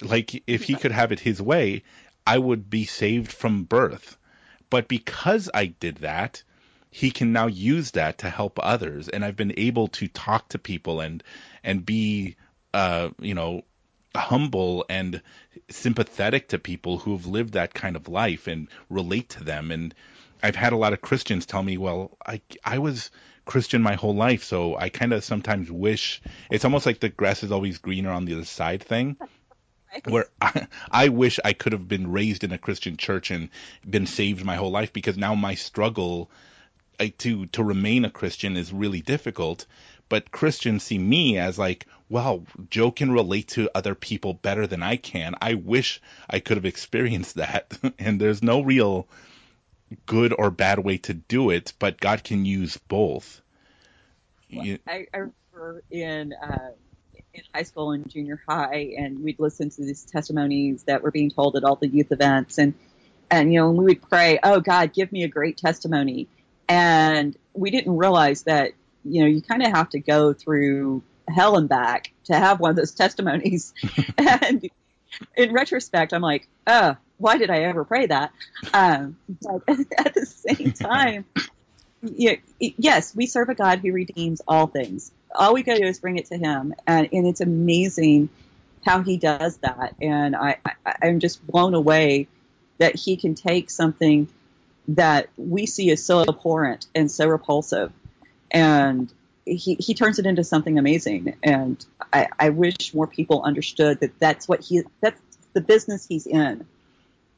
Like 0.03 0.43
if 0.47 0.65
He 0.65 0.75
could 0.75 0.93
have 0.93 1.11
it 1.11 1.21
His 1.21 1.41
way, 1.41 1.83
I 2.27 2.39
would 2.39 2.69
be 2.69 2.85
saved 2.85 3.33
from 3.33 3.65
birth. 3.65 4.17
But 4.71 4.87
because 4.87 5.49
I 5.55 5.67
did 5.67 5.97
that, 5.97 6.43
he 6.91 7.11
can 7.11 7.33
now 7.33 7.47
use 7.47 7.91
that 7.93 8.19
to 8.19 8.31
help 8.31 8.59
others 8.63 9.11
and 9.11 9.23
i've 9.23 9.37
been 9.37 9.53
able 9.59 9.89
to 9.89 10.09
talk 10.09 10.49
to 10.49 10.59
people 10.59 11.01
and 11.03 11.23
and 11.63 11.85
be 11.85 12.35
uh 12.75 13.09
you 13.19 13.35
know 13.35 13.63
humble 14.15 14.85
and 14.89 15.23
sympathetic 15.71 16.49
to 16.49 16.59
people 16.59 16.99
who've 16.99 17.27
lived 17.27 17.53
that 17.53 17.75
kind 17.75 17.95
of 17.95 18.09
life 18.09 18.47
and 18.47 18.69
relate 18.89 19.29
to 19.29 19.45
them 19.45 19.71
and 19.71 19.95
i've 20.43 20.57
had 20.57 20.73
a 20.73 20.77
lot 20.77 20.93
of 20.93 21.01
christians 21.01 21.47
tell 21.47 21.63
me 21.63 21.77
well 21.77 22.17
i 22.27 22.41
i 22.65 22.79
was 22.79 23.11
christian 23.45 23.83
my 23.83 23.95
whole 23.95 24.15
life 24.15 24.43
so 24.43 24.77
i 24.77 24.89
kind 24.89 25.13
of 25.13 25.23
sometimes 25.23 25.71
wish 25.71 26.21
it's 26.51 26.65
almost 26.65 26.87
like 26.87 27.01
the 27.01 27.09
grass 27.09 27.43
is 27.43 27.53
always 27.53 27.79
greener 27.79 28.11
on 28.11 28.25
the 28.25 28.35
other 28.35 28.45
side 28.45 28.83
thing 28.83 29.17
where 30.07 30.27
I, 30.41 30.67
I 30.91 31.09
wish 31.09 31.39
I 31.45 31.53
could 31.53 31.73
have 31.73 31.89
been 31.89 32.11
raised 32.11 32.45
in 32.45 32.53
a 32.53 32.59
Christian 32.59 32.97
church 32.97 33.31
and 33.31 33.49
been 33.89 34.07
saved 34.07 34.45
my 34.45 34.57
whole 34.57 34.71
life 34.71 34.93
because 34.93 35.17
now 35.17 35.35
my 35.35 35.55
struggle 35.55 36.31
to 37.19 37.47
to 37.47 37.63
remain 37.65 38.05
a 38.05 38.11
Christian 38.11 38.57
is 38.57 38.73
really 38.73 39.01
difficult. 39.01 39.67
But 40.09 40.31
Christians 40.31 40.83
see 40.83 40.99
me 40.99 41.39
as 41.39 41.59
like, 41.59 41.87
wow, 42.09 42.45
Joe 42.71 42.91
can 42.91 43.11
relate 43.11 43.49
to 43.49 43.71
other 43.75 43.95
people 43.95 44.35
better 44.35 44.67
than 44.67 44.83
I 44.83 44.97
can. 44.97 45.35
I 45.41 45.55
wish 45.55 46.01
I 46.29 46.41
could 46.41 46.57
have 46.57 46.65
experienced 46.65 47.37
that. 47.37 47.79
and 47.99 48.21
there's 48.21 48.43
no 48.43 48.63
real 48.63 49.09
good 50.07 50.35
or 50.37 50.51
bad 50.51 50.79
way 50.79 50.99
to 50.99 51.15
do 51.15 51.51
it, 51.51 51.73
but 51.79 52.01
God 52.01 52.25
can 52.25 52.45
use 52.45 52.77
both. 52.89 53.41
You- 54.49 54.79
I, 54.87 55.07
I 55.13 55.19
remember 55.19 55.83
in 55.91 56.33
uh, 56.33 56.71
in 57.35 57.43
high 57.55 57.63
school 57.63 57.93
and 57.93 58.09
junior 58.09 58.41
high, 58.49 58.95
and 58.97 59.23
we'd 59.23 59.39
listen 59.39 59.71
to 59.71 59.83
these 59.83 60.05
testimonies 60.05 60.85
that 60.85 61.03
were 61.03 61.11
being 61.11 61.31
told 61.31 61.57
at 61.57 61.65
all 61.65 61.77
the 61.77 61.89
youth 61.89 62.13
events, 62.13 62.59
and 62.59 62.75
and 63.31 63.53
you 63.53 63.61
know, 63.61 63.69
and 63.69 63.79
we 63.79 63.85
would 63.85 64.03
pray, 64.03 64.39
"Oh 64.43 64.61
God, 64.61 64.95
give 64.95 65.13
me 65.13 65.25
a 65.25 65.29
great 65.29 65.59
testimony," 65.59 66.29
and 66.69 67.37
we 67.53 67.71
didn't 67.71 67.97
realize 67.97 68.45
that 68.45 68.73
you 69.05 69.23
know 69.23 69.29
you 69.29 69.43
kind 69.43 69.63
of 69.63 69.71
have 69.73 69.91
to 69.91 70.01
go 70.01 70.33
through 70.33 71.03
hell 71.31 71.57
and 71.57 71.69
back 71.69 72.13
to 72.25 72.35
have 72.35 72.61
one 72.61 72.71
of 72.71 72.77
those 72.77 72.93
testimonies, 72.93 73.75
and 74.19 74.69
in 75.37 75.53
retrospect, 75.53 76.13
I'm 76.13 76.23
like, 76.23 76.49
"Oh, 76.67 76.97
why 77.19 77.39
did 77.39 77.51
I 77.51 77.63
ever 77.65 77.85
pray 77.85 78.07
that?" 78.07 78.33
Um, 78.73 79.17
but 79.43 79.63
at 79.99 80.15
the 80.15 80.27
same 80.27 80.73
time 80.73 81.25
yeah, 82.03 82.37
yes, 82.59 83.15
we 83.15 83.27
serve 83.27 83.49
a 83.49 83.55
God 83.55 83.81
who 83.81 83.93
redeems 83.93 84.41
all 84.47 84.67
things. 84.67 85.11
All 85.35 85.55
we 85.55 85.63
got 85.63 85.75
to 85.75 85.81
do 85.81 85.87
is 85.87 85.99
bring 85.99 86.17
it 86.17 86.27
to 86.27 86.37
Him, 86.37 86.75
and, 86.87 87.09
and 87.13 87.27
it's 87.27 87.41
amazing 87.41 88.29
how 88.85 89.03
he 89.03 89.17
does 89.17 89.57
that, 89.59 89.95
and 90.01 90.37
I, 90.37 90.59
I 90.65 90.95
I'm 91.03 91.19
just 91.19 91.45
blown 91.47 91.75
away 91.75 92.29
that 92.79 92.95
he 92.95 93.17
can 93.17 93.35
take 93.35 93.71
something 93.71 94.29
that 94.89 95.29
we 95.37 95.67
see 95.67 95.91
as 95.91 96.05
so 96.05 96.21
abhorrent 96.21 96.87
and 96.95 97.11
so 97.11 97.27
repulsive, 97.27 97.93
and 98.51 99.13
he, 99.57 99.75
he 99.75 99.95
turns 99.95 100.19
it 100.19 100.27
into 100.27 100.45
something 100.45 100.79
amazing. 100.79 101.37
And 101.43 101.85
I, 102.13 102.29
I 102.39 102.51
wish 102.51 102.95
more 102.95 103.07
people 103.07 103.43
understood 103.43 104.01
that 104.01 104.19
that's 104.19 104.49
what 104.49 104.61
he 104.61 104.83
that's 105.01 105.21
the 105.55 105.61
business 105.61 106.07
he's 106.07 106.27
in. 106.27 106.67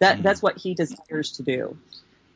That 0.00 0.18
Mhm. 0.18 0.22
that's 0.22 0.42
what 0.42 0.58
he 0.58 0.74
desires 0.74 1.32
to 1.32 1.42
do. 1.42 1.76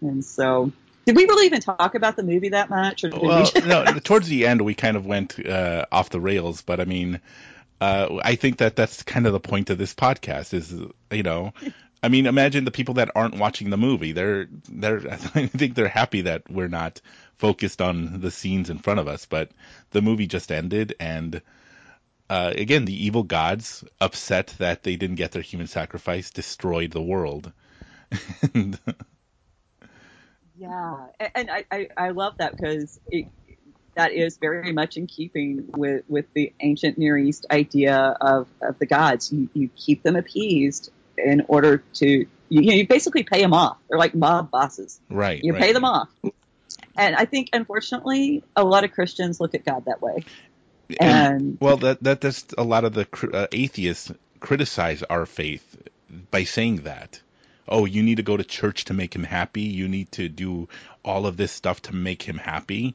And 0.00 0.24
so, 0.24 0.72
did 1.06 1.16
we 1.16 1.24
really 1.24 1.46
even 1.46 1.60
talk 1.60 1.94
about 1.94 2.16
the 2.16 2.22
movie 2.22 2.50
that 2.50 2.70
much? 2.70 3.04
Or 3.04 3.10
Well, 3.10 3.50
we 3.54 3.62
no, 3.62 3.84
towards 4.04 4.28
the 4.28 4.46
end 4.46 4.62
we 4.62 4.74
kind 4.74 4.96
of 4.96 5.06
went 5.06 5.44
uh, 5.44 5.86
off 5.90 6.10
the 6.10 6.20
rails, 6.20 6.62
but 6.62 6.80
I 6.80 6.84
mean, 6.84 7.20
uh, 7.80 8.20
I 8.22 8.36
think 8.36 8.58
that 8.58 8.76
that's 8.76 9.02
kind 9.02 9.26
of 9.26 9.32
the 9.32 9.40
point 9.40 9.70
of 9.70 9.78
this 9.78 9.94
podcast 9.94 10.54
is, 10.54 10.74
you 11.10 11.22
know, 11.22 11.52
I 12.02 12.08
mean, 12.08 12.26
imagine 12.26 12.64
the 12.66 12.70
people 12.70 12.94
that 12.94 13.10
aren't 13.14 13.38
watching 13.38 13.70
the 13.70 13.78
movie. 13.78 14.12
They're 14.12 14.46
they're 14.68 15.00
I 15.34 15.46
think 15.46 15.74
they're 15.74 15.88
happy 15.88 16.22
that 16.22 16.50
we're 16.50 16.68
not 16.68 17.00
focused 17.38 17.80
on 17.82 18.20
the 18.20 18.30
scenes 18.30 18.70
in 18.70 18.78
front 18.78 19.00
of 19.00 19.08
us, 19.08 19.26
but 19.26 19.50
the 19.90 20.02
movie 20.02 20.26
just 20.26 20.52
ended 20.52 20.94
and 21.00 21.42
uh, 22.30 22.52
again, 22.56 22.84
the 22.86 23.04
evil 23.04 23.22
gods, 23.22 23.84
upset 24.00 24.54
that 24.58 24.82
they 24.82 24.96
didn't 24.96 25.16
get 25.16 25.32
their 25.32 25.42
human 25.42 25.66
sacrifice, 25.66 26.30
destroyed 26.30 26.90
the 26.90 27.02
world. 27.02 27.52
And- 28.54 28.78
Yeah, 30.56 31.06
and 31.34 31.50
I, 31.50 31.64
I, 31.70 31.88
I 31.96 32.08
love 32.10 32.34
that 32.38 32.56
because 32.56 33.00
it, 33.10 33.26
that 33.96 34.12
is 34.12 34.36
very 34.36 34.72
much 34.72 34.96
in 34.96 35.08
keeping 35.08 35.68
with, 35.76 36.04
with 36.08 36.26
the 36.32 36.52
ancient 36.60 36.96
Near 36.96 37.18
East 37.18 37.44
idea 37.50 38.16
of, 38.20 38.46
of 38.62 38.78
the 38.78 38.86
gods. 38.86 39.32
You, 39.32 39.48
you 39.52 39.68
keep 39.74 40.04
them 40.04 40.14
appeased 40.14 40.92
in 41.18 41.44
order 41.48 41.82
to, 41.94 42.06
you, 42.06 42.26
you 42.48 42.86
basically 42.86 43.24
pay 43.24 43.42
them 43.42 43.52
off. 43.52 43.78
They're 43.88 43.98
like 43.98 44.14
mob 44.14 44.52
bosses. 44.52 45.00
right. 45.10 45.42
You 45.42 45.54
right. 45.54 45.60
pay 45.62 45.72
them 45.72 45.84
off. 45.84 46.08
And 46.96 47.16
I 47.16 47.24
think, 47.24 47.50
unfortunately, 47.52 48.42
a 48.56 48.64
lot 48.64 48.84
of 48.84 48.92
Christians 48.92 49.40
look 49.40 49.54
at 49.54 49.64
God 49.64 49.84
that 49.86 50.00
way. 50.02 50.24
And 51.00 51.58
Well, 51.60 51.78
that 51.78 52.02
that 52.02 52.20
that's 52.20 52.44
a 52.58 52.62
lot 52.62 52.84
of 52.84 52.92
the 52.92 53.08
uh, 53.32 53.46
atheists 53.52 54.12
criticize 54.38 55.02
our 55.02 55.24
faith 55.24 55.76
by 56.30 56.44
saying 56.44 56.82
that. 56.82 57.20
Oh, 57.66 57.86
you 57.86 58.02
need 58.02 58.16
to 58.16 58.22
go 58.22 58.36
to 58.36 58.44
church 58.44 58.84
to 58.84 58.94
make 58.94 59.16
him 59.16 59.24
happy. 59.24 59.62
You 59.62 59.88
need 59.88 60.12
to 60.12 60.28
do 60.28 60.68
all 61.02 61.26
of 61.26 61.38
this 61.38 61.52
stuff 61.52 61.80
to 61.82 61.94
make 61.94 62.22
him 62.22 62.36
happy. 62.36 62.94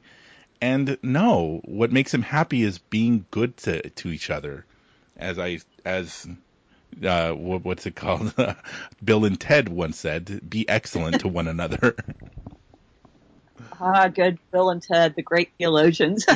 And 0.62 0.98
no, 1.02 1.60
what 1.64 1.90
makes 1.90 2.14
him 2.14 2.22
happy 2.22 2.62
is 2.62 2.78
being 2.78 3.26
good 3.32 3.56
to 3.58 3.90
to 3.90 4.08
each 4.08 4.30
other. 4.30 4.64
As 5.16 5.38
I 5.38 5.58
as 5.84 6.28
uh, 7.04 7.32
what, 7.32 7.64
what's 7.64 7.86
it 7.86 7.96
called? 7.96 8.34
Bill 9.04 9.24
and 9.24 9.40
Ted 9.40 9.68
once 9.68 9.98
said, 9.98 10.48
"Be 10.48 10.68
excellent 10.68 11.20
to 11.20 11.28
one 11.28 11.48
another." 11.48 11.96
ah, 13.80 14.08
good 14.08 14.38
Bill 14.52 14.70
and 14.70 14.82
Ted, 14.82 15.14
the 15.16 15.22
great 15.22 15.50
theologians. 15.58 16.24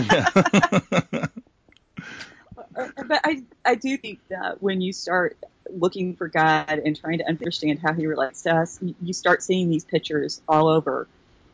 but 3.07 3.21
I, 3.25 3.43
I 3.65 3.75
do 3.75 3.97
think 3.97 4.21
that 4.31 4.63
when 4.63 4.81
you 4.81 4.93
start 4.93 5.37
looking 5.71 6.15
for 6.17 6.29
God 6.29 6.69
and 6.69 6.99
trying 6.99 7.19
to 7.19 7.29
understand 7.29 7.81
how 7.81 7.93
He 7.93 8.07
relates 8.07 8.43
to 8.43 8.55
us, 8.55 8.79
you, 9.03 9.13
start 9.13 9.43
seeing 9.43 9.71
these 9.71 9.85
pictures 9.85 10.41
all 10.49 10.69
over. 10.69 11.09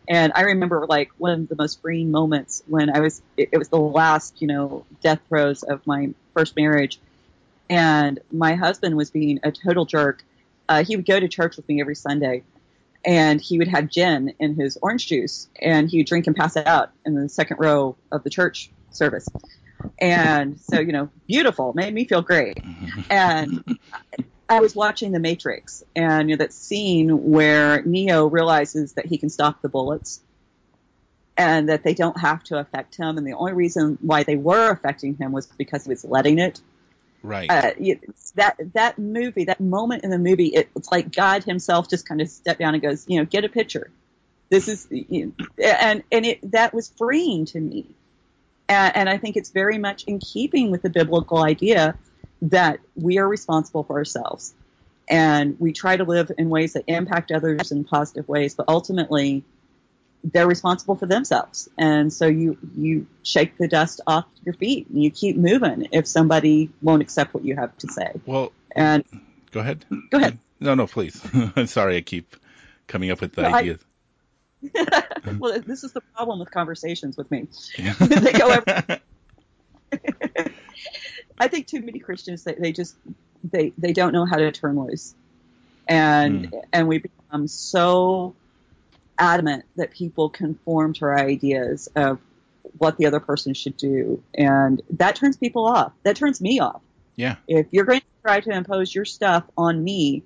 And 0.09 0.33
I 0.35 0.43
remember 0.43 0.87
like 0.89 1.11
one 1.19 1.43
of 1.43 1.49
the 1.49 1.57
most 1.57 1.81
freeing 1.81 2.11
moments 2.11 2.63
when 2.67 2.91
I 2.91 3.01
was, 3.01 3.23
it, 3.37 3.51
it 3.53 3.59
was 3.59 3.69
the 3.69 3.79
last, 3.79 4.41
you 4.41 4.49
know, 4.49 4.85
death 5.03 5.21
throes 5.29 5.63
of 5.63 5.87
my 5.87 6.11
first 6.35 6.57
marriage. 6.57 6.99
And 7.69 8.19
my 8.33 8.55
husband 8.55 8.97
was 8.97 9.11
being 9.11 9.41
a 9.45 9.53
total 9.53 9.85
jerk. 9.85 10.25
Uh, 10.69 10.83
he 10.85 10.97
would 10.97 11.07
go 11.07 11.21
to 11.21 11.29
church 11.29 11.57
with 11.57 11.69
me 11.69 11.81
every 11.81 11.95
Sunday 11.95 12.43
and 13.05 13.41
he 13.41 13.59
would 13.59 13.69
have 13.69 13.89
gin 13.89 14.35
in 14.39 14.55
his 14.55 14.79
orange 14.83 15.07
juice 15.07 15.49
and 15.61 15.89
he 15.89 15.99
would 15.99 16.07
drink 16.07 16.27
and 16.27 16.37
pass 16.37 16.57
it 16.57 16.67
out 16.67 16.91
in 17.05 17.15
the 17.15 17.29
second 17.29 17.59
row 17.59 17.97
of 18.13 18.23
the 18.25 18.31
church 18.31 18.71
service. 18.91 19.29
And 19.99 20.61
so, 20.61 20.79
you 20.81 20.93
know, 20.93 21.09
beautiful, 21.27 21.73
made 21.75 21.95
me 21.95 22.05
feel 22.05 22.23
great. 22.23 22.59
And 23.11 23.79
I 24.49 24.61
was 24.61 24.75
watching 24.75 25.13
The 25.13 25.21
Matrix 25.21 25.83
and 25.95 26.29
you 26.29 26.37
know, 26.37 26.45
that 26.45 26.53
scene 26.53 27.31
where 27.31 27.83
Neo 27.83 28.27
realizes 28.27 28.95
that 28.95 29.07
he 29.07 29.17
can 29.19 29.31
stop 29.31 29.63
the 29.63 29.69
bullets 29.69 30.21
and 31.37 31.69
that 31.69 31.83
they 31.83 31.95
don't 31.95 32.19
have 32.21 32.43
to 32.45 32.59
affect 32.59 32.97
him. 32.97 33.17
And 33.17 33.27
the 33.27 33.33
only 33.33 33.53
reason 33.53 33.99
why 34.01 34.25
they 34.25 34.37
were 34.37 34.71
affecting 34.71 35.17
him 35.17 35.33
was 35.33 35.47
because 35.47 35.85
he 35.85 35.91
was 35.91 36.05
letting 36.05 36.39
it 36.39 36.61
right. 37.23 37.51
uh, 37.51 37.73
that 38.35 38.57
that 38.75 38.99
movie, 38.99 39.45
that 39.45 39.61
moment 39.61 40.05
in 40.05 40.11
the 40.11 40.19
movie, 40.19 40.49
it, 40.49 40.69
it's 40.77 40.91
like 40.91 41.15
God 41.15 41.45
Himself 41.45 41.89
just 41.89 42.09
kind 42.09 42.21
of 42.21 42.29
stepped 42.29 42.61
down 42.61 42.75
and 42.75 42.83
goes, 42.83 43.05
you 43.09 43.19
know, 43.19 43.25
get 43.25 43.45
a 43.45 43.49
picture. 43.49 43.91
This 44.49 44.69
is, 44.69 44.87
you 44.91 45.27
know, 45.27 45.47
and 45.65 46.03
and 46.11 46.27
it 46.27 46.51
that 46.53 46.75
was 46.75 46.93
freeing 46.97 47.45
to 47.47 47.61
me, 47.61 47.87
and, 48.69 48.97
and 48.97 49.09
I 49.09 49.19
think 49.19 49.37
it's 49.37 49.51
very 49.51 49.79
much 49.79 50.05
in 50.05 50.19
keeping 50.19 50.71
with 50.71 50.83
the 50.83 50.91
biblical 50.91 51.39
idea 51.39 51.97
that 52.43 52.81
we 52.97 53.19
are 53.19 53.29
responsible 53.29 53.85
for 53.85 53.97
ourselves, 53.97 54.55
and 55.09 55.59
we 55.61 55.73
try 55.73 55.97
to 55.97 56.05
live 56.05 56.33
in 56.37 56.49
ways 56.49 56.73
that 56.73 56.85
impact 56.87 57.31
others 57.31 57.71
in 57.71 57.85
positive 57.85 58.29
ways, 58.29 58.55
but 58.55 58.67
ultimately 58.69 59.45
they're 60.25 60.47
responsible 60.47 60.97
for 60.97 61.07
themselves. 61.07 61.69
And 61.79 62.13
so 62.13 62.27
you, 62.27 62.59
you 62.77 63.07
shake 63.23 63.57
the 63.57 63.69
dust 63.69 64.01
off 64.07 64.27
your 64.45 64.55
feet 64.55 64.89
and 64.89 65.03
you 65.03 65.11
keep 65.11 65.37
moving 65.37 65.89
if 65.93 66.07
somebody 66.07 66.71
won't 66.83 67.03
accept 67.03 67.35
what 67.35 67.45
you 67.45 67.57
have 67.57 67.77
to 67.79 67.89
say. 67.89 68.13
well, 68.27 68.53
And 68.75 69.05
go 69.51 69.61
ahead. 69.61 69.85
go 70.11 70.19
ahead. 70.19 70.39
No, 70.59 70.75
no, 70.75 70.87
please. 70.87 71.21
I'm 71.57 71.67
sorry. 71.67 71.97
I 71.97 72.01
keep 72.03 72.37
coming 72.87 73.11
up 73.11 73.21
with 73.21 73.35
the 73.35 73.43
No, 73.43 73.49
I- 73.49 73.59
ideas. 73.61 73.81
well, 75.39 75.59
this 75.61 75.85
is 75.85 75.93
the 75.93 76.03
problem 76.15 76.39
with 76.39 76.51
conversations 76.51 77.17
with 77.17 77.31
me. 77.31 77.47
Yeah. 77.79 77.95
they 77.99 78.33
go 78.33 78.51
every, 78.51 79.01
I 81.39 81.49
think 81.49 81.67
too 81.67 81.81
many 81.81 81.99
Christians, 81.99 82.45
they, 82.45 82.53
they 82.53 82.73
just, 82.73 82.95
they, 83.43 83.73
they 83.79 83.95
don't 83.95 84.13
know 84.13 84.27
how 84.27 84.37
to 84.37 84.53
turn 84.53 84.79
loose. 84.79 85.15
And, 85.89 86.47
hmm. 86.47 86.59
and 86.75 86.89
we 86.89 86.99
become 86.99 87.49
so 87.49 88.35
adamant 89.21 89.65
that 89.77 89.91
people 89.93 90.29
conform 90.31 90.95
to 90.95 91.05
our 91.05 91.17
ideas 91.19 91.89
of 91.95 92.19
what 92.79 92.97
the 92.97 93.07
other 93.07 93.21
person 93.21 93.53
should 93.55 93.77
do. 93.77 94.23
And 94.35 94.81
that 94.91 95.15
turns 95.17 95.37
people 95.37 95.67
off. 95.67 95.93
That 96.03 96.17
turns 96.17 96.41
me 96.41 96.59
off. 96.61 96.81
yeah. 97.17 97.37
if 97.47 97.67
you're 97.71 97.85
going 97.85 98.01
to 98.01 98.07
try 98.23 98.41
to 98.41 98.51
impose 98.51 98.95
your 98.95 99.05
stuff 99.05 99.45
on 99.57 99.83
me, 99.85 100.23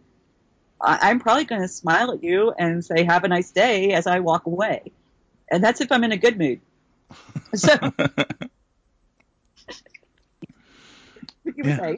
I- 0.81 1.11
I'm 1.11 1.19
probably 1.21 1.45
going 1.45 1.63
to 1.63 1.69
smile 1.69 2.13
at 2.13 2.23
you 2.23 2.53
and 2.59 2.85
say, 2.85 3.03
have 3.05 3.25
a 3.25 3.29
nice 3.29 3.51
day 3.51 3.93
as 3.93 4.07
I 4.07 4.21
walk 4.21 4.47
away. 4.47 4.93
And 5.51 5.63
that's 5.63 5.81
if 5.81 5.91
I'm 5.93 6.05
in 6.05 6.13
a 6.13 6.17
good 6.17 6.39
mood. 6.39 6.61
So, 7.55 7.73
you 11.45 11.53
Yeah. 11.65 11.95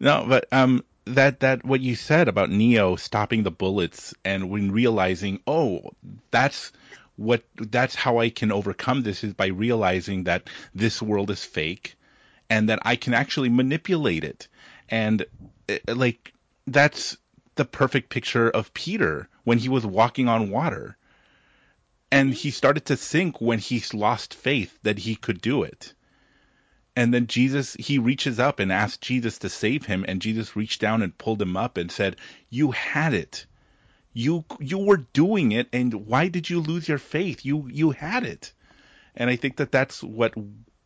No, 0.00 0.24
but 0.28 0.46
um, 0.52 0.84
that 1.06 1.40
that 1.40 1.64
what 1.64 1.80
you 1.80 1.94
said 1.94 2.28
about 2.28 2.50
Neo 2.50 2.96
stopping 2.96 3.42
the 3.42 3.50
bullets 3.50 4.14
and 4.24 4.50
when 4.50 4.72
realizing, 4.72 5.40
oh, 5.46 5.90
that's 6.30 6.72
what 7.16 7.42
that's 7.56 7.94
how 7.94 8.18
I 8.18 8.30
can 8.30 8.52
overcome 8.52 9.02
this 9.02 9.24
is 9.24 9.32
by 9.32 9.46
realizing 9.46 10.24
that 10.24 10.48
this 10.74 11.00
world 11.00 11.30
is 11.30 11.44
fake 11.44 11.94
and 12.50 12.68
that 12.68 12.80
I 12.82 12.96
can 12.96 13.14
actually 13.14 13.48
manipulate 13.48 14.24
it. 14.24 14.48
And 14.88 15.24
uh, 15.68 15.78
like 15.88 16.32
that's 16.66 17.16
the 17.54 17.64
perfect 17.64 18.10
picture 18.10 18.50
of 18.50 18.74
Peter 18.74 19.28
when 19.44 19.58
he 19.58 19.68
was 19.68 19.86
walking 19.86 20.28
on 20.28 20.50
water. 20.50 20.96
And 22.10 22.32
he 22.32 22.50
started 22.50 22.86
to 22.86 22.96
sink 22.96 23.40
when 23.40 23.58
he 23.58 23.82
lost 23.92 24.34
faith 24.34 24.78
that 24.82 24.98
he 24.98 25.16
could 25.16 25.40
do 25.40 25.62
it. 25.62 25.94
And 26.96 27.12
then 27.12 27.26
Jesus, 27.26 27.74
he 27.78 27.98
reaches 27.98 28.40
up 28.40 28.58
and 28.58 28.72
asks 28.72 28.96
Jesus 28.96 29.38
to 29.40 29.50
save 29.50 29.84
him, 29.84 30.04
and 30.08 30.22
Jesus 30.22 30.56
reached 30.56 30.80
down 30.80 31.02
and 31.02 31.16
pulled 31.16 31.42
him 31.42 31.56
up 31.56 31.76
and 31.76 31.92
said, 31.92 32.16
"You 32.48 32.70
had 32.70 33.12
it. 33.12 33.44
You 34.14 34.46
you 34.58 34.78
were 34.78 35.06
doing 35.12 35.52
it, 35.52 35.68
and 35.74 35.92
why 36.06 36.28
did 36.28 36.48
you 36.48 36.60
lose 36.60 36.88
your 36.88 36.98
faith? 36.98 37.44
You 37.44 37.68
you 37.70 37.90
had 37.90 38.24
it." 38.24 38.52
And 39.14 39.28
I 39.28 39.36
think 39.36 39.56
that 39.56 39.70
that's 39.70 40.02
what 40.02 40.34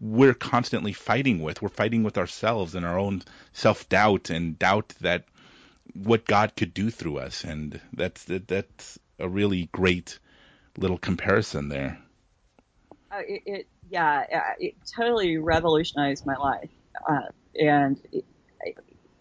we're 0.01 0.35
constantly 0.35 0.93
fighting 0.93 1.43
with. 1.43 1.63
We're 1.63 1.69
fighting 1.69 2.03
with 2.03 2.19
ourselves 2.19 2.75
and 2.75 2.85
our 2.85 2.99
own 2.99 3.23
self 3.53 3.89
doubt 3.89 4.31
and 4.31 4.59
doubt 4.59 4.95
that 5.01 5.27
what 5.95 6.25
God 6.25 6.57
could 6.57 6.75
do 6.75 6.91
through 6.91 7.19
us, 7.19 7.45
and 7.45 7.81
that's 7.93 8.25
that, 8.25 8.49
that's 8.49 8.99
a 9.21 9.29
really 9.29 9.69
great 9.71 10.19
little 10.77 10.99
comparison 10.99 11.69
there. 11.69 12.01
Uh, 13.11 13.19
it, 13.27 13.43
it, 13.47 13.69
yeah, 13.89 14.25
uh, 14.33 14.55
it 14.59 14.75
totally 14.97 15.39
revolutionized 15.39 16.25
my 16.25 16.37
life. 16.37 16.71
Uh, 17.09 17.21
and 17.61 18.01
it, 18.13 18.25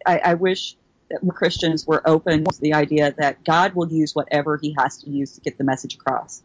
I, 0.06 0.20
I 0.20 0.34
wish 0.36 0.76
that 1.10 1.22
Christians 1.34 1.88
were 1.88 2.07
open 2.07 2.45
to 2.45 2.61
the 2.61 2.74
idea 2.74 3.14
that 3.18 3.44
God 3.44 3.74
will 3.74 3.91
use 3.91 4.14
whatever 4.14 4.57
he 4.57 4.76
has 4.78 4.98
to 4.98 5.10
use 5.10 5.34
to 5.34 5.41
get 5.41 5.57
the 5.57 5.64
message 5.64 5.95
across. 5.95 6.44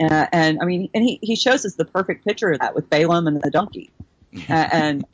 Uh, 0.00 0.26
and 0.32 0.60
I 0.60 0.64
mean, 0.64 0.90
and 0.94 1.02
he, 1.02 1.18
he 1.22 1.36
shows 1.36 1.64
us 1.64 1.74
the 1.74 1.84
perfect 1.84 2.24
picture 2.24 2.52
of 2.52 2.60
that 2.60 2.74
with 2.74 2.88
Balaam 2.90 3.26
and 3.26 3.40
the 3.40 3.50
donkey. 3.50 3.90
Uh, 4.50 4.68
and 4.70 5.06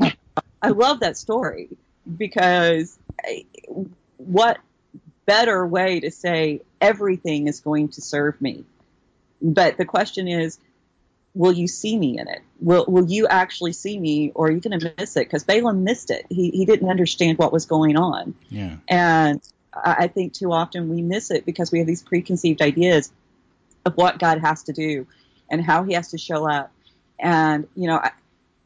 I 0.63 0.71
love 0.71 0.99
that 1.01 1.17
story 1.17 1.69
because 2.17 2.99
what 4.17 4.59
better 5.27 5.65
way 5.65 6.01
to 6.01 6.11
say 6.11 6.61
everything 6.81 7.47
is 7.47 7.61
going 7.61 7.91
to 7.91 8.01
serve 8.01 8.41
me? 8.41 8.65
But 9.41 9.77
the 9.77 9.85
question 9.85 10.27
is, 10.27 10.59
will 11.35 11.53
you 11.53 11.67
see 11.67 11.97
me 11.97 12.19
in 12.19 12.29
it? 12.29 12.41
Will 12.61 12.85
Will 12.87 13.07
you 13.07 13.27
actually 13.27 13.73
see 13.73 13.99
me, 13.99 14.33
or 14.35 14.49
are 14.49 14.51
you 14.51 14.61
going 14.61 14.79
to 14.79 14.95
miss 14.99 15.17
it? 15.17 15.21
Because 15.21 15.45
Balaam 15.45 15.85
missed 15.85 16.11
it. 16.11 16.27
He 16.29 16.51
he 16.51 16.65
didn't 16.65 16.89
understand 16.89 17.39
what 17.39 17.53
was 17.53 17.67
going 17.67 17.97
on. 17.97 18.35
Yeah. 18.49 18.77
And 18.89 19.41
I 19.75 20.09
think 20.09 20.35
too 20.35 20.53
often 20.53 20.91
we 20.91 21.01
miss 21.01 21.31
it 21.31 21.47
because 21.47 21.73
we 21.73 21.79
have 21.79 21.87
these 21.87 22.03
preconceived 22.03 22.61
ideas 22.61 23.11
of 23.87 23.97
what 23.97 24.19
God 24.19 24.39
has 24.41 24.65
to 24.65 24.73
do 24.73 25.07
and 25.51 25.65
how 25.65 25.83
He 25.85 25.95
has 25.95 26.11
to 26.11 26.19
show 26.19 26.49
up. 26.49 26.71
And 27.19 27.67
you 27.75 27.87
know, 27.87 28.03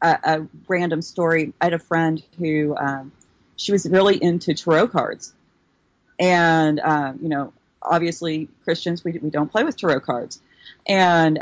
a, 0.01 0.19
a 0.23 0.47
random 0.67 1.01
story. 1.01 1.53
I 1.61 1.65
had 1.65 1.73
a 1.73 1.79
friend 1.79 2.21
who 2.37 2.75
um, 2.75 3.11
she 3.55 3.71
was 3.71 3.87
really 3.89 4.21
into 4.21 4.53
tarot 4.53 4.89
cards, 4.89 5.33
and 6.19 6.79
um, 6.79 7.19
you 7.21 7.29
know, 7.29 7.53
obviously 7.81 8.49
Christians 8.63 9.03
we 9.03 9.13
we 9.13 9.29
don't 9.29 9.51
play 9.51 9.63
with 9.63 9.77
tarot 9.77 10.01
cards, 10.01 10.41
and 10.85 11.41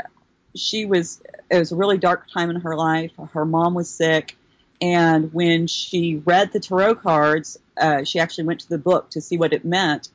she 0.56 0.86
was 0.86 1.20
it 1.50 1.58
was 1.58 1.72
a 1.72 1.76
really 1.76 1.98
dark 1.98 2.30
time 2.32 2.50
in 2.50 2.60
her 2.60 2.76
life. 2.76 3.12
Her 3.32 3.44
mom 3.44 3.74
was 3.74 3.88
sick, 3.88 4.36
and 4.80 5.32
when 5.32 5.66
she 5.66 6.16
read 6.24 6.52
the 6.52 6.60
tarot 6.60 6.96
cards, 6.96 7.58
uh, 7.76 8.04
she 8.04 8.18
actually 8.18 8.44
went 8.44 8.60
to 8.60 8.68
the 8.68 8.78
book 8.78 9.10
to 9.10 9.20
see 9.20 9.36
what 9.36 9.52
it 9.52 9.64
meant. 9.64 10.08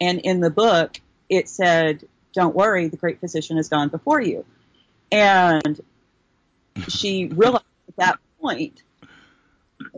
And 0.00 0.18
in 0.20 0.40
the 0.40 0.50
book, 0.50 1.00
it 1.28 1.48
said, 1.48 2.06
"Don't 2.32 2.54
worry, 2.54 2.88
the 2.88 2.96
great 2.96 3.20
physician 3.20 3.56
has 3.56 3.68
gone 3.68 3.88
before 3.88 4.20
you." 4.20 4.44
And 5.10 5.80
she 6.88 7.26
realized 7.34 7.64
at 7.88 7.96
that 7.96 8.18
point 8.40 8.82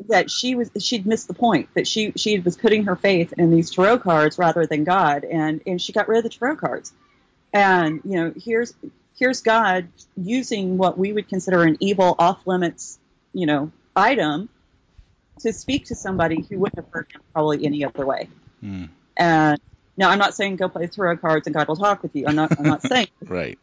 that 0.08 0.30
she 0.30 0.54
was 0.54 0.70
she'd 0.78 1.06
missed 1.06 1.28
the 1.28 1.34
point 1.34 1.68
that 1.74 1.86
she 1.86 2.12
she 2.16 2.38
was 2.38 2.56
putting 2.56 2.84
her 2.84 2.96
faith 2.96 3.32
in 3.36 3.50
these 3.50 3.70
tarot 3.70 3.98
cards 3.98 4.38
rather 4.38 4.66
than 4.66 4.84
God, 4.84 5.24
and 5.24 5.60
and 5.66 5.80
she 5.80 5.92
got 5.92 6.08
rid 6.08 6.18
of 6.18 6.24
the 6.24 6.30
tarot 6.30 6.56
cards. 6.56 6.92
And 7.52 8.00
you 8.04 8.16
know, 8.16 8.32
here's 8.36 8.74
here's 9.18 9.40
God 9.42 9.88
using 10.16 10.78
what 10.78 10.96
we 10.96 11.12
would 11.12 11.28
consider 11.28 11.62
an 11.62 11.76
evil, 11.80 12.14
off 12.18 12.46
limits, 12.46 12.98
you 13.32 13.46
know, 13.46 13.72
item 13.96 14.48
to 15.40 15.52
speak 15.52 15.86
to 15.86 15.94
somebody 15.94 16.46
who 16.48 16.58
wouldn't 16.58 16.84
have 16.84 16.92
heard 16.92 17.06
him 17.12 17.20
probably 17.32 17.64
any 17.64 17.84
other 17.84 18.06
way. 18.06 18.28
Mm. 18.62 18.88
And 19.16 19.60
now 19.96 20.10
I'm 20.10 20.18
not 20.18 20.34
saying 20.34 20.56
go 20.56 20.68
play 20.68 20.86
tarot 20.86 21.18
cards 21.18 21.46
and 21.46 21.54
God 21.54 21.68
will 21.68 21.76
talk 21.76 22.02
with 22.02 22.14
you. 22.14 22.26
I'm 22.26 22.36
not 22.36 22.58
I'm 22.58 22.66
not 22.66 22.82
saying 22.82 23.08
Right. 23.26 23.58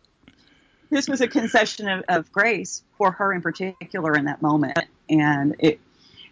this 0.90 1.08
was 1.08 1.22
a 1.22 1.28
concession 1.28 1.88
of, 1.88 2.04
of 2.08 2.32
grace 2.32 2.84
for 2.98 3.12
her 3.12 3.34
in 3.34 3.42
particular 3.42 4.16
in 4.16 4.26
that 4.26 4.42
moment. 4.42 4.80
And 5.10 5.56
it 5.60 5.80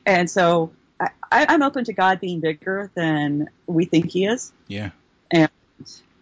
and 0.06 0.30
so 0.30 0.72
I, 1.00 1.10
I'm 1.32 1.62
open 1.62 1.86
to 1.86 1.94
God 1.94 2.20
being 2.20 2.40
bigger 2.40 2.92
than 2.96 3.50
we 3.68 3.86
think 3.86 4.12
he 4.12 4.26
is. 4.26 4.52
Yeah. 4.68 4.92
And 5.32 5.50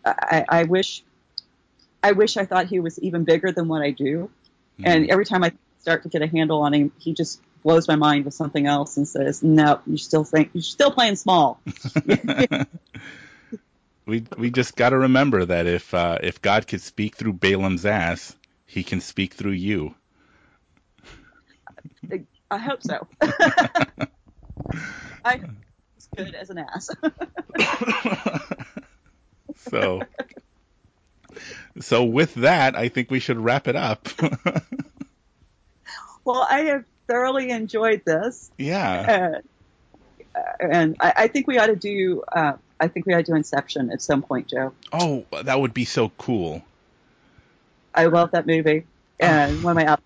I, 0.05 0.45
I 0.47 0.63
wish 0.63 1.03
I 2.03 2.13
wish 2.13 2.37
I 2.37 2.45
thought 2.45 2.67
he 2.67 2.79
was 2.79 2.99
even 2.99 3.23
bigger 3.23 3.51
than 3.51 3.67
what 3.67 3.81
I 3.81 3.91
do. 3.91 4.29
Mm. 4.79 4.85
And 4.85 5.09
every 5.09 5.25
time 5.25 5.43
I 5.43 5.51
start 5.79 6.03
to 6.03 6.09
get 6.09 6.21
a 6.21 6.27
handle 6.27 6.61
on 6.61 6.73
him, 6.73 6.91
he 6.99 7.13
just 7.13 7.41
blows 7.63 7.87
my 7.87 7.95
mind 7.95 8.25
with 8.25 8.33
something 8.33 8.65
else 8.65 8.97
and 8.97 9.07
says, 9.07 9.43
"No, 9.43 9.81
you 9.85 9.97
still 9.97 10.23
think 10.23 10.51
you're 10.53 10.63
still 10.63 10.91
playing 10.91 11.15
small." 11.15 11.59
we 14.05 14.25
we 14.37 14.51
just 14.51 14.75
got 14.75 14.89
to 14.89 14.97
remember 14.97 15.45
that 15.45 15.67
if 15.67 15.93
uh, 15.93 16.17
if 16.21 16.41
God 16.41 16.67
could 16.67 16.81
speak 16.81 17.15
through 17.15 17.33
Balaam's 17.33 17.85
ass, 17.85 18.35
He 18.65 18.83
can 18.83 19.01
speak 19.01 19.33
through 19.33 19.51
you. 19.51 19.95
I 22.49 22.57
hope 22.57 22.83
so. 22.83 23.07
I 25.23 25.37
hope 25.37 25.51
he's 25.95 26.09
good 26.17 26.35
as 26.35 26.49
an 26.49 26.57
ass. 26.57 26.89
so 29.55 30.01
so 31.79 32.03
with 32.03 32.33
that, 32.35 32.75
I 32.75 32.89
think 32.89 33.11
we 33.11 33.19
should 33.19 33.37
wrap 33.37 33.67
it 33.67 33.75
up. 33.75 34.07
well, 36.25 36.47
I 36.49 36.61
have 36.61 36.85
thoroughly 37.07 37.49
enjoyed 37.49 38.03
this. 38.05 38.51
yeah. 38.57 39.39
Uh, 40.33 40.39
and 40.59 40.95
I, 40.99 41.13
I 41.17 41.27
think 41.27 41.47
we 41.47 41.57
ought 41.57 41.67
to 41.67 41.75
do. 41.75 42.23
Uh, 42.31 42.53
I 42.79 42.87
think 42.87 43.05
we 43.05 43.13
ought 43.13 43.17
to 43.17 43.23
do 43.23 43.35
Inception 43.35 43.91
at 43.91 44.01
some 44.01 44.21
point, 44.21 44.47
Joe. 44.47 44.73
Oh, 44.93 45.25
that 45.43 45.59
would 45.59 45.73
be 45.73 45.85
so 45.85 46.09
cool. 46.17 46.63
I 47.93 48.05
love 48.05 48.31
that 48.31 48.47
movie, 48.47 48.85
and 49.19 49.61
one 49.61 49.77
of 49.77 49.85
my 49.85 49.97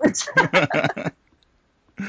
favorites. 0.00 0.28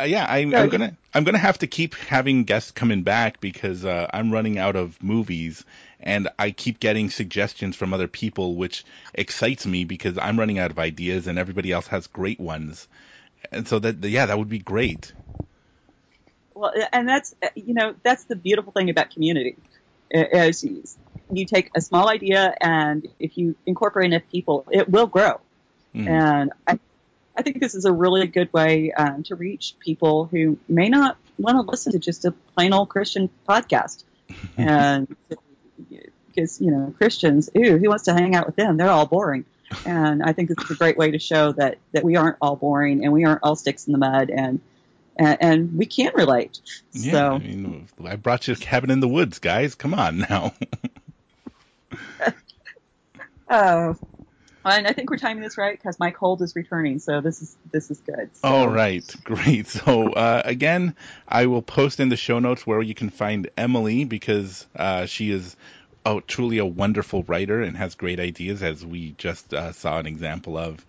Uh, 0.00 0.04
yeah, 0.04 0.24
I, 0.28 0.38
I'm 0.38 0.68
gonna 0.68 0.96
I'm 1.12 1.24
gonna 1.24 1.38
have 1.38 1.58
to 1.58 1.66
keep 1.66 1.94
having 1.94 2.44
guests 2.44 2.70
coming 2.70 3.02
back 3.02 3.40
because 3.40 3.84
uh, 3.84 4.06
I'm 4.12 4.32
running 4.32 4.56
out 4.56 4.76
of 4.76 5.02
movies, 5.02 5.64
and 6.00 6.28
I 6.38 6.50
keep 6.50 6.80
getting 6.80 7.10
suggestions 7.10 7.76
from 7.76 7.92
other 7.92 8.08
people, 8.08 8.56
which 8.56 8.84
excites 9.14 9.66
me 9.66 9.84
because 9.84 10.18
I'm 10.18 10.38
running 10.38 10.58
out 10.58 10.70
of 10.70 10.78
ideas, 10.78 11.26
and 11.26 11.38
everybody 11.38 11.72
else 11.72 11.88
has 11.88 12.06
great 12.06 12.40
ones, 12.40 12.88
and 13.50 13.66
so 13.66 13.78
that 13.78 14.04
yeah, 14.04 14.26
that 14.26 14.38
would 14.38 14.48
be 14.48 14.58
great. 14.58 15.12
Well, 16.54 16.72
and 16.92 17.08
that's 17.08 17.34
you 17.54 17.74
know 17.74 17.94
that's 18.02 18.24
the 18.24 18.36
beautiful 18.36 18.72
thing 18.72 18.90
about 18.90 19.10
community, 19.10 19.56
is 20.10 20.96
you 21.30 21.44
take 21.44 21.70
a 21.74 21.80
small 21.80 22.08
idea 22.08 22.54
and 22.60 23.06
if 23.18 23.36
you 23.36 23.54
incorporate 23.66 24.12
enough 24.12 24.28
people, 24.30 24.66
it 24.70 24.88
will 24.88 25.06
grow. 25.06 25.40
Mhm. 25.94 26.08
And 26.08 26.52
I, 26.66 26.78
I 27.36 27.42
think 27.42 27.60
this 27.60 27.74
is 27.74 27.84
a 27.84 27.92
really 27.92 28.26
good 28.26 28.52
way 28.52 28.92
um, 28.92 29.22
to 29.24 29.36
reach 29.36 29.74
people 29.80 30.26
who 30.26 30.58
may 30.68 30.88
not 30.88 31.18
want 31.38 31.56
to 31.56 31.70
listen 31.70 31.92
to 31.92 31.98
just 31.98 32.24
a 32.24 32.32
plain 32.54 32.72
old 32.72 32.88
Christian 32.88 33.30
podcast. 33.48 34.04
and 34.56 35.14
because 36.28 36.60
you 36.60 36.70
know 36.70 36.94
Christians, 36.98 37.50
ooh, 37.56 37.78
who 37.78 37.88
wants 37.88 38.04
to 38.04 38.12
hang 38.12 38.34
out 38.34 38.46
with 38.46 38.56
them? 38.56 38.76
They're 38.76 38.90
all 38.90 39.06
boring. 39.06 39.44
And 39.84 40.22
I 40.22 40.32
think 40.32 40.48
this 40.48 40.64
is 40.64 40.70
a 40.70 40.74
great 40.78 40.96
way 40.96 41.10
to 41.10 41.18
show 41.18 41.52
that 41.52 41.78
that 41.92 42.04
we 42.04 42.16
aren't 42.16 42.36
all 42.40 42.56
boring 42.56 43.04
and 43.04 43.12
we 43.12 43.24
aren't 43.24 43.40
all 43.42 43.56
sticks 43.56 43.86
in 43.86 43.92
the 43.92 43.98
mud 43.98 44.30
and 44.30 44.60
and, 45.16 45.36
and 45.40 45.78
we 45.78 45.86
can 45.86 46.12
relate. 46.14 46.60
Yeah, 46.92 47.12
So 47.12 47.34
I 47.34 47.38
mean, 47.38 47.88
I 48.04 48.16
brought 48.16 48.48
you 48.48 48.54
a 48.54 48.56
Cabin 48.56 48.90
in 48.90 49.00
the 49.00 49.08
Woods, 49.08 49.38
guys. 49.40 49.74
Come 49.74 49.94
on 49.94 50.18
now. 50.18 50.54
Oh, 53.50 53.96
and 54.76 54.86
I 54.86 54.92
think 54.92 55.10
we're 55.10 55.18
timing 55.18 55.42
this 55.42 55.58
right 55.58 55.78
because 55.78 55.98
my 55.98 56.10
cold 56.10 56.42
is 56.42 56.56
returning, 56.56 56.98
so 56.98 57.20
this 57.20 57.42
is 57.42 57.56
this 57.72 57.90
is 57.90 57.98
good. 58.00 58.30
So, 58.34 58.48
All 58.48 58.68
right, 58.68 59.04
great. 59.24 59.66
So 59.66 60.12
uh, 60.12 60.42
again, 60.44 60.96
I 61.26 61.46
will 61.46 61.62
post 61.62 62.00
in 62.00 62.08
the 62.08 62.16
show 62.16 62.38
notes 62.38 62.66
where 62.66 62.82
you 62.82 62.94
can 62.94 63.10
find 63.10 63.50
Emily 63.56 64.04
because 64.04 64.66
uh, 64.76 65.06
she 65.06 65.30
is 65.30 65.56
oh, 66.04 66.20
truly 66.20 66.58
a 66.58 66.66
wonderful 66.66 67.22
writer 67.24 67.62
and 67.62 67.76
has 67.76 67.94
great 67.94 68.18
ideas, 68.18 68.62
as 68.62 68.84
we 68.84 69.12
just 69.12 69.52
uh, 69.52 69.72
saw 69.72 69.98
an 69.98 70.06
example 70.06 70.56
of. 70.56 70.84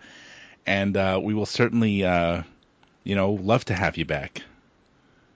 And 0.66 0.96
uh, 0.96 1.20
we 1.22 1.34
will 1.34 1.46
certainly, 1.46 2.04
uh, 2.04 2.44
you 3.04 3.16
know, 3.16 3.32
love 3.34 3.66
to 3.66 3.74
have 3.74 3.98
you 3.98 4.06
back. 4.06 4.44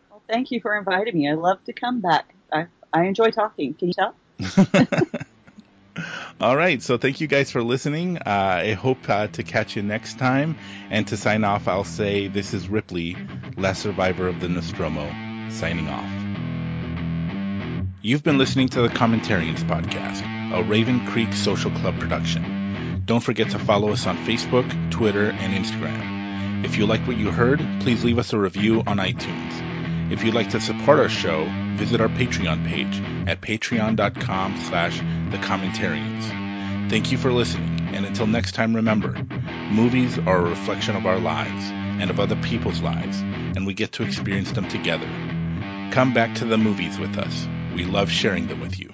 Well, 0.10 0.24
thank 0.30 0.52
you 0.52 0.62
for 0.62 0.78
inviting 0.78 1.18
me. 1.18 1.30
I 1.30 1.34
love 1.34 1.64
to 1.66 1.74
come 1.74 2.00
back. 2.02 2.34
I 2.52 2.68
I 2.94 3.06
enjoy 3.06 3.32
talking. 3.32 3.74
Can 3.74 3.90
you 3.90 3.94
tell? 3.94 4.16
All 6.44 6.58
right, 6.58 6.84
so 6.84 6.98
thank 6.98 7.22
you 7.22 7.28
guys 7.28 7.52
for 7.52 7.64
listening. 7.64 8.18
Uh, 8.18 8.22
I 8.26 8.74
hope 8.74 9.10
uh, 9.10 9.28
to 9.28 9.44
catch 9.44 9.78
you 9.78 9.82
next 9.82 10.20
time. 10.20 10.58
And 10.90 11.08
to 11.08 11.16
sign 11.16 11.46
off, 11.46 11.70
I'll 11.70 11.86
say 11.86 12.28
this 12.28 12.54
is 12.54 12.68
Ripley, 12.68 13.16
last 13.56 13.82
survivor 13.82 14.28
of 14.28 14.42
the 14.42 14.50
Nostromo, 14.50 15.10
signing 15.50 15.88
off. 15.88 16.04
You've 18.02 18.24
been 18.24 18.38
listening 18.38 18.68
to 18.76 18.82
the 18.82 18.90
Commentarians 18.90 19.64
Podcast, 19.64 20.22
a 20.54 20.64
Raven 20.64 21.08
Creek 21.08 21.32
Social 21.32 21.72
Club 21.72 21.98
production. 21.98 23.04
Don't 23.06 23.24
forget 23.24 23.52
to 23.52 23.60
follow 23.60 23.94
us 23.94 24.06
on 24.06 24.18
Facebook, 24.18 24.92
Twitter, 24.92 25.30
and 25.30 25.54
Instagram. 25.54 26.66
If 26.66 26.78
you 26.78 26.86
like 26.86 27.08
what 27.08 27.16
you 27.16 27.32
heard, 27.32 27.60
please 27.80 28.04
leave 28.04 28.20
us 28.20 28.34
a 28.34 28.38
review 28.38 28.80
on 28.80 28.98
iTunes. 28.98 29.63
If 30.12 30.24
you'd 30.24 30.36
like 30.36 30.50
to 30.50 30.60
support 30.60 31.00
our 31.00 31.10
show, 31.10 31.46
visit 31.78 32.02
our 32.02 32.10
Patreon 32.10 32.68
page 32.68 33.02
at 33.28 33.42
patreon.com 33.42 34.58
slash 34.68 35.00
thecommentarians. 35.00 36.90
Thank 36.90 37.12
you 37.12 37.18
for 37.18 37.32
listening, 37.32 37.80
and 37.94 38.06
until 38.06 38.28
next 38.28 38.54
time 38.54 38.76
remember, 38.76 39.14
movies 39.72 40.20
are 40.20 40.38
a 40.38 40.50
reflection 40.50 40.96
of 40.96 41.06
our 41.06 41.20
lives 41.20 41.64
and 41.72 42.10
of 42.10 42.20
other 42.20 42.36
people's 42.36 42.82
lives, 42.82 43.20
and 43.22 43.66
we 43.66 43.74
get 43.74 43.94
to 43.94 44.04
experience 44.04 44.52
them 44.52 44.68
together. 44.68 45.08
Come 45.92 46.14
back 46.14 46.36
to 46.36 46.46
the 46.46 46.58
movies 46.58 47.00
with 47.00 47.18
us. 47.18 47.48
We 47.76 47.86
love 47.86 48.12
sharing 48.12 48.48
them 48.48 48.60
with 48.60 48.80
you. 48.80 48.94